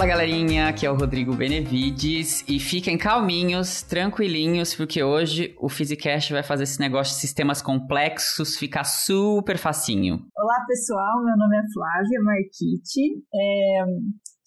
Fala 0.00 0.12
galerinha, 0.12 0.66
aqui 0.66 0.86
é 0.86 0.90
o 0.90 0.94
Rodrigo 0.94 1.36
Benevides 1.36 2.42
e 2.48 2.58
fiquem 2.58 2.96
calminhos, 2.96 3.82
tranquilinhos, 3.82 4.74
porque 4.74 5.02
hoje 5.02 5.54
o 5.60 5.68
Physicast 5.68 6.32
vai 6.32 6.42
fazer 6.42 6.62
esse 6.62 6.80
negócio 6.80 7.14
de 7.14 7.20
sistemas 7.20 7.60
complexos 7.60 8.56
ficar 8.56 8.84
super 8.84 9.58
facinho. 9.58 10.26
Olá 10.34 10.64
pessoal, 10.66 11.22
meu 11.22 11.36
nome 11.36 11.54
é 11.54 11.62
Flávia 11.74 12.22
Marquite. 12.22 13.22
É, 13.34 13.84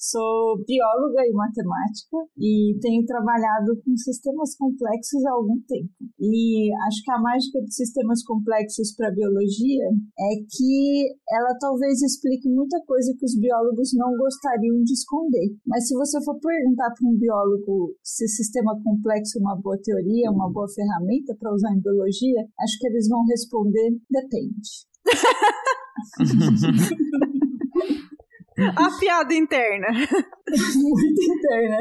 Sou 0.04 0.60
bióloga 0.68 1.24
e 1.24 1.32
matemática 1.32 2.28
e 2.36 2.76
tenho 2.82 3.06
trabalhado 3.06 3.72
com 3.86 3.96
sistemas 3.96 4.54
complexos 4.58 5.24
há 5.24 5.32
algum 5.32 5.56
tempo. 5.64 5.96
E 6.20 6.68
acho 6.88 7.04
que 7.06 7.12
a 7.12 7.22
mágica 7.22 7.62
de 7.64 7.74
sistemas 7.74 8.22
complexos 8.26 8.94
para 8.98 9.08
a 9.08 9.16
biologia 9.16 9.88
é 10.20 10.36
que 10.44 11.08
ela 11.32 11.56
talvez 11.58 12.02
explique 12.02 12.50
muita 12.50 12.84
coisa 12.86 13.16
que 13.18 13.24
os 13.24 13.40
biólogos 13.40 13.94
não 13.96 14.12
gostariam 14.18 14.84
de 14.84 14.92
esconder. 14.92 15.56
Mas 15.66 15.88
se 15.88 15.96
você 15.96 16.22
for 16.26 16.38
perguntar 16.38 16.92
para 16.92 17.08
um 17.08 17.18
biólogo 17.18 17.96
se 18.04 18.28
sistema 18.28 18.78
complexo 18.84 19.40
é 19.40 19.42
uma 19.42 19.56
boa 19.56 19.80
teoria, 19.82 20.32
uma 20.32 20.52
boa 20.52 20.68
ferramenta 20.68 21.34
para 21.40 21.54
usar 21.54 21.72
em 21.72 21.80
biologia, 21.80 22.46
acho 22.60 22.78
que 22.78 22.88
eles 22.88 23.08
vão 23.08 23.24
responder 23.24 23.96
depende. 24.12 24.84
A 28.58 29.00
piada 29.00 29.34
interna. 29.34 29.88
Muito 29.92 30.04
interna. 31.24 31.78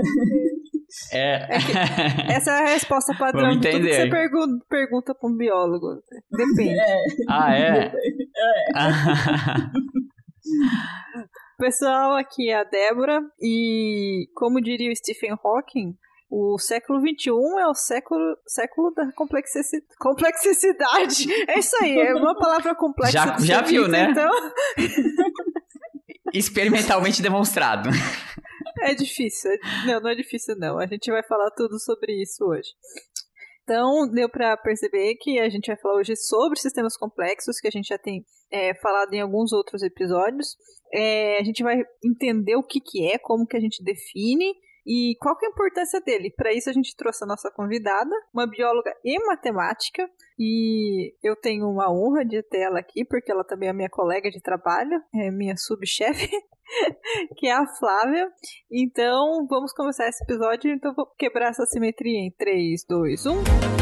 É. 1.13 1.21
é 1.21 1.49
essa 2.37 2.53
é 2.53 2.61
a 2.61 2.67
resposta 2.69 3.15
padrão 3.19 3.59
de 3.59 3.71
tudo 3.71 3.87
que 3.87 3.95
você 3.95 4.09
pergunta, 4.09 4.65
pergunta 4.69 5.15
para 5.15 5.29
um 5.29 5.37
biólogo. 5.37 6.01
Depende. 6.31 6.79
É. 6.79 6.99
Ah, 7.29 7.55
é? 7.55 7.87
é. 7.87 7.93
Pessoal, 11.59 12.17
aqui 12.17 12.51
é 12.51 12.57
a 12.57 12.65
Débora 12.65 13.21
e, 13.41 14.27
como 14.35 14.61
diria 14.61 14.91
o 14.91 14.97
Stephen 14.97 15.37
Hawking, 15.43 15.95
o 16.29 16.59
século 16.59 16.99
XXI 16.99 17.31
é 17.61 17.67
o 17.67 17.75
século, 17.75 18.37
século 18.47 18.93
da 18.95 19.13
complexidade. 19.13 19.85
complexidade. 19.99 21.33
É 21.47 21.59
isso 21.59 21.77
aí, 21.81 21.99
é 21.99 22.15
uma 22.15 22.37
palavra 22.37 22.75
complexa. 22.75 23.13
Já, 23.13 23.39
já 23.39 23.61
viu, 23.61 23.87
né? 23.87 24.11
Então... 24.11 24.29
experimentalmente 26.33 27.23
demonstrado. 27.23 27.89
É 28.81 28.95
difícil. 28.95 29.51
Não, 29.87 30.01
não 30.01 30.11
é 30.11 30.15
difícil 30.15 30.57
não. 30.57 30.79
A 30.79 30.87
gente 30.87 31.11
vai 31.11 31.23
falar 31.23 31.51
tudo 31.51 31.79
sobre 31.79 32.21
isso 32.21 32.45
hoje. 32.45 32.71
Então, 33.63 34.11
deu 34.11 34.29
para 34.29 34.57
perceber 34.57 35.15
que 35.21 35.39
a 35.39 35.49
gente 35.49 35.67
vai 35.69 35.77
falar 35.77 35.95
hoje 35.97 36.17
sobre 36.17 36.59
sistemas 36.59 36.97
complexos, 36.97 37.61
que 37.61 37.69
a 37.69 37.71
gente 37.71 37.89
já 37.89 37.99
tem 37.99 38.25
é, 38.51 38.75
falado 38.75 39.15
em 39.15 39.21
alguns 39.21 39.53
outros 39.53 39.83
episódios. 39.83 40.57
É, 40.93 41.39
a 41.39 41.45
gente 41.45 41.63
vai 41.63 41.81
entender 42.05 42.57
o 42.57 42.63
que, 42.63 42.81
que 42.81 43.07
é, 43.07 43.19
como 43.19 43.47
que 43.47 43.57
a 43.57 43.61
gente 43.61 43.83
define 43.85 44.53
e 44.87 45.17
qual 45.21 45.37
que 45.37 45.47
é 45.47 45.49
a 45.49 45.53
importância 45.53 46.01
dele? 46.01 46.33
Para 46.37 46.53
isso 46.53 46.69
a 46.69 46.73
gente 46.73 46.97
trouxe 46.97 47.25
a 47.25 47.27
nossa 47.27 47.51
convidada, 47.51 48.11
uma 48.33 48.47
bióloga 48.47 48.93
e 49.05 49.19
matemática, 49.27 50.09
e 50.39 51.15
eu 51.23 51.37
tenho 51.37 51.69
uma 51.69 51.91
honra 51.93 52.25
de 52.25 52.43
ter 52.43 52.63
ela 52.63 52.81
aqui, 52.81 53.05
porque 53.05 53.31
ela 53.31 53.45
também 53.45 53.69
é 53.69 53.73
minha 53.73 53.91
colega 53.91 54.31
de 54.31 54.41
trabalho, 54.41 55.01
é 55.15 55.31
minha 55.31 55.57
subchefe, 55.57 56.31
que 57.37 57.47
é 57.47 57.53
a 57.53 57.67
Flávia. 57.67 58.29
Então, 58.71 59.47
vamos 59.49 59.73
começar 59.73 60.09
esse 60.09 60.23
episódio, 60.25 60.71
então 60.73 60.95
vou 60.95 61.07
quebrar 61.17 61.51
essa 61.51 61.67
simetria 61.67 62.19
em 62.19 62.31
3, 62.31 62.85
2, 62.89 63.27
1. 63.27 63.82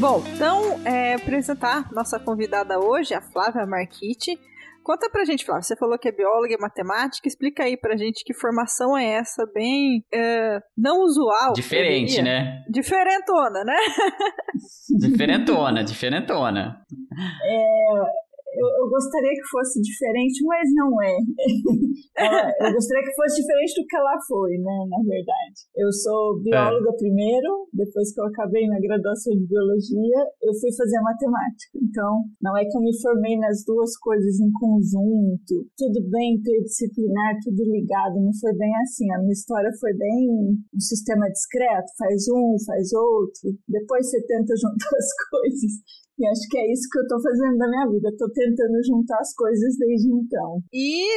Bom, 0.00 0.22
então, 0.34 0.80
é, 0.86 1.12
apresentar 1.12 1.92
nossa 1.92 2.18
convidada 2.18 2.80
hoje, 2.80 3.12
a 3.12 3.20
Flávia 3.20 3.66
Marquite. 3.66 4.40
Conta 4.82 5.10
pra 5.10 5.26
gente, 5.26 5.44
Flávia, 5.44 5.62
você 5.62 5.76
falou 5.76 5.98
que 5.98 6.08
é 6.08 6.12
bióloga 6.12 6.54
e 6.54 6.58
matemática, 6.58 7.28
explica 7.28 7.64
aí 7.64 7.76
pra 7.76 7.98
gente 7.98 8.24
que 8.24 8.32
formação 8.32 8.96
é 8.96 9.04
essa, 9.04 9.44
bem 9.54 10.02
é, 10.10 10.58
não 10.74 11.02
usual. 11.02 11.52
Diferente, 11.52 12.22
né? 12.22 12.64
Diferentona, 12.70 13.62
né? 13.62 13.76
diferentona, 14.98 15.84
diferentona. 15.84 16.82
É, 17.44 18.29
eu, 18.54 18.66
eu, 18.82 18.86
gostaria 18.90 19.30
que 19.30 19.46
fosse 19.50 19.80
diferente, 19.80 20.44
mas 20.44 20.66
não 20.74 20.90
é. 21.02 21.16
eu 22.66 22.72
gostaria 22.74 23.04
que 23.04 23.14
fosse 23.14 23.42
diferente 23.42 23.80
do 23.80 23.86
que 23.86 23.96
ela 23.96 24.16
foi, 24.26 24.58
né, 24.58 24.78
na 24.90 25.00
verdade. 25.02 25.58
Eu 25.76 25.90
sou 25.92 26.40
bióloga 26.42 26.90
é. 26.90 26.96
primeiro, 26.98 27.68
depois 27.72 28.12
que 28.12 28.20
eu 28.20 28.26
acabei 28.26 28.66
na 28.66 28.80
graduação 28.80 29.32
de 29.34 29.46
biologia, 29.46 30.20
eu 30.42 30.52
fui 30.58 30.70
fazer 30.74 30.98
matemática. 31.00 31.78
Então, 31.78 32.24
não 32.42 32.56
é 32.56 32.64
que 32.64 32.76
eu 32.76 32.82
me 32.82 32.94
formei 33.00 33.38
nas 33.38 33.62
duas 33.64 33.96
coisas 33.98 34.40
em 34.40 34.50
conjunto, 34.58 35.66
tudo 35.76 36.02
bem 36.10 36.34
interdisciplinar, 36.34 37.38
tudo 37.44 37.62
ligado, 37.70 38.18
não 38.18 38.34
foi 38.40 38.52
bem 38.56 38.72
assim. 38.82 39.10
A 39.12 39.18
minha 39.18 39.32
história 39.32 39.70
foi 39.78 39.94
bem 39.94 40.28
um 40.28 40.80
sistema 40.80 41.28
discreto, 41.30 41.90
faz 41.98 42.26
um, 42.28 42.56
faz 42.66 42.92
outro, 42.92 43.54
depois 43.68 44.08
você 44.08 44.20
tenta 44.26 44.54
juntar 44.56 44.90
as 44.98 45.10
coisas. 45.30 45.72
E 46.20 46.26
acho 46.28 46.44
que 46.50 46.58
é 46.58 46.70
isso 46.70 46.84
que 46.92 47.00
eu 47.00 47.08
tô 47.08 47.16
fazendo 47.16 47.56
na 47.56 47.66
minha 47.66 47.88
vida. 47.88 48.12
Tô 48.18 48.28
tentando 48.28 48.76
juntar 48.84 49.16
as 49.16 49.32
coisas 49.32 49.72
desde 49.78 50.12
então. 50.12 50.60
E, 50.68 51.08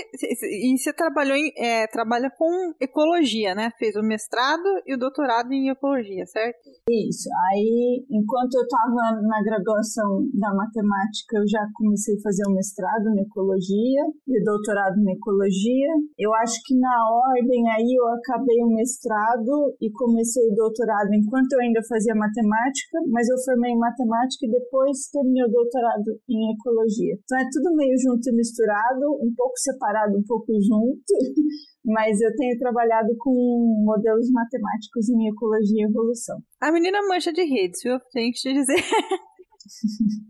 e 0.71 0.77
você 0.77 0.93
trabalhou 0.93 1.35
em, 1.35 1.51
é, 1.57 1.85
trabalha 1.87 2.31
com 2.31 2.71
ecologia, 2.79 3.53
né? 3.53 3.69
Fez 3.77 3.97
o 3.97 4.01
mestrado 4.01 4.63
e 4.87 4.95
o 4.95 4.97
doutorado 4.97 5.51
em 5.51 5.67
ecologia, 5.67 6.25
certo? 6.25 6.71
Isso. 6.87 7.27
Aí, 7.51 8.05
enquanto 8.09 8.55
eu 8.55 8.63
tava 8.63 9.19
na 9.27 9.43
graduação 9.43 10.23
da 10.39 10.55
matemática, 10.55 11.35
eu 11.35 11.47
já 11.51 11.67
comecei 11.75 12.15
a 12.15 12.23
fazer 12.23 12.47
o 12.47 12.55
mestrado 12.55 13.11
em 13.11 13.27
ecologia 13.27 14.03
e 14.25 14.39
o 14.39 14.43
doutorado 14.45 14.95
em 15.03 15.11
ecologia. 15.11 15.91
Eu 16.17 16.33
acho 16.35 16.63
que 16.63 16.79
na 16.79 16.95
ordem 17.11 17.67
aí 17.75 17.91
eu 17.91 18.07
acabei 18.07 18.63
o 18.63 18.71
mestrado 18.71 19.75
e 19.81 19.91
comecei 19.91 20.47
o 20.47 20.55
doutorado 20.55 21.11
enquanto 21.11 21.51
eu 21.51 21.59
ainda 21.59 21.81
fazia 21.89 22.15
matemática, 22.15 23.03
mas 23.11 23.27
eu 23.27 23.37
formei 23.43 23.71
em 23.71 23.79
matemática 23.79 24.47
e 24.47 24.51
depois 24.51 24.92
depois 24.93 25.09
terminei 25.11 25.43
o 25.43 25.51
doutorado 25.51 26.21
em 26.29 26.53
ecologia. 26.53 27.15
Então 27.23 27.37
é 27.39 27.49
tudo 27.51 27.75
meio 27.75 27.97
junto 27.97 28.29
e 28.29 28.35
misturado, 28.35 29.05
um 29.21 29.33
pouco 29.35 29.57
separado, 29.57 30.17
um 30.17 30.23
pouco 30.23 30.53
junto, 30.61 31.13
mas 31.85 32.21
eu 32.21 32.29
tenho 32.37 32.57
trabalhado 32.59 33.09
com 33.17 33.83
modelos 33.85 34.29
matemáticos 34.31 35.09
em 35.09 35.27
ecologia 35.29 35.83
e 35.83 35.89
evolução. 35.89 36.37
A 36.61 36.71
menina 36.71 36.99
mancha 37.07 37.33
de 37.33 37.43
redes, 37.43 37.81
viu? 37.83 37.99
Tem 38.11 38.31
que 38.31 38.39
te 38.39 38.53
dizer. 38.53 38.81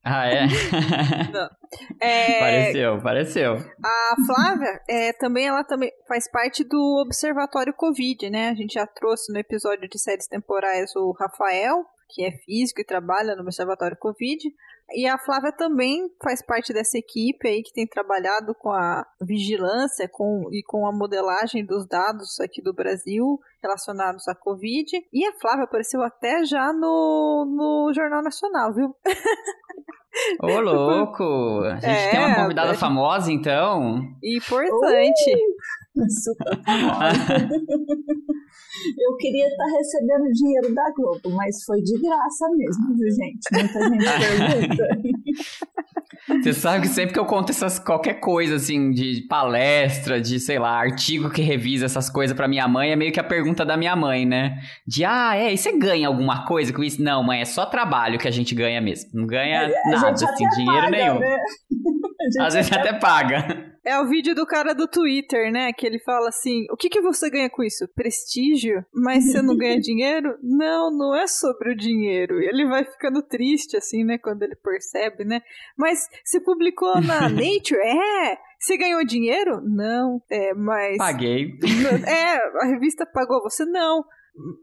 Ah, 0.05 0.27
é? 0.27 0.45
é? 1.99 2.39
Pareceu, 2.39 3.01
pareceu. 3.01 3.53
A 3.83 4.15
Flávia, 4.27 4.79
é, 4.87 5.11
também, 5.13 5.47
ela 5.47 5.63
também 5.63 5.91
faz 6.07 6.29
parte 6.29 6.63
do 6.63 7.03
Observatório 7.03 7.73
Covid, 7.73 8.29
né? 8.29 8.49
A 8.49 8.53
gente 8.53 8.73
já 8.73 8.85
trouxe 8.85 9.33
no 9.33 9.39
episódio 9.39 9.89
de 9.89 9.97
séries 9.99 10.27
temporais 10.27 10.95
o 10.95 11.15
Rafael, 11.19 11.83
que 12.13 12.23
é 12.23 12.31
físico 12.31 12.79
e 12.79 12.85
trabalha 12.85 13.35
no 13.35 13.41
Observatório 13.41 13.97
Covid. 13.97 14.53
E 14.91 15.07
a 15.07 15.17
Flávia 15.17 15.51
também 15.51 16.09
faz 16.21 16.45
parte 16.45 16.71
dessa 16.71 16.97
equipe 16.97 17.47
aí 17.47 17.63
que 17.63 17.73
tem 17.73 17.87
trabalhado 17.87 18.53
com 18.53 18.71
a 18.71 19.03
vigilância 19.21 20.07
com, 20.07 20.49
e 20.51 20.61
com 20.61 20.85
a 20.85 20.91
modelagem 20.91 21.65
dos 21.65 21.87
dados 21.87 22.39
aqui 22.39 22.61
do 22.61 22.73
Brasil 22.73 23.39
relacionados 23.61 24.27
à 24.27 24.35
Covid. 24.35 24.91
E 25.11 25.25
a 25.25 25.33
Flávia 25.33 25.63
apareceu 25.63 26.03
até 26.03 26.45
já 26.45 26.71
no, 26.73 27.45
no 27.45 27.91
Jornal 27.95 28.21
Nacional, 28.21 28.73
viu? 28.73 28.95
Ô, 30.41 30.59
louco! 30.61 31.61
A 31.63 31.75
gente 31.75 31.85
é, 31.85 32.11
tem 32.11 32.19
uma 32.19 32.35
convidada 32.35 32.75
famosa, 32.75 33.31
então. 33.31 33.99
Importante. 34.21 35.33
Uh, 35.95 36.05
super 36.09 36.63
famosa. 36.63 37.49
Eu 38.99 39.15
queria 39.17 39.47
estar 39.47 39.65
recebendo 39.65 40.31
dinheiro 40.31 40.73
da 40.73 40.91
Globo, 40.91 41.29
mas 41.35 41.63
foi 41.63 41.81
de 41.81 41.99
graça 42.01 42.49
mesmo, 42.55 42.95
viu, 42.95 43.09
gente? 43.11 43.49
Muita 43.51 43.79
gente 43.89 44.67
pergunta. 44.67 44.87
Você 46.41 46.53
sabe 46.53 46.83
que 46.83 46.87
sempre 46.87 47.13
que 47.13 47.19
eu 47.19 47.25
conto 47.25 47.49
essas 47.49 47.77
qualquer 47.79 48.15
coisa 48.15 48.55
assim 48.55 48.91
de 48.91 49.25
palestra, 49.27 50.21
de 50.21 50.39
sei 50.39 50.57
lá, 50.57 50.79
artigo 50.79 51.29
que 51.29 51.41
revisa 51.41 51.85
essas 51.85 52.09
coisas 52.09 52.35
para 52.35 52.47
minha 52.47 52.67
mãe, 52.67 52.91
é 52.91 52.95
meio 52.95 53.11
que 53.11 53.19
a 53.19 53.23
pergunta 53.23 53.65
da 53.65 53.75
minha 53.75 53.95
mãe, 53.95 54.25
né? 54.25 54.57
De 54.87 55.03
ah, 55.03 55.35
é, 55.35 55.53
e 55.53 55.57
você 55.57 55.77
ganha 55.77 56.07
alguma 56.07 56.45
coisa 56.45 56.71
com 56.71 56.83
isso? 56.83 57.01
Não, 57.01 57.23
mãe, 57.23 57.41
é 57.41 57.45
só 57.45 57.65
trabalho 57.65 58.17
que 58.17 58.27
a 58.27 58.31
gente 58.31 58.55
ganha 58.55 58.79
mesmo. 58.79 59.09
Não 59.13 59.27
ganha 59.27 59.63
é, 59.63 59.89
nada, 59.89 60.11
assim, 60.11 60.47
dinheiro 60.55 60.85
paga, 60.85 60.91
nenhum. 60.91 61.19
Né? 61.19 61.37
Às 62.39 62.53
vezes 62.53 62.71
até 62.71 62.93
paga. 62.93 63.72
É 63.85 63.99
o 63.99 64.07
vídeo 64.07 64.33
do 64.33 64.45
cara 64.45 64.73
do 64.73 64.87
Twitter, 64.87 65.51
né? 65.51 65.73
Que 65.73 65.85
ele 65.85 65.99
fala 65.99 66.29
assim: 66.29 66.65
o 66.71 66.77
que, 66.77 66.89
que 66.89 67.01
você 67.01 67.29
ganha 67.29 67.49
com 67.49 67.63
isso? 67.63 67.87
Prestígio? 67.93 68.85
Mas 68.93 69.25
você 69.25 69.41
não 69.41 69.57
ganha 69.57 69.79
dinheiro? 69.81 70.37
Não, 70.41 70.89
não 70.89 71.15
é 71.15 71.27
sobre 71.27 71.71
o 71.71 71.75
dinheiro. 71.75 72.41
Ele 72.41 72.65
vai 72.65 72.85
ficando 72.85 73.21
triste, 73.21 73.75
assim, 73.75 74.03
né? 74.05 74.17
Quando 74.17 74.43
ele 74.43 74.55
percebe, 74.55 75.25
né? 75.25 75.41
Mas 75.77 76.07
você 76.23 76.39
publicou 76.39 77.01
na 77.01 77.27
Nature? 77.29 77.81
É! 77.81 78.37
Você 78.57 78.77
ganhou 78.77 79.05
dinheiro? 79.05 79.61
Não. 79.61 80.21
É, 80.31 80.53
mas. 80.53 80.97
Paguei. 80.97 81.59
É, 82.07 82.35
a 82.61 82.65
revista 82.67 83.05
pagou 83.05 83.41
você? 83.41 83.65
Não. 83.65 84.05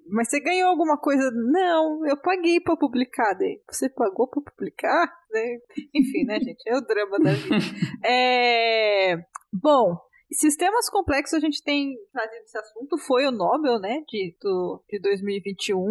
Mas 0.08 0.28
você 0.28 0.40
ganhou 0.40 0.68
alguma 0.68 0.98
coisa? 0.98 1.30
Não, 1.30 2.04
eu 2.06 2.16
paguei 2.20 2.60
para 2.60 2.76
publicar. 2.76 3.34
Daí. 3.34 3.62
Você 3.70 3.88
pagou 3.88 4.28
para 4.28 4.42
publicar? 4.42 5.06
Né? 5.30 5.58
Enfim, 5.94 6.24
né, 6.24 6.40
gente? 6.40 6.62
É 6.66 6.76
o 6.76 6.80
drama 6.80 7.18
da 7.18 7.32
vida. 7.32 7.56
é... 8.04 9.16
Bom, 9.52 9.96
sistemas 10.32 10.88
complexos 10.90 11.34
a 11.34 11.40
gente 11.40 11.62
tem 11.62 11.94
trazido 12.12 12.44
esse 12.44 12.58
assunto. 12.58 12.98
Foi 12.98 13.26
o 13.26 13.30
Nobel, 13.32 13.78
né, 13.78 14.02
de, 14.08 14.36
do, 14.40 14.82
de 14.88 15.00
2021 15.00 15.88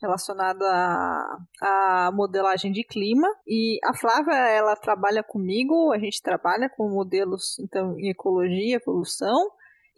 relacionado 0.00 0.62
à, 0.62 1.38
à 1.60 2.10
modelagem 2.12 2.72
de 2.72 2.84
clima. 2.84 3.28
E 3.46 3.78
a 3.84 3.94
Flávia, 3.94 4.34
ela 4.34 4.76
trabalha 4.76 5.22
comigo, 5.22 5.92
a 5.92 5.98
gente 5.98 6.22
trabalha 6.22 6.70
com 6.76 6.88
modelos 6.88 7.58
então, 7.58 7.98
em 7.98 8.10
ecologia, 8.10 8.76
evolução. 8.76 9.50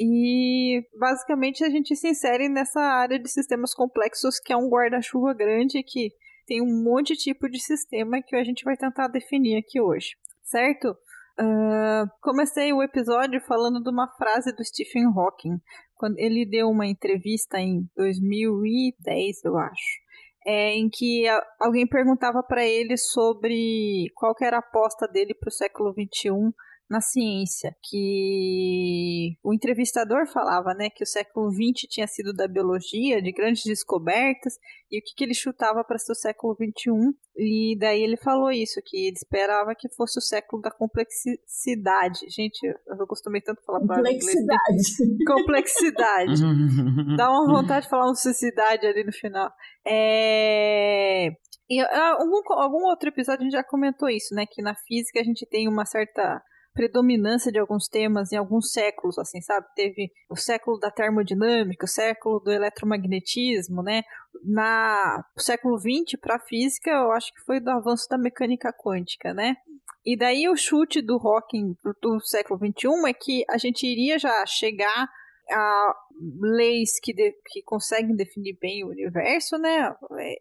E 0.02 0.82
basicamente 0.98 1.62
a 1.62 1.68
gente 1.68 1.94
se 1.94 2.08
insere 2.08 2.48
nessa 2.48 2.80
área 2.80 3.18
de 3.18 3.28
sistemas 3.28 3.74
complexos, 3.74 4.40
que 4.40 4.50
é 4.50 4.56
um 4.56 4.70
guarda-chuva 4.70 5.34
grande 5.34 5.82
que 5.82 6.08
tem 6.46 6.62
um 6.62 6.82
monte 6.82 7.12
de 7.12 7.20
tipo 7.20 7.50
de 7.50 7.60
sistema 7.60 8.22
que 8.26 8.34
a 8.34 8.42
gente 8.42 8.64
vai 8.64 8.78
tentar 8.78 9.08
definir 9.08 9.58
aqui 9.58 9.78
hoje, 9.78 10.16
certo? 10.42 10.96
Uh, 11.38 12.08
comecei 12.22 12.72
o 12.72 12.82
episódio 12.82 13.42
falando 13.42 13.82
de 13.82 13.90
uma 13.90 14.08
frase 14.16 14.54
do 14.56 14.64
Stephen 14.64 15.04
Hawking, 15.14 15.60
quando 15.96 16.18
ele 16.18 16.48
deu 16.48 16.68
uma 16.68 16.86
entrevista 16.86 17.58
em 17.58 17.86
2010, 17.94 19.44
eu 19.44 19.58
acho, 19.58 20.00
é, 20.46 20.72
em 20.72 20.88
que 20.88 21.28
a, 21.28 21.42
alguém 21.60 21.86
perguntava 21.86 22.42
para 22.42 22.64
ele 22.64 22.96
sobre 22.96 24.10
qual 24.14 24.34
era 24.40 24.56
a 24.56 24.60
aposta 24.60 25.06
dele 25.06 25.34
para 25.34 25.48
o 25.48 25.52
século 25.52 25.92
21 25.92 26.50
na 26.90 27.00
ciência, 27.00 27.72
que 27.88 29.36
o 29.44 29.54
entrevistador 29.54 30.26
falava, 30.26 30.74
né, 30.74 30.90
que 30.90 31.04
o 31.04 31.06
século 31.06 31.48
XX 31.52 31.88
tinha 31.88 32.06
sido 32.08 32.32
da 32.32 32.48
biologia, 32.48 33.22
de 33.22 33.30
grandes 33.30 33.62
descobertas, 33.62 34.54
e 34.90 34.98
o 34.98 35.02
que, 35.02 35.14
que 35.16 35.22
ele 35.22 35.34
chutava 35.34 35.84
para 35.84 35.98
ser 35.98 36.10
o 36.10 36.16
século 36.16 36.56
XXI, 36.56 37.14
e 37.36 37.78
daí 37.78 38.02
ele 38.02 38.16
falou 38.16 38.50
isso, 38.50 38.80
que 38.84 39.06
ele 39.06 39.16
esperava 39.16 39.72
que 39.78 39.88
fosse 39.94 40.18
o 40.18 40.22
século 40.22 40.60
da 40.60 40.70
complexidade. 40.72 42.28
Gente, 42.28 42.60
eu 42.66 43.06
costumei 43.06 43.40
tanto 43.40 43.62
falar 43.64 43.80
para 43.86 43.96
Complexidade. 43.96 45.24
Complexidade. 45.24 46.42
Dá 47.16 47.30
uma 47.30 47.46
vontade 47.46 47.84
de 47.84 47.90
falar 47.90 48.06
uma 48.06 48.10
necessidade 48.10 48.84
ali 48.84 49.04
no 49.04 49.12
final. 49.12 49.48
É... 49.86 51.28
E 51.70 51.80
algum, 51.80 52.42
algum 52.54 52.84
outro 52.88 53.10
episódio 53.10 53.42
a 53.42 53.44
gente 53.44 53.52
já 53.52 53.62
comentou 53.62 54.08
isso, 54.08 54.34
né? 54.34 54.44
Que 54.44 54.60
na 54.60 54.74
física 54.74 55.20
a 55.20 55.24
gente 55.24 55.46
tem 55.46 55.68
uma 55.68 55.86
certa 55.86 56.42
predominância 56.72 57.50
de 57.50 57.58
alguns 57.58 57.88
temas 57.88 58.32
em 58.32 58.36
alguns 58.36 58.70
séculos, 58.72 59.18
assim, 59.18 59.40
sabe? 59.40 59.66
Teve 59.74 60.10
o 60.28 60.36
século 60.36 60.78
da 60.78 60.90
termodinâmica, 60.90 61.84
o 61.84 61.88
século 61.88 62.40
do 62.40 62.50
eletromagnetismo, 62.50 63.82
né? 63.82 64.02
Na 64.44 65.24
o 65.36 65.40
século 65.40 65.78
XX 65.78 66.18
para 66.20 66.36
a 66.36 66.40
física, 66.40 66.90
eu 66.90 67.12
acho 67.12 67.32
que 67.34 67.40
foi 67.40 67.60
do 67.60 67.70
avanço 67.70 68.08
da 68.08 68.16
mecânica 68.16 68.72
quântica, 68.72 69.34
né? 69.34 69.56
E 70.04 70.16
daí 70.16 70.48
o 70.48 70.56
chute 70.56 71.02
do 71.02 71.16
Hawking 71.16 71.76
do 72.00 72.20
século 72.20 72.58
XXI 72.58 73.08
é 73.08 73.12
que 73.12 73.44
a 73.50 73.58
gente 73.58 73.86
iria 73.86 74.18
já 74.18 74.46
chegar 74.46 75.08
a 75.50 75.94
leis 76.40 76.98
que, 77.00 77.12
de, 77.12 77.32
que 77.46 77.62
conseguem 77.62 78.14
definir 78.14 78.56
bem 78.60 78.84
o 78.84 78.90
universo, 78.90 79.58
né? 79.58 79.94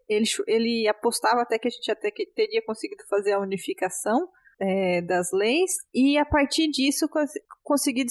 Ele, 0.07 0.25
ele 0.47 0.87
apostava 0.87 1.41
até 1.41 1.57
que 1.57 1.67
a 1.67 1.71
gente 1.71 1.91
até 1.91 2.11
que 2.11 2.25
teria 2.27 2.61
conseguido 2.63 3.03
fazer 3.09 3.33
a 3.33 3.39
unificação 3.39 4.29
é, 4.59 5.01
das 5.01 5.31
leis, 5.31 5.71
e 5.93 6.17
a 6.17 6.25
partir 6.25 6.69
disso 6.69 7.07
cons 7.07 7.31
conseguir 7.63 8.05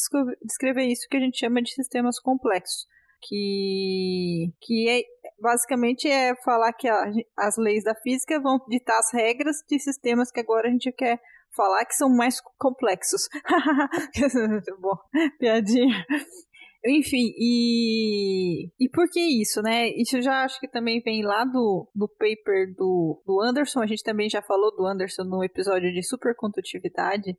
descrever 0.45 0.85
isso 0.85 1.09
que 1.11 1.17
a 1.17 1.21
gente 1.21 1.39
chama 1.39 1.61
de 1.61 1.73
sistemas 1.73 2.21
complexos. 2.21 2.87
Que, 3.21 4.53
que 4.61 4.89
é, 4.89 5.03
basicamente 5.41 6.09
é 6.09 6.37
falar 6.45 6.73
que 6.73 6.89
a, 6.89 7.11
as 7.37 7.57
leis 7.57 7.83
da 7.83 7.95
física 7.97 8.41
vão 8.41 8.61
ditar 8.69 8.97
as 8.97 9.13
regras 9.13 9.57
de 9.69 9.81
sistemas 9.81 10.31
que 10.31 10.39
agora 10.39 10.69
a 10.69 10.71
gente 10.71 10.93
quer 10.93 11.21
falar 11.57 11.85
que 11.85 11.95
são 11.95 12.09
mais 12.09 12.41
complexos. 12.57 13.29
Bom, 14.81 14.97
piadinha. 15.41 16.07
Enfim, 16.87 17.33
e, 17.37 18.69
e 18.79 18.89
por 18.89 19.09
que 19.11 19.21
isso, 19.21 19.61
né? 19.63 19.89
Isso 19.89 20.17
eu 20.17 20.23
já 20.23 20.45
acho 20.45 20.61
que 20.61 20.69
também 20.69 21.01
vem 21.01 21.25
lá 21.25 21.45
do, 21.45 21.91
do 21.95 22.09
paper 22.09 22.75
do, 22.77 23.21
do 23.27 23.43
Anderson, 23.43 23.81
a 23.81 23.87
gente 23.87 24.03
também 24.03 24.29
já 24.31 24.41
falou 24.41 24.75
do 24.77 24.87
Anderson 24.87 25.25
no 25.25 25.43
episódio 25.43 25.93
de 25.93 26.03
supercondutividade, 26.07 27.37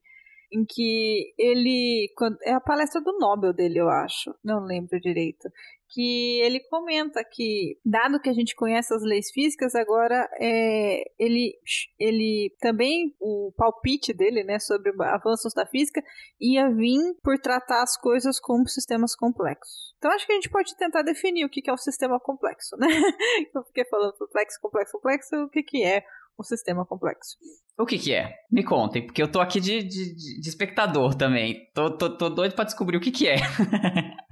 em 0.52 0.66
que 0.66 1.34
ele. 1.38 2.12
É 2.44 2.54
a 2.54 2.62
palestra 2.62 3.02
do 3.02 3.18
Nobel 3.18 3.54
dele, 3.54 3.80
eu 3.80 3.90
acho. 3.90 4.34
Não 4.44 4.64
lembro 4.64 5.00
direito 5.00 5.50
que 5.90 6.40
ele 6.42 6.60
comenta 6.60 7.24
que, 7.24 7.80
dado 7.84 8.20
que 8.22 8.30
a 8.30 8.34
gente 8.34 8.56
conhece 8.56 8.94
as 8.94 9.02
leis 9.02 9.32
físicas, 9.32 9.74
agora 9.74 10.30
é, 10.40 11.04
ele, 11.18 11.54
ele 11.98 12.56
também, 12.62 13.16
o 13.20 13.52
palpite 13.58 14.14
dele 14.14 14.44
né, 14.44 14.60
sobre 14.60 14.92
avanços 15.04 15.54
da 15.54 15.66
física 15.66 16.02
ia 16.40 16.70
vir 16.70 17.00
por 17.24 17.40
tratar 17.40 17.82
as 17.82 17.98
coisas 17.98 18.40
como 18.40 18.68
sistemas 18.68 19.16
complexos. 19.16 19.96
Então 19.98 20.12
acho 20.12 20.26
que 20.26 20.32
a 20.32 20.36
gente 20.36 20.50
pode 20.50 20.78
tentar 20.78 21.02
definir 21.02 21.46
o 21.46 21.50
que 21.50 21.68
é 21.68 21.74
um 21.74 21.78
sistema 21.78 22.20
complexo, 22.20 22.78
né? 22.78 22.88
Eu 23.54 23.64
fiquei 23.64 23.86
falando 23.86 24.14
complexo, 24.14 24.60
complexo, 24.62 24.92
complexo, 24.94 25.36
o 25.38 25.50
que, 25.50 25.64
que 25.64 25.84
é 25.84 26.04
um 26.40 26.44
sistema 26.44 26.86
complexo. 26.86 27.38
O 27.78 27.86
que 27.86 27.98
que 27.98 28.14
é? 28.14 28.34
Me 28.52 28.64
contem, 28.64 29.06
porque 29.06 29.22
eu 29.22 29.32
tô 29.32 29.40
aqui 29.40 29.60
de, 29.60 29.84
de, 29.84 30.16
de 30.40 30.50
espectador 30.50 31.16
também. 31.16 31.70
Tô, 31.74 31.96
tô, 31.98 32.18
tô 32.18 32.30
doido 32.30 32.56
pra 32.56 32.66
descobrir 32.66 32.98
o 32.98 33.02
que 33.02 33.12
que 33.12 33.28
é. 33.28 33.38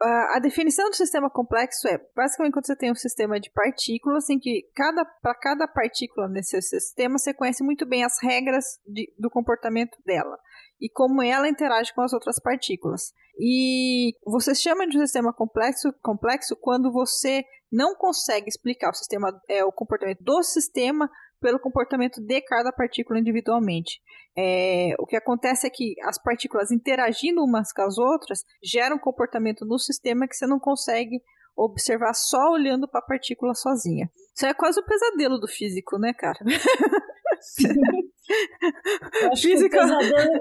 a 0.00 0.38
definição 0.40 0.88
do 0.88 0.96
sistema 0.96 1.28
complexo 1.28 1.88
é 1.88 1.98
basicamente 2.14 2.52
quando 2.52 2.66
você 2.66 2.76
tem 2.76 2.90
um 2.90 2.94
sistema 2.94 3.40
de 3.40 3.50
partículas 3.50 4.30
em 4.30 4.38
que 4.38 4.62
cada 4.74 5.04
para 5.04 5.34
cada 5.34 5.66
partícula 5.66 6.28
nesse 6.28 6.60
sistema 6.62 7.18
você 7.18 7.34
conhece 7.34 7.64
muito 7.64 7.84
bem 7.84 8.04
as 8.04 8.22
regras 8.22 8.78
de, 8.86 9.12
do 9.18 9.28
comportamento 9.28 9.98
dela 10.04 10.38
e 10.80 10.88
como 10.88 11.20
ela 11.20 11.48
interage 11.48 11.92
com 11.92 12.02
as 12.02 12.12
outras 12.12 12.38
partículas. 12.38 13.12
E 13.40 14.14
você 14.24 14.54
chama 14.54 14.86
de 14.86 14.96
um 14.96 15.00
sistema 15.00 15.32
complexo, 15.32 15.92
complexo 16.02 16.56
quando 16.56 16.92
você 16.92 17.44
não 17.70 17.94
consegue 17.94 18.48
explicar 18.48 18.90
o 18.90 18.94
sistema 18.94 19.28
é, 19.48 19.64
o 19.64 19.72
comportamento 19.72 20.22
do 20.22 20.42
sistema 20.42 21.10
pelo 21.40 21.58
comportamento 21.58 22.20
de 22.20 22.40
cada 22.42 22.72
partícula 22.72 23.18
individualmente. 23.18 24.00
É, 24.36 24.94
o 24.98 25.06
que 25.06 25.16
acontece 25.16 25.66
é 25.66 25.70
que 25.70 25.94
as 26.02 26.22
partículas 26.22 26.70
interagindo 26.70 27.42
umas 27.42 27.72
com 27.72 27.82
as 27.82 27.98
outras 27.98 28.44
geram 28.62 28.96
um 28.96 29.00
comportamento 29.00 29.64
no 29.64 29.78
sistema 29.78 30.28
que 30.28 30.36
você 30.36 30.46
não 30.46 30.58
consegue 30.58 31.20
observar 31.56 32.14
só 32.14 32.52
olhando 32.52 32.88
para 32.88 33.00
a 33.00 33.06
partícula 33.06 33.54
sozinha. 33.54 34.08
Isso 34.34 34.46
é 34.46 34.54
quase 34.54 34.78
o 34.78 34.84
pesadelo 34.84 35.38
do 35.38 35.48
físico, 35.48 35.98
né, 35.98 36.12
cara? 36.12 36.38
Física. 39.36 39.80
pesadelo, 39.80 40.40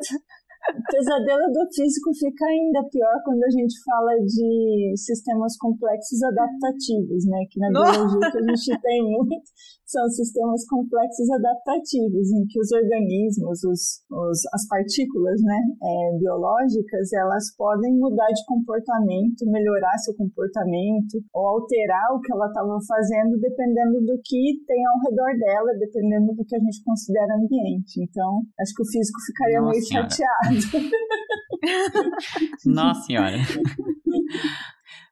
o 0.75 0.81
pesadelo 0.91 1.51
do 1.51 1.63
físico 1.73 2.11
fica 2.13 2.45
ainda 2.45 2.83
pior 2.89 3.21
quando 3.23 3.43
a 3.43 3.49
gente 3.49 3.75
fala 3.83 4.13
de 4.25 4.93
sistemas 4.97 5.57
complexos 5.57 6.21
adaptativos, 6.23 7.25
né? 7.25 7.45
Que 7.49 7.59
na 7.59 7.69
biologia 7.69 8.31
que 8.31 8.37
a 8.37 8.55
gente 8.55 8.81
tem 8.81 9.03
muito 9.03 9.47
são 9.87 10.03
sistemas 10.09 10.67
complexos 10.67 11.31
adaptativos, 11.31 12.27
em 12.31 12.45
que 12.47 12.59
os 12.59 12.71
organismos, 12.73 13.63
os, 13.63 14.03
os 14.11 14.39
as 14.53 14.67
partículas 14.67 15.39
né, 15.41 15.59
é, 15.81 16.17
biológicas, 16.19 17.13
elas 17.13 17.55
podem 17.55 17.95
mudar 17.95 18.27
de 18.27 18.45
comportamento, 18.45 19.47
melhorar 19.47 19.97
seu 19.99 20.13
comportamento, 20.15 21.23
ou 21.33 21.47
alterar 21.47 22.11
o 22.13 22.19
que 22.19 22.33
ela 22.33 22.47
estava 22.47 22.77
fazendo 22.85 23.39
dependendo 23.39 24.01
do 24.03 24.19
que 24.25 24.59
tem 24.67 24.85
ao 24.85 24.99
redor 25.07 25.31
dela, 25.39 25.71
dependendo 25.79 26.35
do 26.35 26.43
que 26.43 26.55
a 26.55 26.59
gente 26.59 26.83
considera 26.83 27.39
ambiente. 27.39 28.03
Então, 28.03 28.43
acho 28.59 28.73
que 28.75 28.83
o 28.83 28.91
físico 28.91 29.19
ficaria 29.25 29.61
Nossa 29.61 29.71
meio 29.71 29.87
chateado. 29.87 30.46
Nossa 32.65 33.01
senhora. 33.01 33.37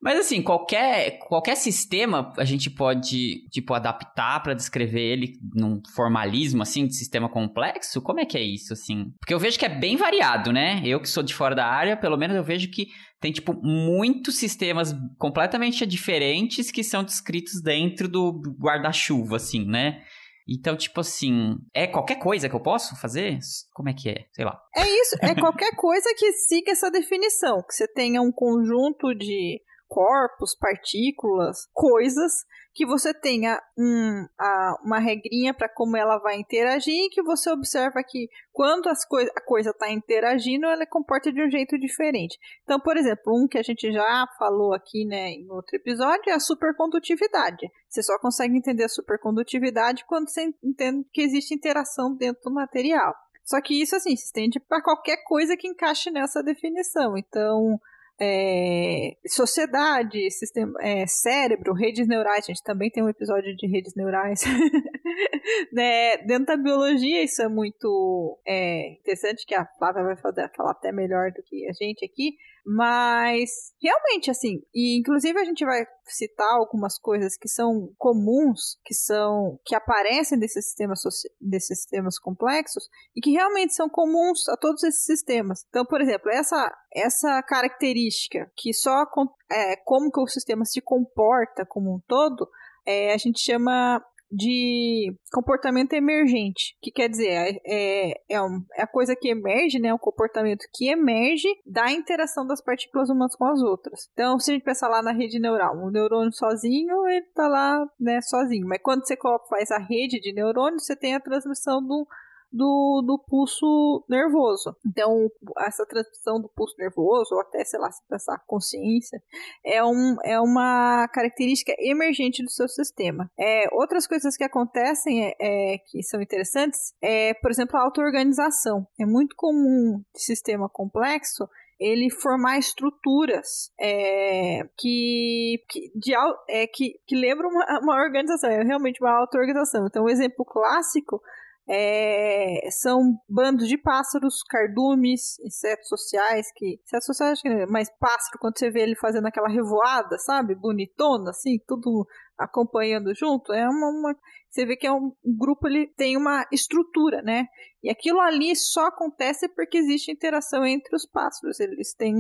Mas 0.02 0.20
assim, 0.20 0.42
qualquer, 0.42 1.18
qualquer 1.18 1.56
sistema 1.56 2.32
a 2.38 2.46
gente 2.46 2.70
pode, 2.70 3.48
tipo, 3.50 3.74
adaptar 3.74 4.44
para 4.44 4.54
descrever 4.54 5.02
ele 5.02 5.34
num 5.56 5.82
formalismo, 5.96 6.62
assim, 6.62 6.86
de 6.86 6.96
sistema 6.96 7.28
complexo? 7.28 8.04
Como 8.04 8.20
é 8.20 8.26
que 8.26 8.38
é 8.38 8.44
isso, 8.44 8.72
assim? 8.72 9.12
Porque 9.20 9.34
eu 9.34 9.40
vejo 9.40 9.58
que 9.58 9.66
é 9.66 9.70
bem 9.70 9.98
variado, 9.98 10.54
né? 10.54 10.80
Eu 10.86 11.00
que 11.00 11.10
sou 11.10 11.24
de 11.24 11.34
fora 11.34 11.56
da 11.56 11.66
área, 11.66 11.98
pelo 11.98 12.18
menos 12.18 12.36
eu 12.36 12.44
vejo 12.44 12.70
que 12.70 12.90
tem, 13.20 13.32
tipo, 13.32 13.60
muitos 13.64 14.36
sistemas 14.36 14.96
completamente 15.18 15.84
diferentes 15.88 16.70
que 16.70 16.84
são 16.84 17.04
descritos 17.04 17.60
dentro 17.60 18.08
do 18.08 18.44
guarda-chuva, 18.60 19.38
assim, 19.38 19.66
né? 19.66 20.04
Então, 20.48 20.78
tipo 20.78 21.02
assim, 21.02 21.56
é 21.74 21.88
qualquer 21.88 22.16
coisa 22.16 22.48
que 22.48 22.56
eu 22.56 22.62
posso 22.62 22.96
fazer? 23.00 23.40
Como 23.74 23.90
é 23.90 23.94
que 23.94 24.10
é? 24.10 24.26
Sei 24.32 24.46
lá. 24.46 24.60
É 24.76 24.88
isso, 24.88 25.18
é 25.22 25.34
qualquer 25.34 25.76
coisa 25.76 26.14
que 26.16 26.32
siga 26.34 26.72
essa 26.72 26.92
definição, 26.92 27.64
que 27.68 27.74
você 27.74 27.88
tenha 27.88 28.22
um 28.22 28.32
conjunto 28.32 29.14
de 29.16 29.62
corpos, 29.88 30.56
partículas, 30.56 31.68
coisas 31.74 32.46
que 32.76 32.86
você 32.86 33.14
tenha 33.14 33.58
um, 33.78 34.28
a, 34.38 34.76
uma 34.84 35.00
regrinha 35.00 35.54
para 35.54 35.70
como 35.70 35.96
ela 35.96 36.18
vai 36.18 36.36
interagir 36.36 36.94
e 36.94 37.10
que 37.10 37.24
você 37.24 37.50
observa 37.50 38.04
que 38.04 38.30
quando 38.52 38.90
as 38.90 39.06
coi 39.06 39.26
a 39.34 39.42
coisa 39.42 39.70
está 39.70 39.90
interagindo, 39.90 40.66
ela 40.66 40.86
comporta 40.86 41.32
de 41.32 41.42
um 41.42 41.50
jeito 41.50 41.80
diferente. 41.80 42.38
Então, 42.64 42.78
por 42.78 42.98
exemplo, 42.98 43.34
um 43.34 43.48
que 43.48 43.58
a 43.58 43.64
gente 43.64 43.90
já 43.94 44.28
falou 44.38 44.74
aqui 44.74 45.06
né, 45.06 45.30
em 45.32 45.50
outro 45.50 45.78
episódio 45.78 46.30
é 46.30 46.34
a 46.34 46.40
supercondutividade. 46.40 47.72
Você 47.88 48.04
só 48.04 48.20
consegue 48.20 48.58
entender 48.58 48.84
a 48.84 48.90
supercondutividade 48.90 50.04
quando 50.06 50.30
você 50.30 50.54
entende 50.62 51.08
que 51.14 51.22
existe 51.22 51.56
interação 51.56 52.14
dentro 52.14 52.44
do 52.44 52.54
material. 52.54 53.16
Só 53.46 53.62
que 53.62 53.80
isso, 53.80 53.96
assim, 53.96 54.16
se 54.18 54.26
estende 54.26 54.60
para 54.60 54.82
qualquer 54.82 55.24
coisa 55.24 55.56
que 55.56 55.68
encaixe 55.68 56.10
nessa 56.12 56.44
definição. 56.44 57.16
Então, 57.16 57.80
é, 58.20 59.12
sociedade, 59.28 60.32
sistema, 60.32 60.74
é, 60.82 61.06
cérebro, 61.08 61.74
redes 61.74 62.08
neurais. 62.08 62.46
A 62.46 62.48
gente 62.48 62.64
também 62.64 62.90
tem 62.90 63.04
um 63.04 63.10
episódio 63.10 63.56
de 63.56 63.68
redes 63.68 63.94
neurais. 63.96 64.42
né? 65.72 66.18
Dentro 66.26 66.46
da 66.46 66.58
biologia, 66.58 67.24
isso 67.24 67.42
é 67.42 67.50
muito 67.50 68.40
é, 68.48 68.94
interessante, 68.94 69.46
que 69.46 69.56
a 69.56 69.66
Flávia 69.78 70.04
vai 70.04 70.18
falar, 70.18 70.50
falar 70.56 70.72
até 70.72 70.92
melhor 70.92 71.32
do 71.32 71.44
que 71.44 71.68
a 71.68 71.74
gente 71.74 72.06
aqui. 72.06 72.36
Mas, 72.66 73.74
realmente, 73.80 74.32
assim, 74.32 74.60
e 74.74 74.98
inclusive 74.98 75.40
a 75.40 75.44
gente 75.44 75.64
vai 75.64 75.86
citar 76.08 76.52
algumas 76.52 76.98
coisas 76.98 77.38
que 77.38 77.48
são 77.48 77.94
comuns, 77.96 78.80
que 78.84 78.94
são, 78.96 79.60
que 79.64 79.76
aparecem 79.76 80.40
desses 80.40 80.66
sistemas, 80.66 81.02
desses 81.40 81.82
sistemas 81.82 82.18
complexos, 82.18 82.90
e 83.16 83.22
que 83.22 83.30
realmente 83.30 83.76
são 83.76 83.88
comuns 83.88 84.50
a 84.50 84.58
todos 84.58 84.84
esses 84.84 85.06
sistemas. 85.06 85.64
Então, 85.70 85.86
por 85.86 86.02
exemplo, 86.02 86.32
essa, 86.32 86.76
essa 86.92 87.44
característica 87.44 88.52
que 88.58 88.74
só 88.74 89.06
é, 89.52 89.76
como 89.86 90.12
que 90.12 90.20
o 90.20 90.28
sistema 90.28 90.66
se 90.66 90.82
comporta 90.82 91.68
como 91.68 91.96
um 91.96 92.00
todo, 92.08 92.50
é, 92.84 93.14
a 93.14 93.18
gente 93.18 93.40
chama 93.40 94.04
de 94.36 95.16
comportamento 95.32 95.94
emergente, 95.94 96.76
que 96.82 96.92
quer 96.92 97.08
dizer, 97.08 97.30
é, 97.30 97.60
é, 97.66 98.12
é, 98.30 98.38
é 98.78 98.82
a 98.84 98.88
coisa 98.88 99.16
que 99.16 99.30
emerge, 99.30 99.80
né, 99.80 99.94
um 99.94 99.98
comportamento 99.98 100.66
que 100.74 100.90
emerge 100.90 101.48
da 101.66 101.92
interação 101.92 102.46
das 102.46 102.62
partículas 102.62 103.10
umas 103.10 103.36
com 103.36 103.46
as 103.46 103.62
outras. 103.62 104.10
Então, 104.14 104.38
se 104.40 104.52
a 104.52 104.54
gente 104.54 104.64
pensar 104.64 104.90
lá 104.90 105.02
na 105.02 105.12
rede 105.12 105.40
neural, 105.40 105.76
o 105.78 105.92
neurônio 105.92 106.34
sozinho, 106.34 107.08
ele 107.08 107.26
tá 107.34 107.48
lá, 107.48 107.86
né, 108.00 108.20
sozinho, 108.22 108.68
mas 108.68 108.82
quando 108.82 109.06
você 109.06 109.16
faz 109.50 109.72
a 109.72 109.80
rede 109.80 110.20
de 110.20 110.34
neurônios, 110.34 110.86
você 110.86 110.96
tem 110.96 111.16
a 111.16 111.20
transmissão 111.20 111.82
do 111.82 112.08
do, 112.56 113.04
do 113.06 113.20
pulso 113.20 114.06
nervoso. 114.10 114.76
Então, 114.86 115.30
essa 115.60 115.86
transmissão 115.86 116.40
do 116.40 116.48
pulso 116.48 116.74
nervoso, 116.80 117.36
ou 117.36 117.42
até, 117.42 117.64
sei 117.66 117.80
lá, 117.80 117.92
se 117.92 118.02
pensar 118.08 118.42
consciência, 118.48 119.22
é, 119.64 119.84
um, 119.84 120.16
é 120.24 120.40
uma 120.40 121.08
característica 121.10 121.74
emergente 121.80 122.42
do 122.42 122.50
seu 122.50 122.68
sistema. 122.68 123.30
É, 123.38 123.66
outras 123.74 124.08
coisas 124.08 124.38
que 124.38 124.44
acontecem 124.44 125.26
é, 125.26 125.36
é, 125.40 125.78
que 125.80 126.02
são 126.02 126.22
interessantes 126.22 126.94
é, 127.02 127.34
por 127.34 127.52
exemplo, 127.52 127.78
a 127.78 127.84
auto-organização. 127.84 128.88
É 129.00 129.06
muito 129.06 129.36
comum 129.36 130.02
de 130.14 130.22
sistema 130.22 130.70
complexo 130.70 131.48
ele 131.78 132.10
formar 132.10 132.58
estruturas 132.58 133.70
é, 133.78 134.62
que, 134.78 135.62
que, 135.68 135.92
de, 135.94 136.14
é, 136.48 136.66
que, 136.68 136.98
que 137.06 137.16
lembram 137.18 137.50
uma, 137.50 137.80
uma 137.82 138.02
organização, 138.02 138.50
é 138.50 138.64
realmente 138.64 139.02
uma 139.02 139.12
auto-organização. 139.12 139.86
Então, 139.86 140.06
um 140.06 140.10
exemplo 140.10 140.46
clássico 140.46 141.22
é, 141.68 142.70
são 142.70 143.02
bandos 143.28 143.68
de 143.68 143.78
pássaros, 143.78 144.44
cardumes, 144.48 145.40
insetos 145.40 145.88
sociais, 145.88 146.48
que. 146.56 146.80
Insetos 146.84 147.06
sociais, 147.06 147.42
mas 147.70 147.90
pássaro, 148.00 148.38
quando 148.40 148.58
você 148.58 148.70
vê 148.70 148.82
ele 148.82 148.96
fazendo 148.96 149.26
aquela 149.28 149.50
revoada, 149.50 150.18
sabe? 150.20 150.54
Bonitona, 150.56 151.32
assim, 151.32 151.58
tudo 151.68 152.06
acompanhando 152.38 153.16
junto, 153.16 153.54
é 153.54 153.68
uma, 153.68 153.88
uma, 153.90 154.16
você 154.50 154.66
vê 154.66 154.76
que 154.76 154.86
é 154.86 154.92
um, 154.92 155.12
um, 155.26 155.38
grupo 155.38 155.68
ele 155.68 155.88
tem 155.98 156.18
uma 156.18 156.46
estrutura, 156.52 157.22
né? 157.22 157.46
E 157.82 157.90
aquilo 157.90 158.20
ali 158.20 158.56
só 158.56 158.88
acontece 158.88 159.48
porque 159.50 159.78
existe 159.78 160.12
interação 160.12 160.66
entre 160.66 160.96
os 160.96 161.06
pássaros. 161.06 161.60
Eles 161.60 161.94
têm, 161.96 162.14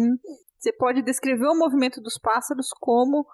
você 0.57 0.73
pode 0.73 1.01
descrever 1.01 1.47
o 1.47 1.57
movimento 1.57 2.01
dos 2.01 2.17
pássaros 2.17 2.69
como 2.79 3.25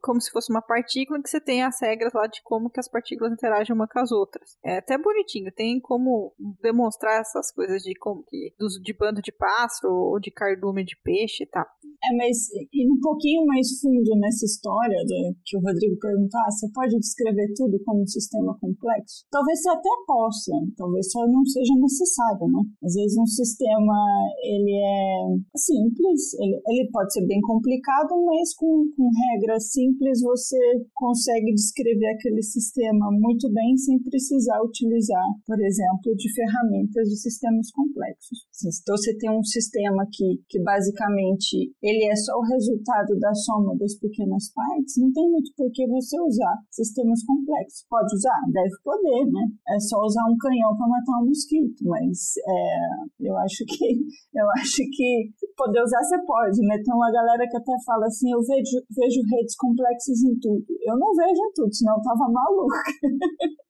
como 0.00 0.20
se 0.20 0.30
fosse 0.30 0.52
uma 0.52 0.62
partícula 0.62 1.20
que 1.22 1.28
você 1.28 1.40
tem 1.40 1.62
as 1.62 1.80
regras 1.80 2.12
lá 2.12 2.26
de 2.26 2.40
como 2.42 2.70
que 2.70 2.80
as 2.80 2.88
partículas 2.88 3.32
interagem 3.32 3.74
uma 3.74 3.88
com 3.88 3.98
as 3.98 4.12
outras. 4.12 4.56
É 4.64 4.78
até 4.78 4.96
bonitinho, 4.96 5.52
tem 5.52 5.80
como 5.80 6.32
demonstrar 6.62 7.20
essas 7.20 7.52
coisas 7.52 7.82
de 7.82 7.94
como 7.98 8.22
que 8.24 8.54
dos, 8.58 8.74
de 8.80 8.92
bando 8.92 9.20
de 9.20 9.32
pássaro 9.32 9.92
ou 9.92 10.20
de 10.20 10.30
cardume 10.30 10.84
de 10.84 10.96
peixe 11.02 11.44
e 11.44 11.46
tal. 11.46 11.64
É, 11.64 12.16
mas 12.16 12.50
e 12.52 12.90
um 12.90 13.00
pouquinho 13.00 13.46
mais 13.46 13.80
fundo 13.80 14.18
nessa 14.20 14.44
história 14.44 14.98
do, 15.04 15.34
que 15.44 15.56
o 15.56 15.60
Rodrigo 15.60 15.98
perguntou, 15.98 16.40
ah, 16.40 16.50
você 16.50 16.68
pode 16.72 16.98
descrever 16.98 17.52
tudo 17.56 17.82
como 17.84 18.02
um 18.02 18.06
sistema 18.06 18.56
complexo? 18.60 19.24
Talvez 19.30 19.60
você 19.60 19.70
até 19.70 19.90
possa, 20.06 20.52
talvez 20.76 21.10
só 21.10 21.26
não 21.26 21.44
seja 21.44 21.74
necessário, 21.80 22.46
né? 22.46 22.60
Às 22.84 22.94
vezes 22.94 23.16
um 23.16 23.26
sistema, 23.26 23.96
ele 24.42 24.76
é 24.76 25.56
simples, 25.56 26.34
ele, 26.38 26.60
ele 26.68 26.90
pode 26.92 27.12
ser 27.12 27.26
bem 27.26 27.40
complicado, 27.40 28.22
mas 28.24 28.54
com, 28.54 28.84
com 28.96 29.08
regras 29.32 29.63
simples 29.72 30.20
você 30.20 30.58
consegue 30.94 31.52
descrever 31.54 32.06
aquele 32.14 32.42
sistema 32.42 33.10
muito 33.10 33.50
bem 33.52 33.76
sem 33.76 33.98
precisar 34.02 34.60
utilizar, 34.62 35.24
por 35.46 35.60
exemplo, 35.60 36.14
de 36.16 36.32
ferramentas 36.34 37.08
de 37.08 37.16
sistemas 37.16 37.70
complexos. 37.70 38.38
Então 38.62 38.96
você 38.96 39.16
tem 39.18 39.30
um 39.30 39.42
sistema 39.42 40.06
que, 40.12 40.40
que 40.48 40.62
basicamente 40.62 41.72
ele 41.82 42.04
é 42.04 42.16
só 42.16 42.38
o 42.38 42.46
resultado 42.46 43.18
da 43.18 43.34
soma 43.34 43.76
das 43.76 43.94
pequenas 43.98 44.52
partes, 44.52 44.94
não 44.98 45.12
tem 45.12 45.28
muito 45.30 45.50
por 45.56 45.70
que 45.72 45.86
você 45.86 46.20
usar 46.20 46.54
sistemas 46.70 47.22
complexos. 47.24 47.84
Pode 47.88 48.14
usar? 48.14 48.40
Deve 48.52 48.74
poder, 48.82 49.26
né? 49.30 49.44
É 49.68 49.80
só 49.80 49.98
usar 50.00 50.24
um 50.30 50.36
canhão 50.36 50.76
para 50.76 50.88
matar 50.88 51.22
um 51.22 51.26
mosquito, 51.26 51.84
mas 51.84 52.34
é, 52.46 53.28
eu 53.28 53.36
acho 53.38 53.64
que 53.66 53.88
eu 54.34 54.46
acho 54.58 54.82
que 54.90 55.30
poder 55.56 55.82
usar 55.82 56.02
você 56.02 56.18
pode, 56.24 56.60
né? 56.66 56.76
Tem 56.84 56.94
uma 56.94 57.10
galera 57.10 57.46
que 57.48 57.56
até 57.56 57.72
fala 57.84 58.06
assim, 58.06 58.30
eu 58.30 58.40
vejo, 58.40 58.82
vejo 58.90 59.20
redes 59.30 59.53
complexos 59.56 60.22
em 60.24 60.38
tudo. 60.38 60.64
Eu 60.82 60.98
não 60.98 61.12
vejo 61.14 61.40
em 61.40 61.52
tudo, 61.54 61.74
senão 61.74 61.96
eu 61.96 62.02
tava 62.02 62.30
maluca. 62.30 62.82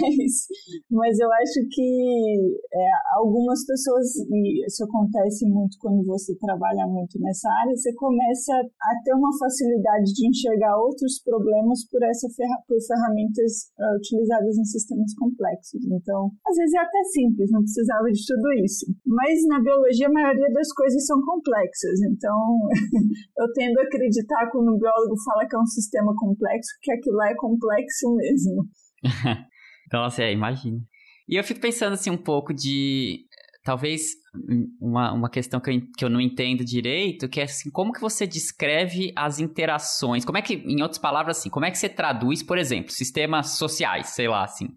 mas, 0.00 0.32
mas 0.90 1.18
eu 1.18 1.32
acho 1.32 1.68
que 1.70 2.56
é, 2.72 2.86
algumas 3.16 3.64
pessoas, 3.66 4.06
e 4.30 4.66
isso 4.66 4.84
acontece 4.84 5.46
muito 5.46 5.76
quando 5.80 6.04
você 6.04 6.36
trabalha 6.36 6.86
muito 6.86 7.18
nessa 7.20 7.48
área, 7.50 7.76
você 7.76 7.92
começa 7.94 8.52
a 8.52 9.02
ter 9.04 9.14
uma 9.14 9.30
facilidade 9.38 10.12
de 10.12 10.28
enxergar 10.28 10.76
outros 10.76 11.22
problemas 11.24 11.86
por, 11.88 12.02
essa 12.02 12.28
ferra 12.36 12.58
por 12.68 12.76
ferramentas 12.86 13.72
uh, 13.78 13.96
utilizadas 13.96 14.56
em 14.58 14.64
sistemas 14.64 15.14
complexos. 15.14 15.80
Então, 15.86 16.30
às 16.46 16.56
vezes 16.56 16.74
é 16.74 16.78
até 16.78 17.04
simples, 17.12 17.50
não 17.50 17.62
precisava 17.62 18.10
de 18.10 18.20
tudo 18.26 18.52
isso. 18.64 18.86
Mas 19.06 19.46
na 19.46 19.60
biologia, 19.60 20.08
a 20.08 20.12
maioria 20.12 20.52
das 20.52 20.72
coisas 20.72 21.04
são 21.06 21.20
complexas. 21.22 22.00
Então, 22.02 22.58
eu 23.38 23.46
tendo 23.54 23.78
a 23.80 23.82
acreditar 23.82 24.50
quando 24.50 24.72
um 24.74 24.78
biólogo 24.78 25.16
fala 25.24 25.46
que 25.48 25.56
é 25.56 25.58
um 25.58 25.66
sistema 25.66 26.14
complexo, 26.16 26.70
que 26.82 26.92
aquilo 26.92 27.16
lá 27.16 27.30
é 27.30 27.34
complexo 27.34 28.01
mesmo. 28.10 28.68
Nossa, 29.92 30.22
é, 30.22 30.32
imagina. 30.32 30.78
E 31.28 31.36
eu 31.36 31.44
fico 31.44 31.60
pensando 31.60 31.94
assim 31.94 32.10
um 32.10 32.16
pouco 32.16 32.52
de 32.52 33.26
talvez 33.64 34.10
uma, 34.80 35.12
uma 35.12 35.30
questão 35.30 35.60
que 35.60 35.70
eu, 35.70 35.80
que 35.96 36.04
eu 36.04 36.10
não 36.10 36.20
entendo 36.20 36.64
direito, 36.64 37.28
que 37.28 37.40
é 37.40 37.44
assim, 37.44 37.70
como 37.70 37.92
que 37.92 38.00
você 38.00 38.26
descreve 38.26 39.12
as 39.16 39.38
interações? 39.38 40.24
Como 40.24 40.38
é 40.38 40.42
que, 40.42 40.54
em 40.54 40.82
outras 40.82 40.98
palavras, 40.98 41.38
assim, 41.38 41.50
como 41.50 41.66
é 41.66 41.70
que 41.70 41.78
você 41.78 41.88
traduz, 41.88 42.42
por 42.42 42.58
exemplo, 42.58 42.90
sistemas 42.90 43.56
sociais, 43.56 44.08
sei 44.08 44.28
lá, 44.28 44.44
assim. 44.44 44.68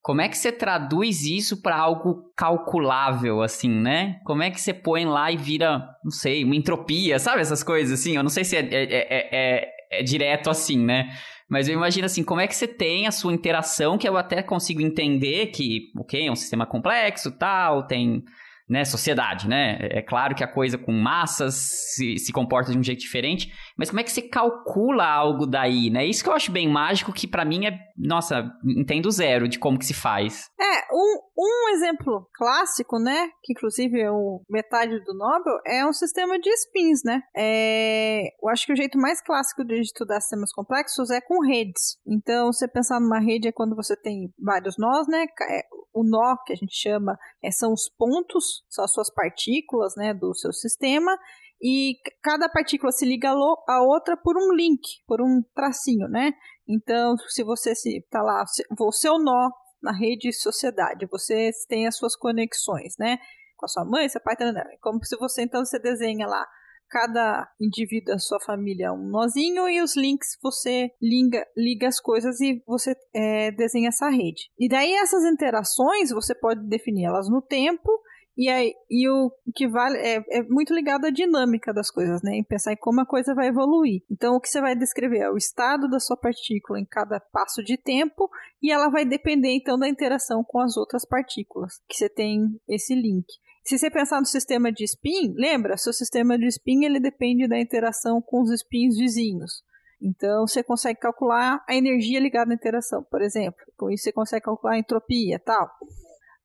Como 0.00 0.20
é 0.20 0.28
que 0.28 0.36
você 0.36 0.50
traduz 0.50 1.24
isso 1.24 1.62
para 1.62 1.76
algo 1.76 2.32
calculável, 2.36 3.40
assim, 3.40 3.70
né? 3.70 4.18
Como 4.24 4.42
é 4.42 4.50
que 4.50 4.60
você 4.60 4.74
põe 4.74 5.04
lá 5.04 5.30
e 5.30 5.36
vira, 5.36 5.86
não 6.02 6.10
sei, 6.10 6.42
uma 6.42 6.56
entropia, 6.56 7.20
sabe? 7.20 7.40
Essas 7.40 7.62
coisas, 7.62 8.00
assim. 8.00 8.16
Eu 8.16 8.22
não 8.24 8.30
sei 8.30 8.42
se 8.42 8.56
é, 8.56 8.60
é, 8.60 8.82
é, 8.82 9.28
é, 9.32 9.72
é 9.92 10.02
direto 10.02 10.50
assim, 10.50 10.76
né? 10.76 11.16
Mas 11.52 11.68
eu 11.68 11.74
imagino 11.74 12.06
assim, 12.06 12.24
como 12.24 12.40
é 12.40 12.46
que 12.46 12.56
você 12.56 12.66
tem 12.66 13.06
a 13.06 13.10
sua 13.10 13.30
interação, 13.30 13.98
que 13.98 14.08
eu 14.08 14.16
até 14.16 14.42
consigo 14.42 14.80
entender 14.80 15.48
que, 15.48 15.92
ok, 15.94 16.26
é 16.26 16.32
um 16.32 16.34
sistema 16.34 16.64
complexo 16.64 17.30
tal, 17.30 17.86
tem 17.86 18.24
né, 18.72 18.86
sociedade, 18.86 19.46
né? 19.46 19.76
É 19.82 20.00
claro 20.00 20.34
que 20.34 20.42
a 20.42 20.48
coisa 20.48 20.78
com 20.78 20.92
massas 20.92 21.54
se, 21.94 22.16
se 22.16 22.32
comporta 22.32 22.72
de 22.72 22.78
um 22.78 22.82
jeito 22.82 23.00
diferente, 23.00 23.52
mas 23.76 23.90
como 23.90 24.00
é 24.00 24.02
que 24.02 24.10
você 24.10 24.22
calcula 24.22 25.04
algo 25.04 25.46
daí, 25.46 25.90
né? 25.90 26.06
Isso 26.06 26.24
que 26.24 26.30
eu 26.30 26.34
acho 26.34 26.50
bem 26.50 26.66
mágico, 26.66 27.12
que 27.12 27.28
para 27.28 27.44
mim 27.44 27.66
é, 27.66 27.78
nossa, 27.94 28.50
entendo 28.64 29.10
zero 29.10 29.46
de 29.46 29.58
como 29.58 29.78
que 29.78 29.84
se 29.84 29.92
faz. 29.92 30.46
É, 30.58 30.86
um, 30.90 31.18
um 31.36 31.68
exemplo 31.74 32.26
clássico, 32.34 32.98
né, 32.98 33.28
que 33.42 33.52
inclusive 33.52 34.00
é 34.00 34.10
o 34.10 34.40
metade 34.48 34.98
do 35.04 35.12
Nobel, 35.12 35.58
é 35.66 35.86
um 35.86 35.92
sistema 35.92 36.38
de 36.38 36.48
spins, 36.54 37.02
né? 37.04 37.20
É, 37.36 38.22
eu 38.42 38.48
acho 38.48 38.64
que 38.64 38.72
o 38.72 38.76
jeito 38.76 38.98
mais 38.98 39.20
clássico 39.20 39.66
de 39.66 39.80
estudar 39.80 40.18
sistemas 40.22 40.50
complexos 40.50 41.10
é 41.10 41.20
com 41.20 41.46
redes. 41.46 41.98
Então, 42.06 42.50
você 42.50 42.66
pensar 42.66 42.98
numa 42.98 43.20
rede 43.20 43.48
é 43.48 43.52
quando 43.52 43.76
você 43.76 43.94
tem 43.94 44.32
vários 44.42 44.78
nós, 44.78 45.06
né? 45.08 45.26
É, 45.50 45.62
o 45.92 46.02
nó 46.02 46.36
que 46.44 46.52
a 46.52 46.56
gente 46.56 46.74
chama 46.74 47.18
é, 47.42 47.50
são 47.50 47.72
os 47.72 47.88
pontos, 47.98 48.61
as 48.80 48.92
suas 48.92 49.12
partículas, 49.12 49.94
né, 49.96 50.14
do 50.14 50.34
seu 50.34 50.52
sistema, 50.52 51.16
e 51.62 51.94
cada 52.22 52.48
partícula 52.48 52.90
se 52.90 53.04
liga 53.04 53.30
a 53.30 53.82
outra 53.82 54.16
por 54.16 54.36
um 54.36 54.52
link, 54.52 54.82
por 55.06 55.20
um 55.22 55.42
tracinho, 55.54 56.08
né? 56.08 56.32
Então, 56.68 57.16
se 57.28 57.44
você 57.44 57.74
se 57.74 58.04
tá 58.10 58.20
lá, 58.20 58.44
o 58.80 58.92
seu 58.92 59.18
nó 59.18 59.50
na 59.80 59.92
rede 59.92 60.32
sociedade, 60.32 61.06
você 61.06 61.50
tem 61.68 61.86
as 61.86 61.96
suas 61.96 62.16
conexões, 62.16 62.94
né? 62.98 63.18
Com 63.56 63.66
a 63.66 63.68
sua 63.68 63.84
mãe, 63.84 64.08
seu 64.08 64.20
pai, 64.20 64.36
tá, 64.36 64.52
tá. 64.52 64.64
como 64.80 65.04
se 65.04 65.16
você 65.16 65.42
então 65.42 65.64
você 65.64 65.78
desenha 65.78 66.26
lá 66.26 66.44
cada 66.90 67.48
indivíduo 67.58 68.12
da 68.12 68.18
sua 68.18 68.38
família 68.38 68.92
um 68.92 69.08
nozinho 69.08 69.66
e 69.66 69.80
os 69.80 69.96
links 69.96 70.36
você 70.42 70.90
liga, 71.00 71.42
liga 71.56 71.88
as 71.88 71.98
coisas 71.98 72.38
e 72.40 72.62
você 72.66 72.94
é, 73.14 73.50
desenha 73.52 73.88
essa 73.88 74.10
rede. 74.10 74.50
E 74.58 74.68
daí 74.68 74.92
essas 74.94 75.24
interações 75.24 76.10
você 76.10 76.34
pode 76.34 76.68
definir 76.68 77.06
elas 77.06 77.30
no 77.30 77.40
tempo 77.40 77.90
e, 78.36 78.48
aí, 78.48 78.72
e 78.90 79.08
o 79.08 79.30
que 79.54 79.68
vale 79.68 79.98
é, 79.98 80.22
é, 80.30 80.42
muito 80.44 80.74
ligado 80.74 81.04
à 81.04 81.10
dinâmica 81.10 81.72
das 81.72 81.90
coisas, 81.90 82.22
né? 82.22 82.36
Em 82.36 82.44
pensar 82.44 82.72
em 82.72 82.76
como 82.76 83.00
a 83.00 83.06
coisa 83.06 83.34
vai 83.34 83.48
evoluir. 83.48 84.02
Então, 84.10 84.36
o 84.36 84.40
que 84.40 84.48
você 84.48 84.60
vai 84.60 84.74
descrever 84.74 85.18
é 85.18 85.30
o 85.30 85.36
estado 85.36 85.88
da 85.88 86.00
sua 86.00 86.16
partícula 86.16 86.80
em 86.80 86.84
cada 86.84 87.20
passo 87.20 87.62
de 87.62 87.76
tempo, 87.76 88.30
e 88.62 88.72
ela 88.72 88.88
vai 88.88 89.04
depender, 89.04 89.54
então, 89.54 89.78
da 89.78 89.88
interação 89.88 90.42
com 90.42 90.60
as 90.60 90.76
outras 90.76 91.04
partículas, 91.04 91.74
que 91.88 91.96
você 91.96 92.08
tem 92.08 92.58
esse 92.68 92.94
link. 92.94 93.26
Se 93.64 93.78
você 93.78 93.90
pensar 93.90 94.18
no 94.18 94.26
sistema 94.26 94.72
de 94.72 94.84
spin, 94.84 95.34
lembra? 95.36 95.76
Seu 95.76 95.92
sistema 95.92 96.36
de 96.36 96.46
spin 96.48 96.84
ele 96.84 96.98
depende 96.98 97.46
da 97.46 97.60
interação 97.60 98.20
com 98.20 98.42
os 98.42 98.50
spins 98.50 98.96
vizinhos. 98.96 99.62
Então, 100.00 100.48
você 100.48 100.64
consegue 100.64 100.98
calcular 100.98 101.62
a 101.68 101.76
energia 101.76 102.18
ligada 102.18 102.50
à 102.50 102.54
interação, 102.54 103.04
por 103.08 103.22
exemplo. 103.22 103.60
Com 103.76 103.88
isso, 103.88 104.04
você 104.04 104.12
consegue 104.12 104.44
calcular 104.44 104.74
a 104.74 104.78
entropia 104.78 105.38
tal. 105.38 105.70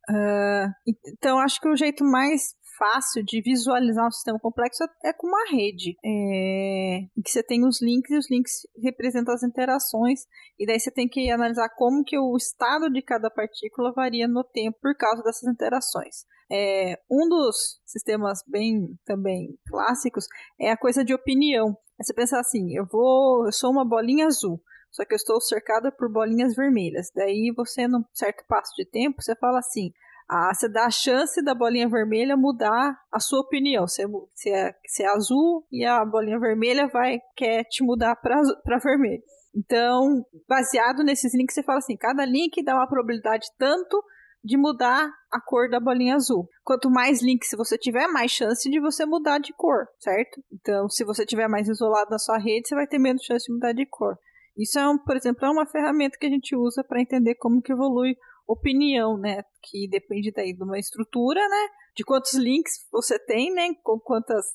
Uh, 0.10 0.72
então, 1.12 1.40
acho 1.40 1.60
que 1.60 1.68
o 1.68 1.76
jeito 1.76 2.04
mais 2.04 2.56
fácil 2.78 3.24
de 3.24 3.42
visualizar 3.42 4.08
um 4.08 4.12
sistema 4.12 4.40
complexo 4.40 4.84
é 5.04 5.12
com 5.12 5.28
uma 5.28 5.50
rede, 5.50 5.98
é, 6.06 7.00
em 7.18 7.22
que 7.24 7.32
você 7.32 7.42
tem 7.42 7.66
os 7.66 7.82
links 7.82 8.12
e 8.12 8.18
os 8.18 8.30
links 8.30 8.54
representam 8.82 9.34
as 9.34 9.44
interações, 9.44 10.22
e 10.60 10.66
daí 10.66 10.80
você 10.80 10.92
tem 10.92 11.08
que 11.08 11.30
analisar 11.32 11.70
como 11.76 12.04
que 12.04 12.18
o 12.18 12.36
estado 12.38 12.90
de 12.92 13.02
cada 13.02 13.30
partícula 13.30 13.92
varia 13.94 14.28
no 14.28 14.44
tempo 14.44 14.78
por 14.82 14.96
causa 14.96 15.24
dessas 15.24 15.52
interações. 15.52 16.26
É, 16.50 16.98
um 17.12 17.28
dos 17.28 17.82
sistemas 17.86 18.40
bem 18.48 18.98
também 19.06 19.58
clássicos 19.68 20.26
é 20.60 20.72
a 20.72 20.78
coisa 20.78 21.04
de 21.04 21.14
opinião. 21.14 21.76
Você 22.00 22.14
pensa 22.14 22.40
assim, 22.40 22.78
eu 22.78 22.86
vou, 22.86 23.46
eu 23.48 23.52
sou 23.52 23.72
uma 23.72 23.84
bolinha 23.84 24.28
azul, 24.28 24.62
só 24.92 25.06
que 25.06 25.14
eu 25.14 25.18
estou 25.18 25.40
cercada 25.42 25.92
por 25.92 26.12
bolinhas 26.12 26.56
vermelhas. 26.56 27.12
Daí 27.16 27.54
você, 27.56 27.88
num 27.88 28.04
certo 28.14 28.44
passo 28.48 28.74
de 28.76 28.86
tempo, 28.86 29.22
você 29.22 29.36
fala 29.36 29.60
assim: 29.60 29.92
ah, 30.30 30.52
você 30.54 30.68
dá 30.68 30.86
a 30.86 30.92
chance 30.92 31.42
da 31.44 31.56
bolinha 31.56 31.88
vermelha 31.88 32.36
mudar 32.36 33.00
a 33.12 33.20
sua 33.20 33.40
opinião. 33.40 33.88
Você, 33.88 34.06
você, 34.06 34.50
é, 34.50 34.76
você 34.86 35.04
é 35.04 35.08
azul 35.08 35.66
e 35.72 35.86
a 35.86 36.04
bolinha 36.04 36.40
vermelha 36.40 36.88
vai 36.88 37.20
quer 37.36 37.64
te 37.64 37.84
mudar 37.84 38.16
para 38.16 38.78
vermelho. 38.78 39.24
Então, 39.56 40.26
baseado 40.48 41.04
nesses 41.04 41.34
links, 41.34 41.56
você 41.56 41.64
fala 41.64 41.80
assim: 41.80 41.96
cada 41.96 42.26
link 42.26 42.64
dá 42.64 42.76
uma 42.76 42.88
probabilidade 42.88 43.48
tanto 43.58 44.04
de 44.44 44.58
mudar 44.58 45.10
a 45.32 45.42
cor 45.42 45.70
da 45.70 45.80
bolinha 45.80 46.16
azul. 46.16 46.48
Quanto 46.64 46.90
mais 46.90 47.22
links 47.22 47.50
você 47.58 47.78
tiver, 47.78 48.08
mais 48.08 48.32
chance 48.32 48.70
de 48.70 48.80
você 48.80 49.06
mudar 49.06 49.40
de 49.40 49.54
cor, 49.54 49.88
certo? 50.00 50.42
Então, 50.52 50.90
se 50.90 51.04
você 51.04 51.26
tiver 51.26 51.48
mais 51.48 51.68
isolado 51.68 52.10
na 52.12 52.20
sua 52.20 52.38
rede, 52.38 52.68
você 52.68 52.76
vai 52.76 52.88
ter 52.88 53.00
menos 53.00 53.24
chance 53.24 53.46
de 53.46 53.54
mudar 53.54 53.74
de 53.74 53.86
cor. 53.86 54.18
Isso 54.58 54.80
é, 54.80 54.90
um, 54.90 54.98
por 54.98 55.16
exemplo, 55.16 55.46
é 55.46 55.50
uma 55.50 55.66
ferramenta 55.68 56.18
que 56.18 56.26
a 56.26 56.30
gente 56.30 56.56
usa 56.56 56.84
para 56.84 57.02
entender 57.02 57.36
como 57.36 57.62
que 57.62 57.72
evolui 57.72 58.16
opinião, 58.48 59.18
né? 59.18 59.44
Que 59.62 59.88
depende 59.88 60.32
daí 60.32 60.54
de 60.54 60.64
uma 60.64 60.80
estrutura, 60.80 61.40
né? 61.48 61.68
De 61.96 62.04
quantos 62.04 62.34
links 62.34 62.74
você 62.92 63.20
tem, 63.20 63.54
né? 63.54 63.70
Com 63.84 64.00
quantas 64.00 64.46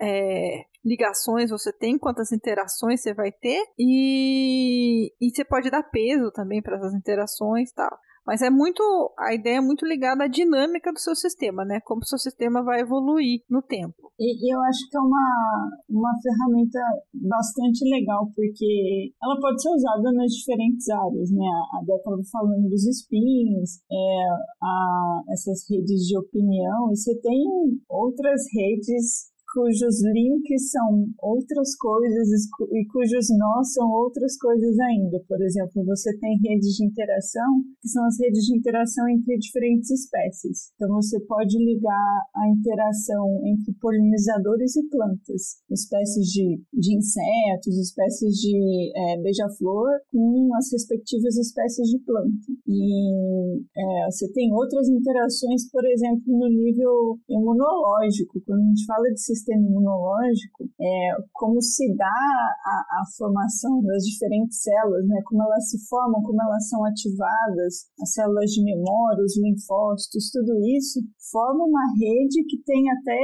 é, 0.00 0.64
ligações 0.84 1.50
você 1.50 1.72
tem, 1.72 1.98
quantas 1.98 2.32
interações 2.32 3.02
você 3.02 3.12
vai 3.12 3.32
ter 3.32 3.62
e, 3.78 5.12
e 5.20 5.30
você 5.30 5.44
pode 5.44 5.70
dar 5.70 5.82
peso 5.82 6.30
também 6.32 6.62
para 6.62 6.76
essas 6.76 6.94
interações, 6.94 7.72
tal. 7.72 7.98
Mas 8.30 8.42
é 8.42 8.48
muito. 8.48 8.80
A 9.18 9.34
ideia 9.34 9.56
é 9.56 9.60
muito 9.60 9.84
ligada 9.84 10.22
à 10.22 10.28
dinâmica 10.28 10.92
do 10.92 11.00
seu 11.00 11.16
sistema, 11.16 11.64
né? 11.64 11.80
Como 11.84 11.98
o 12.00 12.06
seu 12.06 12.16
sistema 12.16 12.62
vai 12.62 12.78
evoluir 12.78 13.42
no 13.50 13.60
tempo. 13.60 14.12
E, 14.20 14.54
eu 14.54 14.60
acho 14.62 14.88
que 14.88 14.96
é 14.96 15.00
uma, 15.00 15.80
uma 15.90 16.12
ferramenta 16.22 16.78
bastante 17.12 17.82
legal, 17.90 18.30
porque 18.36 19.10
ela 19.20 19.34
pode 19.40 19.60
ser 19.60 19.70
usada 19.70 20.12
nas 20.12 20.30
diferentes 20.30 20.88
áreas, 20.90 21.30
né? 21.32 21.44
A 21.74 21.84
Dé 21.84 21.96
estava 21.96 22.22
falando 22.30 22.68
dos 22.68 22.86
spins, 22.86 23.82
é, 23.90 24.26
a, 24.62 25.22
essas 25.30 25.68
redes 25.68 26.06
de 26.06 26.16
opinião, 26.16 26.92
e 26.92 26.96
você 26.96 27.18
tem 27.20 27.42
outras 27.88 28.42
redes 28.54 29.29
cujos 29.52 30.02
links 30.14 30.70
são 30.70 31.06
outras 31.18 31.76
coisas 31.76 32.28
e 32.72 32.86
cujos 32.86 33.26
nós 33.38 33.72
são 33.72 33.90
outras 33.90 34.36
coisas 34.38 34.78
ainda. 34.78 35.20
Por 35.28 35.40
exemplo, 35.42 35.84
você 35.84 36.16
tem 36.18 36.38
redes 36.44 36.76
de 36.76 36.84
interação, 36.84 37.62
que 37.80 37.88
são 37.88 38.04
as 38.06 38.18
redes 38.18 38.44
de 38.44 38.56
interação 38.56 39.08
entre 39.08 39.38
diferentes 39.38 39.90
espécies. 39.90 40.72
Então, 40.74 40.88
você 40.94 41.18
pode 41.20 41.56
ligar 41.58 42.22
a 42.34 42.48
interação 42.48 43.40
entre 43.46 43.72
polinizadores 43.80 44.76
e 44.76 44.88
plantas, 44.88 45.62
espécies 45.70 46.26
de, 46.28 46.62
de 46.72 46.96
insetos, 46.96 47.76
espécies 47.76 48.34
de 48.36 48.92
é, 48.94 49.20
beija-flor, 49.20 49.88
com 50.12 50.54
as 50.56 50.70
respectivas 50.72 51.36
espécies 51.36 51.88
de 51.88 51.98
planta. 52.00 52.46
E 52.66 53.60
é, 53.76 54.10
você 54.10 54.30
tem 54.32 54.52
outras 54.52 54.88
interações, 54.88 55.70
por 55.70 55.84
exemplo, 55.86 56.22
no 56.26 56.48
nível 56.48 57.18
imunológico. 57.28 58.40
Quando 58.46 58.60
a 58.60 58.66
gente 58.66 58.84
fala 58.86 59.08
de 59.10 59.20
sistema 59.40 59.64
imunológico, 59.64 60.68
é, 60.80 61.16
como 61.32 61.60
se 61.60 61.88
dá 61.96 62.06
a, 62.06 63.00
a, 63.00 63.04
formação 63.16 63.80
das 63.82 64.04
diferentes 64.04 64.62
células, 64.62 65.06
né? 65.08 65.20
como 65.24 65.42
elas 65.42 65.68
se 65.70 65.78
formam, 65.88 66.22
como 66.22 66.40
elas 66.42 66.68
são 66.68 66.84
ativadas, 66.84 67.88
as 68.00 68.12
células 68.12 68.50
de 68.50 68.62
memória, 68.62 69.24
os 69.24 69.36
linfócitos, 69.40 70.30
tudo 70.30 70.52
isso 70.76 71.00
forma 71.30 71.64
uma 71.64 71.86
rede 71.98 72.44
que 72.44 72.62
tem 72.64 72.90
até 72.90 73.22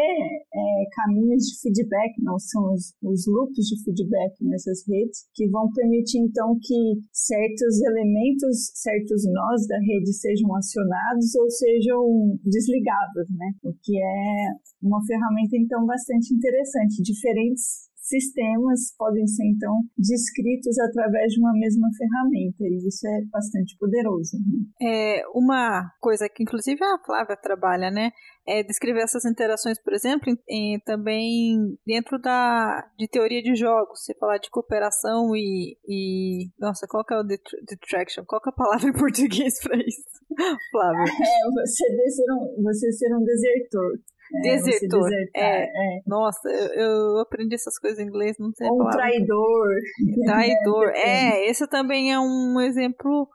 é, 0.54 0.84
caminhos 0.94 1.44
de 1.44 1.60
feedback, 1.60 2.14
não 2.22 2.38
são 2.38 2.72
os, 2.72 2.94
os 3.02 3.26
loops 3.26 3.66
de 3.66 3.82
feedback 3.84 4.32
nessas 4.40 4.86
redes, 4.88 5.26
que 5.34 5.48
vão 5.50 5.70
permitir 5.72 6.18
então 6.18 6.56
que 6.60 7.02
certos 7.12 7.82
elementos, 7.82 8.70
certos 8.74 9.24
nós 9.26 9.66
da 9.66 9.78
rede 9.78 10.12
sejam 10.12 10.54
acionados 10.54 11.34
ou 11.34 11.50
sejam 11.50 12.38
desligados, 12.44 13.26
né? 13.30 13.52
O 13.64 13.72
que 13.82 13.98
é 13.98 14.86
uma 14.86 15.04
ferramenta 15.04 15.56
então 15.56 15.84
bastante 15.84 16.05
bastante 16.06 16.34
interessante. 16.34 17.02
Diferentes 17.02 17.86
sistemas 18.06 18.94
podem 18.96 19.26
ser, 19.26 19.44
então, 19.46 19.80
descritos 19.98 20.78
através 20.78 21.32
de 21.32 21.40
uma 21.40 21.52
mesma 21.52 21.88
ferramenta, 21.98 22.62
e 22.62 22.86
isso 22.86 23.04
é 23.04 23.24
bastante 23.32 23.76
poderoso. 23.78 24.36
Né? 24.38 24.86
É 24.88 25.22
uma 25.34 25.90
coisa 26.00 26.28
que, 26.28 26.44
inclusive, 26.44 26.78
a 26.84 27.04
Flávia 27.04 27.36
trabalha, 27.36 27.90
né? 27.90 28.12
É 28.46 28.62
descrever 28.62 29.02
essas 29.02 29.24
interações, 29.24 29.82
por 29.82 29.92
exemplo, 29.92 30.30
em, 30.30 30.74
em, 30.74 30.80
também 30.84 31.76
dentro 31.84 32.16
da 32.20 32.88
de 32.96 33.08
teoria 33.08 33.42
de 33.42 33.56
jogos, 33.56 34.04
você 34.04 34.14
falar 34.14 34.38
de 34.38 34.50
cooperação 34.50 35.34
e, 35.34 35.76
e 35.88 36.48
nossa, 36.60 36.86
qual 36.88 37.04
que 37.04 37.12
é 37.12 37.18
o 37.18 37.24
detraction? 37.24 38.22
Qual 38.24 38.40
que 38.40 38.48
é 38.48 38.52
a 38.52 38.56
palavra 38.56 38.88
em 38.88 38.92
português 38.92 39.60
para 39.60 39.76
isso? 39.78 40.06
Flávia. 40.70 41.02
É, 41.02 41.50
você 41.50 42.10
ser 42.10 42.32
um, 42.32 42.62
você 42.62 42.92
ser 42.92 43.16
um 43.16 43.24
desertor. 43.24 43.98
É, 44.34 44.40
desertor. 44.40 45.10
É, 45.34 45.64
é, 45.64 46.00
Nossa, 46.06 46.48
eu, 46.48 46.68
eu, 46.74 47.18
aprendi 47.20 47.54
essas 47.54 47.78
coisas 47.78 47.98
em 47.98 48.08
inglês, 48.08 48.36
não 48.38 48.50
sei 48.52 48.68
Ou 48.68 48.88
traidor. 48.90 49.68
Traidor. 50.24 50.88
é, 50.96 51.48
esse 51.48 51.66
também 51.68 52.12
é 52.12 52.18
um 52.18 52.60
exemplo 52.60 53.28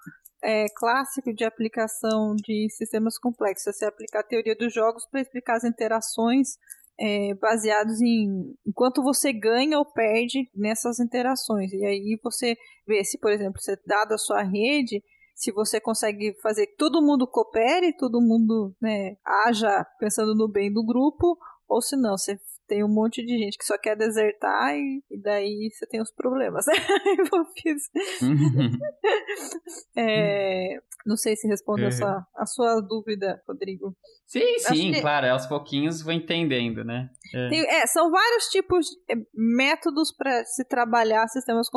é, 0.44 0.66
clássico 0.76 1.34
de 1.34 1.44
aplicação 1.44 2.36
de 2.36 2.68
sistemas 2.70 3.18
complexos. 3.18 3.76
Você 3.76 3.86
aplicar 3.86 4.20
a 4.20 4.28
teoria 4.28 4.56
dos 4.56 4.74
jogos 4.74 5.08
para 5.10 5.22
explicar 5.22 5.58
as 5.58 5.64
interações 5.64 6.58
é, 7.00 7.34
baseados 7.36 8.00
em 8.02 8.54
enquanto 8.66 9.02
você 9.02 9.34
ganha 9.34 9.78
ou 9.78 9.86
perde 9.86 10.50
nessas 10.56 11.00
interações. 11.00 11.72
E 11.74 11.86
aí 11.86 12.20
você 12.24 12.56
vê 12.88 13.04
se, 13.04 13.18
por 13.18 13.32
exemplo, 13.32 13.60
você 13.60 13.76
dado 13.86 14.14
a 14.14 14.18
sua 14.18 14.44
rede, 14.44 15.02
se 15.42 15.52
você 15.52 15.82
consegue 15.82 16.36
fazer 16.40 16.68
que 16.68 16.76
todo 16.76 17.02
mundo 17.02 17.26
coopere, 17.26 17.98
todo 17.98 18.22
mundo 18.22 18.76
né, 18.80 19.18
haja 19.26 19.84
pensando 20.00 20.36
no 20.36 20.48
bem 20.48 20.72
do 20.72 20.86
grupo, 20.86 21.36
ou 21.68 21.82
se 21.82 21.98
não, 21.98 22.16
você 22.16 22.40
tem 22.68 22.84
um 22.84 22.88
monte 22.88 23.26
de 23.26 23.40
gente 23.40 23.58
que 23.58 23.66
só 23.66 23.76
quer 23.76 23.98
desertar 23.98 24.76
e, 24.76 25.04
e 25.10 25.20
daí 25.20 25.72
você 25.74 25.88
tem 25.88 26.00
os 26.00 26.12
problemas 26.12 26.66
envolvidos. 27.18 27.90
é, 29.98 30.78
não 31.08 31.18
sei 31.18 31.36
se 31.36 31.48
responde 31.48 31.82
a, 31.82 31.86
uhum. 31.86 31.92
sua, 31.92 32.28
a 32.36 32.46
sua 32.46 32.80
dúvida, 32.80 33.42
Rodrigo. 33.48 33.98
Sim, 34.28 34.60
sim, 34.60 34.92
que... 34.92 35.02
claro, 35.02 35.28
aos 35.32 35.48
pouquinhos 35.48 36.04
vou 36.04 36.14
entendendo, 36.14 36.84
né? 36.86 37.10
É. 37.34 37.50
Tem, 37.50 37.68
é, 37.68 37.88
são 37.88 38.12
vários 38.12 38.46
tipos 38.46 38.86
de 38.86 39.16
é, 39.16 39.16
métodos 39.34 40.16
para 40.16 40.46
se 40.46 40.64
trabalhar 40.66 41.28
sistemas. 41.30 41.68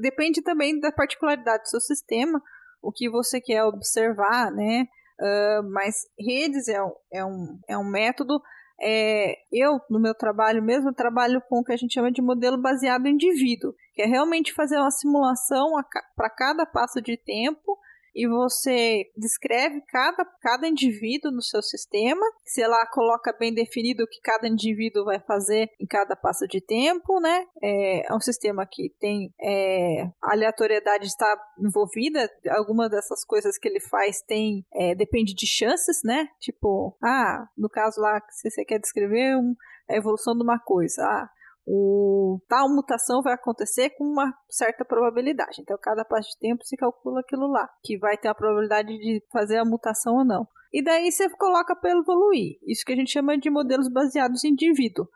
Depende 0.00 0.40
também 0.40 0.78
da 0.78 0.92
particularidade 0.92 1.64
do 1.64 1.68
seu 1.68 1.80
sistema, 1.80 2.40
o 2.82 2.92
que 2.92 3.08
você 3.08 3.40
quer 3.40 3.64
observar, 3.64 4.50
né? 4.50 4.86
Uh, 5.20 5.70
mas 5.72 6.06
redes 6.18 6.68
é 6.68 6.82
um, 6.82 6.92
é 7.12 7.24
um, 7.24 7.60
é 7.68 7.78
um 7.78 7.84
método 7.84 8.40
é, 8.80 9.34
eu, 9.52 9.80
no 9.90 9.98
meu 9.98 10.14
trabalho 10.14 10.62
mesmo, 10.62 10.94
trabalho 10.94 11.42
com 11.48 11.58
o 11.58 11.64
que 11.64 11.72
a 11.72 11.76
gente 11.76 11.94
chama 11.94 12.12
de 12.12 12.22
modelo 12.22 12.56
baseado 12.56 13.06
em 13.06 13.14
indivíduo, 13.14 13.74
que 13.92 14.02
é 14.02 14.06
realmente 14.06 14.54
fazer 14.54 14.76
uma 14.76 14.90
simulação 14.90 15.72
para 16.14 16.30
cada 16.30 16.64
passo 16.64 17.02
de 17.02 17.16
tempo 17.16 17.76
e 18.14 18.26
você 18.26 19.10
descreve 19.16 19.80
cada, 19.88 20.24
cada 20.40 20.68
indivíduo 20.68 21.30
no 21.30 21.42
seu 21.42 21.62
sistema, 21.62 22.24
se 22.44 22.66
lá 22.66 22.86
coloca 22.86 23.34
bem 23.38 23.52
definido 23.52 24.04
o 24.04 24.06
que 24.06 24.20
cada 24.20 24.48
indivíduo 24.48 25.04
vai 25.04 25.20
fazer 25.20 25.70
em 25.80 25.86
cada 25.86 26.16
passo 26.16 26.46
de 26.46 26.60
tempo, 26.60 27.20
né? 27.20 27.46
É, 27.62 28.10
é 28.10 28.14
um 28.14 28.20
sistema 28.20 28.66
que 28.66 28.90
tem 29.00 29.32
é, 29.40 30.08
aleatoriedade 30.22 31.06
está 31.06 31.36
envolvida, 31.58 32.30
alguma 32.50 32.88
dessas 32.88 33.24
coisas 33.24 33.58
que 33.58 33.68
ele 33.68 33.80
faz 33.80 34.20
tem 34.22 34.64
é, 34.72 34.94
depende 34.94 35.34
de 35.34 35.46
chances, 35.46 36.02
né? 36.04 36.28
Tipo, 36.40 36.96
ah, 37.02 37.48
no 37.56 37.68
caso 37.68 38.00
lá 38.00 38.20
se 38.30 38.50
você 38.50 38.64
quer 38.64 38.78
descrever 38.78 39.36
um, 39.36 39.54
a 39.88 39.96
evolução 39.96 40.34
de 40.34 40.42
uma 40.42 40.58
coisa, 40.58 41.02
ah, 41.02 41.30
o 41.70 42.40
tal 42.48 42.66
mutação 42.68 43.20
vai 43.20 43.34
acontecer 43.34 43.90
com 43.90 44.04
uma 44.04 44.32
certa 44.48 44.86
probabilidade. 44.86 45.60
Então, 45.60 45.76
cada 45.80 46.02
passo 46.02 46.30
de 46.30 46.38
tempo 46.38 46.64
se 46.64 46.76
calcula 46.76 47.20
aquilo 47.20 47.46
lá, 47.46 47.68
que 47.84 47.98
vai 47.98 48.16
ter 48.16 48.28
a 48.28 48.34
probabilidade 48.34 48.88
de 48.88 49.22
fazer 49.30 49.58
a 49.58 49.64
mutação 49.66 50.14
ou 50.16 50.24
não. 50.24 50.48
E 50.72 50.82
daí 50.82 51.12
você 51.12 51.28
coloca 51.30 51.76
para 51.76 51.90
evoluir. 51.90 52.58
Isso 52.66 52.84
que 52.86 52.92
a 52.92 52.96
gente 52.96 53.12
chama 53.12 53.36
de 53.36 53.50
modelos 53.50 53.88
baseados 53.88 54.44
em 54.44 54.48
indivíduo 54.48 55.06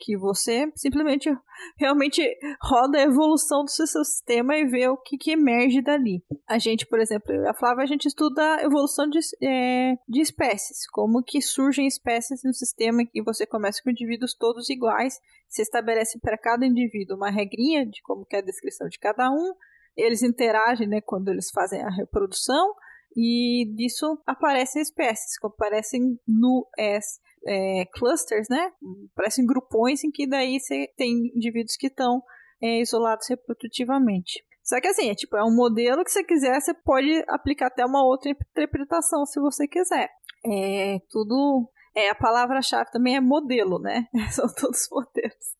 que 0.00 0.16
você 0.16 0.72
simplesmente 0.74 1.30
realmente 1.76 2.22
roda 2.62 2.98
a 2.98 3.02
evolução 3.02 3.64
do 3.64 3.70
seu 3.70 3.86
sistema 3.86 4.56
e 4.56 4.64
vê 4.64 4.88
o 4.88 4.96
que, 4.96 5.18
que 5.18 5.32
emerge 5.32 5.82
dali. 5.82 6.24
A 6.48 6.58
gente, 6.58 6.86
por 6.86 6.98
exemplo, 6.98 7.30
a 7.46 7.54
Flávia, 7.54 7.84
a 7.84 7.86
gente 7.86 8.06
estuda 8.06 8.56
a 8.56 8.62
evolução 8.62 9.08
de, 9.08 9.18
é, 9.42 9.96
de 10.08 10.20
espécies, 10.20 10.88
como 10.90 11.22
que 11.22 11.42
surgem 11.42 11.86
espécies 11.86 12.42
no 12.42 12.54
sistema 12.54 13.04
que 13.04 13.22
você 13.22 13.46
começa 13.46 13.82
com 13.82 13.90
indivíduos 13.90 14.34
todos 14.34 14.70
iguais, 14.70 15.20
você 15.48 15.62
estabelece 15.62 16.18
para 16.18 16.38
cada 16.38 16.64
indivíduo 16.64 17.16
uma 17.16 17.30
regrinha 17.30 17.84
de 17.84 18.00
como 18.02 18.26
é 18.32 18.38
a 18.38 18.42
descrição 18.42 18.88
de 18.88 18.98
cada 18.98 19.30
um, 19.30 19.52
eles 19.96 20.22
interagem 20.22 20.88
né, 20.88 21.00
quando 21.00 21.28
eles 21.28 21.50
fazem 21.50 21.82
a 21.82 21.90
reprodução, 21.90 22.74
e 23.16 23.66
disso 23.74 24.20
aparecem 24.24 24.80
espécies, 24.80 25.38
como 25.38 25.52
aparecem 25.52 26.18
no 26.26 26.66
S 26.78 27.18
é, 27.46 27.84
clusters, 27.92 28.48
né? 28.48 28.70
Parecem 29.14 29.46
grupões 29.46 30.04
em 30.04 30.10
que 30.10 30.26
daí 30.26 30.58
você 30.58 30.88
tem 30.96 31.12
indivíduos 31.34 31.76
que 31.76 31.86
estão 31.86 32.22
é, 32.62 32.80
isolados 32.80 33.26
reprodutivamente. 33.28 34.44
Só 34.62 34.80
que 34.80 34.88
assim, 34.88 35.10
é 35.10 35.14
tipo, 35.14 35.36
é 35.36 35.44
um 35.44 35.54
modelo 35.54 36.04
que 36.04 36.10
você 36.10 36.22
quiser, 36.22 36.60
você 36.60 36.74
pode 36.74 37.24
aplicar 37.28 37.66
até 37.66 37.84
uma 37.84 38.04
outra 38.04 38.30
interpretação 38.30 39.24
se 39.26 39.40
você 39.40 39.66
quiser. 39.66 40.08
É 40.46 40.98
tudo 41.10 41.68
é, 41.94 42.10
a 42.10 42.14
palavra-chave 42.14 42.90
também 42.90 43.16
é 43.16 43.20
modelo, 43.20 43.78
né? 43.78 44.06
São 44.32 44.46
todos 44.54 44.88
modelos. 44.90 45.56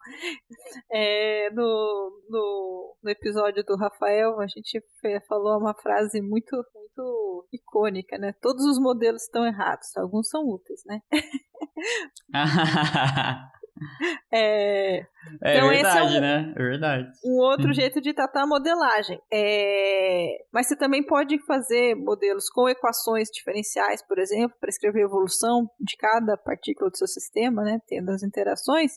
É, 0.91 1.51
no, 1.51 2.23
no, 2.29 2.97
no, 3.03 3.11
episódio 3.11 3.65
do 3.65 3.77
Rafael, 3.77 4.41
a 4.41 4.47
gente 4.47 4.83
falou 5.29 5.59
uma 5.59 5.75
frase 5.75 6.21
muito, 6.21 6.57
muito 6.75 7.49
icônica, 7.53 8.17
né? 8.19 8.33
Todos 8.41 8.65
os 8.65 8.79
modelos 8.79 9.23
estão 9.23 9.45
errados, 9.45 9.97
alguns 9.97 10.29
são 10.29 10.43
úteis, 10.47 10.83
né? 10.87 11.01
É, 14.33 14.99
é 15.43 15.57
então 15.57 15.69
verdade, 15.69 16.15
é 16.15 16.19
um, 16.19 16.21
né? 16.21 16.55
É 16.57 16.63
verdade. 16.63 17.11
Um 17.25 17.41
outro 17.41 17.73
jeito 17.73 18.01
de 18.01 18.15
tratar 18.15 18.45
a 18.45 18.47
modelagem. 18.47 19.21
É, 19.33 20.45
mas 20.53 20.69
você 20.69 20.77
também 20.77 21.05
pode 21.05 21.37
fazer 21.47 21.97
modelos 21.97 22.49
com 22.49 22.69
equações 22.69 23.29
diferenciais, 23.29 24.07
por 24.07 24.19
exemplo, 24.19 24.57
para 24.61 24.71
escrever 24.71 25.01
a 25.01 25.07
evolução 25.07 25.69
de 25.81 25.97
cada 25.97 26.37
partícula 26.37 26.91
do 26.91 26.97
seu 26.97 27.09
sistema, 27.09 27.63
né? 27.63 27.81
Tendo 27.89 28.11
as 28.11 28.23
interações, 28.23 28.93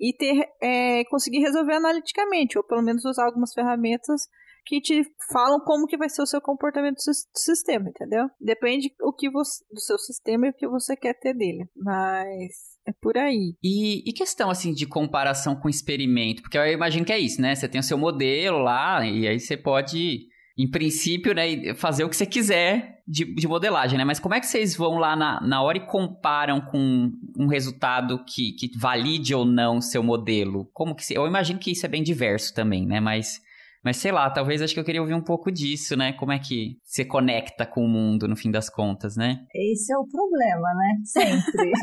e 0.00 0.12
ter, 0.16 0.48
é, 0.62 1.04
conseguir 1.04 1.40
resolver 1.40 1.74
analiticamente, 1.74 2.56
ou 2.56 2.64
pelo 2.64 2.82
menos 2.82 3.04
usar 3.04 3.26
algumas 3.26 3.52
ferramentas 3.52 4.28
que 4.68 4.82
te 4.82 5.02
falam 5.32 5.58
como 5.60 5.86
que 5.86 5.96
vai 5.96 6.10
ser 6.10 6.20
o 6.20 6.26
seu 6.26 6.42
comportamento 6.42 6.96
do 6.96 7.40
sistema, 7.40 7.88
entendeu? 7.88 8.28
Depende 8.38 8.92
o 9.00 9.14
que 9.14 9.30
você, 9.30 9.64
do 9.72 9.80
seu 9.80 9.98
sistema 9.98 10.46
e 10.46 10.50
o 10.50 10.52
que 10.52 10.68
você 10.68 10.94
quer 10.94 11.14
ter 11.18 11.32
dele. 11.32 11.66
Mas 11.74 12.52
é 12.86 12.92
por 13.00 13.16
aí. 13.16 13.54
E, 13.62 14.08
e, 14.08 14.12
questão, 14.12 14.50
assim, 14.50 14.74
de 14.74 14.86
comparação 14.86 15.56
com 15.56 15.70
experimento? 15.70 16.42
Porque 16.42 16.58
eu 16.58 16.66
imagino 16.66 17.06
que 17.06 17.12
é 17.12 17.18
isso, 17.18 17.40
né? 17.40 17.54
Você 17.54 17.66
tem 17.66 17.80
o 17.80 17.84
seu 17.84 17.96
modelo 17.96 18.58
lá, 18.58 19.06
e 19.06 19.26
aí 19.26 19.40
você 19.40 19.56
pode, 19.56 20.26
em 20.56 20.70
princípio, 20.70 21.34
né, 21.34 21.74
fazer 21.74 22.04
o 22.04 22.10
que 22.10 22.16
você 22.16 22.26
quiser 22.26 23.02
de, 23.06 23.24
de 23.34 23.48
modelagem, 23.48 23.96
né? 23.96 24.04
Mas 24.04 24.20
como 24.20 24.34
é 24.34 24.40
que 24.40 24.46
vocês 24.46 24.76
vão 24.76 24.98
lá 24.98 25.16
na, 25.16 25.40
na 25.40 25.62
hora 25.62 25.78
e 25.78 25.86
comparam 25.86 26.60
com 26.60 27.10
um 27.38 27.46
resultado 27.46 28.22
que, 28.26 28.52
que 28.52 28.70
valide 28.78 29.34
ou 29.34 29.46
não 29.46 29.80
seu 29.80 30.02
modelo? 30.02 30.68
Como 30.74 30.94
que... 30.94 31.02
Eu 31.14 31.26
imagino 31.26 31.58
que 31.58 31.70
isso 31.70 31.86
é 31.86 31.88
bem 31.88 32.02
diverso 32.02 32.52
também, 32.54 32.86
né? 32.86 33.00
Mas... 33.00 33.47
Mas 33.84 33.96
sei 33.96 34.12
lá, 34.12 34.30
talvez 34.30 34.60
acho 34.60 34.74
que 34.74 34.80
eu 34.80 34.84
queria 34.84 35.00
ouvir 35.00 35.14
um 35.14 35.22
pouco 35.22 35.50
disso, 35.50 35.96
né? 35.96 36.12
Como 36.12 36.32
é 36.32 36.38
que 36.38 36.76
você 36.84 37.02
conecta 37.04 37.66
com 37.66 37.84
o 37.84 37.88
mundo 37.88 38.28
no 38.28 38.36
fim 38.36 38.50
das 38.50 38.68
contas, 38.68 39.16
né? 39.16 39.46
Esse 39.54 39.92
é 39.92 39.96
o 39.96 40.06
problema, 40.06 40.74
né? 40.74 40.96
Sempre. 41.04 41.72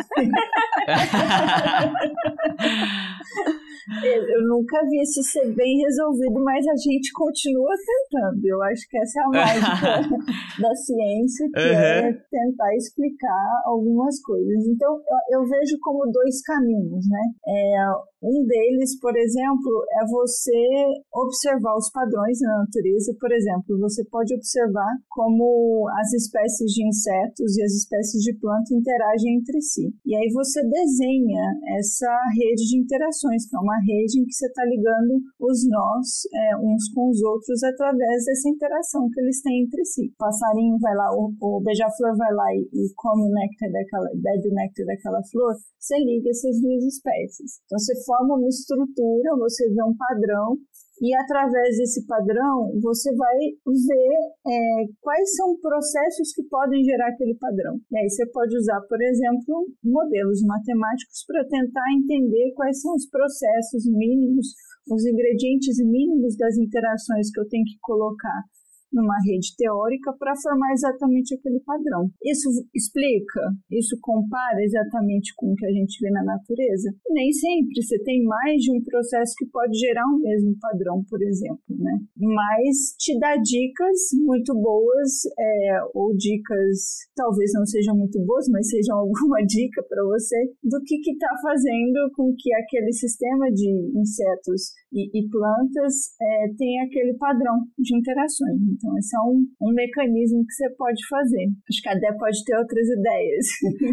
Eu 4.04 4.48
nunca 4.48 4.84
vi 4.90 5.00
isso 5.02 5.22
ser 5.22 5.54
bem 5.54 5.78
resolvido, 5.78 6.44
mas 6.44 6.66
a 6.68 6.76
gente 6.76 7.12
continua 7.14 7.72
tentando. 7.86 8.44
Eu 8.44 8.60
acho 8.64 8.82
que 8.90 8.98
essa 8.98 9.20
é 9.20 9.24
a 9.24 9.30
mágica 9.30 10.10
da 10.60 10.76
ciência, 10.76 11.48
que 11.54 11.60
uhum. 11.60 11.76
é 11.76 12.12
tentar 12.32 12.76
explicar 12.76 13.62
algumas 13.66 14.20
coisas. 14.22 14.66
Então, 14.68 15.00
eu, 15.30 15.40
eu 15.40 15.48
vejo 15.48 15.78
como 15.82 16.12
dois 16.12 16.42
caminhos, 16.42 17.08
né? 17.08 17.22
É, 17.48 17.78
um 18.24 18.44
deles, 18.48 19.00
por 19.00 19.16
exemplo, 19.16 19.86
é 20.02 20.06
você 20.10 20.88
observar 21.14 21.76
os 21.76 21.92
padrões 21.96 22.36
na 22.44 22.68
natureza. 22.68 23.16
Por 23.16 23.32
exemplo, 23.32 23.80
você 23.80 24.04
pode 24.12 24.36
observar 24.36 24.92
como 25.08 25.88
as 25.96 26.12
espécies 26.12 26.76
de 26.76 26.84
insetos 26.84 27.56
e 27.56 27.64
as 27.64 27.72
espécies 27.72 28.20
de 28.22 28.36
planta 28.36 28.76
interagem 28.76 29.40
entre 29.40 29.62
si. 29.62 29.88
E 30.06 30.12
aí 30.12 30.28
você 30.36 30.60
desenha 30.68 31.46
essa 31.80 32.12
rede 32.36 32.68
de 32.68 32.78
interações, 32.84 33.48
que 33.48 33.56
é 33.56 33.60
uma 33.60 33.80
rede 33.80 34.20
em 34.20 34.26
que 34.26 34.36
você 34.36 34.48
está 34.48 34.66
ligando 34.66 35.24
os 35.40 35.64
nós 35.72 36.28
é, 36.36 36.58
uns 36.60 36.92
com 36.92 37.10
os 37.10 37.24
outros 37.24 37.64
através 37.64 38.26
dessa 38.26 38.50
interação 38.50 39.08
que 39.10 39.22
eles 39.22 39.42
têm 39.42 39.64
entre 39.64 39.86
si. 39.86 40.12
O 40.12 40.18
passarinho 40.20 40.78
vai 40.80 40.96
lá, 40.96 41.08
o, 41.16 41.32
o 41.40 41.62
beija-flor 41.64 42.18
vai 42.18 42.34
lá 42.34 42.52
e, 42.54 42.68
e 42.74 42.94
come 42.96 43.24
o 43.24 43.32
néctar 43.32 43.72
daquela, 43.72 44.10
bebe 44.16 44.50
o 44.50 44.54
néctar 44.54 44.86
daquela 44.86 45.24
flor, 45.32 45.56
você 45.80 45.98
liga 46.00 46.30
essas 46.30 46.60
duas 46.60 46.84
espécies. 46.84 47.62
Então 47.66 47.80
você 47.80 47.94
forma 48.04 48.36
uma 48.36 48.50
estrutura, 48.50 49.38
você 49.38 49.70
vê 49.70 49.84
um 49.84 49.96
padrão 49.96 50.58
e 51.02 51.16
através 51.16 51.78
desse 51.78 52.06
padrão 52.06 52.72
você 52.82 53.14
vai 53.16 53.38
ver 53.66 54.16
é, 54.48 54.86
quais 55.02 55.36
são 55.36 55.58
processos 55.60 56.34
que 56.34 56.44
podem 56.44 56.84
gerar 56.84 57.10
aquele 57.10 57.36
padrão. 57.36 57.76
E 57.92 57.98
aí 57.98 58.10
você 58.10 58.26
pode 58.32 58.56
usar, 58.58 58.80
por 58.88 59.02
exemplo, 59.02 59.68
modelos 59.84 60.42
matemáticos 60.44 61.24
para 61.28 61.46
tentar 61.48 61.84
entender 61.98 62.54
quais 62.56 62.82
são 62.82 62.94
os 62.96 63.08
processos 63.10 63.86
mínimos, 63.86 64.48
os 64.90 65.06
ingredientes 65.06 65.78
mínimos 65.84 66.38
das 66.38 66.58
interações 66.58 67.32
que 67.32 67.40
eu 67.40 67.48
tenho 67.48 67.66
que 67.66 67.78
colocar 67.82 68.44
numa 68.92 69.16
rede 69.26 69.56
teórica 69.58 70.14
para 70.18 70.36
formar 70.42 70.72
exatamente 70.74 71.36
aquele 71.36 71.60
padrão. 71.62 72.10
Isso 72.24 72.50
explica? 72.74 73.42
Isso 73.72 73.98
compara 74.02 74.64
exatamente 74.64 75.34
com 75.36 75.52
o 75.52 75.56
que 75.56 75.66
a 75.66 75.72
gente 75.72 76.00
vê 76.02 76.10
na 76.12 76.24
natureza? 76.24 76.94
Nem 77.10 77.32
sempre. 77.32 77.82
Você 77.82 78.02
tem 78.04 78.24
mais 78.24 78.62
de 78.62 78.72
um 78.72 78.82
processo 78.84 79.34
que 79.38 79.46
pode 79.48 79.78
gerar 79.78 80.06
um 80.08 80.20
mesmo 80.20 80.56
padrão, 80.60 81.04
por 81.10 81.22
exemplo, 81.22 81.60
né? 81.70 82.00
Mas 82.18 82.96
te 82.98 83.18
dá 83.20 83.36
dicas 83.38 84.00
muito 84.26 84.54
boas, 84.54 85.26
é, 85.38 85.80
ou 85.94 86.16
dicas 86.16 87.06
talvez 87.16 87.52
não 87.54 87.66
sejam 87.66 87.96
muito 87.96 88.20
boas, 88.26 88.46
mas 88.50 88.70
sejam 88.70 88.98
alguma 89.00 89.44
dica 89.46 89.84
para 89.88 90.04
você 90.04 90.36
do 90.64 90.82
que 90.86 90.96
está 91.12 91.30
fazendo 91.42 92.12
com 92.16 92.34
que 92.38 92.54
aquele 92.54 92.92
sistema 92.94 93.52
de 93.52 93.70
insetos 93.96 94.74
e, 94.96 95.12
e 95.12 95.30
plantas 95.30 96.16
é, 96.22 96.48
têm 96.58 96.82
aquele 96.82 97.18
padrão 97.18 97.60
de 97.78 97.98
interações. 97.98 98.56
Então, 98.72 98.98
esse 98.98 99.16
é 99.16 99.20
um, 99.20 99.46
um 99.62 99.74
mecanismo 99.74 100.46
que 100.48 100.54
você 100.54 100.70
pode 100.76 101.06
fazer. 101.10 101.46
Acho 101.70 101.82
que 101.82 101.90
a 101.90 101.94
Dé 101.96 102.18
pode 102.18 102.44
ter 102.46 102.58
outras 102.58 102.88
ideias. 102.88 103.46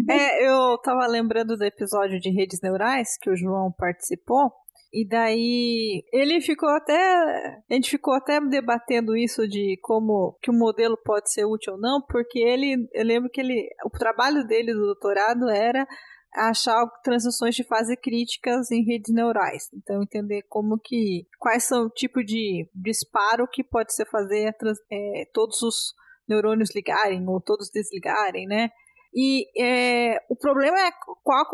É, 0.12 0.46
eu 0.46 0.74
estava 0.74 1.06
lembrando 1.06 1.56
do 1.56 1.64
episódio 1.64 2.20
de 2.20 2.30
redes 2.30 2.60
neurais 2.62 3.16
que 3.20 3.30
o 3.30 3.36
João 3.36 3.72
participou. 3.76 4.52
E 4.92 5.08
daí 5.08 6.04
ele 6.12 6.40
ficou 6.40 6.68
até. 6.68 6.94
A 6.94 7.74
gente 7.74 7.88
ficou 7.88 8.14
até 8.14 8.38
debatendo 8.40 9.16
isso 9.16 9.48
de 9.48 9.78
como 9.80 10.36
que 10.42 10.50
o 10.50 10.54
modelo 10.54 10.98
pode 11.02 11.32
ser 11.32 11.46
útil 11.46 11.74
ou 11.74 11.80
não, 11.80 12.02
porque 12.06 12.38
ele. 12.38 12.76
Eu 12.92 13.04
lembro 13.04 13.30
que 13.30 13.40
ele. 13.40 13.68
O 13.86 13.90
trabalho 13.90 14.46
dele 14.46 14.74
do 14.74 14.82
doutorado 14.82 15.48
era 15.48 15.86
achar 16.34 16.86
transições 17.02 17.54
de 17.54 17.64
fase 17.64 17.96
críticas 17.96 18.70
em 18.70 18.84
redes 18.84 19.12
neurais. 19.12 19.68
Então, 19.74 20.02
entender 20.02 20.42
como 20.48 20.78
que. 20.78 21.26
quais 21.38 21.64
são 21.64 21.86
o 21.86 21.90
tipo 21.90 22.22
de 22.24 22.68
disparo 22.74 23.46
que 23.46 23.62
pode 23.62 23.94
ser 23.94 24.06
fazer 24.06 24.54
é, 24.90 25.24
todos 25.32 25.60
os 25.62 25.94
neurônios 26.28 26.74
ligarem 26.74 27.26
ou 27.28 27.40
todos 27.40 27.70
desligarem, 27.70 28.46
né? 28.46 28.70
E 29.14 29.46
é, 29.62 30.16
o 30.30 30.34
problema 30.34 30.78
é 30.80 30.90
qual 31.22 31.42
a 31.42 31.48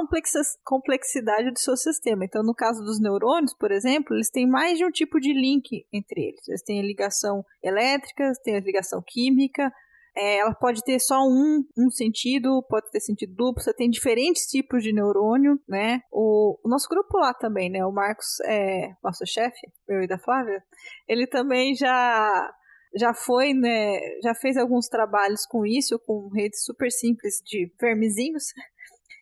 complexidade 0.65 1.51
do 1.51 1.59
seu 1.59 1.77
sistema. 1.77 2.25
Então, 2.25 2.43
no 2.45 2.55
caso 2.55 2.85
dos 2.85 3.01
neurônios, 3.01 3.53
por 3.53 3.73
exemplo, 3.73 4.15
eles 4.15 4.31
têm 4.31 4.49
mais 4.49 4.79
de 4.79 4.85
um 4.85 4.91
tipo 4.91 5.19
de 5.19 5.33
link 5.33 5.85
entre 5.93 6.29
eles. 6.29 6.47
Eles 6.47 6.63
têm 6.63 6.79
a 6.79 6.85
ligação 6.85 7.45
elétrica, 7.61 8.33
têm 8.45 8.57
a 8.57 8.61
ligação 8.61 9.03
química. 9.05 9.73
É, 10.17 10.39
ela 10.39 10.55
pode 10.55 10.83
ter 10.83 10.99
só 10.99 11.21
um, 11.23 11.63
um 11.77 11.91
sentido, 11.91 12.63
pode 12.69 12.91
ter 12.91 13.01
sentido 13.01 13.35
duplo. 13.35 13.63
Você 13.63 13.73
tem 13.75 13.89
diferentes 13.89 14.47
tipos 14.47 14.83
de 14.83 14.93
neurônio, 14.93 15.61
né? 15.69 16.01
O, 16.11 16.59
o 16.65 16.69
nosso 16.69 16.89
grupo 16.89 17.19
lá 17.19 17.33
também, 17.35 17.71
né? 17.71 17.85
O 17.85 17.93
Marcos, 17.93 18.41
é, 18.47 18.91
nosso 19.03 19.25
chefe, 19.27 19.61
eu 19.89 20.03
e 20.03 20.09
da 20.09 20.19
Flávia, 20.19 20.63
ele 21.09 21.27
também 21.27 21.75
já 21.75 22.51
já 22.97 23.13
foi, 23.13 23.53
né, 23.53 23.99
já 24.23 24.35
fez 24.35 24.57
alguns 24.57 24.89
trabalhos 24.89 25.45
com 25.47 25.67
isso, 25.67 25.99
com 26.07 26.31
redes 26.35 26.65
super 26.65 26.91
simples 26.91 27.35
de 27.45 27.71
vermezinhos, 27.79 28.45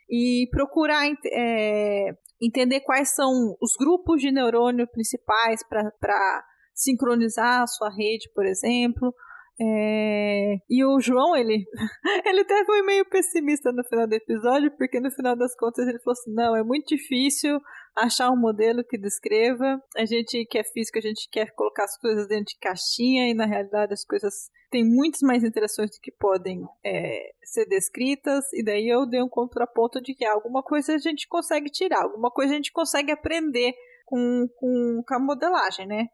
e 0.09 0.49
procurar 0.53 1.05
é, 1.33 2.11
entender 2.41 2.81
quais 2.81 3.15
são 3.15 3.57
os 3.61 3.73
grupos 3.77 4.21
de 4.21 4.31
neurônio 4.31 4.87
principais 4.87 5.61
para 5.69 6.45
sincronizar 6.75 7.63
a 7.63 7.67
sua 7.67 7.91
rede, 7.91 8.31
por 8.35 8.47
exemplo. 8.47 9.13
É... 9.61 10.57
E 10.69 10.85
o 10.85 11.01
João, 11.01 11.35
ele, 11.35 11.65
ele 12.27 12.41
até 12.41 12.65
foi 12.65 12.83
meio 12.83 13.09
pessimista 13.09 13.73
no 13.73 13.83
final 13.85 14.07
do 14.07 14.15
episódio, 14.15 14.71
porque 14.77 15.01
no 15.01 15.11
final 15.11 15.37
das 15.37 15.57
contas 15.57 15.89
ele 15.89 15.99
falou 16.01 16.13
assim: 16.13 16.35
não, 16.35 16.57
é 16.57 16.63
muito 16.63 16.87
difícil 16.95 17.59
achar 17.97 18.31
um 18.31 18.39
modelo 18.39 18.85
que 18.85 18.99
descreva. 18.99 19.81
A 19.97 20.05
gente 20.05 20.45
que 20.47 20.59
é 20.59 20.65
físico, 20.65 20.99
a 20.99 21.03
gente 21.03 21.29
quer 21.31 21.51
colocar 21.55 21.85
as 21.85 21.99
coisas 21.99 22.29
dentro 22.29 22.47
de 22.47 22.59
caixinha, 22.61 23.31
e 23.31 23.35
na 23.35 23.47
realidade 23.47 23.95
as 23.95 24.05
coisas 24.05 24.35
têm 24.71 24.85
muitas 24.85 25.21
mais 25.23 25.43
interações 25.43 25.91
do 25.91 26.01
que 26.03 26.13
podem 26.13 26.63
é, 26.85 27.31
ser 27.43 27.67
descritas. 27.67 28.45
E 28.53 28.63
daí 28.63 28.87
eu 28.87 29.07
dei 29.07 29.23
um 29.23 29.29
contraponto 29.29 30.03
de 30.03 30.15
que 30.15 30.25
alguma 30.27 30.63
coisa 30.63 30.95
a 30.95 30.99
gente 30.99 31.27
consegue 31.27 31.71
tirar, 31.71 32.03
alguma 32.03 32.31
coisa 32.31 32.53
a 32.53 32.57
gente 32.57 32.73
consegue 32.73 33.11
aprender 33.11 33.73
com, 34.05 34.47
com, 34.57 35.03
com 35.07 35.15
a 35.15 35.19
modelagem, 35.19 35.87
né? 35.87 36.07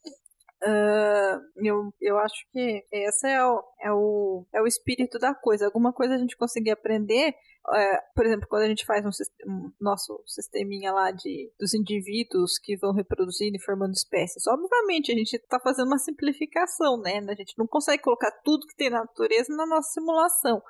Eu, 1.56 1.92
eu 2.00 2.18
acho 2.18 2.46
que 2.52 2.84
esse 2.92 3.28
é 3.28 3.44
o, 3.44 3.64
é, 3.80 3.92
o, 3.92 4.46
é 4.54 4.62
o 4.62 4.66
espírito 4.66 5.18
da 5.18 5.34
coisa. 5.34 5.66
Alguma 5.66 5.92
coisa 5.92 6.14
a 6.14 6.18
gente 6.18 6.36
conseguir 6.36 6.70
aprender, 6.70 7.34
é, 7.74 8.00
por 8.14 8.24
exemplo, 8.24 8.46
quando 8.48 8.62
a 8.62 8.68
gente 8.68 8.86
faz 8.86 9.04
um, 9.04 9.10
um, 9.50 9.72
nosso 9.80 10.22
sisteminha 10.26 10.92
lá 10.92 11.10
de, 11.10 11.50
dos 11.58 11.74
indivíduos 11.74 12.58
que 12.58 12.76
vão 12.76 12.92
reproduzindo 12.92 13.56
e 13.56 13.62
formando 13.62 13.94
espécies. 13.94 14.46
Obviamente, 14.46 15.10
a 15.12 15.16
gente 15.16 15.34
está 15.34 15.58
fazendo 15.58 15.88
uma 15.88 15.98
simplificação, 15.98 16.96
né? 16.98 17.18
A 17.28 17.34
gente 17.34 17.58
não 17.58 17.66
consegue 17.66 18.02
colocar 18.02 18.30
tudo 18.44 18.66
que 18.66 18.76
tem 18.76 18.90
na 18.90 19.00
natureza 19.00 19.54
na 19.54 19.66
nossa 19.66 19.90
simulação. 19.92 20.62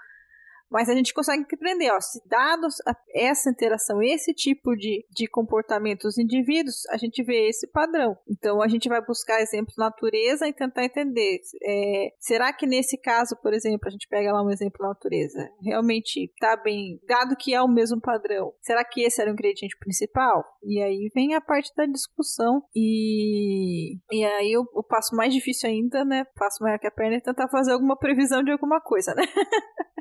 Mas 0.72 0.88
a 0.88 0.94
gente 0.94 1.12
consegue 1.12 1.44
aprender, 1.52 1.90
ó, 1.92 2.00
se 2.00 2.18
dados 2.26 2.76
essa 3.14 3.50
interação, 3.50 4.02
esse 4.02 4.32
tipo 4.32 4.74
de, 4.74 5.04
de 5.10 5.28
comportamento 5.28 6.02
dos 6.02 6.16
indivíduos, 6.16 6.86
a 6.88 6.96
gente 6.96 7.22
vê 7.22 7.48
esse 7.48 7.70
padrão. 7.70 8.16
Então 8.26 8.62
a 8.62 8.68
gente 8.68 8.88
vai 8.88 9.04
buscar 9.04 9.42
exemplos 9.42 9.76
na 9.76 9.84
natureza 9.84 10.48
e 10.48 10.52
tentar 10.52 10.84
entender. 10.84 11.40
É, 11.62 12.12
será 12.18 12.52
que 12.54 12.66
nesse 12.66 12.96
caso, 12.96 13.36
por 13.42 13.52
exemplo, 13.52 13.86
a 13.86 13.90
gente 13.90 14.08
pega 14.08 14.32
lá 14.32 14.42
um 14.42 14.50
exemplo 14.50 14.78
na 14.80 14.88
natureza, 14.88 15.46
realmente 15.62 16.24
está 16.24 16.56
bem, 16.56 16.98
dado 17.06 17.36
que 17.36 17.54
é 17.54 17.60
o 17.60 17.68
mesmo 17.68 18.00
padrão, 18.00 18.54
será 18.62 18.82
que 18.82 19.02
esse 19.02 19.20
era 19.20 19.30
o 19.30 19.34
ingrediente 19.34 19.76
principal? 19.78 20.42
E 20.62 20.80
aí 20.80 21.10
vem 21.14 21.34
a 21.34 21.40
parte 21.40 21.70
da 21.76 21.84
discussão 21.84 22.62
e, 22.74 23.98
e 24.10 24.24
aí 24.24 24.56
o, 24.56 24.64
o 24.74 24.82
passo 24.82 25.14
mais 25.14 25.34
difícil 25.34 25.68
ainda, 25.68 26.04
né, 26.04 26.24
passo 26.34 26.62
maior 26.62 26.78
que 26.78 26.86
a 26.86 26.90
perna 26.90 27.16
é 27.16 27.20
tentar 27.20 27.48
fazer 27.48 27.72
alguma 27.72 27.98
previsão 27.98 28.42
de 28.42 28.52
alguma 28.52 28.80
coisa, 28.80 29.14
né? 29.14 29.24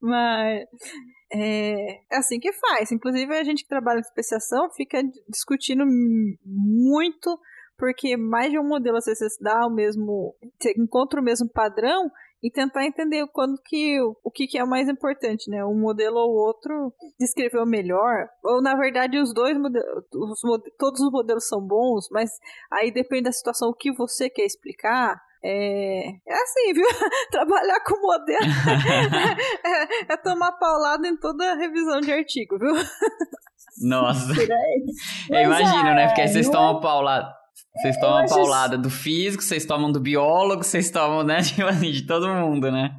Mas 0.00 0.17
é, 1.32 2.00
é 2.10 2.16
assim 2.16 2.38
que 2.38 2.52
faz. 2.52 2.92
Inclusive, 2.92 3.34
a 3.34 3.44
gente 3.44 3.62
que 3.62 3.68
trabalha 3.68 3.98
em 3.98 4.00
especiação 4.00 4.70
fica 4.70 5.02
discutindo 5.28 5.84
muito, 6.44 7.38
porque 7.76 8.16
mais 8.16 8.50
de 8.50 8.58
um 8.58 8.66
modelo 8.66 8.96
às 8.96 9.04
vezes 9.04 9.36
dá 9.40 9.66
o 9.66 9.74
mesmo. 9.74 10.34
Encontra 10.76 11.20
o 11.20 11.24
mesmo 11.24 11.48
padrão 11.48 12.10
e 12.42 12.50
tentar 12.50 12.84
entender 12.86 13.26
quando 13.32 13.60
que 13.64 14.00
o 14.00 14.30
que, 14.30 14.46
que 14.46 14.58
é 14.58 14.64
mais 14.64 14.88
importante, 14.88 15.50
né? 15.50 15.64
Um 15.64 15.78
modelo 15.78 16.16
ou 16.16 16.34
outro 16.34 16.92
descreveu 17.18 17.66
melhor, 17.66 18.28
ou 18.44 18.62
na 18.62 18.76
verdade 18.76 19.18
os 19.18 19.34
dois 19.34 19.58
modelos, 19.58 20.04
os, 20.14 20.40
todos 20.78 21.00
os 21.00 21.10
modelos 21.10 21.48
são 21.48 21.60
bons, 21.60 22.08
mas 22.10 22.30
aí 22.72 22.92
depende 22.92 23.24
da 23.24 23.32
situação 23.32 23.70
o 23.70 23.74
que 23.74 23.92
você 23.92 24.30
quer 24.30 24.44
explicar. 24.44 25.20
É, 25.42 26.08
é 26.08 26.34
assim, 26.34 26.72
viu? 26.74 26.86
Trabalhar 27.30 27.80
com 27.84 28.00
modelo 28.00 28.38
é, 29.64 30.12
é, 30.12 30.16
tomar 30.16 30.52
paulada 30.52 31.06
em 31.06 31.16
toda 31.16 31.54
revisão 31.54 32.00
de 32.00 32.12
artigo, 32.12 32.58
viu? 32.58 32.74
Nossa. 33.82 34.32
Eu 35.30 35.40
imagino, 35.42 35.94
né? 35.94 36.06
Porque 36.08 36.22
aí 36.22 36.28
vocês 36.28 36.48
tomam 36.48 36.80
paulada. 36.80 37.32
Vocês 37.76 37.96
tomam 37.98 38.26
paulada 38.26 38.76
do 38.76 38.90
físico, 38.90 39.42
vocês 39.42 39.64
tomam 39.64 39.92
do 39.92 40.00
biólogo, 40.00 40.64
vocês 40.64 40.90
tomam, 40.90 41.22
né? 41.22 41.42
Tipo 41.42 41.68
assim, 41.68 41.92
de 41.92 42.06
todo 42.06 42.28
mundo, 42.28 42.72
né? 42.72 42.90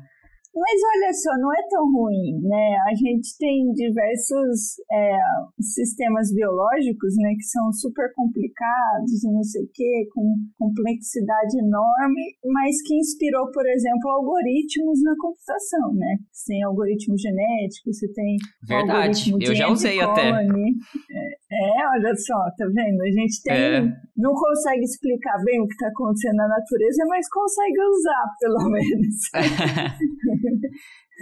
Mas 0.55 0.77
olha 0.81 1.13
só, 1.13 1.31
não 1.37 1.53
é 1.53 1.61
tão 1.69 1.85
ruim, 1.91 2.41
né? 2.41 2.77
A 2.89 2.95
gente 2.95 3.37
tem 3.37 3.71
diversos 3.73 4.81
é, 4.91 5.17
sistemas 5.61 6.33
biológicos, 6.33 7.15
né, 7.17 7.33
que 7.37 7.45
são 7.45 7.71
super 7.71 8.11
complicados 8.15 9.23
e 9.23 9.31
não 9.31 9.43
sei 9.43 9.63
o 9.63 9.69
quê, 9.73 10.07
com 10.13 10.35
complexidade 10.57 11.57
enorme, 11.59 12.21
mas 12.45 12.81
que 12.81 12.95
inspirou, 12.95 13.51
por 13.51 13.65
exemplo, 13.67 14.09
algoritmos 14.09 15.01
na 15.03 15.13
computação, 15.19 15.93
né? 15.93 16.17
Você 16.31 16.53
tem 16.53 16.63
algoritmo 16.63 17.15
genético, 17.17 17.93
você 17.93 18.11
tem 18.11 18.37
Verdade, 18.67 19.33
eu 19.39 19.55
já 19.55 19.69
usei 19.69 19.99
até. 20.01 20.29
É, 20.29 20.49
é, 21.51 21.87
olha 21.95 22.15
só, 22.15 22.37
tá 22.57 22.65
vendo? 22.65 23.01
A 23.01 23.11
gente 23.11 23.41
tem, 23.43 23.55
é. 23.55 23.81
não 24.17 24.33
consegue 24.33 24.83
explicar 24.83 25.37
bem 25.43 25.61
o 25.61 25.67
que 25.67 25.73
está 25.73 25.87
acontecendo 25.87 26.35
na 26.35 26.47
natureza, 26.47 27.05
mas 27.07 27.27
consegue 27.29 27.81
usar, 27.81 28.25
pelo 28.39 28.69
menos. 28.69 29.15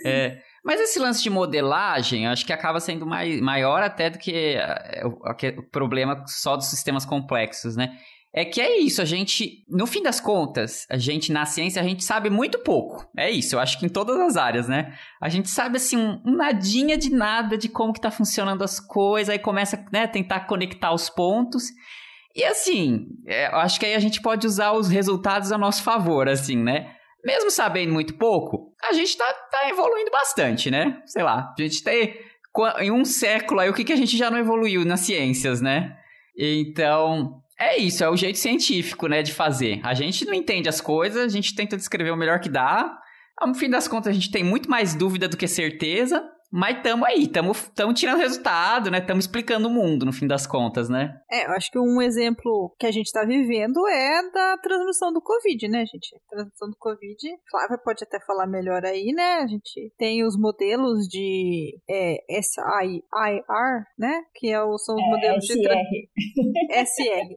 É, 0.05 0.37
mas 0.63 0.79
esse 0.79 0.99
lance 0.99 1.23
de 1.23 1.29
modelagem, 1.29 2.27
acho 2.27 2.45
que 2.45 2.53
acaba 2.53 2.79
sendo 2.79 3.05
mai, 3.05 3.41
maior 3.41 3.81
até 3.81 4.11
do 4.11 4.19
que 4.19 4.55
é, 4.55 5.01
o, 5.03 5.59
o 5.59 5.63
problema 5.71 6.23
só 6.27 6.55
dos 6.55 6.67
sistemas 6.67 7.03
complexos, 7.03 7.75
né? 7.75 7.97
É 8.33 8.45
que 8.45 8.61
é 8.61 8.77
isso, 8.77 9.01
a 9.01 9.05
gente, 9.05 9.65
no 9.67 9.87
fim 9.87 10.03
das 10.03 10.19
contas, 10.19 10.85
a 10.91 10.97
gente 10.97 11.31
na 11.31 11.45
ciência, 11.45 11.81
a 11.81 11.85
gente 11.85 12.03
sabe 12.03 12.29
muito 12.29 12.59
pouco. 12.59 13.09
É 13.17 13.31
isso, 13.31 13.55
eu 13.55 13.59
acho 13.59 13.79
que 13.79 13.85
em 13.85 13.89
todas 13.89 14.19
as 14.19 14.37
áreas, 14.37 14.67
né? 14.67 14.93
A 15.19 15.29
gente 15.29 15.49
sabe, 15.49 15.77
assim, 15.77 15.97
um, 15.97 16.21
um 16.23 16.35
nadinha 16.35 16.97
de 16.97 17.09
nada 17.09 17.57
de 17.57 17.67
como 17.67 17.93
que 17.93 18.01
tá 18.01 18.11
funcionando 18.11 18.63
as 18.63 18.79
coisas, 18.79 19.29
aí 19.33 19.39
começa, 19.39 19.83
né, 19.91 20.05
tentar 20.05 20.41
conectar 20.41 20.93
os 20.93 21.09
pontos. 21.09 21.63
E 22.35 22.43
assim, 22.43 23.07
é, 23.25 23.47
eu 23.47 23.57
acho 23.57 23.79
que 23.79 23.85
aí 23.87 23.95
a 23.95 23.99
gente 23.99 24.21
pode 24.21 24.45
usar 24.45 24.73
os 24.73 24.87
resultados 24.87 25.51
a 25.51 25.57
nosso 25.57 25.81
favor, 25.81 26.29
assim, 26.29 26.57
né? 26.57 26.93
Mesmo 27.27 27.51
sabendo 27.51 27.91
muito 27.91 28.13
pouco, 28.13 28.73
a 28.81 28.93
gente 28.93 29.17
tá, 29.17 29.25
tá 29.51 29.69
evoluindo 29.69 30.09
bastante, 30.09 30.71
né? 30.71 31.01
Sei 31.05 31.21
lá, 31.21 31.53
a 31.57 31.61
gente 31.61 31.83
tem. 31.83 32.25
Em 32.79 32.89
um 32.89 33.03
século 33.03 33.59
aí, 33.59 33.69
o 33.69 33.73
que, 33.73 33.83
que 33.83 33.93
a 33.93 33.97
gente 33.97 34.17
já 34.17 34.31
não 34.31 34.39
evoluiu 34.39 34.85
nas 34.85 35.01
ciências, 35.01 35.61
né? 35.61 35.95
Então, 36.35 37.43
é 37.59 37.77
isso, 37.77 38.03
é 38.03 38.09
o 38.09 38.15
jeito 38.15 38.39
científico, 38.39 39.07
né, 39.07 39.21
de 39.21 39.33
fazer. 39.33 39.81
A 39.83 39.93
gente 39.93 40.25
não 40.25 40.33
entende 40.33 40.69
as 40.69 40.79
coisas, 40.79 41.25
a 41.25 41.27
gente 41.27 41.53
tenta 41.53 41.75
descrever 41.75 42.11
o 42.11 42.17
melhor 42.17 42.39
que 42.39 42.49
dá. 42.49 42.97
No 43.45 43.53
fim 43.53 43.69
das 43.69 43.87
contas, 43.87 44.07
a 44.07 44.13
gente 44.13 44.31
tem 44.31 44.43
muito 44.43 44.69
mais 44.69 44.95
dúvida 44.95 45.27
do 45.27 45.37
que 45.37 45.47
certeza. 45.47 46.23
Mas 46.51 46.77
estamos 46.77 47.07
aí, 47.07 47.23
estamos 47.23 47.99
tirando 47.99 48.19
resultado, 48.19 48.89
né? 48.89 48.99
Estamos 48.99 49.25
explicando 49.25 49.67
o 49.67 49.71
mundo, 49.71 50.05
no 50.05 50.13
fim 50.13 50.25
das 50.25 50.47
contas, 50.47 50.87
né? 50.87 51.19
É, 51.29 51.45
eu 51.45 51.51
acho 51.51 51.69
que 51.69 51.77
um 51.77 52.01
exemplo 52.01 52.73
que 52.79 52.87
a 52.87 52.91
gente 52.91 53.07
está 53.07 53.25
vivendo 53.25 53.85
é 53.87 54.31
da 54.31 54.57
transmissão 54.57 55.11
do 55.11 55.21
Covid, 55.21 55.67
né, 55.67 55.85
gente? 55.85 56.15
A 56.15 56.29
transmissão 56.29 56.69
do 56.69 56.77
Covid, 56.77 57.17
Flávia 57.49 57.77
pode 57.77 58.03
até 58.03 58.19
falar 58.25 58.47
melhor 58.47 58.85
aí, 58.85 59.11
né? 59.13 59.39
A 59.43 59.47
gente 59.47 59.91
tem 59.97 60.23
os 60.23 60.37
modelos 60.39 61.07
de 61.07 61.77
é, 61.89 62.23
SIR, 62.41 63.03
né? 63.97 64.23
Que 64.33 64.53
é, 64.53 64.59
são 64.77 64.95
os 64.95 65.01
é, 65.01 65.09
modelos 65.09 65.45
SR. 65.45 65.53
de... 65.53 66.09
SR. 66.71 67.35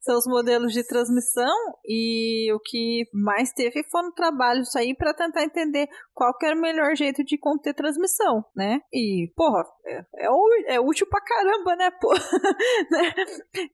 são 0.00 0.16
os 0.16 0.26
modelos 0.26 0.72
de 0.72 0.86
transmissão 0.86 1.54
e 1.84 2.52
o 2.52 2.60
que 2.60 3.08
mais 3.12 3.52
teve 3.52 3.82
foram 3.90 4.12
trabalhos 4.12 4.74
aí 4.76 4.94
para 4.94 5.14
tentar 5.14 5.44
entender 5.44 5.88
qual 6.12 6.36
que 6.36 6.46
era 6.46 6.56
o 6.56 6.60
melhor 6.60 6.94
jeito 6.96 7.24
de 7.24 7.38
conter 7.38 7.74
transmissão, 7.74 8.44
né? 8.54 8.80
E, 8.92 9.32
porra, 9.36 9.64
é, 9.86 10.04
é, 10.16 10.74
é 10.74 10.80
útil 10.80 11.06
pra 11.08 11.20
caramba, 11.20 11.76
né? 11.76 11.90
Né? 12.90 13.14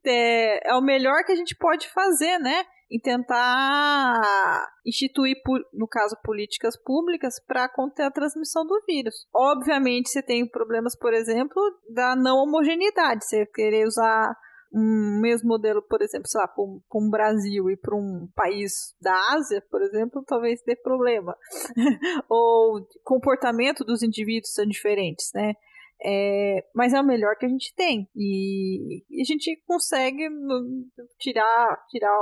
é, 0.07 0.71
é 0.71 0.75
o 0.75 0.81
melhor 0.81 1.25
que 1.25 1.33
a 1.33 1.37
gente 1.37 1.57
pode 1.57 1.89
fazer, 1.89 2.39
né? 2.39 2.65
e 2.91 3.01
tentar 3.01 4.69
instituir, 4.85 5.37
no 5.73 5.87
caso, 5.87 6.17
políticas 6.25 6.77
públicas 6.77 7.35
para 7.47 7.69
conter 7.69 8.03
a 8.03 8.11
transmissão 8.11 8.67
do 8.67 8.83
vírus. 8.85 9.29
Obviamente, 9.33 10.11
você 10.11 10.21
tem 10.21 10.47
problemas, 10.47 10.97
por 10.97 11.15
exemplo, 11.15 11.63
da 11.89 12.17
não 12.17 12.39
homogeneidade. 12.39 13.25
Você 13.25 13.47
querer 13.47 13.87
usar 13.87 14.37
um 14.73 15.21
mesmo 15.21 15.49
modelo, 15.49 15.83
por 15.83 16.01
exemplo, 16.01 16.29
sei 16.29 16.41
lá, 16.41 16.47
para 16.47 16.63
um, 16.63 16.81
um, 16.95 17.11
Brasil 17.11 17.71
e 17.71 17.77
para 17.77 17.97
um 17.97 18.29
país 18.35 18.95
da 19.01 19.15
Ásia, 19.33 19.63
por 19.71 19.83
exemplo, 19.83 20.23
talvez 20.25 20.63
dê 20.65 20.77
problema. 20.77 21.37
Ou 22.29 22.87
comportamento 23.03 23.85
dos 23.85 24.03
indivíduos 24.03 24.55
são 24.55 24.65
diferentes, 24.65 25.31
né? 25.35 25.55
É, 26.03 26.65
mas 26.75 26.93
é 26.95 27.01
o 27.01 27.07
melhor 27.07 27.37
que 27.37 27.47
a 27.47 27.49
gente 27.49 27.75
tem. 27.77 28.09
E, 28.17 29.03
e 29.11 29.21
a 29.21 29.25
gente 29.25 29.63
consegue 29.67 30.29
tirar, 31.19 31.77
tirar 31.91 32.17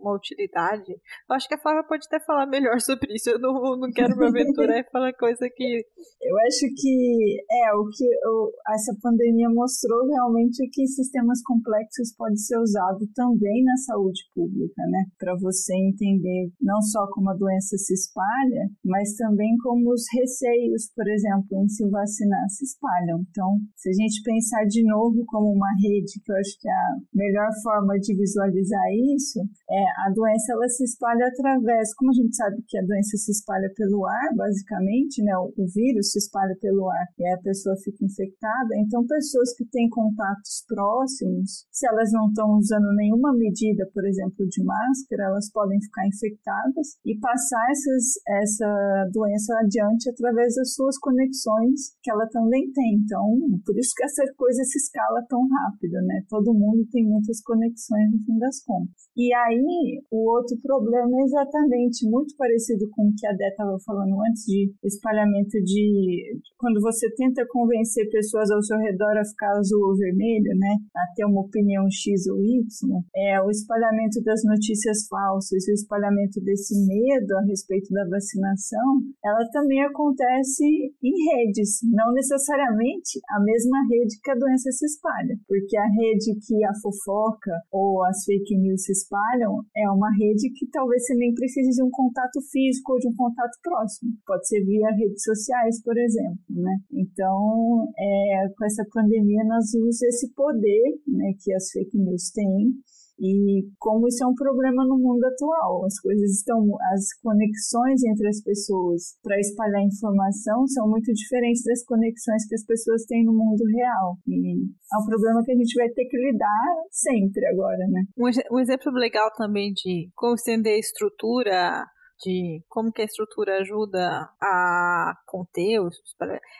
uma 0.00 0.14
utilidade. 0.14 0.92
Eu 0.92 1.34
acho 1.34 1.48
que 1.48 1.54
a 1.54 1.60
Flávia 1.60 1.82
pode 1.82 2.06
até 2.06 2.24
falar 2.24 2.46
melhor 2.46 2.80
sobre 2.80 3.14
isso. 3.14 3.30
Eu 3.30 3.40
não, 3.40 3.76
não 3.76 3.90
quero 3.90 4.16
me 4.16 4.26
aventurar 4.26 4.78
e 4.78 4.90
falar 4.90 5.12
coisa 5.14 5.48
que. 5.54 5.84
Eu 6.22 6.38
acho 6.46 6.66
que 6.76 7.44
é 7.50 7.74
o 7.74 7.84
que 7.88 8.04
eu, 8.04 8.52
essa 8.72 8.94
pandemia 9.02 9.48
mostrou 9.50 10.06
realmente 10.06 10.64
é 10.64 10.68
que 10.70 10.86
sistemas 10.86 11.42
complexos 11.42 12.14
podem 12.16 12.36
ser 12.36 12.58
usados 12.58 13.08
também 13.14 13.64
na 13.64 13.76
saúde 13.78 14.20
pública, 14.34 14.82
né? 14.88 15.04
Para 15.18 15.34
você 15.40 15.74
entender 15.74 16.50
não 16.60 16.80
só 16.82 17.06
como 17.10 17.30
a 17.30 17.34
doença 17.34 17.76
se 17.76 17.94
espalha, 17.94 18.70
mas 18.84 19.16
também 19.16 19.56
como 19.62 19.92
os 19.92 20.04
receios, 20.14 20.90
por 20.94 21.06
exemplo, 21.08 21.64
em 21.64 21.68
se 21.68 21.88
vacinar 21.88 22.48
se 22.48 22.64
espalham. 22.64 23.23
Então, 23.28 23.58
se 23.76 23.88
a 23.88 23.92
gente 23.92 24.22
pensar 24.22 24.64
de 24.66 24.84
novo 24.84 25.24
como 25.26 25.52
uma 25.52 25.70
rede, 25.82 26.20
que 26.22 26.30
eu 26.30 26.36
acho 26.36 26.54
que 26.60 26.68
é 26.68 26.72
a 26.72 26.96
melhor 27.14 27.48
forma 27.62 27.98
de 27.98 28.14
visualizar 28.14 28.88
isso, 29.16 29.40
é 29.70 29.84
a 30.06 30.12
doença 30.12 30.52
ela 30.52 30.68
se 30.68 30.84
espalha 30.84 31.26
através, 31.26 31.94
como 31.94 32.10
a 32.10 32.14
gente 32.14 32.34
sabe 32.36 32.56
que 32.66 32.78
a 32.78 32.82
doença 32.82 33.16
se 33.16 33.32
espalha 33.32 33.70
pelo 33.76 34.06
ar, 34.06 34.34
basicamente, 34.36 35.22
né? 35.22 35.32
O, 35.38 35.64
vírus 35.74 36.12
se 36.12 36.18
espalha 36.18 36.54
pelo 36.60 36.88
ar 36.88 37.06
e 37.18 37.26
a 37.32 37.38
pessoa 37.38 37.74
fica 37.82 38.04
infectada. 38.04 38.76
Então, 38.78 39.06
pessoas 39.06 39.54
que 39.56 39.64
têm 39.64 39.88
contatos 39.88 40.64
próximos, 40.68 41.66
se 41.72 41.88
elas 41.88 42.12
não 42.12 42.28
estão 42.28 42.58
usando 42.58 42.94
nenhuma 42.94 43.32
medida, 43.32 43.88
por 43.92 44.04
exemplo, 44.06 44.46
de 44.46 44.62
máscara, 44.62 45.30
elas 45.30 45.50
podem 45.50 45.80
ficar 45.80 46.06
infectadas 46.06 46.98
e 47.04 47.18
passar 47.18 47.64
essas, 47.70 48.04
essa 48.28 49.10
doença 49.12 49.54
adiante 49.64 50.10
através 50.10 50.54
das 50.54 50.74
suas 50.74 50.98
conexões 50.98 51.96
que 52.02 52.10
ela 52.10 52.26
também 52.28 52.70
tem. 52.72 53.00
Então, 53.02 53.13
então, 53.14 53.60
por 53.64 53.78
isso 53.78 53.94
que 53.96 54.04
essa 54.04 54.24
coisa 54.36 54.62
se 54.64 54.78
escala 54.78 55.22
tão 55.28 55.40
rápido, 55.46 56.02
né? 56.02 56.22
Todo 56.28 56.52
mundo 56.52 56.84
tem 56.90 57.04
muitas 57.06 57.40
conexões 57.42 58.10
no 58.10 58.18
fim 58.26 58.38
das 58.38 58.62
contas. 58.64 59.06
E 59.16 59.32
aí, 59.32 60.02
o 60.10 60.30
outro 60.34 60.58
problema 60.60 61.08
é 61.20 61.22
exatamente 61.22 62.08
muito 62.10 62.34
parecido 62.36 62.90
com 62.90 63.06
o 63.06 63.14
que 63.14 63.26
a 63.26 63.32
Dé 63.32 63.48
estava 63.48 63.78
falando 63.86 64.18
antes 64.28 64.42
de 64.44 64.72
espalhamento 64.82 65.56
de. 65.62 66.40
Quando 66.58 66.80
você 66.80 67.06
tenta 67.14 67.46
convencer 67.48 68.10
pessoas 68.10 68.50
ao 68.50 68.62
seu 68.62 68.78
redor 68.78 69.16
a 69.16 69.24
ficar 69.24 69.52
azul 69.58 69.90
ou 69.90 69.96
vermelho, 69.96 70.50
né? 70.58 70.74
A 70.96 71.14
ter 71.14 71.24
uma 71.24 71.42
opinião 71.42 71.86
X 71.90 72.26
ou 72.26 72.42
Y, 72.42 72.66
é 73.14 73.40
o 73.40 73.50
espalhamento 73.50 74.20
das 74.24 74.42
notícias 74.44 75.06
falsas 75.08 75.64
o 75.68 75.72
espalhamento 75.72 76.40
desse 76.40 76.74
medo 76.86 77.36
a 77.38 77.44
respeito 77.46 77.92
da 77.92 78.04
vacinação, 78.08 79.00
ela 79.24 79.48
também 79.52 79.82
acontece 79.82 80.64
em 81.02 81.14
redes, 81.30 81.80
não 81.92 82.12
necessariamente 82.12 83.03
a 83.30 83.40
mesma 83.40 83.78
rede 83.90 84.20
que 84.22 84.30
a 84.30 84.34
doença 84.34 84.70
se 84.72 84.86
espalha, 84.86 85.36
porque 85.46 85.76
a 85.76 85.86
rede 85.86 86.34
que 86.46 86.64
a 86.64 86.72
fofoca 86.80 87.52
ou 87.70 88.04
as 88.04 88.24
fake 88.24 88.56
news 88.58 88.84
se 88.84 88.92
espalham 88.92 89.64
é 89.76 89.90
uma 89.90 90.10
rede 90.16 90.50
que 90.50 90.66
talvez 90.70 91.04
você 91.04 91.14
nem 91.14 91.34
precise 91.34 91.70
de 91.70 91.82
um 91.82 91.90
contato 91.90 92.40
físico 92.50 92.92
ou 92.92 92.98
de 92.98 93.08
um 93.08 93.14
contato 93.14 93.58
próximo. 93.62 94.12
Pode 94.26 94.46
ser 94.48 94.64
via 94.64 94.90
redes 94.96 95.22
sociais, 95.22 95.82
por 95.82 95.96
exemplo, 95.96 96.38
né? 96.50 96.76
Então, 96.92 97.92
é, 97.98 98.48
com 98.56 98.64
essa 98.64 98.84
pandemia 98.92 99.44
nós 99.44 99.70
vimos 99.72 100.00
esse 100.02 100.32
poder, 100.34 101.00
né, 101.06 101.32
que 101.42 101.52
as 101.54 101.70
fake 101.70 101.98
news 101.98 102.30
têm 102.30 102.72
e 103.18 103.66
como 103.78 104.08
isso 104.08 104.24
é 104.24 104.26
um 104.26 104.34
problema 104.34 104.84
no 104.84 104.98
mundo 104.98 105.24
atual. 105.24 105.84
As 105.86 105.98
coisas 106.00 106.30
estão, 106.30 106.58
as 106.92 107.12
conexões 107.22 108.02
entre 108.04 108.28
as 108.28 108.42
pessoas 108.42 109.16
para 109.22 109.38
espalhar 109.38 109.82
informação 109.82 110.66
são 110.66 110.88
muito 110.88 111.12
diferentes 111.12 111.62
das 111.64 111.84
conexões 111.84 112.46
que 112.48 112.54
as 112.54 112.64
pessoas 112.64 113.04
têm 113.04 113.24
no 113.24 113.32
mundo 113.32 113.62
real. 113.76 114.16
E 114.26 114.62
é 114.64 114.98
um 115.00 115.06
problema 115.06 115.42
que 115.44 115.52
a 115.52 115.56
gente 115.56 115.74
vai 115.74 115.88
ter 115.90 116.04
que 116.06 116.16
lidar 116.16 116.64
sempre 116.90 117.46
agora, 117.46 117.86
né? 117.88 118.02
Um, 118.18 118.58
exemplo 118.60 118.92
legal 118.92 119.30
também 119.36 119.72
de 119.72 120.10
como 120.14 120.34
estender 120.34 120.74
a 120.74 120.78
estrutura 120.78 121.84
de 122.22 122.62
como 122.68 122.92
que 122.92 123.02
a 123.02 123.04
estrutura 123.04 123.58
ajuda 123.58 124.30
a 124.40 125.14
conter 125.26 125.80
os 125.80 125.96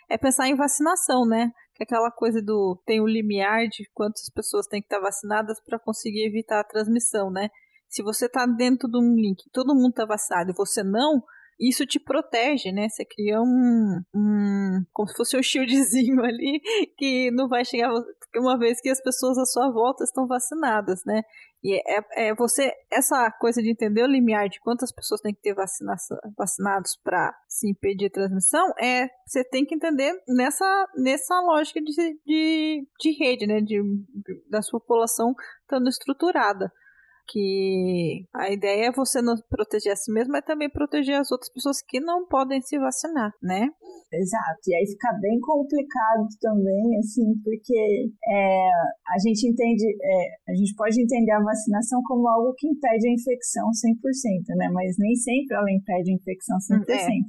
é 0.09 0.19
pensar 0.19 0.49
em 0.49 0.57
vacinação, 0.57 1.27
né? 1.27 1.53
que 1.75 1.83
é 1.83 1.85
aquela 1.85 2.11
coisa 2.11 2.40
do 2.40 2.81
tem 2.87 3.01
o 3.01 3.05
um 3.05 3.09
limiar 3.09 3.67
de 3.69 3.88
quantas 3.93 4.31
pessoas 4.31 4.67
têm 4.67 4.81
que 4.81 4.87
estar 4.87 5.01
vacinadas 5.01 5.61
para 5.61 5.79
conseguir 5.79 6.25
evitar 6.25 6.61
a 6.61 6.64
transmissão, 6.64 7.31
né? 7.31 7.51
Se 7.88 8.03
você 8.03 8.27
está 8.27 8.47
dentro 8.47 8.88
de 8.88 8.97
um 8.97 9.14
link, 9.14 9.43
todo 9.53 9.75
mundo 9.75 9.90
está 9.90 10.07
vacinado 10.07 10.51
e 10.51 10.55
você 10.55 10.83
não, 10.83 11.23
isso 11.59 11.87
te 11.87 11.99
protege, 12.01 12.73
né? 12.73 12.88
Você 12.88 13.05
cria 13.05 13.40
um, 13.40 14.03
um 14.14 14.85
como 14.93 15.09
se 15.09 15.17
fosse 15.17 15.37
um 15.37 15.43
shieldzinho 15.43 16.21
ali 16.25 16.61
que 16.97 17.31
não 17.31 17.49
vai 17.49 17.64
chegar 17.64 17.90
uma 18.37 18.59
vez 18.59 18.81
que 18.81 18.88
as 18.88 19.01
pessoas 19.03 19.38
à 19.38 19.45
sua 19.45 19.71
volta 19.71 20.05
estão 20.05 20.27
vacinadas, 20.27 21.05
né? 21.05 21.23
E 21.62 21.81
é, 21.87 22.29
é 22.29 22.35
você 22.35 22.73
essa 22.93 23.31
coisa 23.40 23.62
de 23.62 23.71
entender 23.71 24.03
o 24.03 24.07
limiar 24.07 24.49
de 24.49 24.61
quantas 24.61 24.93
pessoas 24.93 25.21
tem 25.21 25.33
que 25.33 25.40
ter 25.40 25.55
vacinação, 25.55 26.19
vacinados 26.37 26.99
para 27.03 27.35
se 27.49 27.71
impedir 27.71 28.07
a 28.07 28.11
transmissão 28.11 28.67
é 28.79 29.09
você 29.27 29.43
tem 29.43 29.64
que 29.64 29.75
entender 29.75 30.12
nessa 30.29 30.87
nessa 30.97 31.40
lógica 31.40 31.81
de, 31.81 32.21
de, 32.27 32.87
de 33.01 33.11
rede, 33.19 33.47
né? 33.47 33.61
De, 33.61 33.81
de 33.83 34.51
da 34.51 34.61
sua 34.61 34.81
população 34.81 35.35
estando 35.62 35.88
estruturada 35.88 36.71
que 37.28 38.24
a 38.34 38.50
ideia 38.50 38.88
é 38.88 38.92
você 38.92 39.20
não 39.20 39.34
proteger 39.48 39.92
a 39.92 39.96
si 39.96 40.12
mesmo, 40.12 40.32
mas 40.32 40.44
também 40.44 40.70
proteger 40.70 41.16
as 41.16 41.30
outras 41.30 41.50
pessoas 41.52 41.82
que 41.82 42.00
não 42.00 42.26
podem 42.26 42.60
se 42.60 42.78
vacinar, 42.78 43.32
né? 43.42 43.68
Exato, 44.12 44.60
e 44.68 44.74
aí 44.74 44.87
fica 44.87 45.12
bem 45.20 45.40
complicado 45.40 46.28
também, 46.40 46.98
assim, 46.98 47.34
porque 47.42 48.12
é, 48.28 48.68
a 49.10 49.18
gente 49.18 49.48
entende, 49.48 49.84
é, 49.84 50.52
a 50.52 50.54
gente 50.54 50.74
pode 50.76 51.00
entender 51.00 51.32
a 51.32 51.42
vacinação 51.42 52.00
como 52.04 52.28
algo 52.28 52.54
que 52.56 52.68
impede 52.68 53.08
a 53.08 53.12
infecção 53.12 53.66
100%, 53.70 54.54
né? 54.56 54.68
Mas 54.72 54.94
nem 54.98 55.14
sempre 55.16 55.56
ela 55.56 55.70
impede 55.70 56.12
a 56.12 56.14
infecção 56.14 56.58
100%. 56.58 56.87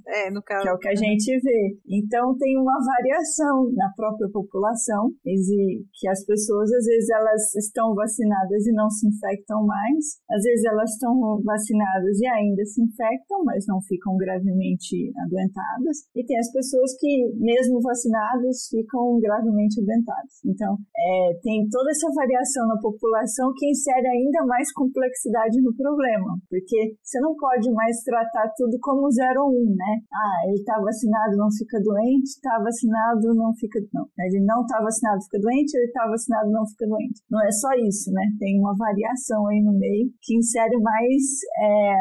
É, 0.07 0.27
é 0.27 0.31
no 0.31 0.43
caso. 0.43 0.63
Que 0.63 0.69
é 0.69 0.73
o 0.73 0.77
que 0.77 0.89
a 0.89 0.95
gente 0.95 1.39
vê. 1.39 1.77
Então 1.89 2.37
tem 2.37 2.57
uma 2.57 2.77
variação 2.85 3.71
na 3.73 3.91
própria 3.95 4.29
população, 4.29 5.11
que 5.23 6.07
as 6.07 6.23
pessoas, 6.25 6.71
às 6.71 6.85
vezes, 6.85 7.09
elas 7.09 7.55
estão 7.55 7.93
vacinadas 7.93 8.65
e 8.65 8.71
não 8.73 8.89
se 8.89 9.07
infectam 9.07 9.65
mais, 9.65 9.84
às 10.29 10.41
vezes 10.43 10.65
elas 10.65 10.91
estão 10.91 11.41
vacinadas 11.43 12.19
e 12.19 12.27
ainda 12.27 12.63
se 12.65 12.81
infectam, 12.81 13.43
mas 13.43 13.65
não 13.67 13.81
ficam 13.81 14.17
gravemente 14.17 15.11
adoentadas, 15.25 16.07
e 16.15 16.23
tem 16.25 16.37
as 16.37 16.51
pessoas 16.51 16.97
que, 16.99 17.31
mesmo 17.37 17.81
vacinadas, 17.81 18.67
ficam 18.69 19.19
gravemente 19.19 19.83
dentadas. 19.83 20.41
Então, 20.45 20.77
é, 20.95 21.39
tem 21.41 21.67
toda 21.69 21.91
essa 21.91 22.07
variação 22.13 22.67
na 22.67 22.79
população 22.79 23.51
que 23.55 23.69
insere 23.69 24.07
ainda 24.07 24.45
mais 24.45 24.71
complexidade 24.73 25.61
no 25.61 25.75
problema, 25.75 26.37
porque 26.49 26.95
você 27.03 27.19
não 27.19 27.35
pode 27.35 27.71
mais 27.71 28.01
tratar 28.03 28.51
tudo 28.55 28.77
como 28.81 29.09
0 29.09 29.43
ou 29.43 29.51
1, 29.51 29.53
um, 29.53 29.75
né? 29.75 29.93
Ah, 30.13 30.47
ele 30.47 30.59
está 30.59 30.79
vacinado, 30.79 31.37
não 31.37 31.49
fica 31.51 31.79
doente, 31.81 32.29
está 32.29 32.59
vacinado, 32.59 33.33
não 33.35 33.53
fica. 33.55 33.79
Não, 33.93 34.05
ele 34.19 34.43
não 34.45 34.61
está 34.61 34.81
vacinado, 34.81 35.23
fica 35.23 35.39
doente, 35.39 35.75
ele 35.75 35.87
está 35.87 36.07
vacinado, 36.07 36.49
não 36.51 36.65
fica 36.67 36.87
doente. 36.87 37.21
Não 37.29 37.41
é 37.43 37.51
só 37.51 37.69
isso, 37.75 38.11
né? 38.11 38.23
Tem 38.39 38.59
uma 38.59 38.75
variação 38.77 39.47
aí 39.47 39.61
no 39.61 39.74
que 40.21 40.35
insere 40.35 40.77
mais, 40.77 41.23
é, 41.57 41.93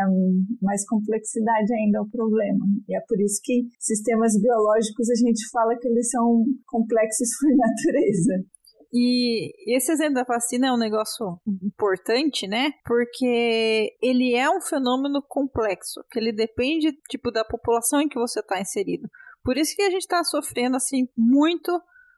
mais 0.63 0.87
complexidade 0.89 1.73
ainda 1.75 1.99
ao 2.01 2.09
problema. 2.09 2.65
E 2.89 2.97
é 2.97 3.01
por 3.09 3.21
isso 3.21 3.41
que 3.43 3.65
sistemas 3.79 4.41
biológicos 4.41 5.09
a 5.11 5.14
gente 5.14 5.49
fala 5.51 5.77
que 5.79 5.89
eles 5.89 6.11
são 6.11 6.45
complexos 6.66 7.29
por 7.41 7.51
natureza. 7.57 8.45
E 8.97 9.51
esse 9.75 9.91
exemplo 9.91 10.14
da 10.14 10.22
vacina 10.22 10.68
é 10.68 10.72
um 10.72 10.79
negócio 10.79 11.41
importante, 11.64 12.47
né? 12.47 12.70
Porque 12.87 13.93
ele 14.01 14.37
é 14.37 14.49
um 14.49 14.61
fenômeno 14.61 15.20
complexo, 15.20 16.01
que 16.12 16.18
ele 16.20 16.33
depende, 16.33 16.93
tipo, 17.11 17.33
da 17.33 17.45
população 17.45 18.01
em 18.01 18.09
que 18.09 18.20
você 18.20 18.39
está 18.39 18.61
inserido. 18.61 19.09
Por 19.43 19.57
isso 19.57 19.75
que 19.75 19.83
a 19.83 19.91
gente 19.91 20.03
está 20.03 20.22
sofrendo, 20.22 20.77
assim, 20.77 21.09
muito, 21.18 21.72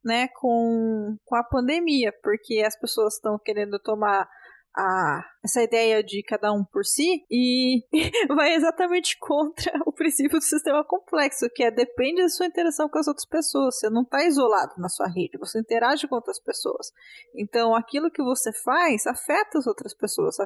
né, 0.05 0.29
com, 0.39 1.17
com 1.25 1.37
a 1.37 1.43
pandemia, 1.43 2.13
porque 2.23 2.63
as 2.65 2.79
pessoas 2.79 3.15
estão 3.15 3.39
querendo 3.43 3.79
tomar 3.79 4.29
a, 4.77 5.25
essa 5.43 5.63
ideia 5.63 6.03
de 6.05 6.23
cada 6.23 6.53
um 6.53 6.63
por 6.63 6.85
si 6.85 7.25
e 7.31 7.83
vai 8.29 8.55
exatamente 8.55 9.19
contra 9.19 9.73
o 9.87 9.93
princípio 9.93 10.39
do 10.39 10.45
sistema 10.45 10.85
complexo, 10.85 11.49
que 11.55 11.65
é 11.65 11.71
depende 11.71 12.23
da 12.23 12.29
sua 12.29 12.47
interação 12.47 12.89
com 12.89 12.99
as 12.99 13.09
outras 13.09 13.27
pessoas. 13.27 13.79
Você 13.79 13.89
não 13.89 14.03
está 14.03 14.25
isolado 14.25 14.75
na 14.77 14.89
sua 14.89 15.09
rede, 15.09 15.39
você 15.39 15.59
interage 15.59 16.07
com 16.07 16.15
outras 16.15 16.39
pessoas. 16.39 16.93
Então, 17.35 17.75
aquilo 17.75 18.11
que 18.11 18.23
você 18.23 18.53
faz 18.53 19.07
afeta 19.07 19.59
as 19.59 19.67
outras 19.67 19.95
pessoas, 19.95 20.37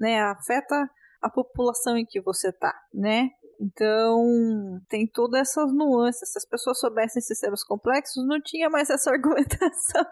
né? 0.00 0.20
Afeta 0.22 0.90
a 1.20 1.28
população 1.28 1.98
em 1.98 2.06
que 2.06 2.20
você 2.20 2.48
está, 2.48 2.74
né? 2.94 3.30
Então, 3.60 4.80
tem 4.88 5.06
todas 5.06 5.40
essas 5.40 5.72
nuances. 5.72 6.30
Se 6.30 6.38
as 6.38 6.46
pessoas 6.46 6.78
soubessem 6.78 7.22
sistemas 7.22 7.64
complexos, 7.64 8.26
não 8.26 8.40
tinha 8.40 8.68
mais 8.68 8.90
essa 8.90 9.10
argumentação 9.12 10.04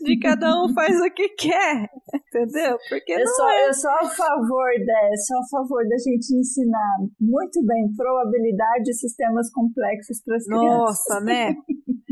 de 0.00 0.18
cada 0.18 0.62
um 0.62 0.72
faz 0.74 1.00
o 1.00 1.10
que 1.12 1.28
quer, 1.30 1.88
entendeu? 2.14 2.76
Porque 2.88 3.12
eu, 3.12 3.26
sou, 3.26 3.48
é... 3.48 3.68
eu 3.68 3.74
sou 3.74 3.90
a 3.90 4.08
favor 4.08 4.70
sou 5.26 5.38
a 5.38 5.48
favor 5.50 5.88
da 5.88 5.96
gente 5.98 6.36
ensinar 6.36 6.96
muito 7.20 7.64
bem 7.64 7.92
probabilidade 7.96 8.84
de 8.84 8.94
sistemas 8.94 9.50
complexos 9.52 10.22
para 10.24 10.36
as 10.36 10.44
crianças. 10.44 10.78
Nossa, 10.78 11.20
né? 11.20 11.54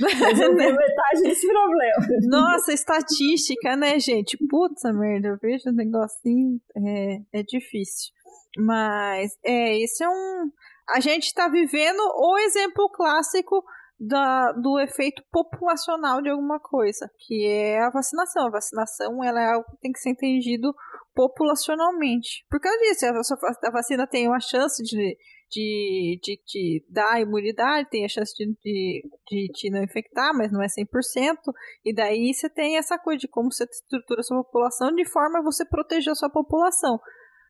Resolver 0.00 0.72
metade 0.76 1.22
desse 1.22 1.46
problema. 1.46 2.06
Nossa, 2.28 2.72
estatística, 2.72 3.76
né, 3.76 3.98
gente? 3.98 4.36
Puta 4.48 4.92
merda, 4.92 5.28
eu 5.28 5.38
vejo 5.40 5.70
um 5.70 5.74
negocinho, 5.74 6.60
é, 6.76 7.40
é 7.40 7.42
difícil. 7.42 8.12
Mas, 8.58 9.32
é, 9.44 9.78
esse 9.78 10.02
é 10.04 10.08
um. 10.08 10.50
A 10.90 11.00
gente 11.00 11.26
está 11.26 11.48
vivendo 11.48 12.00
o 12.00 12.38
exemplo 12.38 12.90
clássico 12.90 13.62
da, 13.98 14.52
do 14.52 14.78
efeito 14.80 15.22
populacional 15.30 16.22
de 16.22 16.30
alguma 16.30 16.58
coisa, 16.58 17.08
que 17.18 17.46
é 17.46 17.80
a 17.80 17.90
vacinação. 17.90 18.46
A 18.46 18.50
vacinação 18.50 19.22
ela 19.22 19.40
é 19.40 19.52
algo 19.52 19.70
que 19.70 19.80
tem 19.80 19.92
que 19.92 20.00
ser 20.00 20.10
entendido 20.10 20.74
populacionalmente. 21.14 22.44
Por 22.48 22.58
causa 22.60 22.78
disso, 22.78 23.06
a, 23.06 23.68
a 23.68 23.70
vacina 23.70 24.06
tem 24.06 24.26
uma 24.26 24.40
chance 24.40 24.82
de, 24.82 25.16
de, 25.50 26.20
de, 26.22 26.40
de 26.46 26.86
dar 26.88 27.20
imunidade, 27.20 27.90
tem 27.90 28.04
a 28.04 28.08
chance 28.08 28.32
de, 28.34 28.46
de, 28.62 29.02
de 29.28 29.52
te 29.52 29.70
não 29.70 29.82
infectar, 29.82 30.32
mas 30.34 30.52
não 30.52 30.62
é 30.62 30.66
100%. 30.66 31.36
E 31.84 31.94
daí 31.94 32.32
você 32.32 32.48
tem 32.48 32.76
essa 32.76 32.98
coisa 32.98 33.18
de 33.18 33.28
como 33.28 33.52
você 33.52 33.64
estrutura 33.64 34.20
a 34.20 34.22
sua 34.22 34.44
população 34.44 34.94
de 34.94 35.04
forma 35.04 35.40
a 35.40 35.42
você 35.42 35.64
proteger 35.64 36.12
a 36.12 36.14
sua 36.14 36.30
população 36.30 37.00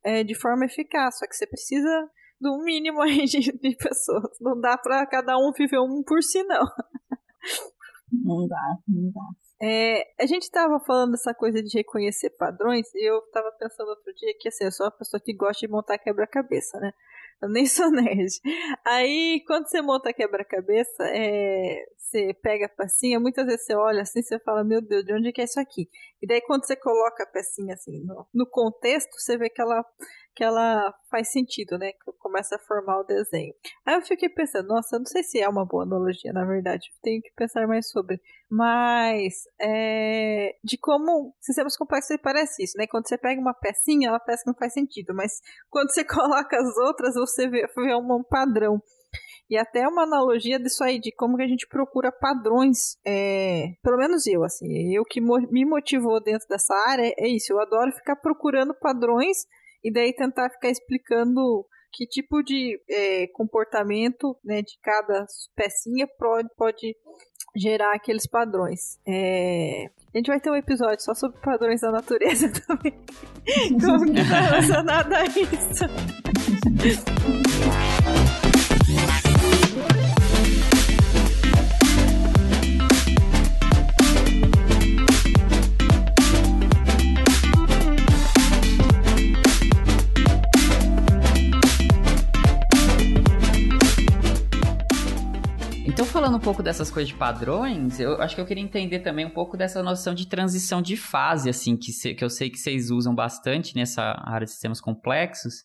é, 0.04 0.24
de 0.24 0.34
forma 0.34 0.64
eficaz. 0.64 1.18
Só 1.18 1.26
que 1.26 1.36
você 1.36 1.46
precisa 1.46 2.10
do 2.40 2.62
mínimo 2.64 3.02
aí 3.02 3.24
de, 3.26 3.40
de 3.40 3.76
pessoas. 3.76 4.36
Não 4.40 4.58
dá 4.58 4.78
para 4.78 5.06
cada 5.06 5.36
um 5.36 5.52
viver 5.52 5.78
um 5.78 6.02
por 6.02 6.22
si, 6.22 6.42
não. 6.44 6.66
Não 8.12 8.48
dá, 8.48 8.76
não 8.88 9.12
dá. 9.12 9.20
É, 9.62 10.02
a 10.20 10.26
gente 10.26 10.42
estava 10.42 10.80
falando 10.80 11.12
dessa 11.12 11.34
coisa 11.34 11.62
de 11.62 11.76
reconhecer 11.76 12.30
padrões 12.30 12.92
e 12.94 13.08
eu 13.08 13.18
estava 13.18 13.52
pensando 13.52 13.88
outro 13.88 14.12
dia 14.14 14.34
que 14.40 14.48
assim, 14.48 14.64
eu 14.64 14.72
sou 14.72 14.86
uma 14.86 14.92
pessoa 14.92 15.20
que 15.22 15.34
gosta 15.34 15.66
de 15.66 15.70
montar 15.70 15.98
quebra-cabeça, 15.98 16.80
né? 16.80 16.92
Eu 17.42 17.48
nem 17.48 17.64
sou 17.66 17.90
nerd. 17.90 18.28
Aí, 18.86 19.42
quando 19.46 19.66
você 19.66 19.80
monta 19.80 20.12
quebra-cabeça, 20.12 21.04
é, 21.04 21.86
você 21.96 22.34
pega 22.34 22.66
a 22.66 22.68
pecinha, 22.68 23.18
muitas 23.18 23.46
vezes 23.46 23.64
você 23.64 23.74
olha 23.74 24.02
assim, 24.02 24.20
você 24.22 24.38
fala, 24.40 24.62
meu 24.62 24.82
Deus, 24.82 25.04
de 25.04 25.14
onde 25.14 25.28
é 25.28 25.32
que 25.32 25.40
é 25.40 25.44
isso 25.44 25.58
aqui? 25.58 25.88
E 26.20 26.26
daí, 26.26 26.40
quando 26.42 26.66
você 26.66 26.76
coloca 26.76 27.22
a 27.22 27.26
pecinha 27.26 27.74
assim 27.74 28.04
no, 28.04 28.26
no 28.34 28.46
contexto, 28.46 29.18
você 29.18 29.38
vê 29.38 29.48
que 29.48 29.62
ela, 29.62 29.82
que 30.34 30.44
ela 30.44 30.94
faz 31.10 31.30
sentido, 31.30 31.76
né? 31.76 31.92
Que 31.92 32.12
começa 32.18 32.56
a 32.56 32.58
formar 32.58 33.00
o 33.00 33.04
desenho. 33.04 33.52
Aí 33.84 33.94
eu 33.94 34.02
fiquei 34.02 34.28
pensando, 34.28 34.68
nossa, 34.68 34.96
eu 34.96 35.00
não 35.00 35.06
sei 35.06 35.22
se 35.22 35.40
é 35.40 35.48
uma 35.48 35.66
boa 35.66 35.82
analogia, 35.82 36.32
na 36.32 36.44
verdade. 36.44 36.90
Tenho 37.02 37.20
que 37.20 37.32
pensar 37.36 37.66
mais 37.66 37.90
sobre. 37.90 38.20
Mas, 38.48 39.44
é, 39.60 40.56
de 40.62 40.78
como 40.78 41.34
sistemas 41.40 41.76
complexos 41.76 42.16
parece 42.22 42.64
isso, 42.64 42.78
né? 42.78 42.86
Quando 42.86 43.08
você 43.08 43.18
pega 43.18 43.40
uma 43.40 43.54
pecinha, 43.54 44.08
ela 44.08 44.20
parece 44.20 44.44
que 44.44 44.50
não 44.50 44.56
faz 44.56 44.72
sentido, 44.72 45.14
mas 45.14 45.40
quando 45.70 45.92
você 45.92 46.04
coloca 46.04 46.56
as 46.56 46.76
outras, 46.78 47.14
você 47.14 47.48
vê, 47.48 47.66
vê 47.76 47.94
um 47.94 48.22
padrão. 48.22 48.80
E 49.50 49.58
até 49.58 49.86
uma 49.88 50.04
analogia 50.04 50.60
disso 50.60 50.84
aí, 50.84 51.00
de 51.00 51.10
como 51.10 51.36
que 51.36 51.42
a 51.42 51.48
gente 51.48 51.66
procura 51.66 52.12
padrões. 52.12 52.96
É, 53.04 53.72
pelo 53.82 53.96
menos 53.96 54.24
eu, 54.28 54.44
assim, 54.44 54.94
eu 54.94 55.04
que 55.04 55.20
mo 55.20 55.38
me 55.50 55.64
motivou 55.64 56.22
dentro 56.22 56.46
dessa 56.48 56.72
área 56.86 57.12
é 57.18 57.26
isso. 57.26 57.52
Eu 57.52 57.60
adoro 57.60 57.90
ficar 57.90 58.14
procurando 58.14 58.72
padrões 58.72 59.38
e 59.82 59.92
daí 59.92 60.14
tentar 60.14 60.50
ficar 60.50 60.70
explicando 60.70 61.66
que 61.92 62.06
tipo 62.06 62.42
de 62.42 62.80
é, 62.88 63.26
comportamento 63.28 64.36
né, 64.44 64.62
de 64.62 64.78
cada 64.82 65.26
pecinha 65.56 66.06
pode, 66.18 66.48
pode 66.56 66.96
gerar 67.56 67.94
aqueles 67.94 68.26
padrões. 68.28 68.98
É, 69.06 69.86
a 70.14 70.18
gente 70.18 70.28
vai 70.28 70.40
ter 70.40 70.50
um 70.50 70.56
episódio 70.56 71.02
só 71.02 71.14
sobre 71.14 71.40
padrões 71.40 71.80
da 71.80 71.90
natureza 71.90 72.50
também. 72.66 72.92
Como 73.80 74.12
que 74.12 74.28
tá 74.28 74.40
relacionado 74.40 75.12
a 75.12 75.24
isso? 75.24 75.84
falando 96.20 96.36
um 96.36 96.40
pouco 96.40 96.62
dessas 96.62 96.90
coisas 96.90 97.08
de 97.08 97.14
padrões, 97.14 97.98
eu 97.98 98.20
acho 98.20 98.34
que 98.34 98.42
eu 98.42 98.44
queria 98.44 98.62
entender 98.62 98.98
também 98.98 99.24
um 99.24 99.30
pouco 99.30 99.56
dessa 99.56 99.82
noção 99.82 100.14
de 100.14 100.26
transição 100.26 100.82
de 100.82 100.94
fase, 100.94 101.48
assim, 101.48 101.78
que, 101.78 101.92
se, 101.92 102.14
que 102.14 102.22
eu 102.22 102.28
sei 102.28 102.50
que 102.50 102.58
vocês 102.58 102.90
usam 102.90 103.14
bastante 103.14 103.74
nessa 103.74 104.22
área 104.22 104.44
de 104.44 104.50
sistemas 104.50 104.82
complexos. 104.82 105.64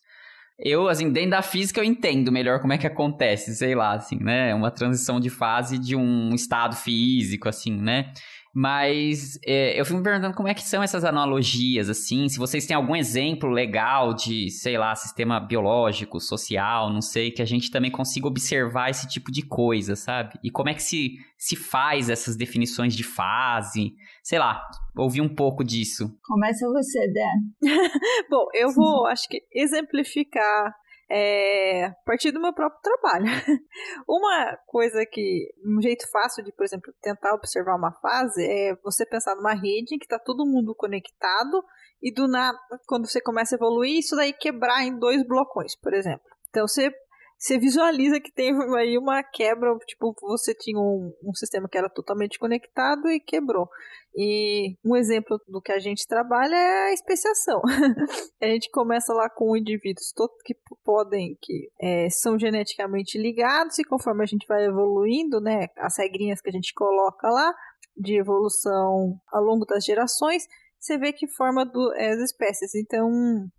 Eu, 0.58 0.88
assim, 0.88 1.12
dentro 1.12 1.32
da 1.32 1.42
física 1.42 1.78
eu 1.78 1.84
entendo 1.84 2.32
melhor 2.32 2.60
como 2.60 2.72
é 2.72 2.78
que 2.78 2.86
acontece, 2.86 3.54
sei 3.54 3.74
lá, 3.74 3.92
assim, 3.92 4.18
né? 4.18 4.54
Uma 4.54 4.70
transição 4.70 5.20
de 5.20 5.28
fase 5.28 5.78
de 5.78 5.94
um 5.94 6.34
estado 6.34 6.74
físico, 6.74 7.50
assim, 7.50 7.76
né? 7.76 8.10
Mas 8.58 9.38
é, 9.44 9.78
eu 9.78 9.84
fico 9.84 9.98
me 9.98 10.02
perguntando 10.02 10.34
como 10.34 10.48
é 10.48 10.54
que 10.54 10.62
são 10.62 10.82
essas 10.82 11.04
analogias, 11.04 11.90
assim, 11.90 12.26
se 12.26 12.38
vocês 12.38 12.64
têm 12.64 12.74
algum 12.74 12.96
exemplo 12.96 13.50
legal 13.50 14.14
de, 14.14 14.50
sei 14.50 14.78
lá, 14.78 14.94
sistema 14.94 15.38
biológico, 15.38 16.18
social, 16.18 16.90
não 16.90 17.02
sei, 17.02 17.30
que 17.30 17.42
a 17.42 17.44
gente 17.44 17.70
também 17.70 17.90
consiga 17.90 18.26
observar 18.26 18.88
esse 18.88 19.06
tipo 19.06 19.30
de 19.30 19.42
coisa, 19.42 19.94
sabe? 19.94 20.38
E 20.42 20.50
como 20.50 20.70
é 20.70 20.74
que 20.74 20.82
se, 20.82 21.18
se 21.36 21.54
faz 21.54 22.08
essas 22.08 22.34
definições 22.34 22.96
de 22.96 23.04
fase, 23.04 23.92
sei 24.22 24.38
lá, 24.38 24.66
ouvir 24.96 25.20
um 25.20 25.28
pouco 25.28 25.62
disso. 25.62 26.10
Começa 26.24 26.66
você, 26.66 27.12
Dan. 27.12 27.60
Bom, 28.30 28.46
eu 28.54 28.72
vou, 28.72 29.04
acho 29.12 29.28
que, 29.28 29.42
exemplificar 29.52 30.72
é, 31.10 31.90
partir 32.04 32.32
do 32.32 32.40
meu 32.40 32.52
próprio 32.52 32.80
trabalho. 32.82 33.26
uma 34.08 34.56
coisa 34.66 35.04
que, 35.06 35.52
um 35.64 35.80
jeito 35.80 36.08
fácil 36.10 36.42
de, 36.42 36.52
por 36.52 36.64
exemplo, 36.64 36.92
tentar 37.00 37.34
observar 37.34 37.76
uma 37.76 37.92
fase 38.00 38.44
é 38.44 38.74
você 38.82 39.06
pensar 39.06 39.34
numa 39.36 39.54
rede 39.54 39.98
que 39.98 40.04
está 40.04 40.18
todo 40.18 40.46
mundo 40.46 40.74
conectado 40.74 41.62
e 42.02 42.12
do 42.12 42.28
nada, 42.28 42.58
quando 42.86 43.08
você 43.08 43.20
começa 43.20 43.54
a 43.54 43.58
evoluir, 43.58 43.98
isso 43.98 44.16
daí 44.16 44.32
quebrar 44.32 44.84
em 44.84 44.98
dois 44.98 45.26
blocões, 45.26 45.78
por 45.80 45.94
exemplo. 45.94 46.26
Então 46.50 46.66
você 46.66 46.90
você 47.38 47.58
visualiza 47.58 48.18
que 48.18 48.32
tem 48.32 48.52
aí 48.76 48.96
uma 48.96 49.22
quebra, 49.22 49.76
tipo, 49.86 50.14
você 50.22 50.54
tinha 50.54 50.78
um, 50.78 51.12
um, 51.22 51.34
sistema 51.34 51.68
que 51.68 51.76
era 51.76 51.88
totalmente 51.88 52.38
conectado 52.38 53.08
e 53.08 53.20
quebrou. 53.20 53.68
E 54.16 54.74
um 54.82 54.96
exemplo 54.96 55.38
do 55.46 55.60
que 55.60 55.70
a 55.70 55.78
gente 55.78 56.06
trabalha 56.06 56.54
é 56.56 56.88
a 56.88 56.92
especiação. 56.92 57.60
a 58.40 58.46
gente 58.46 58.70
começa 58.70 59.12
lá 59.12 59.28
com 59.28 59.56
indivíduos 59.56 60.12
que 60.44 60.56
podem, 60.82 61.36
que 61.42 61.70
é, 61.78 62.08
são 62.08 62.38
geneticamente 62.38 63.18
ligados, 63.18 63.78
e 63.78 63.84
conforme 63.84 64.22
a 64.22 64.26
gente 64.26 64.46
vai 64.46 64.64
evoluindo, 64.64 65.38
né, 65.38 65.68
as 65.76 65.98
regrinhas 65.98 66.40
que 66.40 66.48
a 66.48 66.52
gente 66.52 66.72
coloca 66.72 67.28
lá, 67.28 67.54
de 67.96 68.18
evolução 68.18 69.18
ao 69.32 69.42
longo 69.42 69.64
das 69.64 69.84
gerações, 69.84 70.46
você 70.86 70.98
vê 70.98 71.12
que 71.12 71.26
forma 71.26 71.64
do, 71.64 71.92
é, 71.94 72.10
as 72.10 72.20
espécies. 72.20 72.74
Então, 72.74 73.10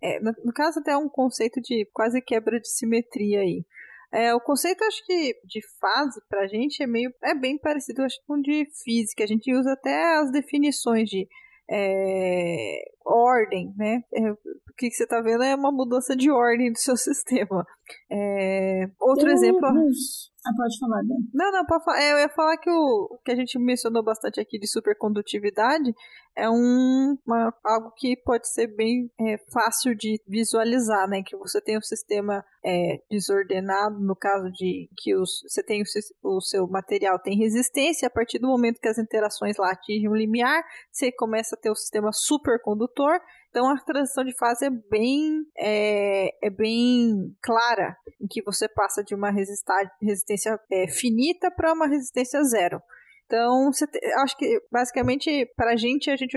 é, 0.02 0.18
no, 0.20 0.32
no, 0.44 0.52
caso, 0.52 0.80
até 0.80 0.96
um 0.96 1.08
conceito 1.08 1.60
de 1.60 1.86
quase 1.92 2.20
quebra 2.20 2.58
de 2.58 2.68
simetria 2.68 3.40
aí. 3.40 3.64
É, 4.10 4.34
o 4.34 4.40
conceito, 4.40 4.82
acho 4.84 5.04
que, 5.04 5.34
de 5.44 5.60
fase 5.78 6.20
pra 6.28 6.46
gente 6.46 6.82
é 6.82 6.86
meio. 6.86 7.12
é 7.22 7.34
bem 7.34 7.58
parecido, 7.58 8.02
acho, 8.02 8.16
com 8.26 8.40
de 8.40 8.66
física. 8.82 9.22
A 9.22 9.26
gente 9.26 9.52
usa 9.54 9.72
até 9.72 10.18
as 10.18 10.32
definições 10.32 11.08
de 11.08 11.28
é, 11.70 12.80
ordem, 13.04 13.74
né? 13.76 14.02
É, 14.14 14.30
o 14.30 14.36
que 14.76 14.90
você 14.90 15.04
está 15.04 15.20
vendo 15.20 15.42
é 15.42 15.54
uma 15.54 15.70
mudança 15.70 16.16
de 16.16 16.30
ordem 16.30 16.72
do 16.72 16.78
seu 16.78 16.96
sistema. 16.96 17.66
É, 18.10 18.88
outro 18.98 19.30
exemplo. 19.30 19.66
Ah, 19.66 20.52
pode 20.56 20.78
falar, 20.78 21.02
Dan. 21.02 21.16
Não, 21.34 21.52
não, 21.52 21.66
pode 21.66 21.84
falar. 21.84 22.00
É, 22.00 22.12
eu 22.12 22.18
ia 22.18 22.28
falar 22.30 22.56
que 22.56 22.70
o 22.70 23.18
que 23.24 23.32
a 23.32 23.36
gente 23.36 23.58
mencionou 23.58 24.02
bastante 24.02 24.40
aqui 24.40 24.58
de 24.58 24.66
supercondutividade 24.66 25.92
é 26.38 26.48
um, 26.48 27.18
uma, 27.26 27.52
algo 27.64 27.90
que 27.96 28.16
pode 28.16 28.48
ser 28.48 28.68
bem 28.68 29.10
é, 29.20 29.36
fácil 29.52 29.92
de 29.96 30.22
visualizar, 30.26 31.08
né? 31.08 31.20
Que 31.26 31.36
você 31.36 31.60
tem 31.60 31.76
um 31.76 31.82
sistema 31.82 32.44
é, 32.64 33.02
desordenado, 33.10 33.98
no 33.98 34.14
caso 34.14 34.48
de 34.52 34.88
que 34.96 35.16
os, 35.16 35.42
você 35.48 35.64
tem 35.64 35.82
o, 35.82 36.36
o, 36.36 36.40
seu 36.40 36.68
material 36.68 37.18
tem 37.18 37.36
resistência, 37.36 38.06
a 38.06 38.10
partir 38.10 38.38
do 38.38 38.46
momento 38.46 38.80
que 38.80 38.88
as 38.88 38.98
interações 38.98 39.56
lá 39.56 39.72
atingem 39.72 40.08
um 40.08 40.14
limiar, 40.14 40.62
você 40.92 41.10
começa 41.10 41.56
a 41.56 41.58
ter 41.58 41.70
o 41.70 41.76
sistema 41.76 42.12
supercondutor, 42.12 43.18
então 43.50 43.68
a 43.68 43.80
transição 43.80 44.22
de 44.24 44.36
fase 44.36 44.66
é 44.66 44.70
bem, 44.70 45.44
é, 45.58 46.46
é 46.46 46.50
bem 46.50 47.34
clara, 47.42 47.96
em 48.20 48.28
que 48.28 48.42
você 48.42 48.68
passa 48.68 49.02
de 49.02 49.12
uma 49.12 49.32
resistência 49.32 50.60
é, 50.70 50.86
finita 50.86 51.50
para 51.50 51.72
uma 51.72 51.88
resistência 51.88 52.40
zero. 52.44 52.80
Então, 53.28 53.70
te, 53.70 54.00
acho 54.22 54.36
que 54.38 54.58
basicamente 54.72 55.46
para 55.54 55.72
a 55.72 55.76
gente, 55.76 56.10
a 56.10 56.16
gente 56.16 56.36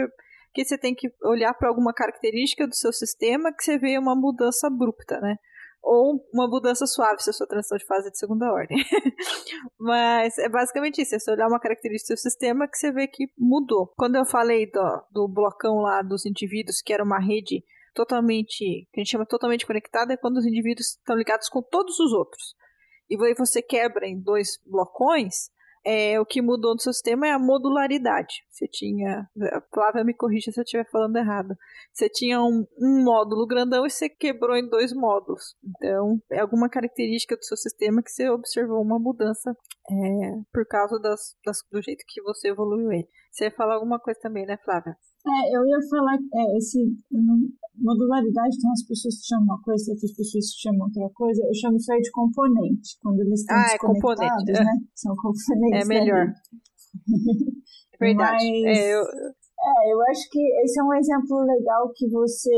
que 0.54 0.66
você 0.66 0.78
tem 0.78 0.94
que 0.94 1.08
olhar 1.24 1.54
para 1.54 1.70
alguma 1.70 1.94
característica 1.94 2.68
do 2.68 2.76
seu 2.76 2.92
sistema 2.92 3.54
que 3.54 3.64
você 3.64 3.78
vê 3.78 3.98
uma 3.98 4.14
mudança 4.14 4.68
abrupta, 4.68 5.18
né? 5.22 5.38
ou 5.82 6.24
uma 6.32 6.48
mudança 6.48 6.86
suave 6.86 7.24
se 7.24 7.30
a 7.30 7.34
sua 7.34 7.48
transição 7.48 7.78
de 7.78 7.86
fase 7.86 8.08
é 8.08 8.12
de 8.12 8.18
segunda 8.18 8.52
ordem. 8.52 8.78
Mas 9.80 10.38
é 10.38 10.48
basicamente 10.48 11.02
isso, 11.02 11.16
é 11.16 11.20
você 11.20 11.32
olhar 11.32 11.48
uma 11.48 11.60
característica 11.60 12.14
do 12.14 12.20
seu 12.20 12.32
sistema 12.32 12.68
que 12.68 12.78
você 12.78 12.92
vê 12.92 13.08
que 13.08 13.26
mudou. 13.38 13.92
Quando 13.98 14.16
eu 14.16 14.26
falei 14.26 14.70
do, 14.70 15.04
do 15.12 15.28
blocão 15.28 15.78
lá 15.78 16.02
dos 16.02 16.26
indivíduos, 16.26 16.82
que 16.82 16.94
era 16.94 17.04
uma 17.04 17.20
rede 17.20 17.64
totalmente, 17.96 18.88
que 18.94 19.00
a 19.00 19.04
gente 19.04 19.12
chama 19.12 19.26
totalmente 19.26 19.66
conectada, 19.66 20.14
é 20.14 20.18
quando 20.18 20.38
os 20.38 20.46
indivíduos 20.46 20.90
estão 20.98 21.16
ligados 21.16 21.50
com 21.50 21.62
todos 21.62 22.00
os 22.00 22.14
outros. 22.14 22.56
E 23.10 23.18
você 23.36 23.62
quebra 23.62 24.08
em 24.08 24.22
dois 24.22 24.60
blocões, 24.66 25.50
é, 25.86 26.20
o 26.20 26.26
que 26.26 26.42
mudou 26.42 26.74
no 26.74 26.80
seu 26.80 26.94
sistema 26.94 27.28
é 27.28 27.32
a 27.32 27.40
modularidade. 27.40 28.44
Você 28.50 28.68
tinha. 28.68 29.28
A 29.52 29.62
Flávia 29.74 30.04
me 30.04 30.14
corrija 30.14 30.52
se 30.52 30.60
eu 30.60 30.64
estiver 30.64 30.90
falando 30.90 31.18
errado. 31.18 31.56
Você 31.92 32.08
tinha 32.08 32.42
um, 32.42 32.66
um, 32.80 33.04
módulo 33.04 33.48
grandão 33.48 33.86
e 33.86 33.90
você 33.90 34.08
quebrou 34.08 34.56
em 34.56 34.68
dois 34.68 34.94
módulos. 34.94 35.56
Então, 35.64 36.22
é 36.32 36.40
alguma 36.40 36.70
característica 36.70 37.36
do 37.36 37.44
seu 37.44 37.58
sistema 37.58 38.04
que 38.04 38.12
você 38.12 38.30
observou 38.30 38.82
uma 38.82 39.00
mudança 39.00 39.56
é, 39.90 39.94
por 40.54 40.66
causa 40.68 41.00
das, 41.00 41.36
das, 41.46 41.58
do 41.72 41.82
jeito 41.82 42.04
que 42.08 42.22
você 42.22 42.50
evoluiu 42.50 42.92
ele. 42.92 43.08
Você 43.32 43.46
ia 43.46 43.52
falar 43.52 43.76
alguma 43.76 44.00
coisa 44.00 44.20
também, 44.20 44.46
né, 44.46 44.58
Flávia? 44.64 44.96
É, 45.28 45.56
eu 45.56 45.66
ia 45.66 45.80
falar 45.90 46.18
é, 46.18 46.58
esse 46.58 46.80
modularidade, 47.78 48.56
então 48.58 48.72
as 48.72 48.86
pessoas 48.86 49.16
que 49.18 49.28
chamam 49.28 49.46
uma 49.46 49.62
coisa, 49.62 49.92
outras 49.92 50.12
pessoas 50.14 50.46
que 50.54 50.62
chamam 50.62 50.86
outra 50.88 51.10
coisa, 51.14 51.42
eu 51.44 51.54
chamo 51.54 51.78
isso 51.78 51.92
aí 51.92 52.02
de 52.02 52.12
componente, 52.12 52.98
quando 53.02 53.22
eles 53.22 53.42
estão 53.42 53.58
ah, 53.58 53.62
é 53.62 53.72
desconectados, 53.72 54.50
é 54.50 54.64
né? 54.64 54.74
São 54.96 55.16
componentes. 55.16 55.82
É 55.82 55.86
melhor. 55.86 56.26
Verdade. 58.00 58.46
Mas, 58.66 58.78
é, 58.78 58.96
eu, 58.96 59.04
é, 59.62 59.94
eu 59.94 60.02
acho 60.10 60.30
que 60.30 60.42
esse 60.64 60.80
é 60.80 60.84
um 60.84 60.94
exemplo 60.94 61.38
legal 61.46 61.92
que 61.96 62.10
você 62.10 62.50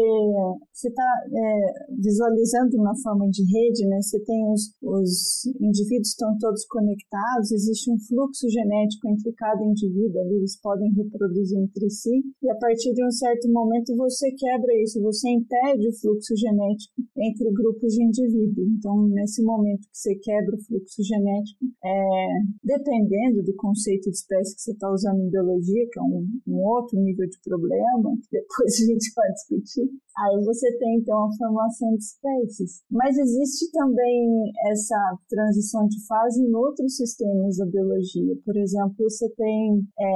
está 0.72 1.04
é, 1.28 1.96
visualizando 2.00 2.78
na 2.78 2.96
forma 3.04 3.30
de 3.30 3.44
rede, 3.44 3.86
né? 3.88 4.02
Você 4.02 4.20
tem 4.24 4.40
os, 4.52 4.72
os 4.82 5.46
indivíduos 5.60 6.10
estão 6.10 6.38
todos 6.40 6.66
conectados, 6.66 7.52
existe 7.52 7.92
um 7.92 8.00
fluxo 8.00 8.50
genético 8.50 9.08
entre 9.10 9.34
cada 9.34 9.64
indivíduo 9.64 10.24
eles 10.32 10.60
podem 10.62 10.92
reproduzir 10.94 11.60
entre 11.60 11.90
si, 11.90 12.24
e 12.42 12.50
a 12.50 12.56
partir 12.56 12.94
de 12.94 13.06
um 13.06 13.12
certo 13.12 13.52
momento 13.52 13.96
você 13.96 14.32
quebra 14.32 14.74
isso, 14.82 15.02
você 15.02 15.30
impede 15.30 15.88
o 15.88 16.00
fluxo 16.00 16.36
genético 16.36 16.94
entre 17.18 17.52
grupos 17.52 17.94
de 17.94 18.04
indivíduos. 18.04 18.68
Então, 18.78 19.08
nesse 19.10 19.44
momento 19.44 19.82
que 19.82 19.98
você 19.98 20.16
quebra 20.16 20.56
o 20.56 20.64
fluxo 20.64 21.04
genético, 21.04 21.66
é, 21.84 22.28
dependendo 22.64 23.44
do 23.44 23.54
conceito 23.56 24.10
de 24.10 24.16
espécie 24.16 24.56
que 24.56 24.62
você 24.62 24.72
está 24.72 24.92
usando 24.92 25.22
em 25.22 25.30
biologia, 25.30 25.88
que 25.92 26.00
é 26.00 26.04
um, 26.04 26.28
um 26.48 26.62
outro 26.64 26.93
outro 26.94 27.02
nível 27.02 27.28
de 27.28 27.38
problema, 27.44 28.16
que 28.22 28.40
depois 28.40 28.74
a 28.82 28.86
gente 28.86 29.12
vai 29.16 29.32
discutir, 29.32 29.90
aí 30.18 30.46
você 30.46 30.78
tem 30.78 31.00
então 31.00 31.26
a 31.26 31.36
formação 31.38 31.96
de 31.96 32.04
espécies. 32.04 32.84
Mas 32.90 33.18
existe 33.18 33.72
também 33.72 34.52
essa 34.72 35.18
transição 35.28 35.88
de 35.88 36.06
fase 36.06 36.42
em 36.42 36.54
outros 36.54 36.96
sistemas 36.96 37.58
da 37.58 37.66
biologia. 37.66 38.36
Por 38.46 38.56
exemplo, 38.56 38.96
você 39.00 39.30
tem 39.36 39.84
é, 40.00 40.08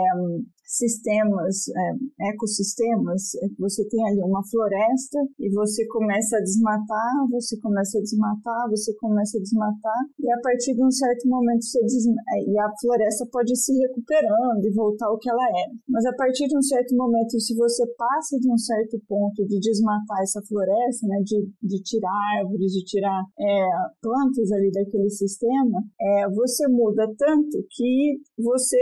sistemas, 0.67 1.63
é, 1.69 2.27
ecossistemas, 2.29 3.33
é 3.41 3.47
você 3.57 3.87
tem 3.87 4.05
ali 4.05 4.19
uma 4.19 4.43
floresta 4.43 5.19
e 5.39 5.49
você 5.49 5.87
começa 5.87 6.35
a 6.35 6.41
desmatar, 6.41 7.27
você 7.31 7.57
começa 7.61 7.97
a 7.97 8.01
desmatar, 8.01 8.69
você 8.69 8.93
começa 8.99 9.37
a 9.37 9.41
desmatar, 9.41 10.01
e 10.19 10.29
a 10.29 10.39
partir 10.43 10.75
de 10.75 10.83
um 10.83 10.91
certo 10.91 11.27
momento 11.29 11.63
você 11.63 11.79
desma 11.79 12.19
é, 12.35 12.43
e 12.43 12.59
a 12.59 12.69
floresta 12.81 13.25
pode 13.31 13.53
ir 13.53 13.55
se 13.55 13.71
recuperando 13.71 14.65
e 14.65 14.73
voltar 14.73 15.07
ao 15.07 15.17
que 15.17 15.29
ela 15.29 15.47
era. 15.47 15.71
Mas 15.87 16.05
a 16.05 16.13
partir 16.13 16.47
de 16.47 16.57
um 16.57 16.61
certo 16.61 16.95
momento, 16.97 17.39
se 17.39 17.55
você 17.55 17.87
passa 17.95 18.37
de 18.37 18.51
um 18.51 18.57
certo 18.57 18.99
ponto 19.07 19.47
de 19.47 19.59
desmatar 19.59 20.19
essa 20.21 20.41
floresta, 20.43 21.07
né, 21.07 21.21
de, 21.23 21.47
de 21.63 21.81
tirar 21.81 22.11
árvores, 22.39 22.73
de 22.73 22.83
tirar 22.83 23.23
é, 23.39 23.67
plantas 24.01 24.51
ali 24.51 24.69
daquele 24.71 25.09
sistema, 25.09 25.79
é, 25.99 26.29
você 26.29 26.67
muda 26.67 27.07
tanto 27.17 27.57
que 27.71 28.19
você 28.37 28.77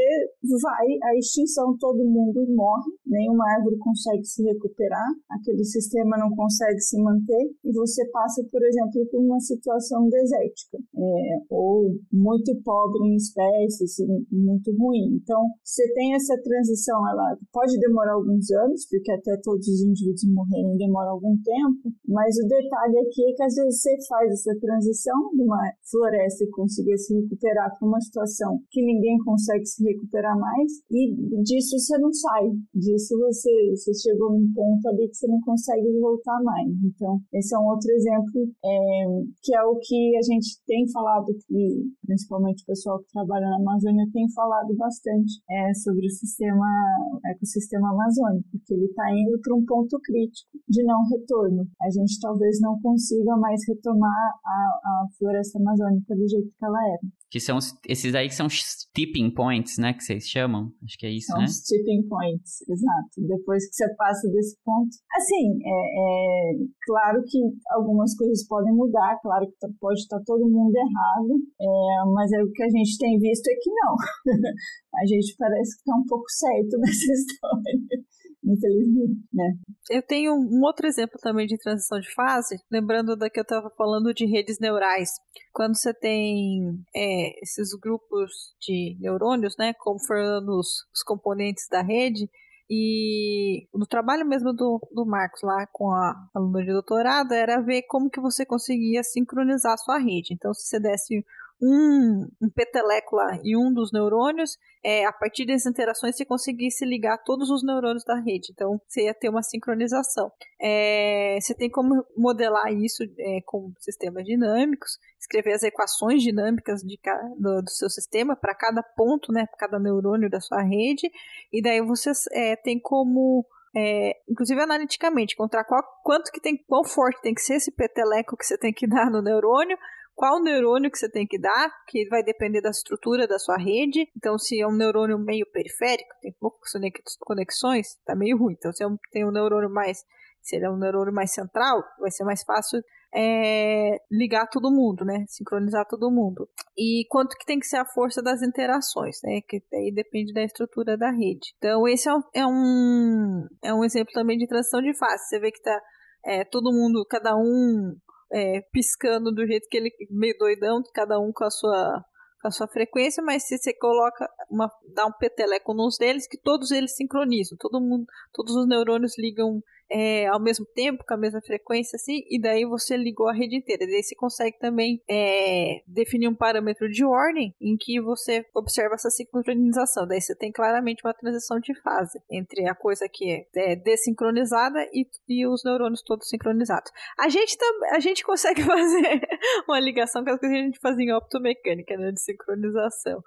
vai 0.61 0.87
à 1.03 1.17
extinção 1.17 1.74
todo 1.77 2.03
mundo 2.03 2.45
morre, 2.55 2.91
nenhuma 3.05 3.45
árvore 3.57 3.77
consegue 3.77 4.25
se 4.25 4.43
recuperar, 4.43 5.07
aquele 5.29 5.63
sistema 5.63 6.17
não 6.17 6.29
consegue 6.35 6.79
se 6.79 7.01
manter 7.01 7.51
e 7.63 7.71
você 7.71 8.05
passa, 8.11 8.43
por 8.51 8.63
exemplo, 8.63 9.05
por 9.11 9.21
uma 9.21 9.39
situação 9.39 10.07
desértica 10.09 10.77
é, 10.95 11.39
ou 11.49 11.95
muito 12.11 12.55
pobre 12.63 13.07
em 13.07 13.15
espécies, 13.15 13.95
muito 14.31 14.71
ruim. 14.77 15.19
Então, 15.21 15.41
você 15.63 15.83
tem 15.93 16.13
essa 16.13 16.35
transição, 16.41 16.97
ela 17.09 17.37
pode 17.51 17.77
demorar 17.79 18.13
alguns 18.13 18.49
anos, 18.51 18.87
porque 18.89 19.11
até 19.11 19.37
todos 19.43 19.67
os 19.67 19.81
indivíduos 19.81 20.23
morrerem 20.33 20.77
demora 20.77 21.09
algum 21.09 21.35
tempo, 21.41 21.91
mas 22.07 22.35
o 22.37 22.47
detalhe 22.47 22.97
aqui 22.99 23.23
é 23.31 23.33
que 23.35 23.43
às 23.43 23.55
vezes 23.55 23.81
você 23.81 23.95
faz 24.07 24.31
essa 24.31 24.59
transição 24.59 25.31
de 25.33 25.41
uma 25.41 25.61
floresta 25.89 26.43
e 26.43 26.49
conseguir 26.49 26.97
se 26.97 27.13
recuperar 27.13 27.77
para 27.77 27.87
uma 27.87 28.01
situação 28.01 28.59
que 28.69 28.81
ninguém 28.81 29.17
consegue 29.23 29.65
se 29.65 29.83
recuperar 29.83 30.37
mais 30.37 30.71
e 30.91 31.15
disso 31.43 31.64
disso 31.65 31.79
você 31.79 31.97
não 31.97 32.13
sai. 32.13 32.45
Disso 32.73 33.17
você, 33.17 33.51
você 33.71 33.93
chegou 33.93 34.31
num 34.31 34.53
ponto 34.53 34.87
ali 34.87 35.09
que 35.09 35.15
você 35.15 35.27
não 35.27 35.39
consegue 35.41 35.99
voltar 35.99 36.41
mais. 36.43 36.69
Então, 36.83 37.19
esse 37.33 37.55
é 37.55 37.59
um 37.59 37.65
outro 37.65 37.89
exemplo 37.91 38.47
é, 38.63 39.05
que 39.41 39.55
é 39.55 39.63
o 39.63 39.77
que 39.79 40.17
a 40.17 40.21
gente 40.21 40.61
tem 40.67 40.87
falado, 40.91 41.25
que 41.47 41.91
principalmente 42.05 42.63
o 42.63 42.65
pessoal 42.67 42.99
que 42.99 43.11
trabalha 43.11 43.49
na 43.49 43.57
Amazônia 43.57 44.05
tem 44.13 44.29
falado 44.31 44.75
bastante 44.75 45.41
é, 45.49 45.73
sobre 45.73 46.05
o 46.05 46.11
sistema, 46.11 46.65
o 47.13 47.27
ecossistema 47.27 47.91
amazônico, 47.91 48.49
que 48.65 48.73
ele 48.73 48.85
está 48.85 49.05
indo 49.11 49.39
para 49.41 49.55
um 49.55 49.65
ponto 49.65 49.99
crítico 50.03 50.49
de 50.69 50.83
não 50.83 51.01
retorno. 51.09 51.65
A 51.81 51.89
gente 51.89 52.19
talvez 52.21 52.59
não 52.61 52.79
consiga 52.81 53.35
mais 53.37 53.61
retomar 53.67 54.33
a, 54.45 54.57
a 54.85 55.07
floresta 55.17 55.59
amazônica 55.59 56.15
do 56.15 56.27
jeito 56.27 56.51
que 56.57 56.65
ela 56.65 56.79
era. 56.87 57.24
Que 57.35 57.39
são 57.41 57.59
esses 57.83 58.15
aí 58.15 58.29
que 58.29 58.33
são 58.33 58.47
tipping 58.95 59.29
points, 59.35 59.75
né? 59.77 59.91
Que 59.91 60.05
vocês 60.05 60.23
chamam. 60.23 60.71
Acho 60.85 60.97
que 60.97 61.05
é 61.05 61.11
isso, 61.11 61.27
são 61.27 61.39
né? 61.39 61.43
Os 61.43 61.59
tipping 61.67 62.07
points, 62.07 62.63
exato. 62.63 63.27
Depois 63.27 63.67
que 63.67 63.75
você 63.75 63.93
passa 63.95 64.25
desse 64.31 64.55
ponto. 64.63 64.95
Assim, 65.11 65.59
é, 65.59 65.75
é 65.99 66.53
claro 66.87 67.21
que 67.27 67.37
algumas 67.71 68.15
coisas 68.15 68.47
podem 68.47 68.73
mudar, 68.73 69.19
claro 69.21 69.45
que 69.47 69.57
tá, 69.59 69.67
pode 69.81 69.99
estar 69.99 70.21
todo 70.25 70.47
mundo 70.47 70.73
errado, 70.77 71.35
é, 71.59 72.05
mas 72.13 72.31
é 72.31 72.41
o 72.41 72.49
que 72.53 72.63
a 72.63 72.69
gente 72.69 72.97
tem 72.97 73.19
visto 73.19 73.49
é 73.49 73.55
que 73.59 73.69
não. 73.69 73.95
a 74.95 75.05
gente 75.05 75.35
parece 75.37 75.75
que 75.75 75.81
está 75.81 75.93
um 75.93 76.05
pouco 76.07 76.29
certo 76.29 76.77
nessa 76.79 77.11
história 77.11 78.05
infelizmente, 78.45 79.27
né? 79.33 79.57
Eu 79.89 80.01
tenho 80.01 80.33
um 80.33 80.61
outro 80.63 80.87
exemplo 80.87 81.19
também 81.21 81.47
de 81.47 81.57
transição 81.57 81.99
de 81.99 82.13
fase, 82.13 82.57
lembrando 82.71 83.15
da 83.15 83.29
que 83.29 83.39
eu 83.39 83.43
estava 83.43 83.69
falando 83.77 84.13
de 84.13 84.25
redes 84.25 84.59
neurais. 84.59 85.09
Quando 85.51 85.75
você 85.75 85.93
tem 85.93 86.83
é, 86.95 87.43
esses 87.43 87.69
grupos 87.81 88.55
de 88.61 88.97
neurônios, 88.99 89.55
né, 89.57 89.73
conformando 89.79 90.51
os, 90.59 90.67
os 90.93 91.03
componentes 91.03 91.67
da 91.69 91.81
rede, 91.81 92.29
e 92.69 93.67
no 93.73 93.85
trabalho 93.85 94.25
mesmo 94.25 94.51
do, 94.51 94.79
do 94.91 95.05
Marcos 95.05 95.41
lá 95.43 95.67
com 95.71 95.91
a 95.91 96.15
aluna 96.33 96.61
de 96.61 96.71
doutorado 96.71 97.31
era 97.31 97.61
ver 97.61 97.83
como 97.83 98.09
que 98.09 98.19
você 98.19 98.43
conseguia 98.43 99.03
sincronizar 99.03 99.73
a 99.73 99.77
sua 99.77 99.99
rede. 99.99 100.33
Então, 100.33 100.51
se 100.53 100.67
você 100.67 100.79
desse 100.79 101.23
um, 101.61 102.27
um 102.41 102.49
peteleco 102.49 103.15
lá 103.15 103.39
e 103.43 103.55
um 103.55 103.73
dos 103.73 103.91
neurônios, 103.91 104.57
é, 104.83 105.05
a 105.05 105.13
partir 105.13 105.45
das 105.45 105.65
interações 105.65 106.15
você 106.15 106.25
conseguisse 106.25 106.85
ligar 106.85 107.17
todos 107.23 107.49
os 107.49 107.63
neurônios 107.63 108.03
da 108.03 108.15
rede. 108.19 108.49
Então 108.51 108.79
você 108.87 109.05
ia 109.05 109.13
ter 109.13 109.29
uma 109.29 109.41
sincronização. 109.41 110.31
É, 110.61 111.37
você 111.39 111.55
tem 111.55 111.69
como 111.69 112.05
modelar 112.15 112.71
isso 112.73 113.03
é, 113.03 113.39
com 113.45 113.73
sistemas 113.79 114.23
dinâmicos, 114.25 114.97
escrever 115.19 115.53
as 115.53 115.63
equações 115.63 116.21
dinâmicas 116.21 116.81
de, 116.81 116.99
do, 117.37 117.61
do 117.61 117.69
seu 117.69 117.89
sistema 117.89 118.35
para 118.35 118.53
cada 118.53 118.83
ponto, 118.83 119.31
né, 119.31 119.45
para 119.45 119.67
cada 119.67 119.79
neurônio 119.79 120.29
da 120.29 120.39
sua 120.39 120.61
rede, 120.61 121.09
e 121.51 121.61
daí 121.61 121.81
você 121.81 122.11
é, 122.33 122.55
tem 122.55 122.79
como 122.79 123.45
é, 123.75 124.13
inclusive 124.29 124.61
analiticamente, 124.61 125.33
encontrar 125.33 125.65
qual, 125.65 125.83
quanto 126.01 126.31
que 126.31 126.39
tem, 126.39 126.55
quão 126.65 126.85
forte 126.85 127.21
tem 127.21 127.33
que 127.33 127.41
ser 127.41 127.55
esse 127.55 127.71
peteleco 127.71 128.37
que 128.37 128.45
você 128.45 128.57
tem 128.57 128.71
que 128.71 128.87
dar 128.87 129.09
no 129.11 129.21
neurônio 129.21 129.77
qual 130.15 130.41
neurônio 130.41 130.89
que 130.89 130.97
você 130.97 131.09
tem 131.09 131.27
que 131.27 131.37
dar, 131.37 131.69
que 131.87 132.07
vai 132.07 132.23
depender 132.23 132.61
da 132.61 132.69
estrutura 132.69 133.27
da 133.27 133.37
sua 133.37 133.57
rede. 133.57 134.07
Então, 134.15 134.37
se 134.39 134.59
é 134.59 134.65
um 134.65 134.75
neurônio 134.75 135.19
meio 135.19 135.45
periférico, 135.51 136.09
tem 136.21 136.33
poucas 136.39 136.71
conexões, 137.19 137.97
tá 138.05 138.15
meio 138.15 138.37
ruim. 138.37 138.55
Então, 138.57 138.71
se 138.71 138.83
é 138.83 138.87
tem 139.11 139.25
um 139.25 139.31
neurônio 139.31 139.69
mais, 139.69 140.03
se 140.41 140.55
ele 140.55 140.65
é 140.65 140.69
um 140.69 140.77
neurônio 140.77 141.13
mais 141.13 141.33
central, 141.33 141.83
vai 141.99 142.09
ser 142.09 142.23
mais 142.23 142.43
fácil 142.43 142.81
é, 143.13 143.97
ligar 144.11 144.47
todo 144.47 144.71
mundo, 144.71 145.03
né? 145.05 145.25
Sincronizar 145.27 145.85
todo 145.85 146.11
mundo. 146.11 146.49
E 146.77 147.05
quanto 147.09 147.37
que 147.37 147.45
tem 147.45 147.59
que 147.59 147.67
ser 147.67 147.77
a 147.77 147.85
força 147.85 148.21
das 148.21 148.41
interações, 148.41 149.17
né? 149.23 149.41
Que 149.47 149.61
aí 149.73 149.91
depende 149.93 150.33
da 150.33 150.43
estrutura 150.43 150.97
da 150.97 151.11
rede. 151.11 151.53
Então, 151.57 151.87
esse 151.87 152.09
é 152.09 152.13
um, 152.13 152.21
é 152.33 152.45
um, 152.45 153.47
é 153.63 153.73
um 153.73 153.83
exemplo 153.83 154.13
também 154.13 154.37
de 154.37 154.47
transição 154.47 154.81
de 154.81 154.93
fase. 154.97 155.27
Você 155.27 155.39
vê 155.39 155.51
que 155.51 155.61
tá 155.61 155.81
é, 156.25 156.43
todo 156.43 156.73
mundo, 156.73 157.05
cada 157.09 157.35
um 157.35 157.95
é, 158.31 158.61
piscando 158.71 159.31
do 159.31 159.45
jeito 159.45 159.67
que 159.69 159.77
ele 159.77 159.91
meio 160.09 160.35
doidão, 160.37 160.81
cada 160.93 161.19
um 161.19 161.31
com 161.31 161.43
a 161.43 161.51
sua 161.51 162.03
com 162.41 162.49
a 162.49 162.51
sua 162.51 162.67
frequência, 162.67 163.23
mas 163.23 163.47
se 163.47 163.57
você 163.57 163.73
coloca 163.73 164.29
uma 164.51 164.69
dá 164.93 165.07
um 165.07 165.11
peteleco 165.11 165.73
nos 165.73 165.97
deles, 165.97 166.27
que 166.27 166.37
todos 166.37 166.69
eles 166.69 166.95
sincronizam, 166.95 167.57
todo 167.59 167.81
mundo, 167.81 168.05
todos 168.31 168.55
os 168.55 168.67
neurônios 168.67 169.17
ligam 169.17 169.61
é, 169.91 170.27
ao 170.27 170.41
mesmo 170.41 170.65
tempo, 170.65 171.03
com 171.07 171.13
a 171.13 171.17
mesma 171.17 171.41
frequência, 171.41 171.95
assim, 171.95 172.21
e 172.29 172.39
daí 172.39 172.65
você 172.65 172.97
ligou 172.97 173.27
a 173.29 173.33
rede 173.33 173.55
inteira. 173.55 173.85
Daí 173.85 174.03
você 174.03 174.15
consegue 174.15 174.57
também 174.59 175.01
é, 175.09 175.81
definir 175.87 176.27
um 176.27 176.35
parâmetro 176.35 176.89
de 176.89 177.05
ordem 177.05 177.53
em 177.61 177.77
que 177.77 177.99
você 178.01 178.45
observa 178.53 178.95
essa 178.95 179.09
sincronização. 179.09 180.07
Daí 180.07 180.21
você 180.21 180.35
tem 180.35 180.51
claramente 180.51 181.01
uma 181.05 181.13
transição 181.13 181.59
de 181.59 181.73
fase 181.81 182.19
entre 182.29 182.67
a 182.67 182.75
coisa 182.75 183.07
que 183.11 183.29
é, 183.55 183.71
é 183.71 183.75
desincronizada 183.75 184.79
e, 184.93 185.07
e 185.27 185.47
os 185.47 185.63
neurônios 185.63 186.01
todos 186.01 186.27
sincronizados. 186.27 186.91
A 187.19 187.29
gente, 187.29 187.57
a 187.91 187.99
gente 187.99 188.23
consegue 188.23 188.61
fazer 188.63 189.21
uma 189.67 189.79
ligação 189.79 190.23
com 190.23 190.31
as 190.31 190.39
coisas 190.39 190.57
que 190.57 190.61
a 190.61 190.65
gente 190.65 190.79
fazia 190.79 191.05
em 191.05 191.13
optomecânica, 191.13 191.97
né, 191.97 192.11
de 192.11 192.21
sincronização 192.21 193.21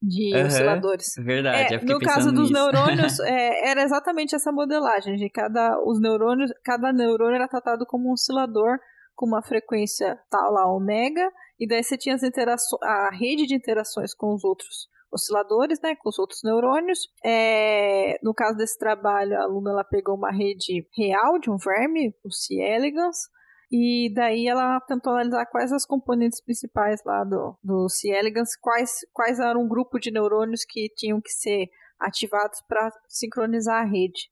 de 0.00 0.34
uhum, 0.34 0.46
osciladores. 0.46 1.14
Verdade. 1.18 1.74
É, 1.74 1.84
no 1.84 1.98
caso 1.98 2.32
dos 2.32 2.50
neurônios, 2.50 3.18
é, 3.20 3.70
era 3.70 3.82
exatamente 3.82 4.34
essa 4.34 4.52
modelagem 4.52 5.16
de 5.16 5.28
cada 5.28 5.78
os 5.84 6.00
neurônios, 6.00 6.50
cada 6.64 6.92
neurônio 6.92 7.36
era 7.36 7.48
tratado 7.48 7.84
como 7.86 8.08
um 8.08 8.12
oscilador 8.12 8.78
com 9.14 9.26
uma 9.26 9.42
frequência 9.42 10.18
tal 10.30 10.52
lá 10.52 10.66
ômega, 10.66 11.30
e 11.58 11.66
daí 11.66 11.82
você 11.82 11.96
tinha 11.96 12.14
as 12.14 12.22
interações, 12.22 12.82
a 12.82 13.10
rede 13.10 13.46
de 13.46 13.54
interações 13.54 14.14
com 14.14 14.34
os 14.34 14.42
outros 14.42 14.88
osciladores, 15.12 15.78
né, 15.82 15.94
com 15.94 16.08
os 16.08 16.18
outros 16.18 16.40
neurônios. 16.42 17.00
É, 17.24 18.18
no 18.22 18.32
caso 18.34 18.56
desse 18.56 18.78
trabalho, 18.78 19.36
a 19.36 19.42
aluna 19.42 19.70
ela 19.70 19.84
pegou 19.84 20.16
uma 20.16 20.32
rede 20.32 20.86
real 20.96 21.38
de 21.38 21.50
um 21.50 21.56
verme, 21.56 22.14
o 22.24 22.32
C. 22.32 22.54
elegans, 22.54 23.28
e 23.72 24.12
daí 24.12 24.46
ela 24.46 24.78
tentou 24.82 25.14
analisar 25.14 25.46
quais 25.46 25.72
as 25.72 25.86
componentes 25.86 26.42
principais 26.42 27.02
lá 27.06 27.24
do, 27.24 27.56
do 27.64 27.88
C. 27.88 28.10
elegans, 28.10 28.54
quais, 28.54 28.98
quais 29.14 29.40
eram 29.40 29.62
um 29.62 29.68
grupo 29.68 29.98
de 29.98 30.10
neurônios 30.10 30.62
que 30.62 30.90
tinham 30.94 31.22
que 31.22 31.30
ser 31.30 31.70
ativados 31.98 32.60
para 32.68 32.92
sincronizar 33.08 33.80
a 33.80 33.88
rede. 33.88 34.28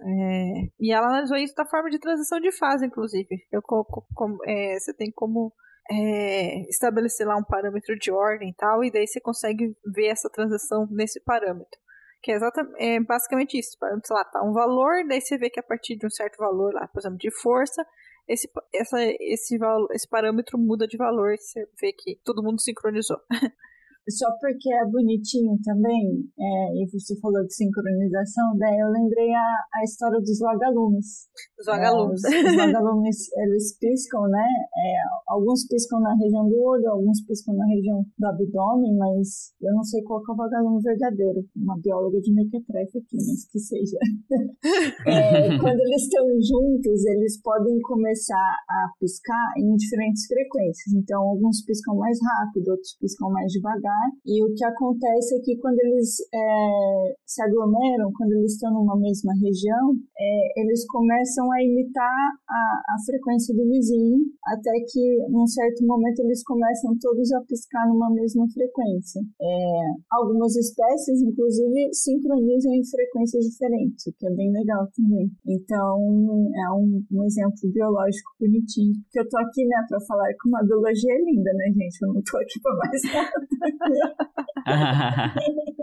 É, 0.00 0.70
e 0.80 0.90
ela 0.90 1.08
analisou 1.08 1.36
isso 1.36 1.54
da 1.54 1.66
forma 1.66 1.90
de 1.90 1.98
transição 1.98 2.40
de 2.40 2.50
fase, 2.50 2.86
inclusive. 2.86 3.28
Eu, 3.52 3.60
é, 4.46 4.78
você 4.78 4.94
tem 4.94 5.12
como 5.12 5.52
é, 5.90 6.60
estabelecer 6.70 7.26
lá 7.26 7.36
um 7.36 7.44
parâmetro 7.44 7.94
de 7.98 8.10
ordem 8.10 8.48
e 8.48 8.54
tal, 8.54 8.82
e 8.82 8.90
daí 8.90 9.06
você 9.06 9.20
consegue 9.20 9.76
ver 9.84 10.06
essa 10.06 10.30
transição 10.30 10.88
nesse 10.90 11.20
parâmetro. 11.20 11.78
Que 12.22 12.32
é, 12.32 12.36
exatamente, 12.36 12.82
é 12.82 13.00
basicamente 13.00 13.58
isso. 13.58 13.76
Sei 14.02 14.16
lá, 14.16 14.24
tá 14.24 14.42
um 14.42 14.54
valor, 14.54 15.06
daí 15.06 15.20
você 15.20 15.36
vê 15.36 15.50
que 15.50 15.60
a 15.60 15.62
partir 15.62 15.94
de 15.96 16.06
um 16.06 16.10
certo 16.10 16.38
valor 16.38 16.72
lá, 16.72 16.88
por 16.88 17.00
exemplo, 17.00 17.18
de 17.18 17.30
força, 17.30 17.86
esse, 18.28 18.50
essa, 18.72 18.98
esse, 19.02 19.58
esse 19.92 20.08
parâmetro 20.08 20.58
muda 20.58 20.86
de 20.86 20.96
valor 20.96 21.36
você 21.38 21.66
vê 21.80 21.92
que 21.92 22.20
todo 22.24 22.42
mundo 22.42 22.60
sincronizou. 22.60 23.18
Só 24.08 24.26
porque 24.40 24.72
é 24.72 24.86
bonitinho 24.86 25.58
também, 25.62 26.24
é, 26.38 26.80
e 26.80 26.88
você 26.90 27.12
falou 27.20 27.44
de 27.44 27.52
sincronização, 27.54 28.56
daí 28.56 28.78
eu 28.78 28.88
lembrei 28.88 29.34
a, 29.34 29.48
a 29.74 29.84
história 29.84 30.18
dos 30.18 30.38
vagalumes. 30.38 31.28
Os 31.60 31.66
vagalumes. 31.66 32.24
É, 32.24 32.40
os, 32.40 32.50
os 32.50 32.56
vagalumes, 32.56 33.16
eles 33.36 33.76
piscam, 33.78 34.22
né? 34.28 34.48
É, 34.48 34.90
alguns 35.28 35.66
piscam 35.68 36.00
na 36.00 36.14
região 36.16 36.48
do 36.48 36.56
olho, 36.56 36.90
alguns 36.90 37.20
piscam 37.26 37.54
na 37.54 37.66
região 37.66 38.04
do 38.18 38.26
abdômen, 38.26 38.96
mas 38.96 39.52
eu 39.60 39.74
não 39.74 39.84
sei 39.84 40.02
qual 40.02 40.22
é 40.26 40.32
o 40.32 40.36
vagalume 40.36 40.82
verdadeiro. 40.82 41.44
Uma 41.54 41.78
bióloga 41.78 42.18
de 42.20 42.32
mequetrefe 42.32 42.98
aqui, 42.98 43.16
mas 43.16 43.44
que 43.50 43.58
seja. 43.58 43.98
é, 45.06 45.58
quando 45.58 45.80
eles 45.80 46.02
estão 46.02 46.24
juntos, 46.40 47.04
eles 47.04 47.42
podem 47.42 47.78
começar 47.82 48.56
a 48.70 48.88
piscar 48.98 49.52
em 49.58 49.76
diferentes 49.76 50.26
frequências. 50.26 50.94
Então, 50.96 51.20
alguns 51.20 51.62
piscam 51.62 51.96
mais 51.96 52.16
rápido, 52.22 52.70
outros 52.70 52.96
piscam 52.98 53.28
mais 53.30 53.52
devagar 53.52 53.97
e 54.24 54.44
o 54.44 54.52
que 54.54 54.64
acontece 54.64 55.36
é 55.36 55.40
que 55.40 55.56
quando 55.58 55.78
eles 55.80 56.16
é, 56.32 57.14
se 57.26 57.42
aglomeram, 57.42 58.12
quando 58.16 58.32
eles 58.32 58.52
estão 58.52 58.72
numa 58.72 58.96
mesma 58.98 59.32
região, 59.34 59.94
é, 60.18 60.60
eles 60.60 60.86
começam 60.86 61.50
a 61.52 61.62
imitar 61.62 62.18
a, 62.48 62.94
a 62.94 62.96
frequência 63.04 63.54
do 63.54 63.68
vizinho, 63.68 64.18
até 64.44 64.72
que 64.88 65.26
num 65.30 65.46
certo 65.46 65.86
momento 65.86 66.20
eles 66.20 66.42
começam 66.44 66.96
todos 67.00 67.32
a 67.32 67.40
piscar 67.42 67.86
numa 67.88 68.10
mesma 68.10 68.46
frequência. 68.52 69.20
É, 69.40 69.80
algumas 70.10 70.56
espécies, 70.56 71.22
inclusive, 71.22 71.92
sincronizam 71.92 72.72
em 72.72 72.84
frequências 72.84 73.44
diferentes, 73.44 74.06
o 74.06 74.12
que 74.18 74.26
é 74.26 74.30
bem 74.30 74.52
legal 74.52 74.88
também. 74.94 75.30
Então, 75.46 75.98
é 76.54 76.72
um, 76.72 77.02
um 77.12 77.24
exemplo 77.24 77.70
biológico 77.72 78.30
bonitinho, 78.40 78.94
porque 79.04 79.20
eu 79.20 79.28
tô 79.28 79.38
aqui, 79.38 79.64
né, 79.64 79.76
para 79.88 80.00
falar 80.06 80.28
que 80.28 80.48
uma 80.48 80.62
biologia 80.64 81.12
é 81.12 81.24
linda, 81.24 81.52
né, 81.54 81.66
gente? 81.72 82.02
Eu 82.02 82.14
não 82.14 82.22
tô 82.22 82.36
aqui 82.38 82.60
para 82.62 82.76
mais 82.76 83.02
nada. 83.12 83.87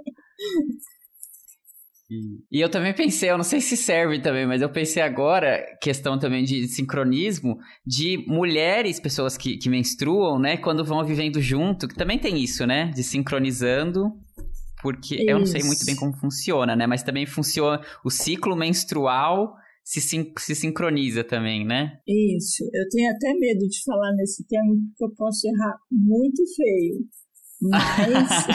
E 2.52 2.62
eu 2.62 2.70
também 2.70 2.94
pensei, 2.94 3.32
eu 3.32 3.38
não 3.38 3.44
sei 3.44 3.60
se 3.60 3.76
serve 3.76 4.22
também, 4.22 4.46
mas 4.46 4.62
eu 4.62 4.70
pensei 4.70 5.02
agora, 5.02 5.66
questão 5.82 6.20
também 6.20 6.44
de 6.44 6.68
sincronismo, 6.68 7.58
de 7.86 8.24
mulheres, 8.28 9.00
pessoas 9.00 9.36
que, 9.36 9.58
que 9.58 9.70
menstruam, 9.70 10.38
né, 10.38 10.56
quando 10.56 10.86
vão 10.86 11.04
vivendo 11.04 11.42
junto, 11.42 11.88
que 11.88 11.96
também 11.96 12.20
tem 12.20 12.38
isso, 12.38 12.66
né, 12.68 12.92
de 12.92 13.04
sincronizando, 13.04 14.12
porque 14.84 15.16
isso. 15.16 15.26
eu 15.28 15.40
não 15.40 15.48
sei 15.48 15.64
muito 15.64 15.84
bem 15.84 15.96
como 15.96 16.14
funciona, 16.14 16.76
né, 16.76 16.86
mas 16.86 17.02
também 17.02 17.26
funciona 17.26 17.82
o 18.04 18.12
ciclo 18.12 18.56
menstrual 18.56 19.56
se, 19.84 20.00
se 20.02 20.56
sincroniza 20.56 21.24
também, 21.24 21.66
né? 21.66 22.00
Isso, 22.08 22.64
eu 22.72 22.88
tenho 22.90 23.10
até 23.12 23.34
medo 23.34 23.68
de 23.68 23.84
falar 23.84 24.14
nesse 24.16 24.46
termo, 24.48 24.76
porque 24.90 25.06
eu 25.06 25.16
posso 25.16 25.48
errar 25.48 25.78
muito 25.92 26.44
feio. 26.56 27.08
Mas 27.62 28.48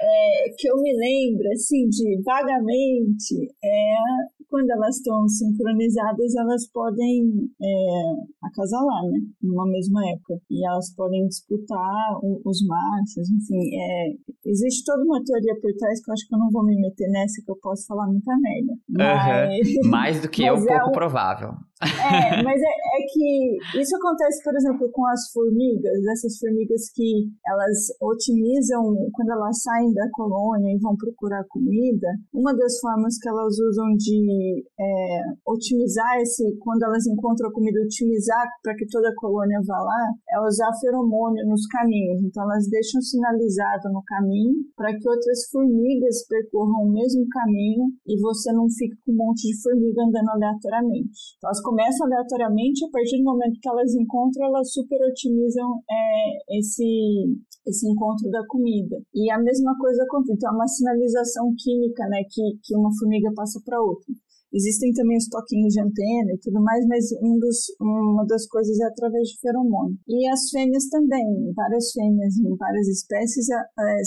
é, 0.00 0.54
que 0.56 0.68
eu 0.68 0.76
me 0.76 0.92
lembro, 0.92 1.48
assim, 1.52 1.88
de 1.88 2.22
vagamente, 2.22 3.54
é 3.62 4.34
quando 4.54 4.70
elas 4.70 4.98
estão 4.98 5.26
sincronizadas, 5.26 6.32
elas 6.36 6.70
podem 6.70 7.50
é, 7.60 8.46
acasalar, 8.46 9.02
né? 9.10 9.18
Numa 9.42 9.66
mesma 9.66 10.00
época. 10.10 10.38
E 10.48 10.64
elas 10.64 10.94
podem 10.94 11.26
disputar 11.26 12.18
o, 12.22 12.40
os 12.44 12.64
machos, 12.64 13.28
enfim. 13.30 13.74
É, 13.74 14.14
existe 14.46 14.84
toda 14.84 15.02
uma 15.02 15.20
teoria 15.24 15.60
por 15.60 15.72
trás 15.74 16.00
que 16.00 16.08
eu 16.08 16.12
acho 16.12 16.28
que 16.28 16.34
eu 16.36 16.38
não 16.38 16.50
vou 16.52 16.64
me 16.64 16.80
meter 16.80 17.08
nessa, 17.08 17.42
que 17.44 17.50
eu 17.50 17.56
posso 17.60 17.84
falar 17.88 18.06
muita 18.06 18.32
merda. 18.38 18.72
Mas, 18.88 19.68
uhum. 19.68 19.90
Mais 19.90 20.22
do 20.22 20.28
que 20.28 20.44
é 20.44 20.52
pouco 20.54 20.90
um, 20.90 20.92
provável. 20.92 21.54
É, 21.84 22.42
mas 22.42 22.60
é, 22.60 22.74
é 22.96 23.00
que 23.12 23.80
isso 23.80 23.96
acontece, 23.96 24.42
por 24.42 24.54
exemplo, 24.56 24.90
com 24.92 25.06
as 25.06 25.30
formigas, 25.32 26.04
essas 26.12 26.38
formigas 26.38 26.90
que 26.94 27.28
elas 27.46 27.92
otimizam 28.00 28.82
quando 29.12 29.30
elas 29.30 29.62
saem 29.62 29.92
da 29.92 30.08
colônia 30.12 30.74
e 30.74 30.78
vão 30.78 30.96
procurar 30.96 31.44
comida. 31.48 32.08
Uma 32.32 32.54
das 32.56 32.78
formas 32.80 33.18
que 33.18 33.28
elas 33.28 33.58
usam 33.58 33.94
de 33.96 34.64
é, 34.78 35.20
otimizar 35.46 36.18
esse, 36.20 36.56
quando 36.58 36.82
elas 36.84 37.06
encontram 37.06 37.52
comida, 37.52 37.80
otimizar 37.84 38.44
para 38.62 38.74
que 38.74 38.86
toda 38.88 39.08
a 39.08 39.16
colônia 39.16 39.60
vá 39.66 39.78
lá, 39.78 40.12
é 40.30 40.40
usar 40.40 40.72
feromônio 40.80 41.46
nos 41.46 41.66
caminhos. 41.66 42.22
Então 42.22 42.44
elas 42.44 42.68
deixam 42.68 43.00
sinalizado 43.00 43.92
no 43.92 44.02
caminho 44.04 44.54
para 44.76 44.92
que 44.96 45.08
outras 45.08 45.48
formigas 45.50 46.26
percorram 46.28 46.84
o 46.84 46.92
mesmo 46.92 47.26
caminho 47.28 47.84
e 48.06 48.20
você 48.20 48.52
não 48.52 48.68
fique 48.70 48.96
com 49.04 49.12
um 49.12 49.16
monte 49.16 49.48
de 49.48 49.62
formiga 49.62 50.02
andando 50.02 50.30
aleatoriamente. 50.30 51.36
Então, 51.36 51.48
elas 51.48 51.60
começam 51.74 52.06
aleatoriamente, 52.06 52.86
a 52.86 52.90
partir 52.90 53.18
do 53.18 53.24
momento 53.24 53.58
que 53.60 53.68
elas 53.68 53.92
encontram, 53.94 54.46
elas 54.46 54.72
super 54.72 54.98
otimizam 55.10 55.82
é, 55.90 56.58
esse, 56.58 57.34
esse 57.66 57.90
encontro 57.90 58.30
da 58.30 58.46
comida. 58.46 58.96
E 59.12 59.28
a 59.28 59.38
mesma 59.42 59.76
coisa 59.76 60.04
acontece, 60.04 60.34
então 60.34 60.52
é 60.52 60.54
uma 60.54 60.68
sinalização 60.68 61.52
química 61.58 62.06
né, 62.06 62.22
que, 62.30 62.42
que 62.62 62.76
uma 62.76 62.90
formiga 62.96 63.32
passa 63.34 63.60
para 63.64 63.82
outra. 63.82 64.06
Existem 64.54 64.92
também 64.92 65.16
os 65.16 65.26
toquinhos 65.26 65.74
de 65.74 65.80
antena 65.80 66.30
e 66.30 66.38
tudo 66.38 66.62
mais, 66.62 66.86
mas 66.86 67.10
um 67.20 67.40
dos, 67.40 67.74
uma 67.80 68.24
das 68.24 68.46
coisas 68.46 68.78
é 68.78 68.84
através 68.84 69.26
de 69.30 69.40
feromônio. 69.40 69.98
E 70.06 70.28
as 70.28 70.48
fêmeas 70.48 70.88
também, 70.90 71.52
várias 71.56 71.90
fêmeas 71.90 72.36
em 72.36 72.54
várias 72.54 72.86
espécies 72.86 73.46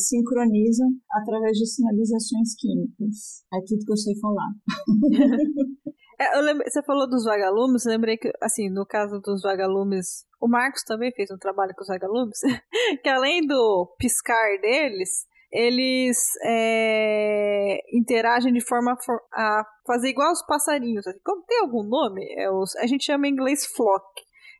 sincronizam 0.07 0.87
através 1.11 1.57
de 1.57 1.67
sinalizações 1.67 2.55
químicas. 2.55 3.43
É 3.53 3.59
tudo 3.67 3.83
que 3.83 3.91
eu 3.91 3.97
sei 3.97 4.15
falar. 4.21 4.51
É, 6.19 6.39
lembrei, 6.41 6.67
você 6.69 6.81
falou 6.81 7.07
dos 7.07 7.25
vagalumes, 7.25 7.85
lembrei 7.85 8.17
que, 8.17 8.31
assim, 8.41 8.69
no 8.69 8.85
caso 8.85 9.19
dos 9.19 9.41
vagalumes, 9.43 10.25
o 10.41 10.47
Marcos 10.47 10.83
também 10.83 11.11
fez 11.11 11.29
um 11.29 11.37
trabalho 11.37 11.73
com 11.75 11.81
os 11.81 11.87
vagalumes, 11.87 12.39
que 13.03 13.09
além 13.09 13.45
do 13.45 13.95
piscar 13.99 14.59
deles, 14.59 15.27
eles 15.51 16.17
é, 16.43 17.79
interagem 17.93 18.51
de 18.51 18.61
forma 18.61 18.97
a 19.33 19.63
fazer 19.85 20.09
igual 20.09 20.31
os 20.31 20.45
passarinhos. 20.45 21.05
Como 21.23 21.43
tem 21.45 21.59
algum 21.59 21.83
nome? 21.83 22.25
É 22.35 22.49
os, 22.49 22.75
a 22.77 22.87
gente 22.87 23.05
chama 23.05 23.27
em 23.27 23.31
inglês 23.31 23.65
flock. 23.65 24.03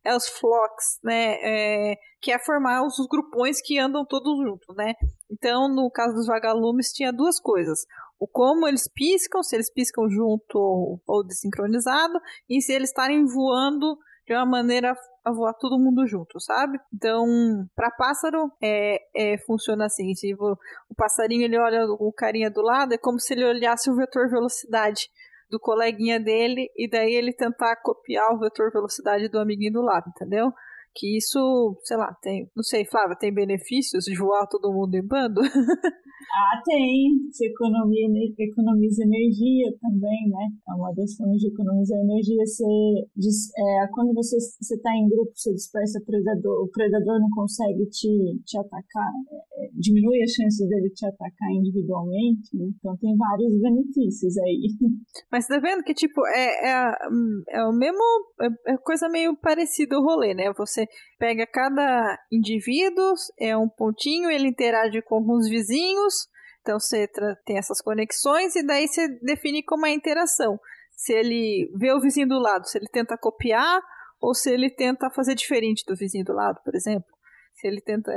É 0.06 0.16
os 0.16 0.28
flocks, 0.30 1.00
né? 1.04 1.36
É, 1.42 1.96
que 2.22 2.32
é 2.32 2.40
formar 2.40 2.86
os 2.86 2.96
grupões 3.10 3.62
que 3.62 3.78
andam 3.78 4.06
todos 4.06 4.38
juntos, 4.38 4.76
né? 4.76 4.94
Então, 5.30 5.68
no 5.68 5.92
caso 5.92 6.14
dos 6.16 6.28
vagalumes, 6.28 6.94
tinha 6.94 7.12
duas 7.12 7.40
coisas. 7.40 7.80
O 8.20 8.28
como 8.28 8.68
eles 8.68 8.88
piscam, 8.92 9.44
se 9.44 9.56
eles 9.56 9.72
piscam 9.72 10.10
junto 10.10 11.00
ou, 11.06 11.24
desincronizado, 11.26 12.20
e 12.50 12.62
se 12.62 12.74
eles 12.74 12.90
estarem 12.90 13.26
voando 13.26 13.98
de 14.26 14.34
uma 14.34 14.46
maneira 14.46 14.96
a 15.24 15.32
voar 15.32 15.54
todo 15.54 15.80
mundo 15.80 16.06
junto, 16.08 16.40
sabe? 16.40 16.80
Então, 16.94 17.26
para 17.76 17.92
pássaro, 17.92 18.52
é, 18.62 18.98
é, 19.16 19.38
funciona 19.46 19.86
assim: 19.86 20.14
se 20.14 20.34
o, 20.34 20.58
o 20.90 20.96
passarinho 20.96 21.44
ele 21.44 21.60
olha 21.60 21.86
o 21.86 22.12
carinha 22.12 22.50
do 22.50 22.62
lado, 22.62 22.94
é 22.94 22.98
como 22.98 23.20
se 23.20 23.34
ele 23.34 23.46
olhasse 23.46 23.90
o 23.90 23.96
vetor 23.96 24.30
velocidade 24.30 25.10
do 25.50 25.60
coleguinha 25.60 26.20
dele 26.20 26.70
e 26.76 26.90
daí 26.90 27.14
ele 27.14 27.32
tentar 27.32 27.78
copiar 27.78 28.34
o 28.34 28.40
vetor 28.40 28.72
velocidade 28.72 29.30
do 29.30 29.40
amiguinho 29.40 29.74
do 29.74 29.82
lado, 29.82 30.06
entendeu? 30.10 30.52
Que 30.98 31.16
isso, 31.16 31.80
sei 31.84 31.96
lá, 31.96 32.12
tem, 32.24 32.50
não 32.56 32.64
sei, 32.64 32.84
Flávia, 32.86 33.16
tem 33.16 33.32
benefícios 33.32 34.06
de 34.06 34.18
voar 34.18 34.48
todo 34.48 34.74
mundo 34.74 34.96
em 34.96 35.06
bando? 35.06 35.42
Ah, 36.28 36.62
tem. 36.66 37.30
Você 37.32 37.48
economia, 37.48 38.08
economiza 38.40 39.04
energia 39.04 39.72
também, 39.80 40.30
né? 40.30 40.50
É 40.68 40.74
uma 40.74 40.94
das 40.94 41.16
formas 41.16 41.38
de 41.38 41.48
economizar 41.48 42.00
energia. 42.00 42.44
Você, 42.44 42.66
é, 43.58 43.88
quando 43.94 44.14
você 44.14 44.36
está 44.38 44.92
em 44.98 45.08
grupo, 45.08 45.32
você 45.34 45.54
dispersa 45.54 46.02
predador, 46.06 46.64
o 46.64 46.70
predador 46.70 47.20
não 47.20 47.30
consegue 47.30 47.86
te, 47.90 48.42
te 48.46 48.58
atacar, 48.58 49.12
é, 49.32 49.66
é, 49.66 49.70
diminui 49.74 50.22
as 50.22 50.32
chances 50.32 50.68
dele 50.68 50.90
te 50.90 51.06
atacar 51.06 51.52
individualmente, 51.52 52.50
né? 52.56 52.66
Então 52.76 52.98
tem 52.98 53.16
vários 53.16 53.62
benefícios 53.62 54.38
aí. 54.38 54.68
Mas 55.32 55.48
tá 55.48 55.60
vendo 55.60 55.84
que, 55.84 55.94
tipo, 55.94 56.26
é, 56.28 56.70
é, 56.70 56.92
é 57.52 57.64
o 57.64 57.72
mesmo, 57.72 58.04
é, 58.42 58.74
é 58.74 58.78
coisa 58.78 59.08
meio 59.08 59.38
parecida 59.38 59.98
o 59.98 60.04
rolê, 60.04 60.34
né? 60.34 60.52
Você 60.58 60.87
pega 61.18 61.46
cada 61.48 62.18
indivíduo, 62.32 63.14
é 63.40 63.56
um 63.58 63.70
pontinho, 63.70 64.30
ele 64.30 64.48
interage 64.48 65.02
com 65.02 65.16
alguns 65.16 65.48
vizinhos, 65.48 66.28
então 66.62 66.80
você 66.80 67.08
tem 67.46 67.58
essas 67.58 67.82
conexões 67.82 68.56
e 68.56 68.66
daí 68.66 68.88
você 68.88 69.08
define 69.22 69.64
como 69.64 69.86
é 69.86 69.90
a 69.90 69.94
interação. 69.94 70.60
Se 70.92 71.14
ele 71.14 71.72
vê 71.76 71.94
o 71.94 72.02
vizinho 72.02 72.28
do 72.28 72.40
lado, 72.40 72.68
se 72.68 72.78
ele 72.78 72.88
tenta 72.92 73.18
copiar 73.18 73.82
ou 74.20 74.34
se 74.34 74.52
ele 74.52 74.70
tenta 74.70 75.10
fazer 75.10 75.36
diferente 75.36 75.84
do 75.88 75.96
vizinho 75.96 76.26
do 76.26 76.34
lado, 76.34 76.60
por 76.64 76.76
exemplo. 76.76 77.08
Se 77.54 77.68
ele 77.68 77.82
tenta, 77.82 78.12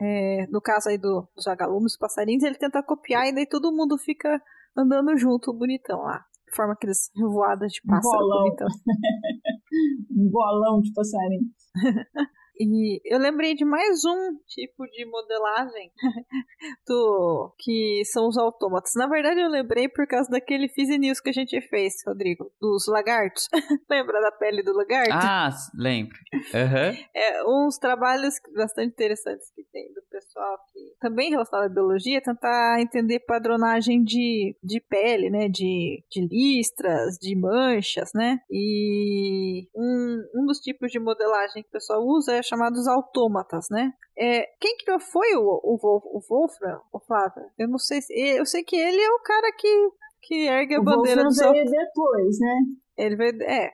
é, 0.00 0.46
no 0.50 0.60
caso 0.60 0.88
aí 0.88 0.98
do, 0.98 1.28
dos 1.34 1.44
vagalumes, 1.46 1.96
passarinhos, 1.96 2.42
ele 2.42 2.58
tenta 2.58 2.82
copiar 2.82 3.26
e 3.26 3.34
daí 3.34 3.46
todo 3.46 3.72
mundo 3.72 3.96
fica 3.96 4.42
andando 4.76 5.16
junto, 5.16 5.52
bonitão 5.52 6.00
lá. 6.00 6.24
Forma 6.54 6.74
aqueles 6.74 7.10
voadas 7.16 7.72
de 7.72 7.80
pássaro 7.82 8.18
bolão. 8.18 8.44
bonitão. 8.44 8.68
um 10.16 10.30
bolão 10.30 10.80
de 10.80 10.92
passarinho. 10.92 11.48
E 12.62 13.00
eu 13.04 13.18
lembrei 13.18 13.54
de 13.54 13.64
mais 13.64 14.04
um 14.04 14.36
tipo 14.46 14.86
de 14.86 15.04
modelagem 15.04 15.90
do 16.86 17.54
que 17.58 18.02
são 18.04 18.28
os 18.28 18.36
autômatos. 18.36 18.92
Na 18.96 19.06
verdade, 19.06 19.40
eu 19.40 19.48
lembrei 19.48 19.88
por 19.88 20.06
causa 20.06 20.30
daquele 20.30 20.68
Fizzy 20.68 20.98
News 20.98 21.20
que 21.20 21.30
a 21.30 21.32
gente 21.32 21.60
fez, 21.68 21.94
Rodrigo, 22.06 22.52
dos 22.60 22.86
lagartos. 22.86 23.48
Lembra 23.90 24.20
da 24.20 24.32
pele 24.32 24.62
do 24.62 24.72
lagarto? 24.72 25.12
Ah, 25.12 25.50
lembro. 25.74 26.16
Uhum. 26.32 27.06
É, 27.14 27.44
uns 27.46 27.78
trabalhos 27.78 28.34
bastante 28.54 28.92
interessantes 28.92 29.50
que 29.54 29.64
tem 29.72 29.92
do 29.92 30.02
pessoal 30.10 30.58
que 30.72 30.94
também 31.00 31.30
relacionado 31.30 31.66
à 31.66 31.72
biologia, 31.74 32.20
tentar 32.20 32.80
entender 32.80 33.20
padronagem 33.20 34.02
de, 34.02 34.56
de 34.62 34.80
pele, 34.80 35.30
né? 35.30 35.48
De, 35.48 36.04
de 36.10 36.26
listras, 36.26 37.16
de 37.20 37.34
manchas, 37.36 38.10
né? 38.14 38.38
E 38.50 39.68
um, 39.74 40.22
um 40.36 40.46
dos 40.46 40.58
tipos 40.58 40.90
de 40.90 40.98
modelagem 40.98 41.62
que 41.62 41.68
o 41.68 41.72
pessoal 41.72 42.02
usa 42.04 42.34
é 42.36 42.42
chamados 42.52 42.86
autômatas, 42.86 43.66
né? 43.70 43.92
É, 44.18 44.42
quem 44.60 44.76
que 44.76 44.98
foi 45.00 45.34
o, 45.36 45.60
o, 45.64 45.78
o 45.82 46.20
Wolfram, 46.28 46.80
o 46.92 47.00
Flávio? 47.00 47.44
Eu 47.58 47.66
não 47.66 47.78
sei 47.78 48.02
se, 48.02 48.12
eu 48.12 48.44
sei 48.44 48.62
que 48.62 48.76
ele 48.76 49.00
é 49.00 49.10
o 49.10 49.22
cara 49.22 49.50
que, 49.58 49.88
que 50.22 50.46
ergue 50.46 50.74
a 50.74 50.80
o 50.80 50.84
bandeira 50.84 51.22
Wolfram 51.22 51.48
do 51.48 51.52
veio 51.52 51.64
depois, 51.64 52.38
né? 52.38 52.56
Ele 52.98 53.16
veio, 53.16 53.42
é, 53.42 53.70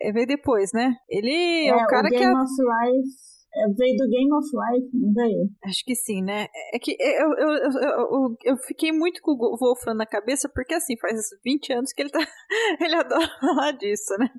ele 0.00 0.12
veio 0.14 0.26
depois, 0.26 0.70
né? 0.72 0.94
Ele 1.06 1.30
é, 1.30 1.68
é 1.68 1.76
o 1.76 1.86
cara 1.86 2.06
o 2.06 2.10
que 2.10 2.18
Game 2.18 2.34
of 2.34 2.50
Life 2.50 3.24
é, 3.56 3.68
veio 3.68 3.96
do 3.96 4.08
Game 4.08 4.32
of 4.32 4.48
Life, 4.48 4.90
não 4.94 5.12
veio? 5.12 5.50
Acho 5.64 5.84
que 5.84 5.94
sim, 5.94 6.22
né? 6.22 6.46
É 6.72 6.78
que 6.78 6.96
eu, 6.98 7.32
eu, 7.34 7.50
eu, 7.50 7.70
eu, 7.72 8.36
eu 8.42 8.56
fiquei 8.66 8.90
muito 8.90 9.20
com 9.20 9.32
o 9.32 9.56
Wolfram 9.58 9.94
na 9.94 10.06
cabeça, 10.06 10.48
porque 10.48 10.74
assim, 10.74 10.96
faz 10.98 11.20
20 11.44 11.72
anos 11.74 11.92
que 11.92 12.02
ele 12.02 12.10
tá. 12.10 12.18
ele 12.80 12.94
adora 12.94 13.28
falar 13.38 13.72
disso, 13.72 14.14
né? 14.18 14.30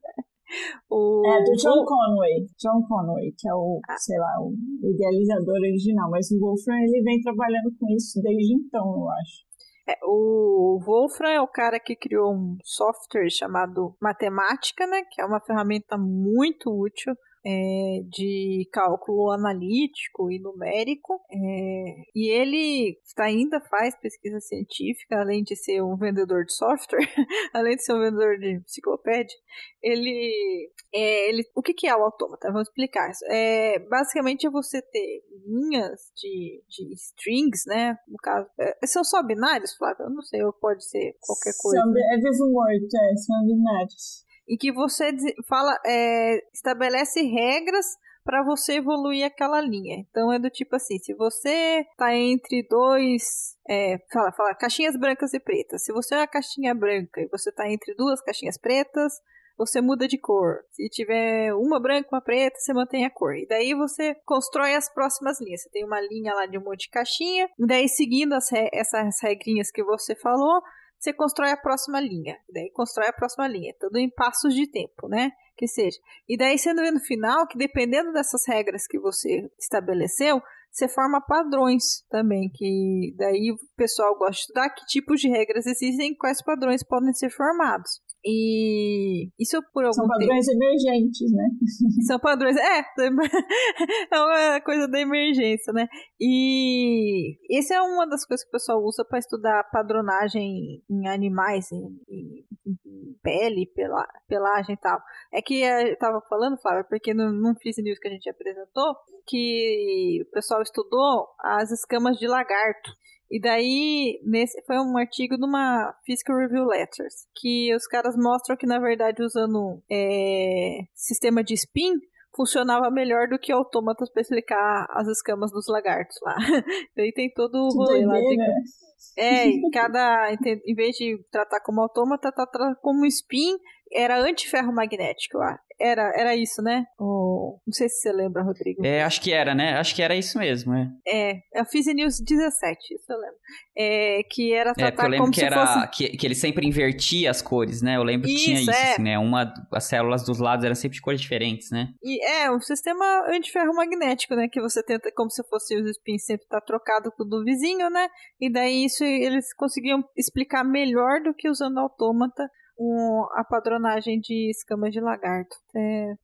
O... 0.89 1.21
É, 1.25 1.43
do 1.43 1.51
John 1.53 1.83
Conway. 1.85 2.45
John 2.57 2.81
Conway, 2.87 3.33
que 3.37 3.49
é 3.49 3.53
o, 3.53 3.79
ah. 3.89 3.97
sei 3.97 4.17
lá, 4.17 4.33
o 4.39 4.53
idealizador 4.83 5.55
original. 5.55 6.09
Mas 6.09 6.31
o 6.31 6.39
Wolfram, 6.39 6.77
ele 6.77 7.01
vem 7.03 7.21
trabalhando 7.21 7.71
com 7.79 7.87
isso 7.95 8.21
desde 8.21 8.53
então, 8.53 8.83
eu 8.83 9.09
acho. 9.09 9.45
É, 9.87 9.93
o 10.03 10.79
Wolfram 10.83 11.29
é 11.29 11.41
o 11.41 11.47
cara 11.47 11.79
que 11.79 11.95
criou 11.95 12.33
um 12.33 12.57
software 12.63 13.29
chamado 13.29 13.95
Matemática, 14.01 14.87
né? 14.87 15.01
Que 15.11 15.21
é 15.21 15.25
uma 15.25 15.39
ferramenta 15.39 15.95
muito 15.97 16.71
útil 16.71 17.13
é, 17.45 18.01
de 18.09 18.67
cálculo 18.71 19.31
analítico 19.31 20.31
e 20.31 20.39
numérico, 20.39 21.21
é, 21.31 22.01
e 22.15 22.29
ele 22.31 22.97
ainda 23.19 23.61
faz 23.61 23.95
pesquisa 23.99 24.39
científica, 24.39 25.19
além 25.19 25.43
de 25.43 25.55
ser 25.55 25.81
um 25.83 25.95
vendedor 25.95 26.43
de 26.43 26.53
software, 26.53 26.97
além 27.53 27.75
de 27.75 27.83
ser 27.83 27.93
um 27.93 27.99
vendedor 27.99 28.39
de 28.39 28.55
enciclopédia, 28.55 29.37
ele, 29.81 30.71
é, 30.91 31.29
ele 31.29 31.43
o 31.55 31.61
que, 31.61 31.73
que 31.73 31.87
é 31.87 31.95
o 31.95 32.03
autômata? 32.03 32.51
Vamos 32.51 32.67
explicar. 32.67 33.11
É, 33.29 33.77
basicamente 33.87 34.47
é 34.47 34.49
você 34.49 34.81
ter 34.81 35.21
linhas 35.45 36.11
de, 36.15 36.63
de 36.67 36.93
strings, 36.93 37.63
né? 37.67 37.95
No 38.07 38.17
caso, 38.17 38.49
é, 38.59 38.87
são 38.87 39.03
só 39.03 39.21
binários, 39.21 39.75
Flávio? 39.75 40.05
Eu 40.05 40.09
não 40.09 40.23
sei, 40.23 40.43
ou 40.43 40.51
pode 40.51 40.83
ser 40.83 41.15
qualquer 41.21 41.53
coisa. 41.61 41.79
São, 41.79 41.93
é 41.95 42.17
vivo 42.17 42.51
morto, 42.51 42.97
é, 42.97 43.15
são 43.15 43.45
binários 43.45 44.24
em 44.47 44.57
que 44.57 44.71
você 44.71 45.11
fala, 45.47 45.77
é, 45.85 46.37
estabelece 46.53 47.21
regras 47.21 47.85
para 48.23 48.43
você 48.43 48.73
evoluir 48.77 49.23
aquela 49.23 49.61
linha. 49.61 50.03
Então 50.09 50.33
é 50.33 50.39
do 50.39 50.49
tipo 50.49 50.75
assim, 50.75 50.97
se 50.97 51.13
você 51.13 51.85
tá 51.95 52.15
entre 52.15 52.67
dois, 52.67 53.55
é, 53.69 53.99
fala, 54.11 54.31
fala 54.31 54.55
caixinhas 54.55 54.97
brancas 54.97 55.33
e 55.33 55.39
pretas. 55.39 55.83
Se 55.83 55.93
você 55.93 56.15
é 56.15 56.19
uma 56.19 56.27
caixinha 56.27 56.73
branca 56.73 57.21
e 57.21 57.27
você 57.27 57.51
tá 57.51 57.69
entre 57.69 57.93
duas 57.93 58.21
caixinhas 58.21 58.57
pretas, 58.57 59.13
você 59.57 59.79
muda 59.79 60.07
de 60.07 60.17
cor. 60.17 60.63
Se 60.71 60.89
tiver 60.89 61.53
uma 61.53 61.79
branca 61.79 62.09
uma 62.11 62.21
preta, 62.21 62.59
você 62.59 62.73
mantém 62.73 63.05
a 63.05 63.09
cor. 63.09 63.35
E 63.35 63.47
daí 63.47 63.73
você 63.73 64.15
constrói 64.25 64.75
as 64.75 64.91
próximas 64.93 65.39
linhas. 65.39 65.61
Você 65.61 65.69
tem 65.69 65.85
uma 65.85 66.01
linha 66.01 66.33
lá 66.33 66.45
de 66.45 66.57
um 66.57 66.63
monte 66.63 66.81
de 66.81 66.89
caixinha, 66.89 67.47
e 67.57 67.65
daí 67.65 67.87
seguindo 67.87 68.33
as 68.33 68.51
re 68.51 68.69
essas 68.73 69.21
regrinhas 69.21 69.71
que 69.71 69.83
você 69.83 70.15
falou, 70.15 70.61
você 71.06 71.14
constrói 71.14 71.51
a 71.51 71.58
próxima 71.58 71.99
linha. 71.99 72.36
Daí 72.51 72.72
constrói 72.72 73.08
a 73.08 73.14
próxima 73.14 73.47
linha. 73.47 73.76
Tudo 73.80 73.97
em 73.97 74.10
passos 74.10 74.53
de 74.56 74.68
tempo, 74.68 75.08
né? 75.08 75.32
Que 75.56 75.68
seja. 75.68 75.97
E 76.28 76.36
daí 76.36 76.58
você 76.58 76.74
vê 76.74 76.91
no 76.91 76.99
final 76.99 77.47
que 77.47 77.58
dependendo 77.58 78.12
dessas 78.12 78.41
regras 78.47 78.88
que 78.88 78.99
você 78.99 79.49
estabeleceu, 79.60 80.41
você 80.72 80.89
forma 80.89 81.22
padrões 81.22 82.06
também, 82.10 82.51
que 82.53 83.14
daí 83.16 83.51
o 83.51 83.58
pessoal 83.78 84.18
gosta 84.18 84.34
de 84.34 84.39
estudar 84.39 84.70
que 84.72 84.86
tipos 84.88 85.22
de 85.22 85.30
regras 85.30 85.66
existem 85.66 86.12
e 86.12 86.18
quais 86.18 86.43
padrões 86.43 86.84
podem 86.84 87.14
ser 87.14 87.30
formados. 87.30 88.01
E 88.28 89.30
isso 89.39 89.61
por 89.71 89.84
algum 89.84 89.93
São 89.93 90.07
padrões 90.07 90.47
tempo. 90.47 90.63
emergentes, 90.63 91.32
né? 91.32 91.47
São 92.07 92.19
padrões, 92.19 92.57
é, 92.57 92.80
é 94.11 94.19
uma 94.19 94.61
coisa 94.61 94.88
da 94.88 94.99
emergência, 94.99 95.71
né? 95.71 95.88
E 96.19 97.38
essa 97.55 97.76
é 97.76 97.82
uma 97.82 98.07
das 98.07 98.26
coisas 98.26 98.43
que 98.43 98.49
o 98.49 98.53
pessoal 98.53 98.84
usa 98.84 99.05
para 99.05 99.19
estudar 99.19 99.69
padronagem 99.71 100.82
em 100.89 101.07
animais, 101.07 101.71
em, 101.71 102.01
em, 102.09 102.45
em 102.65 103.15
pele, 103.21 103.67
pela, 103.76 104.03
pelagem 104.28 104.73
e 104.73 104.80
tal. 104.80 104.99
É 105.32 105.39
que 105.39 105.61
eu 105.61 105.95
tava 105.99 106.19
falando, 106.28 106.59
Flávia, 106.59 106.84
porque 106.84 107.13
no, 107.13 107.32
no 107.32 107.53
Fiz 107.59 107.76
News 107.78 107.99
que 107.99 108.07
a 108.07 108.11
gente 108.11 108.28
apresentou, 108.28 108.95
que 109.28 110.26
o 110.28 110.32
pessoal 110.32 110.63
estudou 110.63 111.28
as 111.39 111.69
escamas 111.71 112.17
de 112.17 112.28
lagarto. 112.28 112.91
E 113.30 113.39
daí, 113.39 114.19
nesse 114.23 114.61
foi 114.63 114.78
um 114.78 114.97
artigo 114.97 115.38
numa 115.38 115.95
Physical 116.05 116.38
Review 116.38 116.65
Letters, 116.65 117.28
que 117.36 117.73
os 117.76 117.88
caras 117.88 118.15
mostram 118.15 118.55
que, 118.55 118.67
na 118.67 118.80
verdade, 118.80 119.23
usando 119.23 119.82
é, 119.89 120.80
sistema 120.93 121.43
de 121.43 121.55
spin, 121.55 121.93
funcionava 122.36 122.91
melhor 122.91 123.28
do 123.28 123.39
que 123.39 123.51
autômatas 123.51 124.11
para 124.11 124.21
explicar 124.21 124.86
as 124.91 125.07
escamas 125.07 125.51
dos 125.51 125.67
lagartos 125.67 126.17
lá. 126.21 126.36
daí 126.95 127.11
tem 127.13 127.32
todo 127.34 127.55
o 127.55 127.69
rolê 127.69 128.05
lá 128.05 128.19
de 128.19 128.38
É, 129.17 129.45
cada. 129.71 130.34
Em 130.65 130.76
vez 130.76 130.95
de 130.97 131.17
tratar 131.32 131.61
como 131.61 131.82
autômata, 131.82 132.32
tratar 132.32 132.76
como 132.82 133.05
spin, 133.05 133.55
era 133.91 134.19
antiferro 134.19 134.73
magnético. 134.73 135.39
Era, 135.79 136.13
era 136.15 136.36
isso, 136.36 136.61
né? 136.61 136.86
Oh, 136.97 137.59
não 137.67 137.73
sei 137.73 137.89
se 137.89 137.99
você 137.99 138.11
lembra, 138.11 138.43
Rodrigo. 138.43 138.86
É, 138.86 139.03
acho 139.03 139.19
que 139.19 139.33
era, 139.33 139.53
né? 139.53 139.77
Acho 139.77 139.93
que 139.93 140.01
era 140.01 140.15
isso 140.15 140.38
mesmo, 140.38 140.73
é. 140.73 140.89
É, 141.05 141.33
eu 141.53 141.65
fiz 141.65 141.86
em 141.86 141.95
News 141.95 142.21
17, 142.21 142.93
isso 142.93 143.11
eu 143.11 143.17
lembro. 143.17 143.36
É, 143.77 144.23
que 144.29 144.53
era 144.53 144.73
tratar 144.73 144.88
é, 144.88 144.91
porque 144.91 145.05
eu 145.05 145.09
lembro 145.09 145.31
que 145.31 145.43
era 145.43 145.67
fosse... 145.67 145.88
que, 145.89 146.17
que 146.17 146.25
ele 146.25 146.36
sempre 146.36 146.65
invertia 146.65 147.29
as 147.29 147.41
cores, 147.41 147.81
né? 147.81 147.97
Eu 147.97 148.03
lembro 148.03 148.27
que 148.27 148.36
tinha 148.36 148.61
isso, 148.61 148.71
é. 148.71 148.91
assim, 148.93 149.01
né? 149.01 149.19
Uma, 149.19 149.53
as 149.73 149.83
células 149.83 150.23
dos 150.23 150.39
lados 150.39 150.63
eram 150.63 150.75
sempre 150.75 150.95
de 150.95 151.01
cores 151.01 151.19
diferentes, 151.19 151.69
né? 151.69 151.89
E 152.01 152.23
é, 152.25 152.49
um 152.49 152.61
sistema 152.61 153.05
antiferro 153.27 153.75
magnético, 153.75 154.33
né? 154.33 154.47
Que 154.49 154.61
você 154.61 154.81
tenta, 154.81 155.11
como 155.13 155.29
se 155.29 155.43
fosse 155.49 155.75
os 155.75 155.89
spins 155.89 156.23
sempre 156.23 156.47
tá 156.47 156.61
trocado 156.61 157.11
com 157.11 157.23
o 157.23 157.27
do 157.27 157.43
vizinho, 157.43 157.89
né? 157.89 158.07
E 158.39 158.49
daí 158.49 158.86
isso 158.86 159.03
eles 159.03 159.53
conseguiam 159.53 160.01
explicar 160.15 160.63
melhor 160.63 161.21
do 161.21 161.33
que 161.33 161.49
usando 161.49 161.79
autômata 161.79 162.49
um, 162.78 163.26
a 163.34 163.43
padronagem 163.43 164.19
de 164.19 164.49
escamas 164.49 164.91
de 164.91 164.99
lagarto. 164.99 165.55
É, 165.76 166.15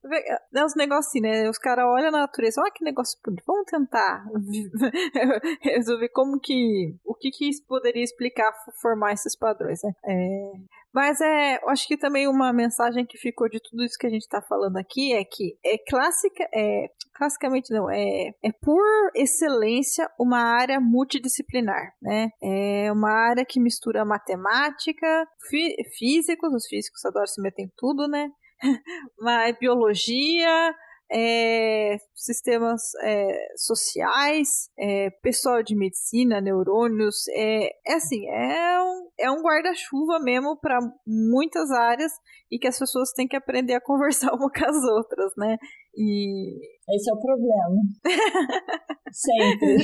é 0.54 0.64
uns 0.64 0.74
negócios 0.74 1.08
assim, 1.08 1.20
né? 1.20 1.48
Os 1.48 1.58
caras 1.58 1.84
olham 1.86 2.10
na 2.10 2.20
natureza, 2.20 2.60
olha 2.60 2.70
que 2.70 2.84
negócio 2.84 3.18
bonito, 3.24 3.42
vamos 3.46 3.64
tentar 3.66 4.24
resolver 5.60 6.08
como 6.10 6.38
que. 6.40 6.94
O 7.04 7.14
que 7.14 7.30
que 7.30 7.50
poderia 7.66 8.04
explicar 8.04 8.52
formar 8.80 9.12
esses 9.12 9.36
padrões, 9.36 9.80
né? 9.82 9.92
É, 10.04 10.52
mas 10.92 11.20
é, 11.20 11.56
eu 11.56 11.70
acho 11.70 11.86
que 11.88 11.96
também 11.96 12.28
uma 12.28 12.52
mensagem 12.52 13.06
que 13.06 13.16
ficou 13.16 13.48
de 13.48 13.58
tudo 13.60 13.82
isso 13.82 13.96
que 13.98 14.06
a 14.06 14.10
gente 14.10 14.22
está 14.22 14.42
falando 14.42 14.76
aqui 14.76 15.14
é 15.14 15.24
que 15.24 15.56
é 15.64 15.78
clássica, 15.88 16.46
é 16.54 16.88
classicamente 17.14 17.72
não, 17.72 17.90
é, 17.90 18.32
é 18.42 18.52
por 18.60 18.82
excelência 19.14 20.08
uma 20.18 20.38
área 20.38 20.78
multidisciplinar, 20.80 21.94
né? 22.00 22.28
É 22.42 22.92
uma 22.92 23.10
área 23.10 23.44
que 23.44 23.60
mistura 23.60 24.04
matemática, 24.04 25.26
fí 25.48 25.74
físicos, 25.98 26.52
os 26.52 26.66
físicos 26.66 27.04
adoram 27.04 27.26
se 27.26 27.40
meter 27.40 27.62
em 27.62 27.72
tudo, 27.76 28.06
né? 28.06 28.28
Mas 29.18 29.56
biologia, 29.58 30.74
é, 31.12 31.96
sistemas 32.14 32.80
é, 33.02 33.54
sociais, 33.56 34.70
é, 34.78 35.10
pessoal 35.22 35.62
de 35.62 35.76
medicina, 35.76 36.40
neurônios, 36.40 37.28
é, 37.28 37.68
é 37.86 37.94
assim, 37.94 38.26
é 38.28 38.82
um, 38.82 39.10
é 39.18 39.30
um 39.30 39.42
guarda-chuva 39.42 40.18
mesmo 40.20 40.56
para 40.58 40.78
muitas 41.06 41.70
áreas 41.70 42.12
e 42.50 42.58
que 42.58 42.66
as 42.66 42.78
pessoas 42.78 43.12
têm 43.12 43.28
que 43.28 43.36
aprender 43.36 43.74
a 43.74 43.80
conversar 43.84 44.32
uma 44.32 44.50
com 44.50 44.64
as 44.64 44.84
outras, 44.84 45.32
né? 45.36 45.58
E 45.94 46.58
esse 46.94 47.10
é 47.10 47.14
o 47.14 47.20
problema. 47.20 47.82
Sempre. 49.12 49.76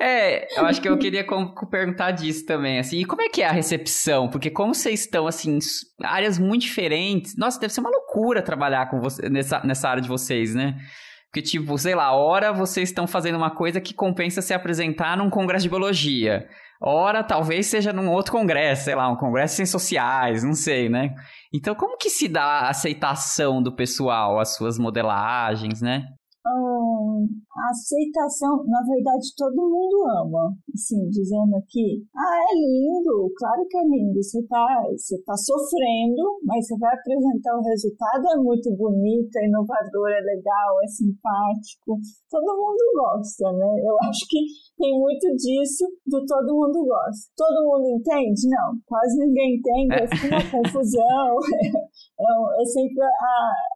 É, 0.00 0.58
eu 0.58 0.66
acho 0.66 0.80
que 0.80 0.88
eu 0.88 0.96
queria 0.96 1.26
perguntar 1.70 2.12
disso 2.12 2.46
também, 2.46 2.78
assim, 2.78 2.98
e 2.98 3.04
como 3.04 3.22
é 3.22 3.28
que 3.28 3.42
é 3.42 3.46
a 3.46 3.52
recepção? 3.52 4.28
Porque 4.28 4.50
como 4.50 4.74
vocês 4.74 5.00
estão, 5.00 5.26
assim, 5.26 5.58
áreas 6.02 6.38
muito 6.38 6.62
diferentes, 6.62 7.36
nossa, 7.36 7.58
deve 7.58 7.72
ser 7.72 7.80
uma 7.80 7.90
loucura 7.90 8.42
trabalhar 8.42 8.90
com 8.90 9.00
você, 9.00 9.28
nessa, 9.28 9.60
nessa 9.64 9.88
área 9.88 10.02
de 10.02 10.08
vocês, 10.08 10.54
né? 10.54 10.76
Porque, 11.34 11.42
tipo, 11.42 11.76
sei 11.78 11.96
lá, 11.96 12.12
hora 12.12 12.52
vocês 12.52 12.90
estão 12.90 13.08
fazendo 13.08 13.36
uma 13.36 13.50
coisa 13.50 13.80
que 13.80 13.92
compensa 13.92 14.40
se 14.40 14.54
apresentar 14.54 15.16
num 15.16 15.28
congresso 15.28 15.64
de 15.64 15.68
biologia. 15.68 16.48
Ora, 16.86 17.24
talvez 17.24 17.66
seja 17.66 17.94
num 17.94 18.10
outro 18.10 18.32
congresso, 18.32 18.84
sei 18.84 18.94
lá, 18.94 19.08
um 19.08 19.16
congresso 19.16 19.56
sem 19.56 19.64
sociais, 19.64 20.44
não 20.44 20.52
sei, 20.52 20.90
né? 20.90 21.14
Então, 21.52 21.74
como 21.74 21.96
que 21.96 22.10
se 22.10 22.28
dá 22.28 22.42
a 22.42 22.68
aceitação 22.68 23.62
do 23.62 23.74
pessoal, 23.74 24.38
as 24.38 24.54
suas 24.54 24.78
modelagens, 24.78 25.80
né? 25.80 26.02
A 27.54 27.70
aceitação, 27.70 28.64
na 28.66 28.82
verdade, 28.82 29.26
todo 29.36 29.56
mundo 29.56 30.04
ama. 30.22 30.54
Assim, 30.74 31.08
dizendo 31.08 31.56
aqui, 31.56 32.02
ah, 32.16 32.38
é 32.50 32.54
lindo, 32.54 33.32
claro 33.38 33.66
que 33.68 33.76
é 33.78 33.84
lindo. 33.84 34.22
Você 34.22 34.42
tá, 34.46 34.84
você 34.90 35.20
tá 35.22 35.36
sofrendo, 35.36 36.40
mas 36.44 36.66
você 36.66 36.76
vai 36.78 36.92
apresentar 36.94 37.56
o 37.56 37.62
resultado, 37.62 38.24
é 38.34 38.36
muito 38.42 38.70
bonito, 38.76 39.36
é 39.36 39.46
inovador, 39.46 40.08
é 40.10 40.20
legal, 40.20 40.82
é 40.82 40.86
simpático. 40.88 41.98
Todo 42.30 42.58
mundo 42.58 42.82
gosta, 42.94 43.52
né? 43.52 43.70
Eu 43.84 43.96
acho 44.08 44.26
que 44.28 44.38
tem 44.76 44.98
muito 44.98 45.26
disso 45.36 45.84
do 46.06 46.24
todo 46.26 46.54
mundo 46.54 46.84
gosta. 46.84 47.30
Todo 47.36 47.66
mundo 47.66 47.88
entende? 47.88 48.48
Não, 48.48 48.74
quase 48.86 49.18
ninguém 49.18 49.56
entende, 49.56 49.94
é 49.94 50.04
uma 50.28 50.50
confusão. 50.50 51.38
É, 52.18 52.62
é 52.62 52.64
sempre 52.64 53.02
a, 53.02 53.08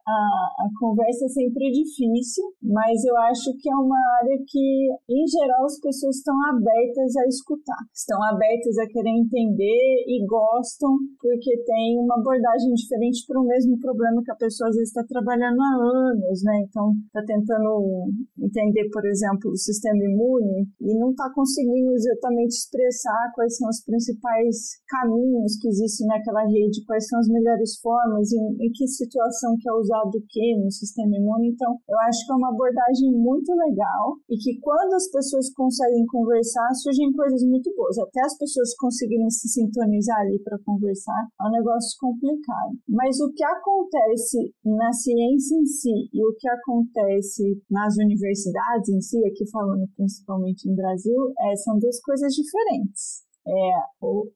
a, 0.07 0.15
a 0.59 0.69
conversa 0.79 1.25
é 1.25 1.29
sempre 1.29 1.71
difícil, 1.71 2.45
mas 2.61 2.98
eu 3.05 3.15
acho 3.29 3.55
que 3.59 3.69
é 3.69 3.75
uma 3.75 3.99
área 4.21 4.37
que, 4.47 4.67
em 5.09 5.25
geral, 5.27 5.65
as 5.65 5.79
pessoas 5.79 6.17
estão 6.17 6.35
abertas 6.49 7.15
a 7.17 7.25
escutar, 7.27 7.81
estão 7.93 8.17
abertas 8.31 8.77
a 8.77 8.87
querer 8.87 9.15
entender 9.15 10.03
e 10.07 10.25
gostam 10.25 10.97
porque 11.19 11.53
tem 11.65 11.99
uma 11.99 12.15
abordagem 12.19 12.73
diferente 12.73 13.25
para 13.27 13.39
o 13.39 13.45
mesmo 13.45 13.79
problema 13.79 14.21
que 14.23 14.31
a 14.31 14.41
pessoa 14.41 14.69
às 14.69 14.75
vezes 14.75 14.89
está 14.89 15.03
trabalhando 15.07 15.59
há 15.61 15.73
anos, 16.11 16.43
né? 16.43 16.65
Então, 16.67 16.91
está 17.07 17.23
tentando 17.25 18.09
entender, 18.37 18.89
por 18.91 19.05
exemplo, 19.05 19.51
o 19.51 19.57
sistema 19.57 19.99
imune 20.03 20.67
e 20.81 20.97
não 20.97 21.11
está 21.11 21.29
conseguindo 21.33 21.91
exatamente 21.93 22.55
expressar 22.55 23.31
quais 23.35 23.55
são 23.57 23.69
os 23.69 23.83
principais 23.83 24.79
caminhos 24.87 25.57
que 25.59 25.67
existem 25.67 26.07
naquela 26.07 26.43
rede, 26.45 26.83
quais 26.85 27.07
são 27.07 27.19
as 27.19 27.27
melhores 27.27 27.79
formas, 27.79 28.31
em, 28.31 28.65
em 28.65 28.71
que 28.73 28.87
situação 28.87 29.55
que 29.59 29.69
é 29.69 29.73
usado 29.73 30.15
o 30.17 30.25
que 30.27 30.57
no 30.57 30.71
sistema 30.71 31.15
imune. 31.15 31.51
Então, 31.53 31.77
eu 31.87 31.99
acho 32.07 32.25
que 32.25 32.31
é 32.31 32.35
uma 32.35 32.49
abordagem 32.49 32.88
muito 33.11 33.53
legal 33.53 34.17
e 34.29 34.35
que 34.37 34.59
quando 34.59 34.93
as 34.93 35.09
pessoas 35.11 35.53
conseguem 35.53 36.05
conversar, 36.07 36.73
surgem 36.73 37.11
coisas 37.13 37.43
muito 37.43 37.69
boas. 37.75 37.97
Até 37.99 38.21
as 38.25 38.37
pessoas 38.37 38.75
conseguirem 38.75 39.29
se 39.29 39.47
sintonizar 39.49 40.19
ali 40.21 40.39
para 40.43 40.57
conversar, 40.65 41.27
é 41.39 41.47
um 41.47 41.51
negócio 41.51 41.97
complicado. 41.99 42.73
Mas 42.87 43.19
o 43.19 43.31
que 43.33 43.43
acontece 43.43 44.53
na 44.65 44.91
ciência 44.93 45.55
em 45.55 45.65
si 45.65 46.09
e 46.13 46.25
o 46.25 46.33
que 46.37 46.49
acontece 46.49 47.61
nas 47.69 47.95
universidades 47.97 48.89
em 48.89 49.01
si, 49.01 49.17
aqui 49.25 49.49
falando 49.51 49.87
principalmente 49.95 50.69
em 50.69 50.75
Brasil, 50.75 51.33
é, 51.39 51.55
são 51.57 51.77
duas 51.77 51.99
coisas 52.01 52.33
diferentes. 52.33 53.28
É, 53.49 53.71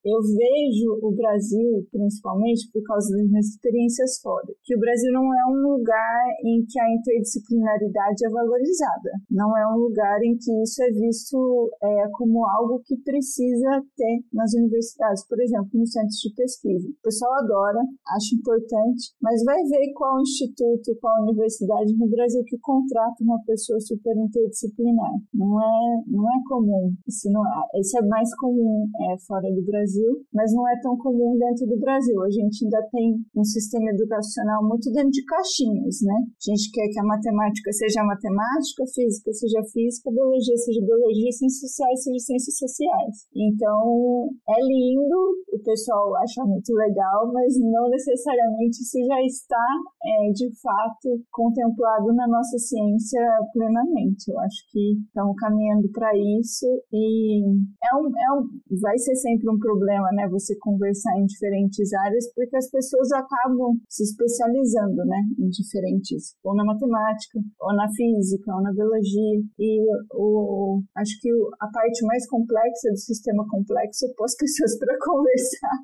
eu 0.03 0.20
vejo 0.22 0.89
o 1.01 1.11
Brasil, 1.11 1.86
principalmente 1.91 2.70
por 2.74 2.82
causa 2.84 3.16
das 3.16 3.30
minhas 3.30 3.45
experiências 3.45 4.20
fora, 4.20 4.47
que 4.64 4.76
o 4.76 4.80
Brasil 4.80 5.11
não 5.14 5.32
é 5.32 5.45
um 5.53 5.70
lugar 5.70 6.26
em 6.43 6.66
que 6.66 6.80
a 6.80 6.91
interdisciplinaridade 6.91 8.26
é 8.26 8.30
valorizada. 8.30 9.11
Não 9.30 9.55
é 9.55 9.68
um 9.70 9.78
lugar 9.78 10.18
em 10.24 10.36
que 10.36 10.51
isso 10.64 10.82
é 10.82 10.89
visto 10.89 11.70
é, 11.84 12.09
como 12.14 12.45
algo 12.45 12.82
que 12.86 12.97
precisa 12.97 13.84
ter 13.95 14.24
nas 14.34 14.53
universidades, 14.53 15.28
por 15.28 15.39
exemplo, 15.39 15.70
nos 15.74 15.91
centros 15.91 16.18
de 16.18 16.34
pesquisa. 16.34 16.89
O 16.89 17.03
pessoal 17.03 17.34
adora, 17.36 17.80
acha 18.18 18.36
importante, 18.36 19.14
mas 19.22 19.43
vai 19.43 19.61
ver 19.64 19.93
qual 19.93 20.20
instituto, 20.22 20.97
qual 20.99 21.22
universidade 21.22 21.95
no 21.97 22.09
Brasil 22.09 22.43
que 22.45 22.57
contrata 22.59 23.24
uma 23.24 23.39
pessoa 23.45 23.80
super 23.80 24.18
interdisciplinar. 24.18 25.14
Não 25.34 25.61
é, 25.61 26.03
não 26.07 26.26
é 26.26 26.41
comum. 26.47 26.93
Isso, 27.07 27.30
não, 27.32 27.45
é, 27.45 27.80
isso 27.80 27.97
é 27.97 28.01
mais 28.07 28.34
comum 28.38 28.89
é, 29.12 29.18
fora 29.28 29.49
do 29.51 29.64
Brasil, 29.64 30.24
mas 30.34 30.54
não 30.54 30.68
é 30.68 30.80
tão 30.82 30.97
comum 30.97 31.38
dentro 31.38 31.68
do 31.68 31.80
Brasil. 31.80 32.22
A 32.24 32.30
gente 32.30 32.64
ainda 32.64 32.82
tem 32.91 33.16
um 33.36 33.43
sistema 33.43 33.89
educacional 33.91 34.64
muito 34.64 34.91
dentro 34.91 35.12
de 35.12 35.24
caixinhas, 35.26 35.99
né? 36.04 36.16
A 36.16 36.43
gente 36.51 36.72
quer 36.72 36.88
que 36.88 36.99
a 36.99 37.04
matemática 37.04 37.72
seja 37.74 38.04
matemática, 38.04 38.84
física 38.93 39.32
seja 39.34 39.62
física, 39.72 40.12
biologia 40.12 40.58
seja 40.58 40.82
biologia, 40.86 41.32
ciências 41.32 41.60
sociais 41.60 42.04
seja 42.04 42.20
ciências 42.20 42.58
sociais. 42.58 43.16
Então, 43.36 44.30
é 44.49 44.60
lindo, 44.62 45.20
o 45.54 45.60
pessoal 45.64 46.16
acha 46.18 46.43
muito 46.45 46.74
legal, 46.74 47.32
mas 47.32 47.54
não 47.60 47.89
necessariamente 47.89 48.82
isso 48.82 48.99
já 49.06 49.20
está, 49.22 49.68
é, 50.04 50.32
de 50.32 50.49
fato, 50.62 51.22
contemplado 51.32 52.14
na 52.14 52.28
nossa 52.28 52.58
ciência 52.58 53.22
plenamente. 53.54 54.30
Eu 54.30 54.39
acho 54.39 54.60
que 54.72 54.99
estamos 55.08 55.36
caminhando 55.38 55.89
para 55.91 56.12
isso 56.16 56.68
e 56.91 57.43
é 57.43 57.95
um, 57.95 58.08
é 58.08 58.39
um, 58.39 58.47
vai 58.84 58.98
ser 59.00 59.16
sempre 59.16 59.50
um 59.50 59.58
problema, 59.58 60.12
né? 60.12 60.28
Você 60.28 60.54
conversar 60.60 61.16
em 61.18 61.26
diferentes 61.26 61.94
áreas, 61.94 62.28
porque 62.36 62.56
as 62.58 62.70
pessoas 62.70 63.10
acabam 63.14 63.80
se 63.88 64.04
especializando, 64.04 65.06
né? 65.08 65.24
Em 65.40 65.48
diferentes, 65.48 66.36
ou 66.44 66.54
na 66.54 66.66
matemática, 66.66 67.40
ou 67.62 67.74
na 67.74 67.88
física, 67.96 68.54
ou 68.54 68.62
na 68.62 68.74
biologia. 68.74 69.40
E 69.58 69.80
o, 70.12 70.84
acho 70.98 71.16
que 71.22 71.32
a 71.62 71.68
parte 71.72 72.06
mais 72.06 72.28
complexa 72.28 72.92
do 72.92 73.00
sistema 73.00 73.48
complexo 73.48 74.06
é 74.06 74.14
pôr 74.18 74.26
as 74.26 74.36
pessoas 74.36 74.78
para 74.78 74.98
conversar. 75.00 75.78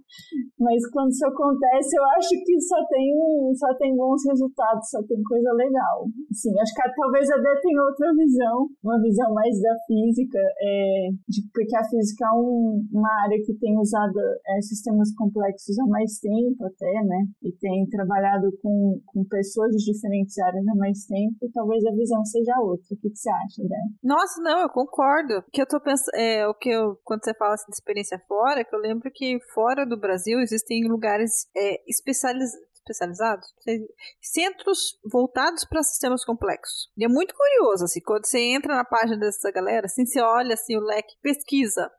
Mas 0.60 0.84
quando 0.91 1.12
isso 1.12 1.26
acontece, 1.26 1.95
eu 1.95 2.04
acho 2.20 2.36
que 2.43 2.60
só 2.60 2.78
tem, 2.89 3.08
só 3.56 3.74
tem 3.78 3.95
bons 3.95 4.22
resultados, 4.28 4.89
só 4.89 5.00
tem 5.08 5.24
coisa 5.24 5.52
legal. 5.54 6.06
Sim, 6.34 6.52
acho 6.60 6.74
que 6.74 6.95
talvez 7.00 7.32
a 7.32 7.38
Dé 7.38 7.54
tenha 7.64 7.82
outra 7.82 8.12
visão, 8.14 8.68
uma 8.84 9.02
visão 9.02 9.34
mais 9.34 9.56
da 9.62 9.76
física, 9.88 10.39
é, 10.60 11.10
de, 11.30 11.41
porque 11.54 11.76
a 11.76 11.84
física 11.88 12.26
é 12.26 12.36
um, 12.36 12.88
uma 12.91 13.09
área 13.23 13.37
que 13.45 13.53
tem 13.55 13.77
usado 13.77 14.19
é, 14.19 14.61
sistemas 14.61 15.13
complexos 15.15 15.77
há 15.79 15.85
mais 15.87 16.19
tempo 16.19 16.65
até, 16.65 16.91
né? 17.03 17.25
E 17.43 17.51
tem 17.53 17.87
trabalhado 17.89 18.51
com, 18.61 19.01
com 19.05 19.23
pessoas 19.25 19.71
de 19.71 19.91
diferentes 19.91 20.37
áreas 20.39 20.67
há 20.67 20.75
mais 20.75 21.05
tempo, 21.05 21.49
talvez 21.53 21.85
a 21.85 21.91
visão 21.91 22.23
seja 22.25 22.59
outra. 22.59 22.85
O 22.91 22.97
que, 22.97 23.09
que 23.09 23.15
você 23.15 23.29
acha, 23.29 23.61
Débora? 23.61 23.79
Nossa, 24.03 24.41
não, 24.41 24.61
eu 24.61 24.69
concordo. 24.69 25.39
O 25.39 25.51
que 25.51 25.61
eu 25.61 25.67
tô 25.67 25.79
pensando, 25.79 26.15
é, 26.15 26.47
o 26.47 26.53
que 26.53 26.69
eu, 26.69 26.97
quando 27.03 27.23
você 27.23 27.33
fala 27.33 27.53
assim, 27.53 27.69
de 27.69 27.75
experiência 27.75 28.19
fora, 28.27 28.63
que 28.63 28.75
eu 28.75 28.79
lembro 28.79 29.11
que 29.13 29.39
fora 29.53 29.85
do 29.85 29.99
Brasil 29.99 30.39
existem 30.39 30.87
lugares 30.87 31.47
é, 31.55 31.81
especializados 31.89 32.69
especializados, 32.89 33.47
centros 34.19 34.99
voltados 35.11 35.63
para 35.65 35.83
sistemas 35.83 36.25
complexos. 36.25 36.89
E 36.97 37.05
é 37.05 37.07
muito 37.07 37.35
curioso, 37.35 37.85
assim, 37.85 38.01
quando 38.01 38.25
você 38.25 38.39
entra 38.39 38.75
na 38.75 38.83
página 38.83 39.17
dessa 39.17 39.51
galera, 39.51 39.85
assim, 39.85 40.05
você 40.05 40.19
olha 40.19 40.53
assim, 40.53 40.75
o 40.75 40.81
leque 40.81 41.15
pesquisa. 41.21 41.89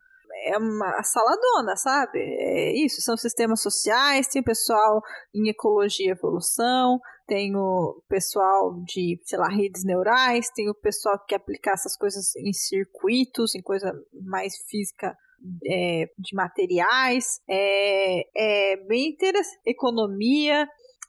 É 0.45 0.57
uma 0.57 1.03
saladona, 1.03 1.76
sabe? 1.76 2.18
É 2.18 2.72
isso, 2.72 3.01
são 3.01 3.16
sistemas 3.16 3.62
sociais, 3.62 4.28
tem 4.28 4.43
pessoal 4.43 5.01
em 5.35 5.49
ecologia 5.49 6.09
e 6.09 6.11
evolução, 6.11 6.99
tem 7.26 7.55
o 7.55 8.03
pessoal 8.09 8.74
de, 8.85 9.20
sei 9.24 9.39
lá, 9.39 9.49
redes 9.49 9.85
neurais, 9.85 10.51
tem 10.55 10.68
o 10.68 10.74
pessoal 10.74 11.18
que 11.20 11.26
quer 11.28 11.37
aplicar 11.37 11.72
essas 11.72 11.97
coisas 11.97 12.35
em 12.37 12.53
circuitos, 12.53 13.55
em 13.55 13.62
coisa 13.62 13.93
mais 14.12 14.55
física 14.68 15.16
é, 15.64 16.07
de 16.18 16.35
materiais, 16.35 17.41
é, 17.49 18.24
é 18.37 18.76
bem 18.87 19.11
interessante. 19.11 19.61
Economia. 19.66 20.68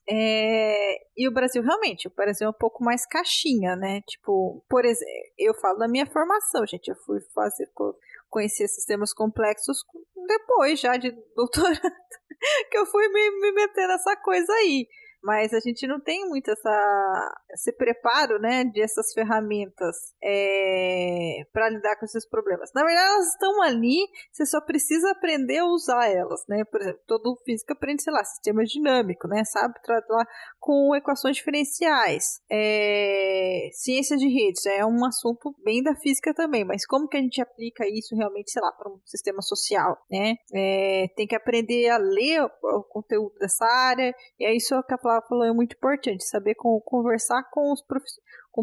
É, 0.10 0.96
e 1.16 1.28
o 1.28 1.34
Brasil 1.34 1.62
realmente, 1.62 2.08
o 2.08 2.14
Brasil 2.14 2.48
é 2.48 2.50
um 2.50 2.58
pouco 2.58 2.84
mais 2.84 3.06
caixinha, 3.06 3.76
né? 3.76 4.02
Tipo, 4.02 4.64
por 4.68 4.84
exemplo, 4.84 5.14
eu 5.38 5.54
falo 5.56 5.78
da 5.78 5.88
minha 5.88 6.06
formação, 6.06 6.66
gente. 6.66 6.90
Eu 6.90 6.96
fui 7.06 7.20
fazer 7.34 7.68
conhecer 8.32 8.68
sistemas 8.68 9.14
complexos 9.14 9.84
depois 10.28 10.80
já 10.80 10.98
de 10.98 11.12
doutorado, 11.36 11.80
que 12.72 12.78
eu 12.78 12.86
fui 12.88 13.08
me, 13.10 13.42
me 13.42 13.52
meter 13.52 13.88
nessa 13.88 14.16
coisa 14.16 14.52
aí 14.54 14.88
mas 15.24 15.54
a 15.54 15.60
gente 15.60 15.88
não 15.88 16.00
tem 16.00 16.28
muito 16.28 16.50
essa, 16.50 17.34
esse 17.52 17.72
preparo, 17.74 18.40
né, 18.40 18.64
de 18.64 18.82
essas 18.82 19.14
ferramentas 19.14 19.96
é, 20.24 21.44
para 21.54 21.70
lidar 21.70 21.96
com 21.98 22.06
esses 22.06 22.28
problemas. 22.28 22.72
Na 22.74 22.84
verdade, 22.84 23.08
elas 23.08 23.28
estão 23.28 23.62
ali, 23.64 24.08
você 24.32 24.46
só 24.46 24.60
precisa 24.62 25.12
aprender 25.12 25.60
a 25.60 25.66
usar 25.66 26.08
elas, 26.10 26.44
né? 26.48 26.64
Por 26.66 26.82
exemplo, 26.82 27.02
todo 27.08 27.40
físico 27.46 27.74
aprende, 27.74 28.04
sei 28.04 28.14
lá, 28.14 28.24
sistema 28.24 28.64
dinâmico, 28.64 29.28
né? 29.28 29.44
Sabe 29.46 29.76
tratar 29.84 30.26
com 30.60 30.96
equações 30.96 31.36
diferenciais. 31.36 32.42
É, 32.50 33.70
ciência 33.74 34.18
de 34.18 34.28
redes 34.28 34.66
é 34.66 34.86
um 34.86 35.06
assunto 35.06 35.56
bem 35.64 35.84
da 35.84 35.96
física 35.96 36.34
também, 36.34 36.64
mas 36.66 36.86
como 36.86 37.08
que 37.08 37.18
a 37.18 37.22
gente 37.22 37.42
aplica 37.42 37.88
isso 37.88 38.16
realmente, 38.16 38.52
sei 38.52 38.62
lá, 38.62 38.72
para 38.72 38.90
um 38.90 39.00
sistema 39.06 39.42
social, 39.42 39.98
né? 40.10 40.36
É, 40.54 41.08
tem 41.16 41.28
que 41.28 41.36
aprender 41.36 41.90
a 41.90 41.98
ler 41.98 42.42
o, 42.42 42.80
o 42.80 42.84
conteúdo 42.84 43.36
dessa 43.40 43.66
área, 43.66 44.14
e 44.40 44.46
é 44.46 44.56
isso 44.56 44.82
que 44.84 44.94
a 44.94 44.98
Flávia 45.12 45.28
falou, 45.28 45.44
é 45.46 45.52
muito 45.52 45.76
importante, 45.76 46.24
saber 46.24 46.56
conversar 46.56 47.44
com 47.52 47.72
os 47.74 47.84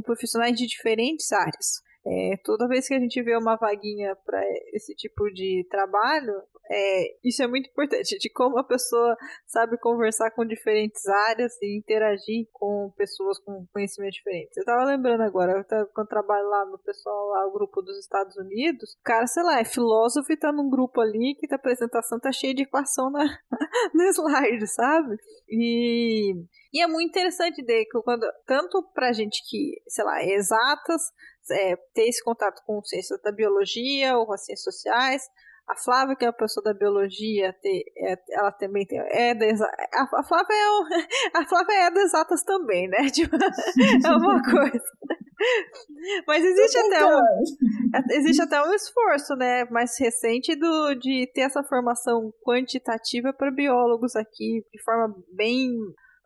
profissionais 0.02 0.56
de 0.56 0.66
diferentes 0.66 1.30
áreas. 1.32 1.82
É, 2.06 2.36
toda 2.42 2.68
vez 2.68 2.86
que 2.88 2.94
a 2.94 2.98
gente 2.98 3.22
vê 3.22 3.36
uma 3.36 3.56
vaguinha 3.56 4.16
para 4.24 4.40
esse 4.72 4.94
tipo 4.94 5.30
de 5.32 5.66
trabalho, 5.68 6.32
é, 6.70 7.16
isso 7.24 7.42
é 7.42 7.46
muito 7.46 7.68
importante, 7.68 8.18
de 8.18 8.30
como 8.30 8.58
a 8.58 8.64
pessoa 8.64 9.16
sabe 9.46 9.78
conversar 9.78 10.30
com 10.32 10.44
diferentes 10.44 11.06
áreas 11.06 11.52
e 11.62 11.78
interagir 11.78 12.46
com 12.52 12.92
pessoas 12.96 13.38
com 13.38 13.66
conhecimento 13.72 14.12
diferente. 14.12 14.50
Eu 14.56 14.64
tava 14.64 14.84
lembrando 14.84 15.22
agora, 15.22 15.52
eu 15.52 15.64
tava, 15.64 15.86
quando 15.94 16.08
trabalho 16.08 16.48
lá 16.48 16.64
no 16.66 16.78
pessoal, 16.78 17.28
lá, 17.28 17.46
o 17.46 17.52
grupo 17.52 17.82
dos 17.82 17.98
Estados 17.98 18.36
Unidos, 18.36 18.94
o 18.94 19.02
cara, 19.02 19.26
sei 19.26 19.42
lá, 19.42 19.60
é 19.60 19.64
filósofo 19.64 20.32
e 20.32 20.36
tá 20.36 20.52
num 20.52 20.68
grupo 20.68 21.00
ali 21.00 21.34
que 21.38 21.46
a 21.52 21.56
apresentação 21.56 22.20
tá 22.20 22.30
cheia 22.30 22.54
de 22.54 22.62
equação 22.62 23.10
na, 23.10 23.24
no 23.94 24.02
slide, 24.04 24.66
sabe? 24.66 25.16
E, 25.48 26.34
e 26.72 26.82
é 26.82 26.86
muito 26.86 27.08
interessante 27.08 27.62
de 27.62 27.84
que 27.86 28.02
quando, 28.02 28.26
tanto 28.46 28.82
pra 28.94 29.12
gente 29.12 29.42
que, 29.48 29.80
sei 29.88 30.04
lá, 30.04 30.20
é 30.20 30.34
exatas, 30.34 31.02
é, 31.50 31.76
ter 31.94 32.08
esse 32.08 32.22
contato 32.22 32.62
com 32.66 32.82
ciências 32.82 33.20
da 33.22 33.32
biologia 33.32 34.16
ou 34.16 34.26
com 34.26 34.34
as 34.34 34.44
ciências 34.44 34.64
sociais, 34.64 35.22
a 35.68 35.76
Flávia, 35.76 36.16
que 36.16 36.24
é 36.24 36.28
uma 36.28 36.32
pessoa 36.32 36.64
da 36.64 36.72
biologia, 36.72 37.54
tem, 37.60 37.82
é, 37.98 38.16
ela 38.30 38.50
também 38.52 38.86
tem, 38.86 38.98
é 38.98 39.34
da, 39.34 39.44
a, 39.46 40.02
a, 40.02 40.24
Flávia 40.24 40.54
é 40.54 40.70
o, 40.70 40.84
a 41.40 41.46
Flávia 41.46 41.74
é 41.74 41.90
das 41.90 42.04
exatas 42.04 42.42
também, 42.42 42.88
né? 42.88 43.08
Tipo, 43.12 43.36
é 43.36 44.16
uma 44.16 44.40
coisa. 44.50 44.84
Mas 46.26 46.44
existe 46.44 46.78
até, 46.78 47.04
um, 47.04 47.18
é, 47.18 48.16
existe 48.16 48.42
até 48.42 48.62
um 48.62 48.72
esforço, 48.72 49.36
né, 49.36 49.64
mais 49.66 49.96
recente 49.98 50.56
do, 50.56 50.94
de 50.94 51.30
ter 51.34 51.42
essa 51.42 51.62
formação 51.62 52.32
quantitativa 52.44 53.32
para 53.32 53.50
biólogos 53.50 54.16
aqui 54.16 54.64
de 54.72 54.82
forma 54.82 55.14
bem 55.32 55.70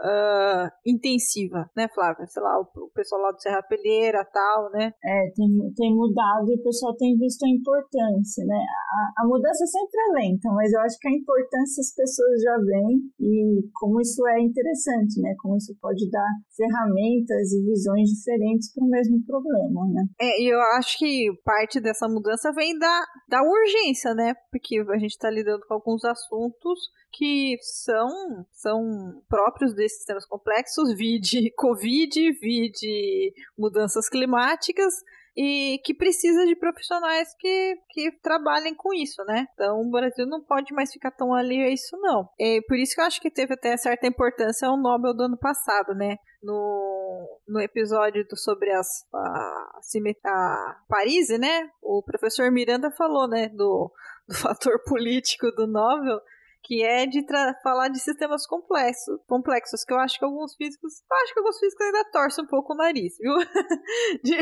uh, 0.02 0.66
intensiva, 0.84 1.70
né, 1.76 1.88
Flávia? 1.94 2.26
Sei 2.26 2.42
lá, 2.42 2.58
o, 2.58 2.62
o 2.62 2.90
pessoal 2.90 3.22
lá 3.22 3.30
do 3.30 3.40
Serra 3.40 3.62
Pelheira 3.62 4.26
tal, 4.32 4.70
né? 4.70 4.92
É, 5.04 5.30
tem, 5.34 5.48
tem 5.76 5.94
mudado 5.94 6.50
e 6.50 6.58
o 6.58 6.62
pessoal 6.62 6.94
tem 6.96 7.16
visto 7.16 7.44
a 7.44 7.48
importância, 7.48 8.44
né? 8.44 8.58
A, 8.58 9.22
a 9.22 9.26
mudança 9.26 9.64
sempre 9.66 9.98
é 9.98 10.12
lenta, 10.20 10.50
mas 10.52 10.72
eu 10.72 10.80
acho 10.80 10.98
que 10.98 11.08
a 11.08 11.16
importância 11.16 11.80
as 11.80 11.94
pessoas 11.94 12.42
já 12.42 12.56
veem 12.58 12.98
e 13.20 13.70
como 13.74 14.00
isso 14.00 14.26
é 14.26 14.40
interessante, 14.40 15.20
né? 15.20 15.34
Como 15.40 15.56
isso 15.56 15.74
pode 15.80 16.10
dar 16.10 16.28
ferramentas 16.56 17.52
e 17.52 17.62
visões 17.64 18.10
diferentes 18.10 18.72
para 18.74 18.84
o 18.84 18.90
mesmo 18.90 19.24
problema, 19.24 19.86
né? 19.92 20.04
É, 20.20 20.42
e 20.42 20.52
eu 20.52 20.60
acho 20.76 20.98
que 20.98 21.30
parte 21.44 21.80
dessa 21.80 22.08
mudança 22.08 22.52
vem 22.52 22.78
da, 22.78 23.00
da 23.28 23.42
urgência, 23.42 24.14
né? 24.14 24.34
Porque 24.50 24.80
a 24.80 24.98
gente 24.98 25.12
está 25.12 25.30
lidando 25.30 25.62
com 25.66 25.74
alguns 25.74 26.04
assuntos 26.04 26.80
que 27.12 27.56
são, 27.60 28.08
são 28.52 29.22
próprios 29.28 29.74
desses 29.74 29.98
sistemas 29.98 30.26
complexos, 30.26 30.94
vide 30.96 31.52
Covid, 31.56 32.32
vide 32.40 33.32
mudanças 33.56 34.08
climáticas, 34.08 34.94
e 35.36 35.80
que 35.84 35.94
precisa 35.94 36.44
de 36.44 36.54
profissionais 36.54 37.34
que, 37.38 37.76
que 37.90 38.12
trabalhem 38.22 38.74
com 38.74 38.92
isso, 38.92 39.24
né? 39.24 39.46
Então 39.54 39.80
o 39.80 39.90
Brasil 39.90 40.26
não 40.26 40.42
pode 40.42 40.74
mais 40.74 40.92
ficar 40.92 41.10
tão 41.10 41.32
ali 41.32 41.62
a 41.62 41.70
isso, 41.70 41.96
não. 41.98 42.28
É 42.38 42.60
por 42.68 42.76
isso 42.76 42.94
que 42.94 43.00
eu 43.00 43.04
acho 43.06 43.20
que 43.20 43.30
teve 43.30 43.54
até 43.54 43.76
certa 43.76 44.06
importância 44.06 44.70
o 44.70 44.76
Nobel 44.76 45.14
do 45.14 45.24
ano 45.24 45.38
passado, 45.38 45.94
né? 45.94 46.16
No, 46.42 47.40
no 47.48 47.60
episódio 47.60 48.26
do, 48.28 48.36
sobre 48.36 48.72
as, 48.72 49.06
a, 49.14 49.80
a 50.26 50.76
Paris, 50.88 51.28
né? 51.38 51.70
O 51.80 52.02
professor 52.02 52.50
Miranda 52.50 52.90
falou, 52.90 53.26
né? 53.26 53.48
Do, 53.48 53.90
do 54.28 54.34
fator 54.36 54.82
político 54.84 55.50
do 55.52 55.66
Nobel 55.66 56.20
que 56.64 56.82
é 56.82 57.06
de 57.06 57.24
falar 57.62 57.88
de 57.88 57.98
sistemas 57.98 58.46
complexos, 58.46 59.20
complexos, 59.26 59.84
que 59.84 59.92
eu 59.92 59.98
acho 59.98 60.18
que 60.18 60.24
alguns 60.24 60.54
físicos, 60.54 61.02
eu 61.10 61.16
acho 61.18 61.32
que 61.32 61.38
alguns 61.40 61.58
físicos 61.58 61.86
ainda 61.86 62.10
torcem 62.10 62.44
um 62.44 62.48
pouco 62.48 62.72
o 62.72 62.76
nariz, 62.76 63.16
viu? 63.18 63.34
de, 64.22 64.36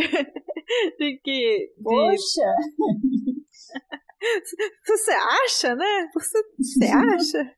de 0.99 1.21
que... 1.23 1.73
De... 1.77 1.83
Poxa! 1.83 2.55
Você 4.87 5.13
acha, 5.13 5.75
né? 5.75 6.09
Você, 6.15 6.39
você 6.59 6.85
acha? 6.93 7.51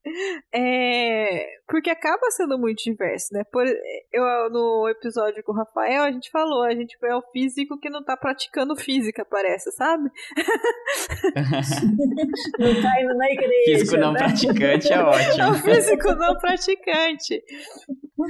É, 0.55 1.45
porque 1.67 1.91
acaba 1.91 2.31
sendo 2.31 2.57
muito 2.59 2.85
diverso, 2.85 3.29
né? 3.33 3.43
Por, 3.51 3.67
eu, 4.13 4.51
no 4.51 4.89
episódio 4.89 5.43
com 5.43 5.51
o 5.53 5.57
Rafael, 5.57 6.05
a 6.05 6.13
gente 6.13 6.31
falou, 6.31 6.63
a 6.63 6.75
gente 6.75 6.97
é 7.03 7.17
o 7.17 7.23
físico 7.33 7.81
que 7.81 7.91
não 7.91 8.05
tá 8.05 8.17
praticando 8.17 8.77
física, 8.77 9.25
parece, 9.25 9.73
sabe? 9.73 10.09
não 12.59 12.83
tá 12.83 13.01
indo 13.01 13.17
na 13.17 13.31
igreja. 13.31 13.79
Físico 13.79 13.97
não 13.97 14.13
né? 14.13 14.19
praticante 14.21 14.93
é 14.93 14.99
ótimo. 15.03 15.43
É 15.43 15.51
o 15.51 15.55
físico 15.55 16.15
não 16.15 16.39
praticante. 16.39 17.43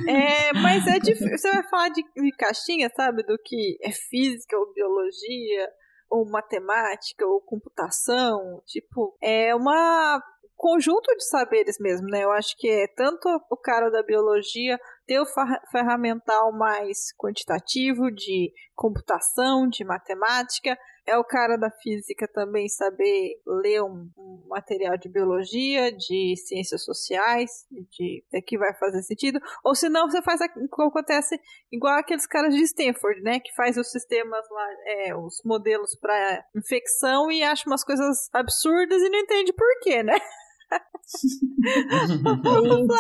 É, 0.09 0.55
mas 0.55 0.87
é 0.87 0.99
difícil. 0.99 1.37
Você 1.37 1.51
vai 1.51 1.68
falar 1.68 1.91
de, 1.91 2.03
de 2.03 2.33
caixinha, 2.33 2.91
sabe? 2.97 3.22
Do 3.24 3.37
que 3.45 3.76
é 3.83 3.91
física 3.91 4.57
ou 4.57 4.72
biologia 4.72 5.68
ou 6.12 6.28
matemática, 6.28 7.26
ou 7.26 7.40
computação, 7.40 8.62
tipo, 8.66 9.16
é 9.22 9.54
uma 9.54 10.22
conjunto 10.54 11.12
de 11.16 11.26
saberes 11.26 11.76
mesmo, 11.80 12.06
né? 12.06 12.22
Eu 12.22 12.30
acho 12.30 12.54
que 12.56 12.68
é 12.68 12.86
tanto 12.86 13.28
o 13.50 13.56
cara 13.56 13.90
da 13.90 14.02
biologia 14.02 14.78
ter 15.06 15.18
o 15.18 15.26
ferramental 15.72 16.52
mais 16.52 17.12
quantitativo 17.18 18.12
de 18.12 18.52
computação, 18.76 19.66
de 19.68 19.84
matemática, 19.84 20.78
é 21.07 21.16
o 21.18 21.24
cara 21.24 21.57
da 21.57 21.70
física 21.70 22.28
também 22.28 22.68
saber 22.68 23.40
ler 23.46 23.82
um, 23.82 24.09
um 24.16 24.44
material 24.48 24.96
de 24.96 25.09
biologia, 25.09 25.90
de 25.90 26.34
ciências 26.36 26.84
sociais, 26.84 27.50
de, 27.70 28.24
de 28.32 28.42
que 28.42 28.57
vai 28.57 28.72
fazer 28.74 29.03
sentido, 29.03 29.40
ou 29.64 29.74
senão 29.74 30.09
você 30.09 30.22
faz 30.22 30.40
o 30.40 30.48
que 30.68 30.82
acontece 30.82 31.40
igual 31.70 31.98
aqueles 31.98 32.26
caras 32.26 32.55
de 32.55 32.62
Stanford, 32.62 33.20
né, 33.22 33.40
que 33.40 33.55
faz 33.55 33.76
os 33.76 33.90
sistemas 33.90 34.46
lá, 34.50 34.68
é, 34.86 35.16
os 35.16 35.42
modelos 35.44 35.96
para 35.96 36.44
infecção 36.57 37.30
e 37.30 37.42
acha 37.42 37.68
umas 37.68 37.84
coisas 37.84 38.28
absurdas 38.32 39.03
e 39.03 39.09
não 39.09 39.18
entende 39.18 39.53
por 39.53 39.80
quê, 39.82 40.03
né? 40.03 40.16
então. 42.72 42.92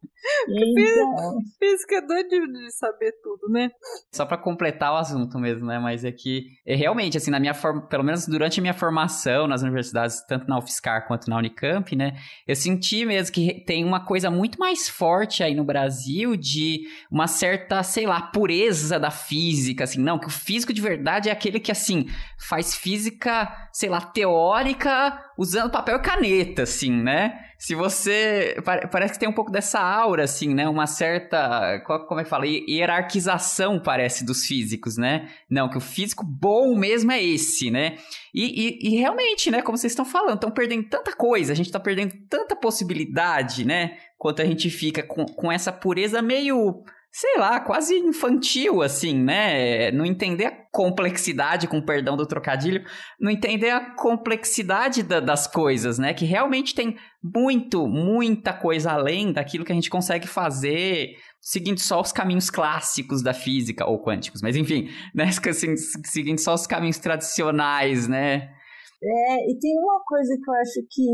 física 1.58 1.96
é 1.96 2.00
doido 2.00 2.52
de 2.52 2.70
saber 2.72 3.12
tudo, 3.22 3.48
né? 3.50 3.70
Só 4.12 4.26
para 4.26 4.36
completar 4.36 4.92
o 4.92 4.96
assunto 4.96 5.38
mesmo, 5.38 5.66
né? 5.66 5.78
Mas 5.78 6.04
é 6.04 6.12
que, 6.12 6.46
é, 6.66 6.74
realmente, 6.74 7.16
assim, 7.16 7.30
na 7.30 7.40
minha 7.40 7.54
forma, 7.54 7.82
pelo 7.86 8.04
menos 8.04 8.26
durante 8.26 8.60
a 8.60 8.62
minha 8.62 8.74
formação 8.74 9.46
nas 9.46 9.62
universidades, 9.62 10.24
tanto 10.26 10.48
na 10.48 10.58
UFSCar 10.58 11.06
quanto 11.06 11.28
na 11.28 11.38
Unicamp, 11.38 11.94
né? 11.96 12.16
Eu 12.46 12.54
senti 12.54 13.04
mesmo 13.04 13.32
que 13.32 13.64
tem 13.64 13.84
uma 13.84 14.04
coisa 14.04 14.30
muito 14.30 14.58
mais 14.58 14.88
forte 14.88 15.42
aí 15.42 15.54
no 15.54 15.64
Brasil 15.64 16.36
de 16.36 16.82
uma 17.10 17.26
certa, 17.26 17.82
sei 17.82 18.06
lá, 18.06 18.20
pureza 18.20 18.98
da 18.98 19.10
física, 19.10 19.84
assim, 19.84 20.00
não, 20.00 20.18
que 20.18 20.26
o 20.26 20.30
físico 20.30 20.72
de 20.72 20.80
verdade 20.80 21.28
é 21.28 21.32
aquele 21.32 21.60
que, 21.60 21.72
assim, 21.72 22.06
faz 22.38 22.74
física, 22.74 23.48
sei 23.72 23.88
lá, 23.88 24.00
teórica 24.00 25.18
usando 25.38 25.70
papel 25.70 25.96
e 25.96 26.02
caneta, 26.02 26.62
assim, 26.62 26.92
né? 26.92 27.49
Se 27.60 27.74
você. 27.74 28.56
Parece 28.90 29.12
que 29.12 29.18
tem 29.18 29.28
um 29.28 29.34
pouco 29.34 29.52
dessa 29.52 29.78
aura, 29.78 30.24
assim, 30.24 30.54
né? 30.54 30.66
Uma 30.66 30.86
certa. 30.86 31.78
Como 32.08 32.18
é 32.18 32.24
que 32.24 32.30
fala? 32.30 32.46
Hierarquização, 32.46 33.78
parece, 33.78 34.24
dos 34.24 34.46
físicos, 34.46 34.96
né? 34.96 35.28
Não, 35.48 35.68
que 35.68 35.76
o 35.76 35.80
físico 35.80 36.24
bom 36.24 36.74
mesmo 36.74 37.12
é 37.12 37.22
esse, 37.22 37.70
né? 37.70 37.98
E, 38.32 38.88
e, 38.88 38.94
e 38.94 38.98
realmente, 38.98 39.50
né? 39.50 39.60
Como 39.60 39.76
vocês 39.76 39.92
estão 39.92 40.06
falando, 40.06 40.36
estão 40.36 40.50
perdendo 40.50 40.88
tanta 40.88 41.14
coisa, 41.14 41.52
a 41.52 41.54
gente 41.54 41.66
está 41.66 41.78
perdendo 41.78 42.14
tanta 42.30 42.56
possibilidade, 42.56 43.66
né? 43.66 43.98
Quanto 44.16 44.40
a 44.40 44.46
gente 44.46 44.70
fica 44.70 45.02
com, 45.02 45.26
com 45.26 45.52
essa 45.52 45.70
pureza 45.70 46.22
meio 46.22 46.82
sei 47.12 47.38
lá, 47.38 47.58
quase 47.58 47.96
infantil, 47.96 48.82
assim, 48.82 49.18
né? 49.18 49.90
Não 49.90 50.04
entender 50.04 50.46
a 50.46 50.56
complexidade, 50.70 51.66
com 51.66 51.84
perdão 51.84 52.16
do 52.16 52.26
trocadilho, 52.26 52.84
não 53.18 53.30
entender 53.30 53.70
a 53.70 53.94
complexidade 53.96 55.02
da, 55.02 55.18
das 55.18 55.46
coisas, 55.46 55.98
né? 55.98 56.14
Que 56.14 56.24
realmente 56.24 56.74
tem 56.74 56.96
muito, 57.22 57.88
muita 57.88 58.52
coisa 58.52 58.92
além 58.92 59.32
daquilo 59.32 59.64
que 59.64 59.72
a 59.72 59.74
gente 59.74 59.90
consegue 59.90 60.28
fazer 60.28 61.16
seguindo 61.40 61.80
só 61.80 62.00
os 62.00 62.12
caminhos 62.12 62.50
clássicos 62.50 63.22
da 63.22 63.32
física, 63.32 63.86
ou 63.86 64.02
quânticos, 64.02 64.42
mas 64.42 64.54
enfim, 64.54 64.88
né? 65.14 65.24
Assim, 65.48 65.76
seguindo 65.76 66.38
só 66.38 66.54
os 66.54 66.66
caminhos 66.66 66.98
tradicionais, 66.98 68.06
né? 68.06 68.50
É, 69.02 69.50
e 69.50 69.58
tem 69.58 69.78
uma 69.78 69.98
coisa 70.06 70.36
que 70.36 70.50
eu 70.50 70.54
acho 70.54 70.86
que 70.90 71.06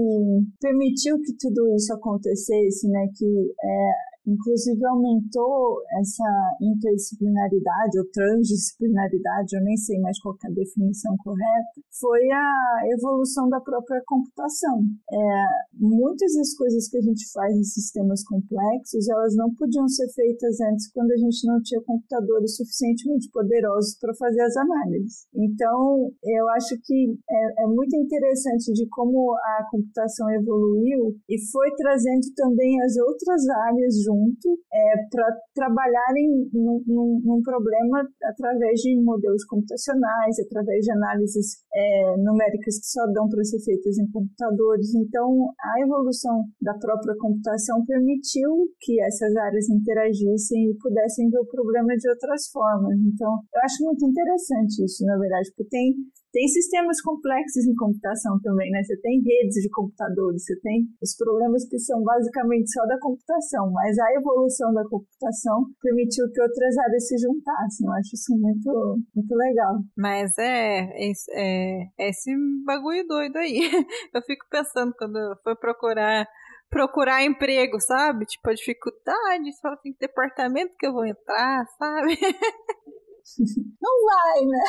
permitiu 0.60 1.16
que 1.22 1.32
tudo 1.38 1.72
isso 1.76 1.94
acontecesse, 1.94 2.88
né? 2.90 3.06
Que 3.16 3.24
é, 3.24 4.15
Inclusive 4.26 4.84
aumentou 4.86 5.78
essa 6.00 6.26
interdisciplinaridade 6.60 7.98
ou 7.98 8.10
transdisciplinaridade, 8.10 9.54
eu 9.54 9.62
nem 9.62 9.76
sei 9.76 10.00
mais 10.00 10.18
qual 10.20 10.34
é 10.44 10.48
a 10.48 10.50
definição 10.50 11.16
correta, 11.18 11.78
foi 12.00 12.26
a 12.32 12.52
evolução 12.98 13.48
da 13.48 13.60
própria 13.60 14.02
computação. 14.04 14.82
É, 15.12 15.44
muitas 15.74 16.34
das 16.34 16.54
coisas 16.54 16.88
que 16.88 16.98
a 16.98 17.02
gente 17.02 17.30
faz 17.32 17.54
em 17.54 17.62
sistemas 17.62 18.24
complexos, 18.24 19.08
elas 19.08 19.36
não 19.36 19.54
podiam 19.54 19.86
ser 19.86 20.08
feitas 20.12 20.60
antes 20.60 20.90
quando 20.90 21.12
a 21.12 21.16
gente 21.16 21.46
não 21.46 21.62
tinha 21.62 21.80
computadores 21.82 22.56
suficientemente 22.56 23.30
poderosos 23.30 23.96
para 24.00 24.12
fazer 24.14 24.42
as 24.42 24.56
análises. 24.56 25.26
Então, 25.36 26.10
eu 26.24 26.48
acho 26.50 26.74
que 26.82 27.16
é, 27.30 27.62
é 27.62 27.66
muito 27.66 27.94
interessante 27.96 28.72
de 28.72 28.88
como 28.88 29.34
a 29.36 29.68
computação 29.70 30.28
evoluiu 30.30 31.14
e 31.28 31.38
foi 31.52 31.70
trazendo 31.76 32.26
também 32.34 32.82
as 32.82 32.96
outras 32.96 33.48
áreas 33.48 34.02
junto 34.02 34.15
junto 34.16 34.48
é, 34.72 34.82
para 35.12 35.28
trabalharem 35.54 36.48
num, 36.52 36.80
num, 36.86 37.20
num, 37.22 37.42
problema 37.42 38.00
através 38.24 38.80
de 38.80 38.96
modelos 39.02 39.44
computacionais, 39.44 40.40
através 40.40 40.84
de 40.84 40.92
análises 40.92 41.60
é, 41.72 42.16
numéricas 42.16 42.80
que 42.80 42.88
só 42.88 43.04
dão 43.12 43.28
para 43.28 43.44
ser 43.44 43.60
feitas 43.60 43.98
em 43.98 44.10
computadores. 44.10 44.94
Então, 44.94 45.52
a 45.60 45.80
evolução 45.80 46.44
da 46.60 46.74
própria 46.78 47.14
computação 47.20 47.84
permitiu 47.84 48.48
que 48.80 49.00
essas 49.02 49.36
áreas 49.36 49.68
interagissem 49.68 50.70
e 50.70 50.76
pudessem 50.80 51.28
ver 51.28 51.40
o 51.40 51.46
problema 51.46 51.94
de 51.96 52.08
outras 52.08 52.48
formas. 52.48 52.98
Então, 53.04 53.30
eu 53.54 53.60
acho 53.62 53.84
muito 53.84 54.06
interessante 54.06 54.84
isso, 54.84 55.04
na 55.04 55.18
verdade, 55.18 55.50
porque 55.54 55.68
tem 55.68 55.94
tem 56.36 56.46
sistemas 56.48 57.00
complexos 57.00 57.64
em 57.64 57.74
computação 57.74 58.38
também, 58.42 58.70
né? 58.70 58.82
Você 58.84 58.94
tem 59.00 59.22
redes 59.24 59.56
de 59.56 59.70
computadores, 59.70 60.44
você 60.44 60.60
tem 60.60 60.84
os 61.00 61.16
problemas 61.16 61.66
que 61.66 61.78
são 61.78 62.02
basicamente 62.02 62.70
só 62.70 62.84
da 62.84 63.00
computação, 63.00 63.72
mas 63.72 63.96
a 63.98 64.20
evolução 64.20 64.70
da 64.74 64.84
computação 64.84 65.64
permitiu 65.80 66.30
que 66.30 66.42
outras 66.42 66.76
áreas 66.76 67.08
se 67.08 67.16
juntassem. 67.16 67.86
Eu 67.86 67.92
acho 67.94 68.10
isso 68.12 68.36
muito, 68.36 69.00
muito 69.16 69.34
legal. 69.34 69.80
Mas 69.96 70.36
é, 70.36 70.84
é, 71.00 71.82
é 71.98 72.10
esse 72.10 72.30
bagulho 72.66 73.06
doido 73.08 73.36
aí. 73.38 73.56
Eu 74.12 74.20
fico 74.22 74.44
pensando 74.50 74.92
quando 74.98 75.16
eu 75.16 75.36
for 75.42 75.56
procurar 75.58 76.26
procurar 76.68 77.24
emprego, 77.24 77.80
sabe? 77.80 78.26
Tipo, 78.26 78.50
a 78.50 78.54
dificuldade, 78.54 79.56
só 79.60 79.68
assim, 79.68 79.92
que 79.92 79.98
departamento 80.00 80.74
que 80.78 80.86
eu 80.86 80.92
vou 80.92 81.06
entrar, 81.06 81.64
sabe? 81.78 82.18
Não 83.82 83.94
vai, 84.06 84.38
né? 84.46 84.64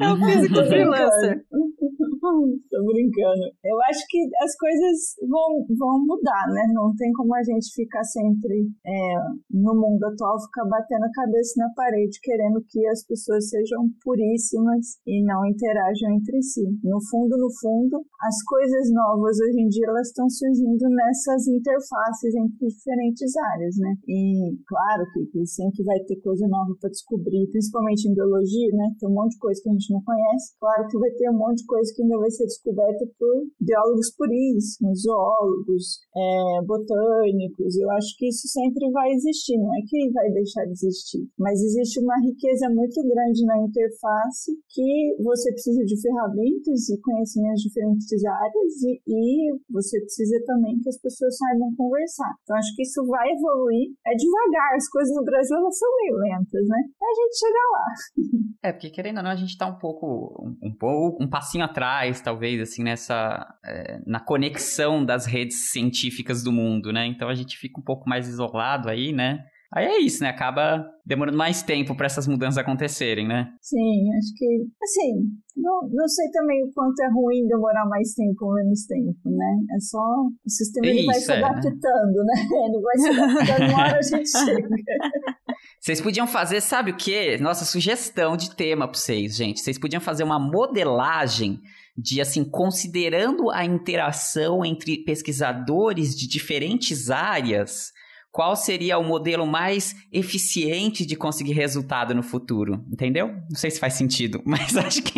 É 0.00 0.12
o 0.12 0.16
físico 0.16 0.64
freelancer. 0.68 1.44
Tô 1.50 2.84
brincando. 2.84 3.44
Eu 3.64 3.78
acho 3.88 4.04
que 4.08 4.18
as 4.42 4.56
coisas 4.56 5.14
vão, 5.28 5.64
vão 5.78 6.04
mudar, 6.04 6.46
né? 6.52 6.66
Não 6.72 6.94
tem 6.96 7.12
como 7.12 7.34
a 7.34 7.42
gente 7.42 7.72
ficar 7.74 8.04
sempre 8.04 8.68
é, 8.84 9.14
no 9.50 9.74
mundo 9.74 10.04
atual, 10.04 10.40
ficar 10.40 10.64
batendo 10.68 11.04
a 11.04 11.12
cabeça 11.12 11.54
na 11.56 11.72
parede, 11.74 12.18
querendo 12.22 12.62
que 12.68 12.86
as 12.88 13.06
pessoas 13.06 13.48
sejam 13.48 13.88
puríssimas 14.02 14.98
e 15.06 15.24
não 15.24 15.46
interajam 15.46 16.12
entre 16.12 16.42
si. 16.42 16.66
No 16.82 16.98
fundo, 17.10 17.36
no 17.38 17.48
fundo, 17.60 18.04
as 18.20 18.42
coisas 18.44 18.90
novas 18.92 19.38
hoje 19.40 19.60
em 19.60 19.68
dia 19.68 19.86
elas 19.88 20.08
estão 20.08 20.28
surgindo 20.28 20.88
nessas 20.90 21.46
interfaces 21.46 22.34
entre 22.34 22.66
diferentes 22.66 23.36
áreas, 23.54 23.76
né? 23.78 23.94
E 24.08 24.56
claro 24.66 25.04
que 25.12 25.45
sempre 25.46 25.84
vai 25.84 25.98
ter 26.00 26.16
coisa 26.16 26.46
nova 26.48 26.74
para 26.80 26.90
descobrir, 26.90 27.46
principalmente 27.50 28.08
em 28.08 28.14
biologia, 28.14 28.68
né? 28.72 28.90
Tem 28.98 29.08
um 29.08 29.14
monte 29.14 29.32
de 29.32 29.38
coisa 29.38 29.60
que 29.62 29.68
a 29.68 29.72
gente 29.72 29.92
não 29.92 30.02
conhece. 30.02 30.56
Claro 30.58 30.88
que 30.88 30.98
vai 30.98 31.10
ter 31.10 31.30
um 31.30 31.38
monte 31.38 31.58
de 31.62 31.66
coisa 31.66 31.92
que 31.94 32.02
ainda 32.02 32.18
vai 32.18 32.30
ser 32.30 32.44
descoberta 32.44 33.06
por 33.18 33.34
biólogos 33.60 34.10
puríssimos, 34.16 35.02
zoólogos, 35.02 36.02
é, 36.16 36.62
botânicos. 36.66 37.76
Eu 37.76 37.90
acho 37.92 38.16
que 38.18 38.28
isso 38.28 38.48
sempre 38.48 38.90
vai 38.90 39.12
existir, 39.12 39.56
não 39.58 39.72
é 39.74 39.80
que 39.86 40.10
vai 40.10 40.30
deixar 40.32 40.64
de 40.64 40.72
existir. 40.72 41.22
Mas 41.38 41.62
existe 41.62 42.00
uma 42.00 42.18
riqueza 42.20 42.68
muito 42.70 43.00
grande 43.06 43.46
na 43.46 43.62
interface 43.62 44.52
que 44.70 45.16
você 45.22 45.52
precisa 45.52 45.84
de 45.84 46.00
ferramentas 46.00 46.88
e 46.88 47.00
conhecimentos 47.00 47.62
de 47.62 47.68
diferentes 47.76 48.24
áreas 48.24 48.72
e, 48.82 49.00
e 49.06 49.58
você 49.70 50.00
precisa 50.00 50.40
também 50.46 50.78
que 50.80 50.88
as 50.88 50.98
pessoas 50.98 51.36
saibam 51.36 51.74
conversar. 51.76 52.32
Então 52.42 52.56
acho 52.56 52.74
que 52.74 52.82
isso 52.82 53.04
vai 53.06 53.28
evoluir. 53.30 53.92
É 54.06 54.14
devagar, 54.16 54.74
as 54.74 54.88
coisas 54.88 55.14
no 55.14 55.24
Brasil 55.24 55.35
elas 55.50 55.78
são 55.78 55.88
meio 56.02 56.16
lentas, 56.16 56.68
né? 56.68 56.78
A 57.02 57.14
gente 57.14 57.38
chega 57.38 57.58
lá. 57.72 57.84
É, 58.62 58.72
porque 58.72 58.90
querendo 58.90 59.18
ou 59.18 59.22
não, 59.22 59.30
a 59.30 59.36
gente 59.36 59.56
tá 59.56 59.66
um 59.66 59.78
pouco, 59.78 60.42
um, 60.42 60.68
um 60.68 60.74
pouco, 60.74 61.22
um 61.22 61.28
passinho 61.28 61.64
atrás, 61.64 62.20
talvez, 62.20 62.60
assim, 62.60 62.82
nessa, 62.82 63.46
é, 63.64 64.00
na 64.06 64.20
conexão 64.20 65.04
das 65.04 65.26
redes 65.26 65.70
científicas 65.70 66.42
do 66.42 66.52
mundo, 66.52 66.92
né? 66.92 67.06
Então 67.06 67.28
a 67.28 67.34
gente 67.34 67.56
fica 67.56 67.80
um 67.80 67.84
pouco 67.84 68.08
mais 68.08 68.28
isolado 68.28 68.88
aí, 68.88 69.12
né? 69.12 69.44
Aí 69.74 69.86
é 69.86 70.00
isso, 70.00 70.22
né? 70.22 70.30
Acaba 70.30 70.84
demorando 71.04 71.36
mais 71.36 71.62
tempo 71.62 71.96
para 71.96 72.06
essas 72.06 72.26
mudanças 72.26 72.58
acontecerem, 72.58 73.26
né? 73.26 73.48
Sim, 73.60 74.10
acho 74.16 74.34
que. 74.36 74.66
Assim, 74.82 75.22
não, 75.56 75.88
não 75.90 76.08
sei 76.08 76.30
também 76.30 76.64
o 76.64 76.72
quanto 76.72 77.00
é 77.02 77.08
ruim 77.10 77.46
demorar 77.48 77.86
mais 77.86 78.14
tempo 78.14 78.46
ou 78.46 78.54
menos 78.54 78.86
tempo, 78.86 79.30
né? 79.30 79.58
É 79.76 79.80
só. 79.80 79.98
O 79.98 80.50
sistema 80.50 80.86
ele 80.86 81.04
vai 81.04 81.16
se 81.16 81.32
é, 81.32 81.40
né? 81.40 81.44
adaptando, 81.44 82.24
né? 82.24 82.34
né? 82.34 82.46
Ele 82.66 82.80
vai 82.80 82.98
se 82.98 83.08
adaptando, 83.08 83.70
uma 83.70 83.82
hora 83.82 83.98
a 83.98 84.02
gente 84.02 84.30
chega. 84.30 84.68
Vocês 85.80 86.00
podiam 86.00 86.26
fazer, 86.26 86.60
sabe 86.60 86.90
o 86.90 86.96
quê? 86.96 87.38
Nossa 87.40 87.64
sugestão 87.64 88.36
de 88.36 88.54
tema 88.54 88.86
para 88.86 88.98
vocês, 88.98 89.36
gente. 89.36 89.60
Vocês 89.60 89.78
podiam 89.78 90.00
fazer 90.00 90.24
uma 90.24 90.38
modelagem 90.38 91.60
de 91.96 92.20
assim, 92.20 92.44
considerando 92.44 93.50
a 93.50 93.64
interação 93.64 94.64
entre 94.64 94.98
pesquisadores 95.04 96.14
de 96.14 96.28
diferentes 96.28 97.10
áreas, 97.10 97.92
qual 98.36 98.54
seria 98.54 98.98
o 98.98 99.02
modelo 99.02 99.46
mais 99.46 99.96
eficiente 100.12 101.06
de 101.06 101.16
conseguir 101.16 101.54
resultado 101.54 102.14
no 102.14 102.22
futuro? 102.22 102.84
Entendeu? 102.92 103.28
Não 103.48 103.56
sei 103.56 103.70
se 103.70 103.80
faz 103.80 103.94
sentido, 103.94 104.42
mas 104.44 104.76
acho 104.76 105.02
que 105.02 105.14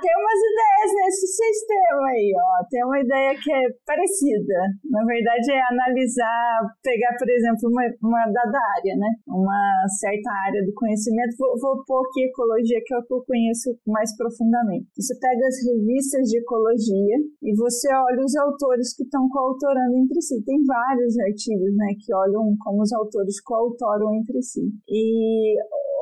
tem 0.00 0.12
umas 0.16 0.40
ideias 0.50 0.69
nesse 0.88 1.26
sistema 1.26 2.08
aí, 2.08 2.32
ó. 2.36 2.64
Tem 2.70 2.84
uma 2.84 3.00
ideia 3.00 3.34
que 3.36 3.52
é 3.52 3.68
parecida. 3.84 4.58
Na 4.88 5.04
verdade, 5.04 5.52
é 5.52 5.60
analisar, 5.68 6.60
pegar, 6.82 7.16
por 7.18 7.28
exemplo, 7.28 7.68
uma, 7.68 7.84
uma 8.02 8.24
dada 8.32 8.58
área, 8.78 8.96
né? 8.96 9.10
Uma 9.28 9.60
certa 10.00 10.30
área 10.46 10.64
do 10.64 10.72
conhecimento. 10.74 11.36
Vou, 11.38 11.58
vou 11.60 11.84
pôr 11.84 12.06
aqui 12.06 12.24
ecologia, 12.24 12.80
que 12.84 12.94
é 12.94 12.98
o 12.98 13.04
que 13.04 13.14
eu 13.14 13.24
conheço 13.26 13.76
mais 13.86 14.16
profundamente. 14.16 14.88
Você 14.96 15.14
pega 15.18 15.46
as 15.46 15.56
revistas 15.66 16.28
de 16.28 16.38
ecologia 16.38 17.16
e 17.42 17.54
você 17.56 17.88
olha 17.94 18.24
os 18.24 18.36
autores 18.36 18.94
que 18.96 19.04
estão 19.04 19.28
coautorando 19.28 19.96
entre 19.96 20.20
si. 20.22 20.42
Tem 20.44 20.64
vários 20.64 21.18
artigos, 21.18 21.76
né, 21.76 21.94
que 21.98 22.14
olham 22.14 22.56
como 22.60 22.82
os 22.82 22.92
autores 22.92 23.40
coautoram 23.42 24.14
entre 24.14 24.42
si. 24.42 24.64
E 24.88 25.56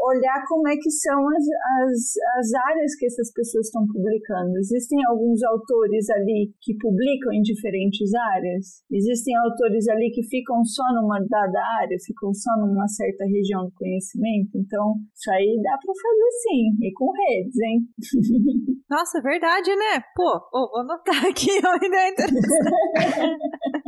olhar 0.09 0.44
como 0.48 0.69
é 0.69 0.77
que 0.77 0.90
são 0.90 1.28
as, 1.28 1.44
as, 1.82 2.16
as 2.39 2.55
áreas 2.55 2.94
que 2.97 3.07
essas 3.07 3.32
pessoas 3.32 3.66
estão 3.66 3.86
publicando. 3.86 4.59
Existem 4.69 4.99
alguns 5.09 5.43
autores 5.45 6.11
ali 6.11 6.53
que 6.61 6.77
publicam 6.77 7.32
em 7.32 7.40
diferentes 7.40 8.12
áreas? 8.36 8.85
Existem 8.93 9.35
autores 9.36 9.89
ali 9.89 10.11
que 10.12 10.23
ficam 10.28 10.62
só 10.62 10.85
numa 10.93 11.19
dada 11.24 11.59
área, 11.81 11.97
ficam 12.05 12.35
só 12.35 12.53
numa 12.61 12.86
certa 12.86 13.24
região 13.24 13.65
do 13.65 13.73
conhecimento? 13.73 14.59
Então, 14.61 14.93
isso 15.16 15.31
aí 15.32 15.57
dá 15.62 15.73
para 15.81 15.95
fazer 15.97 16.31
sim, 16.45 16.77
e 16.85 16.93
com 16.93 17.11
redes, 17.11 17.57
hein? 17.65 17.81
Nossa, 18.90 19.19
é 19.19 19.23
verdade, 19.23 19.70
né? 19.74 20.05
Pô, 20.15 20.36
oh, 20.53 20.69
vou 20.69 20.81
anotar 20.81 21.24
aqui 21.24 21.51
uma 21.65 21.81
ideia 21.81 22.12
interessante. 22.12 23.88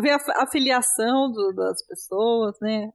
Ver 0.00 0.16
a, 0.36 0.46
filiação 0.50 1.30
do, 1.32 1.52
das 1.54 1.84
pessoas, 1.86 2.56
né? 2.60 2.90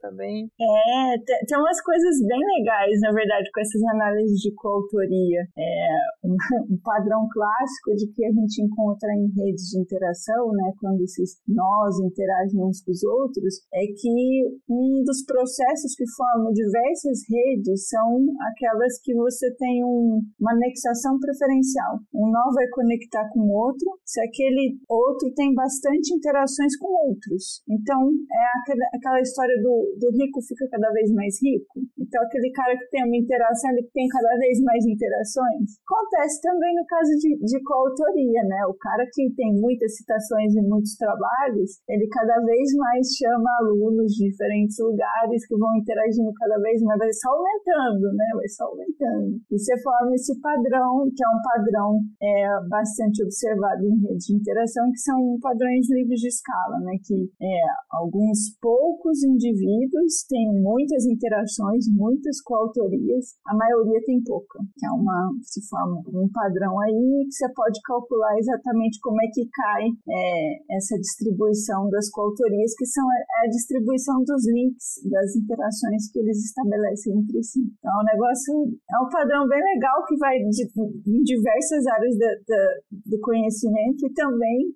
Também. 0.00 0.50
É, 0.60 1.18
tem, 1.24 1.38
tem 1.46 1.58
umas 1.58 1.80
coisas 1.82 2.16
bem 2.26 2.40
legais, 2.58 3.00
na 3.00 3.12
verdade, 3.12 3.50
com 3.52 3.60
essas 3.60 3.82
análises 3.94 4.38
de 4.40 4.54
coautoria. 4.54 5.46
É, 5.56 5.88
um, 6.24 6.36
um, 6.74 6.78
padrão 6.82 7.28
clássico 7.32 7.94
de 7.96 8.06
que 8.12 8.24
a 8.24 8.32
gente 8.32 8.62
encontra 8.62 9.08
em 9.14 9.28
redes 9.34 9.68
de 9.70 9.80
interação, 9.80 10.52
né? 10.52 10.72
Quando 10.80 11.02
esses 11.02 11.40
nós 11.46 11.98
interagem 12.00 12.62
uns 12.62 12.82
com 12.82 12.90
os 12.90 13.02
outros, 13.04 13.60
é 13.72 13.86
que 13.86 14.44
um 14.68 15.02
dos 15.04 15.24
processos 15.24 15.94
que 15.96 16.04
formam 16.16 16.52
diversas 16.52 17.20
redes 17.28 17.88
são 17.88 18.26
aquelas 18.52 19.00
que 19.02 19.14
você 19.14 19.54
tem 19.56 19.84
um, 19.84 20.20
uma 20.40 20.52
anexação 20.52 21.18
preferencial. 21.18 21.98
Um 22.14 22.30
nó 22.30 22.52
vai 22.54 22.68
conectar 22.68 23.28
com 23.32 23.40
o 23.40 23.52
outro, 23.52 23.88
se 24.08 24.24
aquele 24.24 24.80
outro 24.88 25.28
tem 25.36 25.52
bastante 25.52 26.16
interações 26.16 26.72
com 26.80 26.88
outros. 27.12 27.60
Então, 27.68 28.08
é 28.08 28.44
aquela, 28.56 28.86
aquela 28.96 29.20
história 29.20 29.52
do, 29.60 29.84
do 30.00 30.08
rico 30.16 30.40
fica 30.48 30.64
cada 30.72 30.88
vez 30.96 31.12
mais 31.12 31.36
rico. 31.44 31.84
Então, 32.00 32.16
aquele 32.24 32.50
cara 32.56 32.72
que 32.72 32.88
tem 32.88 33.04
uma 33.04 33.20
interação, 33.20 33.68
ele 33.70 33.84
tem 33.92 34.08
cada 34.08 34.32
vez 34.40 34.64
mais 34.64 34.80
interações. 34.88 35.76
Acontece 35.84 36.40
também 36.40 36.72
no 36.72 36.86
caso 36.88 37.12
de, 37.20 37.36
de 37.36 37.60
coautoria, 37.60 38.42
né? 38.48 38.64
O 38.72 38.74
cara 38.80 39.04
que 39.12 39.28
tem 39.36 39.52
muitas 39.60 39.92
citações 40.00 40.56
em 40.56 40.64
muitos 40.64 40.96
trabalhos, 40.96 41.76
ele 41.84 42.08
cada 42.08 42.40
vez 42.48 42.72
mais 42.80 43.04
chama 43.12 43.50
alunos 43.60 44.16
de 44.16 44.32
diferentes 44.32 44.76
lugares 44.80 45.44
que 45.44 45.52
vão 45.52 45.76
interagindo 45.76 46.32
cada 46.32 46.56
vez 46.64 46.80
mais, 46.80 46.98
vai 46.98 47.12
só 47.12 47.28
aumentando, 47.28 48.08
né? 48.16 48.26
Vai 48.32 48.48
só 48.48 48.64
aumentando. 48.72 49.36
E 49.52 49.58
você 49.58 49.76
forma 49.84 50.14
esse 50.14 50.32
padrão, 50.40 51.04
que 51.12 51.20
é 51.20 51.28
um 51.28 51.42
padrão 51.44 52.00
é, 52.22 52.68
bastante 52.72 53.22
observado 53.22 53.84
em 53.84 53.97
redes 54.00 54.26
de 54.26 54.34
interação, 54.34 54.90
que 54.92 55.00
são 55.00 55.38
padrões 55.40 55.88
livres 55.90 56.20
de 56.20 56.28
escala, 56.28 56.78
né? 56.80 56.92
Que 57.04 57.30
é, 57.40 57.60
alguns 57.90 58.56
poucos 58.60 59.22
indivíduos 59.22 60.24
têm 60.28 60.62
muitas 60.62 61.06
interações, 61.06 61.86
muitas 61.90 62.40
coautorias, 62.42 63.36
a 63.46 63.54
maioria 63.54 64.00
tem 64.04 64.22
pouca, 64.22 64.58
que 64.76 64.86
é 64.86 64.90
uma, 64.90 65.30
se 65.42 65.60
forma 65.68 66.02
um 66.12 66.28
padrão 66.32 66.78
aí 66.80 67.24
que 67.26 67.34
você 67.34 67.48
pode 67.52 67.80
calcular 67.82 68.38
exatamente 68.38 68.98
como 69.00 69.20
é 69.22 69.26
que 69.32 69.48
cai 69.50 69.84
é, 70.08 70.76
essa 70.76 70.96
distribuição 70.98 71.90
das 71.90 72.10
coautorias, 72.10 72.74
que 72.76 72.86
são 72.86 73.04
a, 73.04 73.44
a 73.44 73.48
distribuição 73.48 74.22
dos 74.24 74.46
links, 74.46 75.00
das 75.10 75.36
interações 75.36 76.10
que 76.12 76.18
eles 76.20 76.38
estabelecem 76.44 77.18
entre 77.18 77.42
si. 77.42 77.60
Então, 77.78 77.92
o 78.00 78.04
negócio 78.04 78.52
é 78.90 78.96
um 79.02 79.08
padrão 79.08 79.48
bem 79.48 79.62
legal 79.74 80.04
que 80.06 80.16
vai 80.16 80.38
de, 80.38 80.64
em 81.06 81.22
diversas 81.22 81.86
áreas 81.86 82.18
da, 82.18 82.30
da, 82.46 82.62
do 83.06 83.20
conhecimento 83.20 83.87
e 83.90 84.12
também 84.12 84.74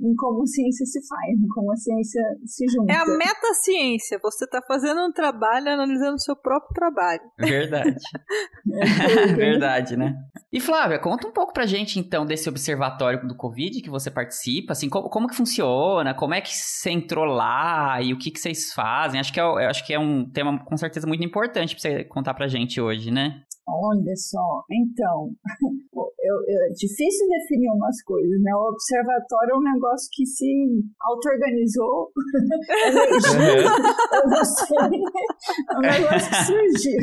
em 0.00 0.14
como 0.14 0.42
a 0.42 0.46
ciência 0.46 0.86
se 0.86 1.00
faz, 1.08 1.36
em 1.36 1.48
como 1.48 1.72
a 1.72 1.76
ciência 1.76 2.22
se 2.46 2.64
junta. 2.68 2.92
É 2.92 2.96
a 2.96 3.06
meta-ciência. 3.06 4.18
Você 4.22 4.44
está 4.44 4.62
fazendo 4.62 5.00
um 5.04 5.12
trabalho 5.12 5.68
analisando 5.68 6.14
o 6.14 6.20
seu 6.20 6.36
próprio 6.36 6.72
trabalho. 6.72 7.20
Verdade. 7.38 7.96
é, 8.72 9.26
Verdade, 9.34 9.96
né? 9.96 10.14
E 10.52 10.60
Flávia, 10.60 10.98
conta 10.98 11.26
um 11.26 11.32
pouco 11.32 11.52
pra 11.52 11.66
gente 11.66 11.98
então 11.98 12.24
desse 12.24 12.48
observatório 12.48 13.26
do 13.26 13.36
Covid 13.36 13.82
que 13.82 13.90
você 13.90 14.10
participa, 14.10 14.72
assim, 14.72 14.88
como, 14.88 15.08
como 15.10 15.28
que 15.28 15.36
funciona, 15.36 16.14
como 16.14 16.34
é 16.34 16.40
que 16.40 16.54
você 16.54 16.90
entrou 16.90 17.24
lá 17.24 18.00
e 18.00 18.12
o 18.12 18.18
que, 18.18 18.30
que 18.30 18.38
vocês 18.38 18.72
fazem? 18.72 19.18
Acho 19.18 19.32
que, 19.32 19.40
é, 19.40 19.66
acho 19.66 19.84
que 19.84 19.92
é 19.92 19.98
um 19.98 20.30
tema 20.30 20.64
com 20.64 20.76
certeza 20.76 21.06
muito 21.06 21.24
importante 21.24 21.74
pra 21.74 21.82
você 21.82 22.04
contar 22.04 22.34
pra 22.34 22.46
gente 22.46 22.80
hoje, 22.80 23.10
né? 23.10 23.42
Olha 23.68 24.16
só, 24.16 24.64
então, 24.70 25.28
eu, 26.24 26.34
eu, 26.48 26.58
é 26.64 26.72
difícil 26.72 27.28
definir 27.28 27.68
umas 27.70 28.02
coisas, 28.02 28.40
né? 28.40 28.54
O 28.54 28.70
observatório 28.72 29.52
é 29.52 29.58
um 29.58 29.72
negócio 29.74 30.08
que 30.12 30.24
se 30.24 30.48
auto-organizou, 31.00 32.10
eu 33.28 33.68
é 35.68 35.76
um 35.76 35.80
negócio 35.80 36.30
que 36.30 36.44
surgiu. 36.48 37.00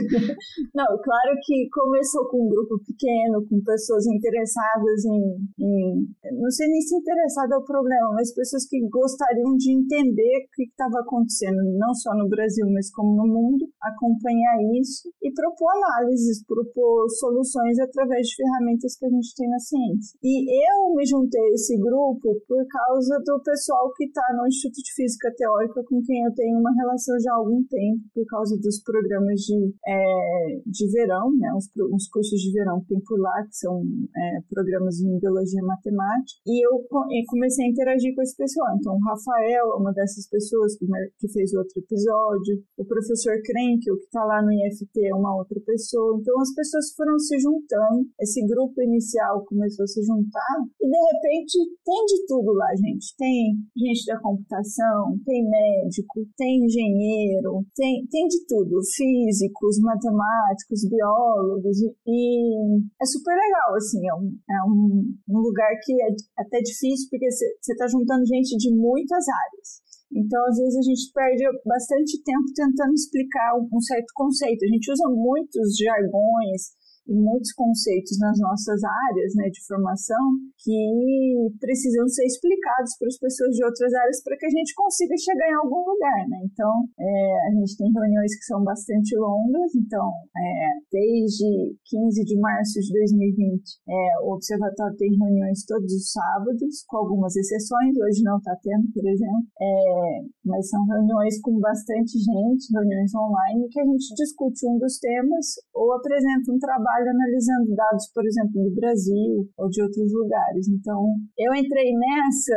Não, 0.73 0.87
claro 1.03 1.37
que 1.45 1.69
começou 1.69 2.27
com 2.29 2.45
um 2.45 2.49
grupo 2.49 2.79
pequeno, 2.85 3.45
com 3.47 3.61
pessoas 3.63 4.07
interessadas 4.07 5.05
em, 5.05 5.37
em 5.59 6.07
não 6.33 6.49
sei 6.49 6.67
nem 6.67 6.81
se 6.81 6.95
interessada 6.95 7.55
é 7.55 7.57
o 7.57 7.63
problema, 7.65 8.11
mas 8.13 8.33
pessoas 8.33 8.65
que 8.67 8.79
gostariam 8.89 9.55
de 9.55 9.71
entender 9.71 10.45
o 10.45 10.49
que 10.55 10.63
estava 10.63 10.99
acontecendo, 10.99 11.61
não 11.77 11.93
só 11.93 12.13
no 12.15 12.27
Brasil, 12.27 12.65
mas 12.73 12.91
como 12.91 13.15
no 13.15 13.27
mundo, 13.27 13.69
acompanhar 13.81 14.57
isso 14.81 15.09
e 15.21 15.31
propor 15.31 15.69
análises, 15.77 16.43
propor 16.55 17.09
soluções 17.19 17.77
através 17.79 18.27
de 18.27 18.35
ferramentas 18.39 18.95
que 18.95 19.05
a 19.05 19.09
gente 19.09 19.35
tem 19.35 19.49
na 19.49 19.59
ciência. 19.59 20.15
E 20.23 20.47
eu 20.47 20.95
me 20.95 21.05
juntei 21.05 21.41
a 21.41 21.53
esse 21.53 21.75
grupo 21.77 22.31
por 22.47 22.63
causa 22.67 23.19
do 23.19 23.43
pessoal 23.43 23.91
que 23.97 24.05
está 24.05 24.23
no 24.37 24.47
Instituto 24.47 24.79
de 24.79 24.93
Física 24.95 25.33
Teórica, 25.35 25.83
com 25.83 26.01
quem 26.01 26.23
eu 26.23 26.33
tenho 26.33 26.59
uma 26.59 26.71
relação 26.71 27.19
já 27.19 27.33
há 27.33 27.37
algum 27.37 27.63
tempo, 27.67 28.01
por 28.13 28.25
causa 28.27 28.55
dos 28.55 28.79
programas 28.83 29.41
de, 29.41 29.73
é, 29.85 30.61
de 30.65 30.91
verão, 30.91 31.35
né, 31.35 31.51
uns, 31.53 31.67
uns, 31.91 32.07
cursos 32.07 32.39
de 32.39 32.51
verão 32.53 32.79
que 32.81 32.87
tem 32.87 33.01
por 33.03 33.19
lá, 33.19 33.43
que 33.43 33.55
são 33.57 33.83
é, 34.15 34.39
programas 34.49 34.95
de 34.95 35.19
biologia 35.19 35.59
e 35.59 35.65
matemática, 35.65 36.39
e 36.47 36.65
eu 36.65 36.85
comecei 37.27 37.65
a 37.65 37.69
interagir 37.69 38.15
com 38.15 38.21
esse 38.21 38.35
pessoal. 38.37 38.77
Então, 38.79 38.95
o 38.95 39.03
Rafael 39.03 39.73
é 39.73 39.75
uma 39.75 39.91
dessas 39.91 40.29
pessoas 40.29 40.77
que 40.77 41.27
fez 41.29 41.53
outro 41.53 41.79
episódio, 41.79 42.63
o 42.77 42.85
professor 42.85 43.33
Krenkel, 43.43 43.97
que 43.97 44.05
está 44.05 44.23
lá 44.23 44.41
no 44.41 44.51
IFT, 44.51 45.07
é 45.07 45.15
uma 45.15 45.35
outra 45.35 45.59
pessoa. 45.65 46.17
Então, 46.21 46.44
as 46.45 46.53
pessoas 46.53 46.93
foram 46.93 47.17
se 47.17 47.39
juntando, 47.39 48.05
esse 48.21 48.45
grupo 48.45 48.81
inicial 48.81 49.43
começou 49.45 49.83
a 49.83 49.87
se 49.87 50.01
juntar 50.05 50.55
e 50.79 50.85
de 50.85 50.97
repente 50.97 51.57
tem 51.83 52.05
de 52.05 52.25
tudo 52.27 52.53
lá, 52.53 52.69
gente. 52.77 53.15
Tem 53.17 53.57
gente 53.75 54.05
da 54.05 54.19
computação, 54.21 55.17
tem 55.25 55.41
médico, 55.49 56.21
tem 56.37 56.65
engenheiro, 56.65 57.65
tem, 57.75 58.05
tem 58.11 58.27
de 58.27 58.45
tudo, 58.45 58.77
físicos, 58.95 59.79
matemáticos, 59.81 60.87
biólogos 60.87 61.81
e, 61.81 62.85
é 63.01 63.05
super 63.05 63.33
legal, 63.33 63.75
assim, 63.75 64.07
é 64.07 64.13
um, 64.13 64.37
é 64.49 65.33
um 65.33 65.39
lugar 65.39 65.71
que 65.83 65.93
é 66.01 66.07
até 66.37 66.59
difícil 66.59 67.09
porque 67.09 67.29
você 67.31 67.73
está 67.73 67.87
juntando 67.87 68.25
gente 68.25 68.55
de 68.57 68.69
muitas 68.75 69.25
áreas. 69.27 69.84
Então, 70.13 70.41
às 70.45 70.57
vezes, 70.57 70.77
a 70.77 70.81
gente 70.81 71.11
perde 71.13 71.43
bastante 71.65 72.21
tempo 72.23 72.45
tentando 72.55 72.93
explicar 72.93 73.55
um 73.55 73.81
certo 73.81 74.11
conceito. 74.13 74.63
A 74.63 74.67
gente 74.67 74.91
usa 74.91 75.07
muitos 75.09 75.77
jargões, 75.77 76.61
e 77.07 77.13
muitos 77.13 77.53
conceitos 77.53 78.17
nas 78.19 78.37
nossas 78.39 78.81
áreas 78.83 79.31
né, 79.35 79.49
de 79.49 79.61
formação 79.65 80.25
que 80.57 81.53
precisam 81.59 82.07
ser 82.09 82.25
explicados 82.25 82.97
para 82.97 83.07
as 83.07 83.17
pessoas 83.17 83.53
de 83.55 83.63
outras 83.63 83.93
áreas 83.93 84.23
para 84.23 84.37
que 84.37 84.45
a 84.45 84.49
gente 84.49 84.73
consiga 84.73 85.15
chegar 85.17 85.47
em 85.49 85.59
algum 85.61 85.83
lugar. 85.85 86.21
Né? 86.29 86.39
Então, 86.49 86.73
é, 86.97 87.47
a 87.47 87.51
gente 87.53 87.77
tem 87.77 87.91
reuniões 87.93 88.33
que 88.37 88.45
são 88.45 88.63
bastante 88.63 89.15
longas, 89.17 89.75
então, 89.75 90.09
é, 90.33 90.49
desde 90.91 91.77
15 91.85 92.23
de 92.25 92.39
março 92.39 92.79
de 92.81 92.91
2020, 92.93 93.61
é, 93.87 93.93
o 94.25 94.33
Observatório 94.33 94.97
tem 94.97 95.09
reuniões 95.13 95.65
todos 95.65 95.91
os 95.93 96.11
sábados, 96.11 96.83
com 96.87 96.97
algumas 96.97 97.35
exceções, 97.35 97.93
hoje 97.97 98.23
não 98.23 98.37
está 98.37 98.55
tendo, 98.63 98.89
por 98.93 99.05
exemplo, 99.05 99.45
é, 99.61 100.21
mas 100.45 100.69
são 100.69 100.83
reuniões 100.85 101.39
com 101.41 101.59
bastante 101.59 102.17
gente, 102.17 102.73
reuniões 102.73 103.13
online, 103.13 103.69
que 103.69 103.79
a 103.79 103.85
gente 103.85 104.13
discute 104.15 104.65
um 104.67 104.77
dos 104.79 104.97
temas 104.99 105.45
ou 105.73 105.93
apresenta 105.93 106.51
um 106.51 106.59
trabalho 106.59 106.94
trabalho 106.95 107.09
analisando 107.09 107.75
dados, 107.75 108.09
por 108.13 108.25
exemplo, 108.25 108.63
do 108.63 108.75
Brasil 108.75 109.49
ou 109.57 109.69
de 109.69 109.81
outros 109.81 110.11
lugares. 110.13 110.67
Então, 110.69 111.03
eu 111.37 111.53
entrei 111.53 111.91
nessa 111.93 112.55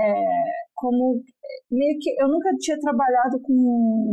é, 0.00 0.44
como 0.74 1.22
meio 1.70 1.98
que 1.98 2.10
eu 2.20 2.28
nunca 2.28 2.50
tinha 2.58 2.78
trabalhado 2.78 3.40
com 3.42 3.54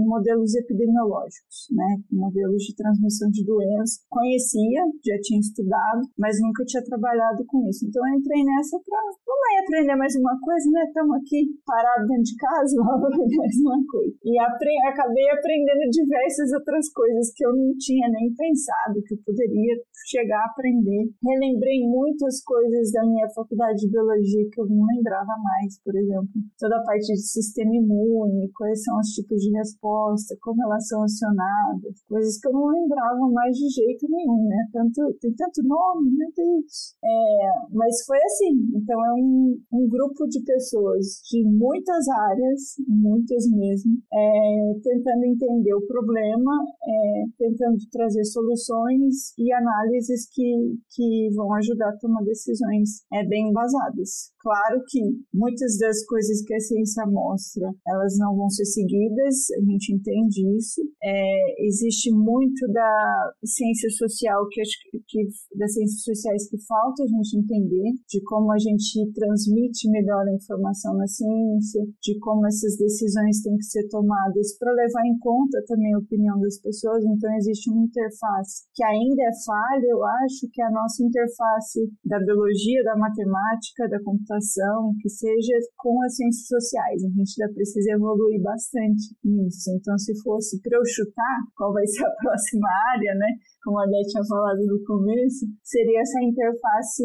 modelos 0.08 0.56
epidemiológicos, 0.56 1.70
né, 1.72 2.02
modelos 2.12 2.64
de 2.64 2.76
transmissão 2.76 3.30
de 3.30 3.46
doença. 3.46 4.02
Conhecia, 4.10 4.82
já 5.06 5.18
tinha 5.22 5.40
estudado, 5.40 6.02
mas 6.18 6.40
nunca 6.42 6.64
tinha 6.66 6.84
trabalhado 6.84 7.44
com 7.48 7.68
isso. 7.70 7.86
Então 7.86 8.02
eu 8.08 8.20
entrei 8.20 8.44
nessa 8.44 8.80
para 8.84 9.00
vamos 9.26 9.46
aí 9.50 9.58
aprender 9.64 9.96
mais 9.96 10.14
uma 10.16 10.36
coisa, 10.40 10.66
né? 10.72 10.82
Estamos 10.86 11.16
aqui 11.18 11.40
parados 11.66 12.08
dentro 12.08 12.24
de 12.24 12.36
casa, 12.38 12.72
vamos 12.82 13.06
aprender 13.06 13.38
mais 13.38 13.58
uma 13.62 13.80
coisa. 13.86 14.14
E 14.24 14.40
apre 14.40 14.74
acabei 14.90 15.28
aprendendo 15.30 15.90
diversas 15.90 16.52
outras 16.54 16.90
coisas 16.92 17.34
que 17.36 17.46
eu 17.46 17.54
não 17.56 17.72
tinha 17.78 18.08
nem 18.10 18.34
pensado 18.34 19.02
que 19.06 19.14
eu 19.14 19.20
poderia 19.26 19.74
chegar 20.10 20.42
a 20.42 20.50
aprender. 20.52 21.10
Relembrei 21.24 21.80
muitas 21.88 22.44
coisas 22.44 22.92
da 22.92 23.06
minha 23.06 23.28
faculdade 23.30 23.80
de 23.80 23.92
biologia 23.92 24.44
que 24.52 24.62
eu 24.62 24.68
não 24.68 24.86
lembrava 24.86 25.34
mais, 25.42 25.80
por 25.84 25.96
exemplo, 25.96 26.30
toda 26.60 26.78
a 26.78 26.84
parte 26.84 27.08
de 27.08 27.23
sistema 27.24 27.76
imune, 27.76 28.52
quais 28.56 28.84
são 28.84 29.00
os 29.00 29.08
tipos 29.10 29.42
de 29.42 29.52
resposta, 29.52 30.36
como 30.42 30.64
elas 30.64 30.88
são 30.88 31.04
acionadas, 31.04 32.02
coisas 32.08 32.40
que 32.40 32.48
eu 32.48 32.54
não 32.54 32.68
lembrava 32.68 33.28
mais 33.32 33.56
de 33.56 33.70
jeito 33.70 34.08
nenhum, 34.10 34.48
né? 34.48 34.68
Tanto, 34.72 35.14
tem 35.20 35.34
tanto 35.34 35.64
nome, 35.64 36.12
meu 36.12 36.30
Deus. 36.36 36.96
É, 37.04 37.52
mas 37.72 38.04
foi 38.06 38.18
assim, 38.18 38.72
então 38.76 38.98
é 39.06 39.14
um, 39.14 39.58
um 39.74 39.88
grupo 39.90 40.28
de 40.28 40.42
pessoas 40.44 41.22
de 41.30 41.44
muitas 41.44 42.08
áreas, 42.08 42.76
muitas 42.88 43.50
mesmo, 43.50 43.98
é, 44.12 44.74
tentando 44.84 45.26
entender 45.26 45.74
o 45.74 45.86
problema, 45.88 46.52
é, 46.84 47.24
tentando 47.38 47.78
trazer 47.92 48.24
soluções 48.26 49.34
e 49.38 49.52
análises 49.54 50.28
que, 50.32 50.76
que 50.92 51.30
vão 51.36 51.54
ajudar 51.54 51.90
a 51.90 51.98
tomar 51.98 52.24
decisões 52.24 53.04
é, 53.14 53.26
bem 53.26 53.50
embasadas. 53.50 54.32
Claro 54.40 54.84
que 54.88 55.00
muitas 55.34 55.78
das 55.80 56.06
coisas 56.06 56.42
que 56.46 56.54
a 56.54 56.60
ciência 56.60 57.06
mostra, 57.14 57.70
elas 57.88 58.18
não 58.18 58.36
vão 58.36 58.50
ser 58.50 58.66
seguidas, 58.66 59.52
a 59.56 59.62
gente 59.62 59.94
entende 59.94 60.42
isso. 60.58 60.82
É, 61.04 61.66
existe 61.66 62.12
muito 62.12 62.68
da 62.74 63.32
ciência 63.46 63.90
social 63.92 64.48
que, 64.50 64.62
que 65.08 65.28
das 65.56 65.74
ciências 65.74 66.02
sociais 66.04 66.50
que 66.50 66.58
falta 66.66 67.04
a 67.04 67.08
gente 67.08 67.38
entender, 67.38 67.94
de 68.10 68.22
como 68.24 68.52
a 68.52 68.58
gente 68.58 69.12
transmite 69.14 69.90
melhor 69.90 70.26
a 70.28 70.34
informação 70.34 70.96
na 70.98 71.08
ciência, 71.08 71.86
de 72.02 72.18
como 72.20 72.46
essas 72.48 72.76
decisões 72.78 73.42
têm 73.42 73.56
que 73.58 73.66
ser 73.66 73.88
tomadas 73.90 74.58
para 74.58 74.74
levar 74.74 75.06
em 75.06 75.18
conta 75.20 75.64
também 75.68 75.94
a 75.94 76.00
opinião 76.00 76.40
das 76.40 76.60
pessoas. 76.60 77.04
Então 77.06 77.30
existe 77.38 77.70
uma 77.70 77.84
interface 77.84 78.66
que 78.74 78.84
ainda 78.84 79.22
é 79.24 79.32
falha, 79.46 79.88
eu 79.88 80.04
acho 80.26 80.50
que 80.52 80.62
é 80.62 80.66
a 80.66 80.72
nossa 80.72 81.04
interface 81.04 81.80
da 82.06 82.20
biologia, 82.20 82.84
da 82.84 82.96
matemática, 82.98 83.88
da 83.90 84.02
computação, 84.04 84.96
que 85.02 85.10
seja 85.10 85.54
com 85.78 86.02
as 86.04 86.16
ciências 86.16 86.48
sociais. 86.48 87.03
A 87.06 87.10
gente 87.10 87.42
ainda 87.42 87.54
precisa 87.54 87.92
evoluir 87.92 88.42
bastante 88.42 89.16
nisso. 89.24 89.72
Então, 89.76 89.98
se 89.98 90.14
fosse 90.22 90.62
para 90.62 90.78
eu 90.78 90.86
chutar 90.86 91.38
qual 91.56 91.74
vai 91.74 91.86
ser 91.88 92.06
a 92.06 92.12
próxima 92.22 92.68
área, 92.94 93.16
né? 93.16 93.28
Como 93.64 93.80
a 93.80 93.86
Dé 93.86 94.02
tinha 94.08 94.24
falado 94.28 94.60
no 94.68 94.84
começo, 94.84 95.48
seria 95.64 96.02
essa 96.02 96.20
interface 96.22 97.04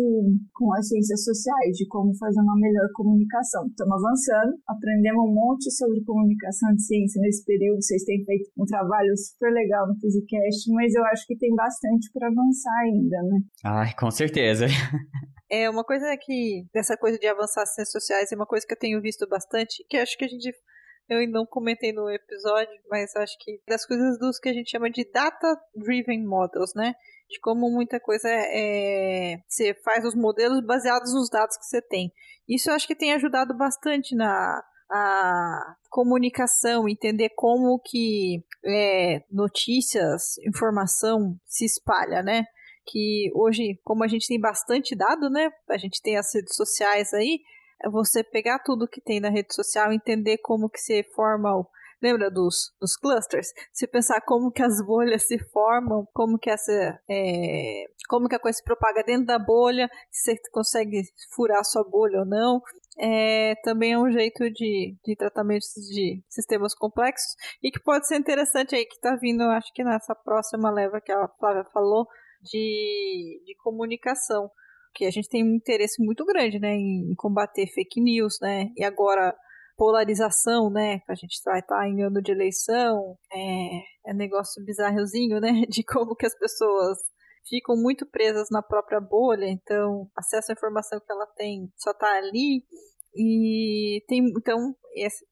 com 0.55 0.75
as 0.75 0.89
ciências 0.89 1.23
sociais, 1.23 1.77
de 1.77 1.87
como 1.87 2.15
fazer 2.19 2.41
uma 2.41 2.59
melhor 2.59 2.89
comunicação. 2.95 3.67
Estamos 3.67 3.95
avançando, 3.95 4.59
aprendemos 4.67 5.23
um 5.23 5.35
monte 5.35 5.71
sobre 5.71 6.03
comunicação 6.03 6.75
de 6.75 6.83
ciência 6.83 7.23
nesse 7.23 7.45
período. 7.45 7.81
Vocês 7.81 8.03
têm 8.05 8.25
feito 8.25 8.51
um 8.59 8.65
trabalho 8.65 9.17
super 9.17 9.53
legal 9.53 9.87
no 9.87 9.95
Physicast, 10.01 10.73
mas 10.73 10.95
eu 10.95 11.05
acho 11.07 11.27
que 11.27 11.37
tem 11.37 11.55
bastante 11.55 12.11
para 12.13 12.27
avançar 12.27 12.75
ainda, 12.83 13.23
né? 13.23 13.39
Ai, 13.65 13.95
com 13.95 14.11
certeza. 14.11 14.67
É 15.51 15.69
uma 15.69 15.85
coisa 15.85 16.15
que, 16.17 16.67
dessa 16.73 16.97
coisa 16.97 17.19
de 17.19 17.27
avançar 17.27 17.63
as 17.63 17.75
ciências 17.75 17.93
sociais, 17.93 18.31
é 18.31 18.37
uma 18.37 18.47
coisa 18.47 18.67
que 18.67 18.75
eu 18.75 18.79
tenho 18.79 19.01
visto 19.01 19.27
bastante, 19.27 19.85
que 19.89 19.97
acho 19.97 20.17
que 20.17 20.25
a 20.25 20.29
gente 20.29 20.53
eu 21.09 21.27
não 21.31 21.47
comentei 21.47 21.91
no 21.91 22.11
episódio, 22.11 22.79
mas 22.91 23.17
acho 23.17 23.39
que 23.41 23.59
das 23.67 23.87
coisas 23.87 24.19
dos 24.19 24.39
que 24.39 24.51
a 24.51 24.53
gente 24.53 24.71
chama 24.71 24.91
de 24.91 25.11
data-driven 25.11 26.23
models, 26.27 26.75
né? 26.75 26.95
De 27.31 27.41
como 27.41 27.71
muita 27.71 27.99
coisa 27.99 28.29
é, 28.29 29.33
é. 29.33 29.39
Você 29.49 29.73
faz 29.83 30.05
os 30.05 30.15
modelos 30.15 30.61
baseados 30.65 31.15
nos 31.15 31.31
dados 31.31 31.57
que 31.57 31.65
você 31.65 31.81
tem. 31.81 32.13
Isso 32.47 32.69
eu 32.69 32.75
acho 32.75 32.87
que 32.87 32.95
tem 32.95 33.15
ajudado 33.15 33.57
bastante 33.57 34.15
na 34.15 34.63
a 34.91 35.77
comunicação, 35.91 36.89
entender 36.89 37.31
como 37.37 37.79
que 37.79 38.43
é, 38.65 39.23
notícias, 39.31 40.39
informação 40.47 41.39
se 41.45 41.67
espalha, 41.67 42.23
né? 42.23 42.45
Que 42.89 43.31
hoje, 43.35 43.79
como 43.85 44.03
a 44.03 44.09
gente 44.09 44.27
tem 44.27 44.41
bastante 44.41 44.97
dado, 44.97 45.29
né? 45.31 45.51
A 45.69 45.77
gente 45.77 46.01
tem 46.03 46.17
as 46.17 46.35
redes 46.35 46.55
sociais 46.55 47.13
aí, 47.13 47.41
é 47.85 47.89
você 47.89 48.25
pegar 48.25 48.59
tudo 48.61 48.89
que 48.89 49.01
tem 49.01 49.21
na 49.21 49.29
rede 49.29 49.55
social, 49.55 49.93
entender 49.93 50.39
como 50.39 50.69
que 50.69 50.81
se 50.81 51.05
forma 51.15 51.55
o, 51.55 51.67
lembra 52.03 52.31
dos, 52.31 52.73
dos 52.81 52.97
clusters? 52.97 53.53
Se 53.73 53.87
pensar 53.87 54.21
como 54.23 54.51
que 54.51 54.63
as 54.63 54.85
bolhas 54.85 55.27
se 55.27 55.39
formam, 55.51 56.07
como 56.13 56.39
que 56.39 56.51
essa 56.51 56.73
é, 57.09 57.85
como 58.09 58.29
que 58.29 58.35
a 58.35 58.41
coisa 58.41 58.59
se 58.59 58.65
propaga 58.65 59.03
dentro 59.05 59.27
da 59.27 59.39
bolha, 59.39 59.89
se 60.11 60.35
você 60.35 60.41
consegue 60.51 61.03
furar 61.35 61.61
a 61.61 61.65
sua 61.65 61.85
bolha 61.85 62.21
ou 62.21 62.27
não. 62.27 62.61
É, 63.01 63.55
também 63.63 63.93
é 63.93 63.99
um 63.99 64.11
jeito 64.11 64.51
de, 64.51 64.97
de 65.05 65.15
tratamento 65.15 65.63
de 65.93 66.21
sistemas 66.29 66.75
complexos 66.75 67.37
e 67.63 67.71
que 67.71 67.79
pode 67.79 68.09
ser 68.09 68.17
interessante 68.17 68.75
aí 68.75 68.85
que 68.85 68.97
está 68.97 69.15
vindo, 69.15 69.43
acho 69.43 69.73
que 69.73 69.85
nessa 69.85 70.17
próxima 70.17 70.69
leva 70.69 71.01
que 71.01 71.13
a 71.13 71.29
Flávia 71.39 71.65
falou, 71.73 72.09
de, 72.43 73.43
de 73.45 73.55
comunicação. 73.63 74.51
Que 74.95 75.05
a 75.05 75.11
gente 75.11 75.29
tem 75.29 75.45
um 75.45 75.55
interesse 75.55 76.03
muito 76.03 76.25
grande 76.25 76.59
né, 76.59 76.75
em 76.75 77.15
combater 77.17 77.67
fake 77.67 78.01
news, 78.01 78.39
né? 78.41 78.71
E 78.77 78.83
agora 78.85 79.35
polarização, 79.77 80.71
né? 80.71 81.01
A 81.09 81.15
gente 81.15 81.41
vai 81.45 81.61
estar 81.61 81.89
em 81.89 82.03
ano 82.03 82.21
de 82.21 82.33
eleição, 82.33 83.17
é, 83.33 84.11
é 84.11 84.15
negócio 84.15 84.65
bizarrozinho, 84.65 85.41
né? 85.41 85.53
De 85.71 85.85
como 85.85 86.17
que 86.17 86.27
as 86.27 86.37
pessoas 86.37 86.99
ficam 87.49 87.77
muito 87.77 88.05
presas 88.05 88.49
na 88.51 88.61
própria 88.61 89.01
bolha, 89.01 89.47
então 89.47 90.11
acesso 90.17 90.53
à 90.53 90.55
informação 90.55 91.01
que 91.01 91.11
ela 91.11 91.27
tem 91.37 91.73
só 91.79 91.93
está 91.93 92.19
ali 92.19 92.63
e 93.15 94.03
tem, 94.07 94.21
então, 94.37 94.75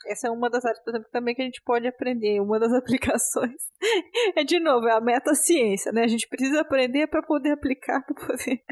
essa 0.07 0.28
é 0.28 0.31
uma 0.31 0.48
das 0.48 0.65
áreas, 0.65 0.82
por 0.82 0.90
exemplo, 0.90 1.09
também 1.11 1.35
que 1.35 1.43
a 1.43 1.44
gente 1.44 1.62
pode 1.62 1.86
aprender. 1.86 2.40
Uma 2.40 2.59
das 2.59 2.73
aplicações 2.74 3.62
é, 4.36 4.44
de 4.44 4.59
novo, 4.61 4.86
é 4.89 4.93
a 4.93 5.01
meta-ciência, 5.01 5.93
né? 5.93 6.05
A 6.05 6.09
gente 6.09 6.28
precisa 6.28 6.61
aprender 6.61 7.07
para 7.07 7.23
poder 7.23 7.53
aplicar, 7.53 8.03
para 8.07 8.15
poder 8.15 8.62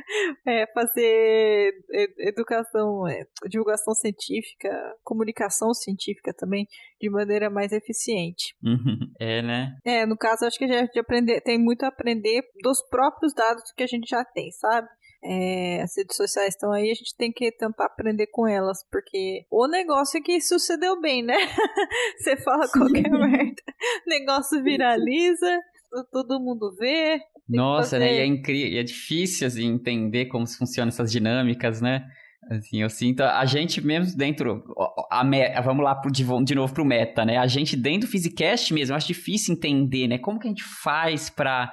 é, 0.47 0.67
fazer 0.73 1.73
educação, 2.19 3.07
é, 3.09 3.27
divulgação 3.49 3.95
científica, 3.95 4.71
comunicação 5.03 5.73
científica 5.75 6.33
também, 6.33 6.67
de 7.01 7.11
maneira 7.11 7.51
mais 7.51 7.73
eficiente. 7.73 8.55
é, 9.21 9.43
né? 9.43 9.77
É, 9.85 10.07
no 10.07 10.17
caso, 10.17 10.47
acho 10.47 10.59
que 10.59 10.65
a 10.65 10.81
gente 10.81 10.99
aprender, 10.99 11.41
tem 11.41 11.59
muito 11.59 11.85
a 11.85 11.89
aprender 11.89 12.43
dos 12.63 12.83
próprios 12.89 13.35
dados 13.35 13.73
que 13.77 13.83
a 13.83 13.87
gente 13.87 14.09
já 14.09 14.25
tem, 14.25 14.51
sabe? 14.53 14.89
É, 15.25 15.81
as 15.83 15.97
redes 15.97 16.17
sociais 16.17 16.51
estão 16.51 16.71
aí, 16.71 16.91
a 16.91 16.95
gente 16.95 17.17
tem 17.17 17.33
que 17.33 17.51
tentar 17.53 17.87
aprender 17.87 18.27
com 18.27 18.47
elas, 18.47 18.85
porque 18.91 19.47
o 19.51 19.67
negócio 19.67 20.19
é 20.19 20.21
que 20.21 20.41
sucedeu 20.41 21.01
bem, 21.01 21.23
né? 21.23 21.35
Você 22.19 22.37
fala 22.37 22.69
qualquer 22.69 23.11
merda, 23.11 23.63
o 24.07 24.11
negócio 24.11 24.63
viraliza, 24.63 25.61
todo 26.13 26.41
mundo 26.41 26.75
vê. 26.79 27.19
Nossa, 27.49 27.99
né? 27.99 28.15
E 28.15 28.19
é 28.19 28.27
incrível, 28.27 28.79
é 28.79 28.83
difícil 28.83 29.47
assim, 29.47 29.67
entender 29.67 30.27
como 30.27 30.47
funcionam 30.47 30.89
essas 30.89 31.11
dinâmicas, 31.11 31.81
né? 31.81 32.07
Assim, 32.51 32.83
eu 32.83 32.91
sinto 32.91 33.23
a 33.23 33.47
gente 33.47 33.81
mesmo 33.81 34.15
dentro, 34.19 34.63
a, 35.11 35.23
a 35.23 35.61
vamos 35.63 35.83
lá 35.83 35.95
pro, 35.95 36.13
de, 36.13 36.25
de 36.45 36.55
novo 36.55 36.75
pro 36.75 36.85
meta, 36.85 37.25
né? 37.25 37.39
A 37.39 37.47
gente 37.47 37.75
dentro 37.77 38.07
do 38.07 38.11
Physicast 38.11 38.75
mesmo, 38.75 38.95
acho 38.95 39.07
difícil 39.07 39.55
entender, 39.55 40.07
né? 40.07 40.19
Como 40.19 40.39
que 40.39 40.47
a 40.47 40.51
gente 40.51 40.63
faz 40.63 41.31
para 41.31 41.73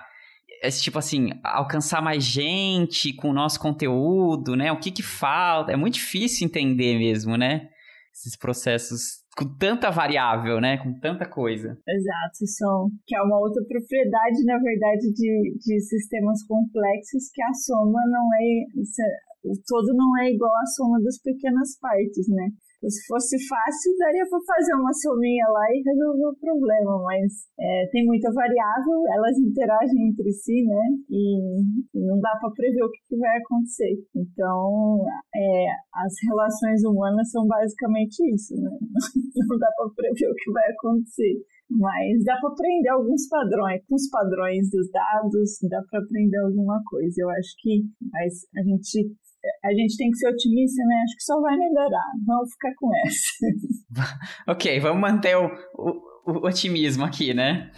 esse 0.62 0.82
tipo 0.84 1.00
assim, 1.00 1.30
alcançar 1.44 2.02
mais 2.02 2.24
gente 2.24 3.14
com 3.14 3.30
o 3.30 3.34
nosso 3.34 3.60
conteúdo, 3.60 4.56
né? 4.56 4.72
O 4.72 4.80
que 4.80 4.92
que 4.92 5.02
falta? 5.02 5.72
É 5.72 5.76
muito 5.76 5.96
difícil 5.96 6.46
entender 6.46 6.98
mesmo, 6.98 7.36
né? 7.36 7.70
Esses 8.14 8.38
processos 8.38 9.22
com 9.36 9.48
tanta 9.58 9.90
variável, 9.90 10.60
né? 10.60 10.78
Com 10.78 10.94
tanta 11.00 11.26
coisa. 11.26 11.78
Exato, 11.88 12.46
são 12.58 12.90
que 13.08 13.16
é 13.16 13.22
uma 13.22 13.40
outra 13.40 13.64
propriedade, 13.68 14.44
na 14.46 14.60
verdade, 14.60 15.12
de, 15.14 15.58
de 15.58 15.80
sistemas 15.82 16.44
complexos 16.44 17.30
que 17.34 17.42
a 17.42 17.54
soma 17.54 18.00
não 18.08 18.30
é 18.34 19.22
o 19.44 19.54
todo 19.66 19.96
não 19.96 20.18
é 20.20 20.30
igual 20.30 20.52
à 20.56 20.66
soma 20.68 21.02
das 21.02 21.20
pequenas 21.20 21.78
partes, 21.80 22.28
né? 22.30 22.50
Se 22.82 23.06
fosse 23.06 23.38
fácil, 23.48 23.94
daria 24.00 24.26
para 24.26 24.40
fazer 24.42 24.74
uma 24.74 24.94
sominha 24.94 25.46
lá 25.50 25.66
e 25.70 25.84
resolver 25.86 26.34
o 26.34 26.40
problema, 26.42 26.98
mas 27.04 27.46
é, 27.60 27.88
tem 27.92 28.06
muita 28.06 28.34
variável, 28.34 29.06
elas 29.14 29.38
interagem 29.38 30.10
entre 30.10 30.32
si, 30.32 30.66
né? 30.66 30.82
E, 31.10 31.62
e 31.94 32.00
não 32.06 32.20
dá 32.20 32.36
para 32.42 32.50
prever 32.50 32.84
o 32.84 32.90
que, 32.90 33.00
que, 33.08 33.18
vai 33.18 33.38
acontecer. 33.38 33.94
Então, 34.16 35.06
é, 35.36 35.66
as 35.94 36.14
relações 36.28 36.84
humanas 36.84 37.30
são 37.30 37.46
basicamente 37.46 38.18
isso, 38.34 38.56
né? 38.56 38.72
Não 39.48 39.58
dá 39.58 39.68
para 39.76 39.90
prever 39.96 40.32
o 40.32 40.36
que 40.36 40.52
vai 40.52 40.72
acontecer. 40.72 41.34
Mas 41.70 42.24
dá 42.26 42.36
para 42.40 42.50
aprender 42.50 42.90
alguns 42.90 43.28
padrões, 43.30 43.82
com 43.88 43.96
os 43.96 44.10
padrões 44.10 44.70
dos 44.70 44.90
dados, 44.92 45.58
dá 45.70 45.82
para 45.90 46.02
aprender 46.02 46.38
alguma 46.40 46.82
coisa. 46.90 47.16
Eu 47.22 47.30
acho 47.30 47.56
que 47.62 47.86
mas 48.12 48.46
a 48.58 48.62
gente 48.64 49.16
a 49.64 49.74
gente 49.74 49.98
tem 49.98 50.10
que 50.12 50.18
ser 50.18 50.30
otimista, 50.30 50.84
né? 50.86 51.04
Acho 51.04 51.16
que 51.18 51.24
só 51.24 51.42
vai 51.42 51.58
melhorar. 51.58 52.06
Vamos 52.26 52.52
ficar 52.52 52.74
com 52.76 52.92
essa. 53.06 54.18
ok, 54.48 54.80
vamos 54.80 55.02
manter 55.02 55.38
o, 55.38 55.48
o, 55.76 56.02
o 56.26 56.48
otimismo 56.48 57.04
aqui, 57.04 57.34
né? 57.34 57.72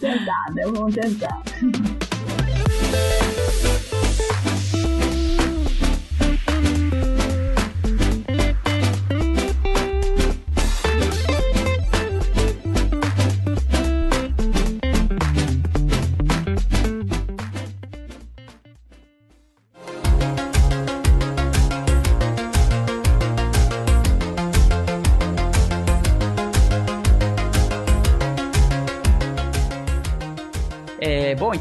Tentar, 0.00 0.54
né? 0.54 0.62
Vamos 0.66 0.94
tentar. 0.94 1.42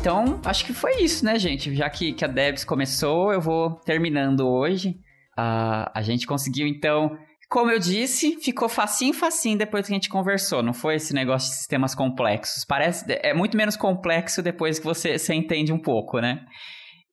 Então 0.03 0.41
acho 0.43 0.65
que 0.65 0.73
foi 0.73 1.01
isso, 1.01 1.23
né, 1.23 1.39
gente? 1.39 1.73
Já 1.73 1.89
que, 1.89 2.11
que 2.11 2.25
a 2.25 2.27
Debs 2.27 2.65
começou, 2.65 3.31
eu 3.31 3.39
vou 3.39 3.75
terminando 3.85 4.45
hoje. 4.45 4.89
Uh, 5.39 5.87
a 5.93 6.01
gente 6.01 6.27
conseguiu, 6.27 6.67
então, 6.67 7.17
como 7.49 7.71
eu 7.71 7.79
disse, 7.79 8.37
ficou 8.41 8.67
facinho, 8.67 9.13
facinho 9.13 9.57
depois 9.57 9.87
que 9.87 9.93
a 9.93 9.95
gente 9.95 10.09
conversou. 10.09 10.61
Não 10.61 10.73
foi 10.73 10.95
esse 10.95 11.13
negócio 11.13 11.49
de 11.49 11.55
sistemas 11.55 11.95
complexos. 11.95 12.65
Parece 12.65 13.05
é 13.07 13.33
muito 13.33 13.55
menos 13.55 13.77
complexo 13.77 14.43
depois 14.43 14.77
que 14.77 14.83
você, 14.83 15.17
você 15.17 15.33
entende 15.33 15.71
um 15.71 15.79
pouco, 15.79 16.19
né? 16.19 16.43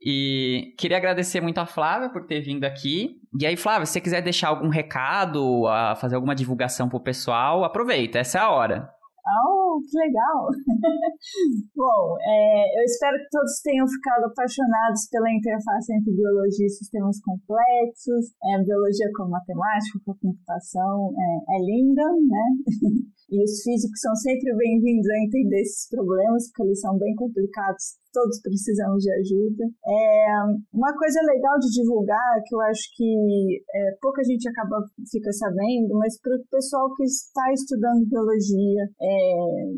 E 0.04 0.74
queria 0.76 0.96
agradecer 0.96 1.40
muito 1.40 1.58
a 1.58 1.66
Flávia 1.66 2.10
por 2.10 2.26
ter 2.26 2.40
vindo 2.40 2.64
aqui. 2.64 3.20
E 3.38 3.46
aí, 3.46 3.56
Flávia, 3.56 3.86
se 3.86 3.92
você 3.92 4.00
quiser 4.00 4.20
deixar 4.20 4.48
algum 4.48 4.68
recado, 4.68 5.62
fazer 6.00 6.16
alguma 6.16 6.34
divulgação 6.34 6.88
pro 6.88 6.98
pessoal, 6.98 7.62
aproveita, 7.62 8.18
essa 8.18 8.38
é 8.38 8.40
a 8.40 8.50
hora. 8.50 8.90
Oh, 9.30 9.78
que 9.78 9.96
legal! 9.96 10.50
Bom, 11.76 12.16
é, 12.18 12.80
eu 12.80 12.84
espero 12.84 13.16
que 13.18 13.30
todos 13.30 13.60
tenham 13.62 13.86
ficado 13.86 14.24
apaixonados 14.26 15.06
pela 15.10 15.30
interface 15.30 15.94
entre 15.94 16.12
biologia 16.12 16.66
e 16.66 16.70
sistemas 16.70 17.20
complexos. 17.20 18.34
É, 18.42 18.58
biologia 18.64 19.06
com 19.16 19.28
matemática, 19.28 20.00
com 20.04 20.14
computação 20.14 21.14
é, 21.14 21.56
é 21.56 21.58
linda, 21.62 22.02
né? 22.02 22.46
E 23.30 23.44
os 23.44 23.62
físicos 23.62 24.00
são 24.00 24.12
sempre 24.16 24.52
bem-vindos 24.56 25.06
a 25.08 25.22
entender 25.22 25.60
esses 25.60 25.88
problemas, 25.88 26.48
porque 26.48 26.64
eles 26.64 26.80
são 26.80 26.98
bem 26.98 27.14
complicados, 27.14 27.94
todos 28.12 28.40
precisamos 28.42 29.02
de 29.02 29.10
ajuda. 29.12 29.64
É, 29.86 30.36
uma 30.72 30.92
coisa 30.96 31.20
legal 31.26 31.58
de 31.58 31.70
divulgar, 31.70 32.42
que 32.46 32.54
eu 32.54 32.60
acho 32.62 32.82
que 32.96 33.62
é, 33.74 33.96
pouca 34.00 34.22
gente 34.24 34.48
acaba 34.48 34.84
fica 35.10 35.32
sabendo, 35.32 35.94
mas 35.98 36.20
para 36.20 36.36
o 36.36 36.44
pessoal 36.50 36.94
que 36.94 37.04
está 37.04 37.52
estudando 37.52 38.08
biologia 38.08 38.84
é, 39.00 39.70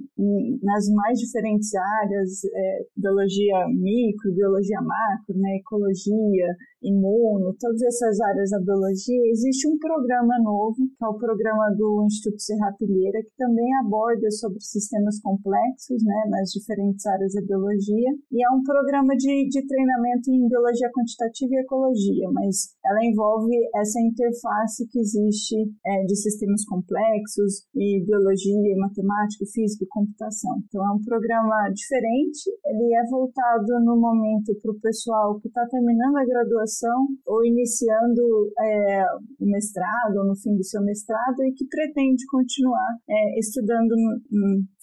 nas 0.62 0.88
mais 0.94 1.18
diferentes 1.18 1.70
áreas, 1.74 2.44
é, 2.44 2.86
biologia 2.96 3.66
micro, 3.68 4.34
biologia 4.34 4.80
macro, 4.80 5.36
né, 5.36 5.56
ecologia, 5.56 6.56
imuno, 6.82 7.54
todas 7.58 7.80
essas 7.82 8.20
áreas 8.20 8.50
da 8.50 8.60
biologia, 8.60 9.30
existe 9.30 9.68
um 9.68 9.78
programa 9.78 10.34
novo, 10.42 10.76
que 10.76 11.04
é 11.04 11.08
o 11.08 11.18
programa 11.18 11.70
do 11.76 12.04
Instituto 12.06 12.40
Serra 12.40 12.74
Pilheira, 12.78 13.22
que 13.22 13.36
também 13.36 13.68
aborda 13.84 14.30
sobre 14.30 14.60
sistemas 14.60 15.20
complexos, 15.20 16.02
né, 16.02 16.24
nas 16.28 16.50
diferentes 16.50 17.04
áreas 17.06 17.32
da 17.34 17.42
biologia, 17.42 18.10
e 18.30 18.40
é 18.40 18.48
um 18.50 18.62
programa 18.62 19.14
de, 19.16 19.48
de 19.48 19.66
treinamento 19.66 20.30
em 20.30 20.48
biologia 20.48 20.88
quantitativa 20.94 21.52
e 21.52 21.60
ecologia, 21.60 22.30
mas 22.32 22.72
ela 22.84 23.04
envolve 23.04 23.52
essa 23.76 24.00
interface 24.00 24.88
que 24.88 24.98
existe 24.98 25.56
é, 25.84 26.04
de 26.04 26.16
sistemas 26.16 26.64
complexos 26.64 27.66
e 27.74 28.04
biologia, 28.04 28.76
matemática, 28.78 29.44
física 29.52 29.84
e 29.84 29.88
computação. 29.88 30.62
Então 30.64 30.80
é 30.86 30.92
um 30.92 31.04
programa 31.04 31.68
diferente, 31.74 32.48
ele 32.64 32.94
é 32.94 33.04
voltado 33.10 33.84
no 33.84 34.00
momento 34.00 34.54
para 34.62 34.72
o 34.72 34.80
pessoal 34.80 35.40
que 35.40 35.48
está 35.48 35.66
terminando 35.66 36.16
a 36.16 36.24
graduação 36.24 37.06
ou 37.26 37.44
iniciando 37.44 38.22
é, 38.58 39.04
o 39.40 39.46
mestrado 39.46 40.16
ou 40.18 40.26
no 40.26 40.36
fim 40.36 40.56
do 40.56 40.64
seu 40.64 40.82
mestrado 40.82 41.42
e 41.44 41.52
que 41.52 41.66
pretende 41.66 42.24
continuar 42.30 42.96
é, 43.08 43.38
estudando, 43.38 43.94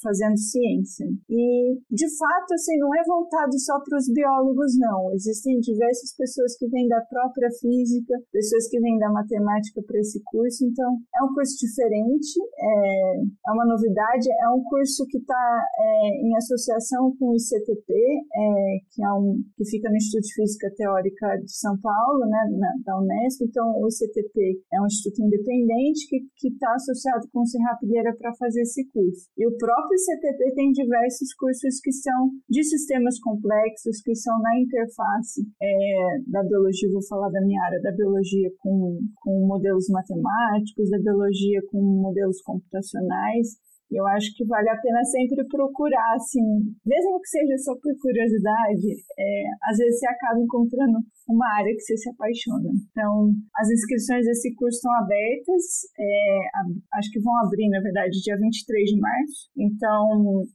fazendo 0.02 0.38
ciência. 0.38 1.08
E, 1.30 1.80
de 1.90 2.08
fato, 2.18 2.54
assim, 2.54 2.78
não 2.78 2.94
é 2.96 3.04
voltado 3.06 3.29
só 3.60 3.80
para 3.84 3.98
os 3.98 4.08
biólogos, 4.12 4.78
não. 4.78 5.12
Existem 5.14 5.60
diversas 5.60 6.16
pessoas 6.16 6.58
que 6.58 6.68
vêm 6.68 6.88
da 6.88 7.02
própria 7.02 7.50
física, 7.60 8.16
pessoas 8.32 8.68
que 8.70 8.80
vêm 8.80 8.98
da 8.98 9.10
matemática 9.10 9.82
para 9.86 10.00
esse 10.00 10.22
curso, 10.26 10.66
então 10.66 10.98
é 11.16 11.24
um 11.24 11.34
curso 11.34 11.56
diferente, 11.60 12.40
é, 12.58 13.22
é 13.48 13.52
uma 13.52 13.66
novidade, 13.66 14.28
é 14.30 14.50
um 14.50 14.64
curso 14.64 15.06
que 15.08 15.18
está 15.18 15.66
é, 15.80 16.26
em 16.26 16.36
associação 16.36 17.16
com 17.18 17.32
o 17.32 17.36
ICTP, 17.36 17.94
é, 17.94 18.78
que, 18.92 19.04
é 19.04 19.14
um, 19.14 19.42
que 19.56 19.66
fica 19.70 19.90
no 19.90 19.96
Instituto 19.96 20.26
de 20.26 20.34
Física 20.34 20.74
Teórica 20.76 21.28
de 21.44 21.52
São 21.52 21.80
Paulo, 21.82 22.26
né, 22.26 22.42
na, 22.58 22.70
da 22.86 23.00
Unesp. 23.00 23.44
Então, 23.44 23.66
o 23.78 23.88
ICTP 23.88 24.62
é 24.74 24.82
um 24.82 24.86
instituto 24.86 25.22
independente 25.22 26.08
que 26.10 26.48
está 26.48 26.74
associado 26.74 27.28
com 27.32 27.42
o 27.42 27.46
Serrapilheira 27.46 28.16
para 28.18 28.34
fazer 28.36 28.62
esse 28.62 28.86
curso. 28.90 29.30
E 29.38 29.48
o 29.48 29.58
próprio 29.58 29.96
ICTP 29.96 30.56
tem 30.56 30.72
diversos 30.72 31.34
cursos 31.36 31.80
que 31.82 31.92
são 31.92 32.32
de 32.50 32.64
sistemas 32.64 33.19
complexos, 33.20 34.02
que 34.02 34.16
são 34.16 34.38
na 34.40 34.60
interface 34.60 35.42
é, 35.62 36.22
da 36.28 36.44
biologia, 36.44 36.92
vou 36.92 37.06
falar 37.08 37.30
da 37.30 37.42
minha 37.42 37.62
área, 37.64 37.82
da 37.82 37.92
biologia 37.92 38.50
com, 38.60 39.00
com 39.22 39.48
modelos 39.48 39.88
matemáticos, 39.90 40.90
da 40.90 41.00
biologia 41.00 41.62
com 41.72 41.80
modelos 41.80 42.42
computacionais 42.42 43.58
eu 43.92 44.06
acho 44.06 44.34
que 44.36 44.46
vale 44.46 44.70
a 44.70 44.78
pena 44.78 45.04
sempre 45.04 45.44
procurar, 45.48 46.14
assim, 46.14 46.46
mesmo 46.86 47.20
que 47.20 47.28
seja 47.28 47.58
só 47.58 47.74
por 47.74 47.92
curiosidade, 48.00 48.86
é, 49.18 49.44
às 49.66 49.78
vezes 49.78 50.00
você 50.00 50.08
acaba 50.08 50.40
encontrando 50.40 51.00
uma 51.28 51.48
área 51.58 51.74
que 51.74 51.82
você 51.82 51.98
se 51.98 52.10
apaixona. 52.10 52.70
Então, 52.92 53.32
as 53.58 53.70
inscrições 53.70 54.26
desse 54.26 54.54
curso 54.56 54.78
estão 54.78 54.94
abertas, 54.94 55.64
é, 55.98 56.40
acho 56.94 57.12
que 57.12 57.20
vão 57.20 57.34
abrir, 57.44 57.68
na 57.70 57.82
verdade, 57.82 58.22
dia 58.22 58.38
23 58.38 58.92
de 58.92 59.00
março. 59.00 59.50
Então, 59.58 60.46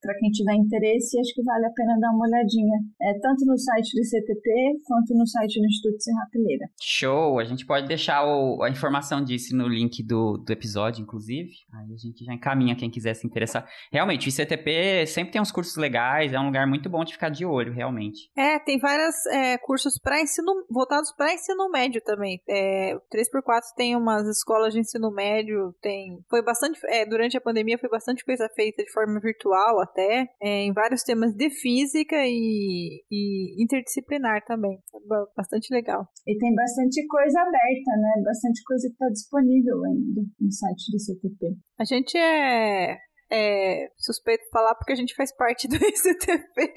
para 0.00 0.14
quem 0.18 0.30
tiver 0.30 0.54
interesse, 0.54 1.18
acho 1.18 1.34
que 1.34 1.42
vale 1.42 1.66
a 1.66 1.70
pena 1.70 1.98
dar 2.00 2.10
uma 2.10 2.26
olhadinha, 2.26 2.78
é, 3.02 3.18
tanto 3.20 3.44
no 3.44 3.56
site 3.58 3.94
do 3.94 4.04
CTP 4.04 4.80
quanto 4.84 5.14
no 5.14 5.26
site 5.26 5.60
do 5.60 5.66
Instituto 5.66 6.02
Serra 6.02 6.26
Pilheira. 6.30 6.66
Show! 6.80 7.38
A 7.38 7.44
gente 7.44 7.66
pode 7.66 7.86
deixar 7.86 8.24
o, 8.24 8.62
a 8.62 8.70
informação 8.70 9.22
disso 9.22 9.56
no 9.56 9.68
link 9.68 10.02
do, 10.02 10.38
do 10.38 10.52
episódio, 10.52 11.02
inclusive. 11.02 11.50
Aí 11.72 11.94
a 11.94 11.96
gente 11.96 12.24
já 12.24 12.32
encaminha 12.32 12.76
quem 12.76 12.90
quiser 12.90 13.14
se 13.14 13.26
interessar. 13.26 13.68
Realmente, 13.92 14.28
o 14.28 14.30
ICTP 14.30 15.06
sempre 15.06 15.32
tem 15.32 15.40
uns 15.40 15.52
cursos 15.52 15.76
legais, 15.76 16.32
é 16.32 16.40
um 16.40 16.46
lugar 16.46 16.66
muito 16.66 16.88
bom 16.88 17.04
de 17.04 17.12
ficar 17.12 17.28
de 17.28 17.44
olho, 17.44 17.72
realmente. 17.72 18.30
É, 18.36 18.58
tem 18.58 18.78
vários 18.78 19.14
é, 19.26 19.58
cursos 19.58 19.98
para 20.02 20.20
ensino, 20.20 20.52
voltados 20.70 21.12
para 21.16 21.34
ensino 21.34 21.70
médio 21.70 22.00
também. 22.04 22.40
É, 22.48 22.94
3x4 23.14 23.60
tem 23.76 23.96
umas 23.96 24.26
escolas 24.28 24.72
de 24.72 24.80
ensino 24.80 25.10
médio, 25.10 25.74
tem. 25.80 26.18
Foi 26.28 26.42
bastante. 26.42 26.80
É, 26.86 27.04
durante 27.06 27.36
a 27.36 27.40
pandemia 27.40 27.78
foi 27.78 27.88
bastante 27.88 28.24
coisa 28.24 28.48
feita 28.54 28.82
de 28.82 28.92
forma 28.92 29.20
virtual 29.20 29.80
até, 29.90 30.26
é, 30.40 30.64
em 30.64 30.72
vários 30.72 31.02
temas 31.02 31.34
de 31.34 31.50
física 31.50 32.16
e, 32.24 33.02
e 33.10 33.62
interdisciplinar 33.62 34.44
também. 34.46 34.78
É 34.94 34.98
bastante 35.36 35.72
legal. 35.72 36.06
E 36.26 36.38
tem 36.38 36.54
bastante 36.54 37.06
coisa 37.06 37.40
aberta, 37.40 37.96
né? 37.98 38.22
Bastante 38.24 38.62
coisa 38.64 38.88
que 38.88 38.92
está 38.92 39.08
disponível 39.08 39.84
ainda 39.84 40.22
no 40.40 40.52
site 40.52 40.92
do 40.92 40.98
CTP. 40.98 41.56
A 41.78 41.84
gente 41.84 42.16
é 42.16 42.98
é 43.32 43.88
suspeito 43.96 44.42
falar 44.50 44.74
porque 44.74 44.92
a 44.92 44.96
gente 44.96 45.14
faz 45.14 45.34
parte 45.34 45.68
do 45.68 45.76
ICTP. 45.76 46.74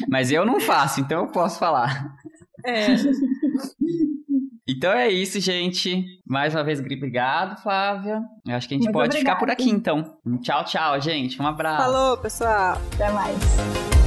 Mas 0.10 0.32
eu 0.32 0.44
não 0.44 0.58
faço, 0.60 1.00
então 1.00 1.26
eu 1.26 1.30
posso 1.30 1.58
falar. 1.58 2.16
É. 2.64 2.86
Então 4.68 4.92
é 4.92 5.08
isso, 5.08 5.38
gente. 5.38 6.04
Mais 6.26 6.54
uma 6.54 6.64
vez, 6.64 6.80
obrigado, 6.80 7.62
Flávia. 7.62 8.20
Eu 8.46 8.56
acho 8.56 8.66
que 8.66 8.74
a 8.74 8.76
gente 8.76 8.86
Muito 8.86 8.94
pode 8.94 9.16
ficar 9.16 9.36
por 9.36 9.48
aqui, 9.48 9.70
então. 9.70 10.16
Tchau, 10.42 10.64
tchau, 10.64 11.00
gente. 11.00 11.40
Um 11.40 11.46
abraço. 11.46 11.82
Falou, 11.82 12.16
pessoal. 12.16 12.80
Até 12.94 13.10
mais. 13.12 14.05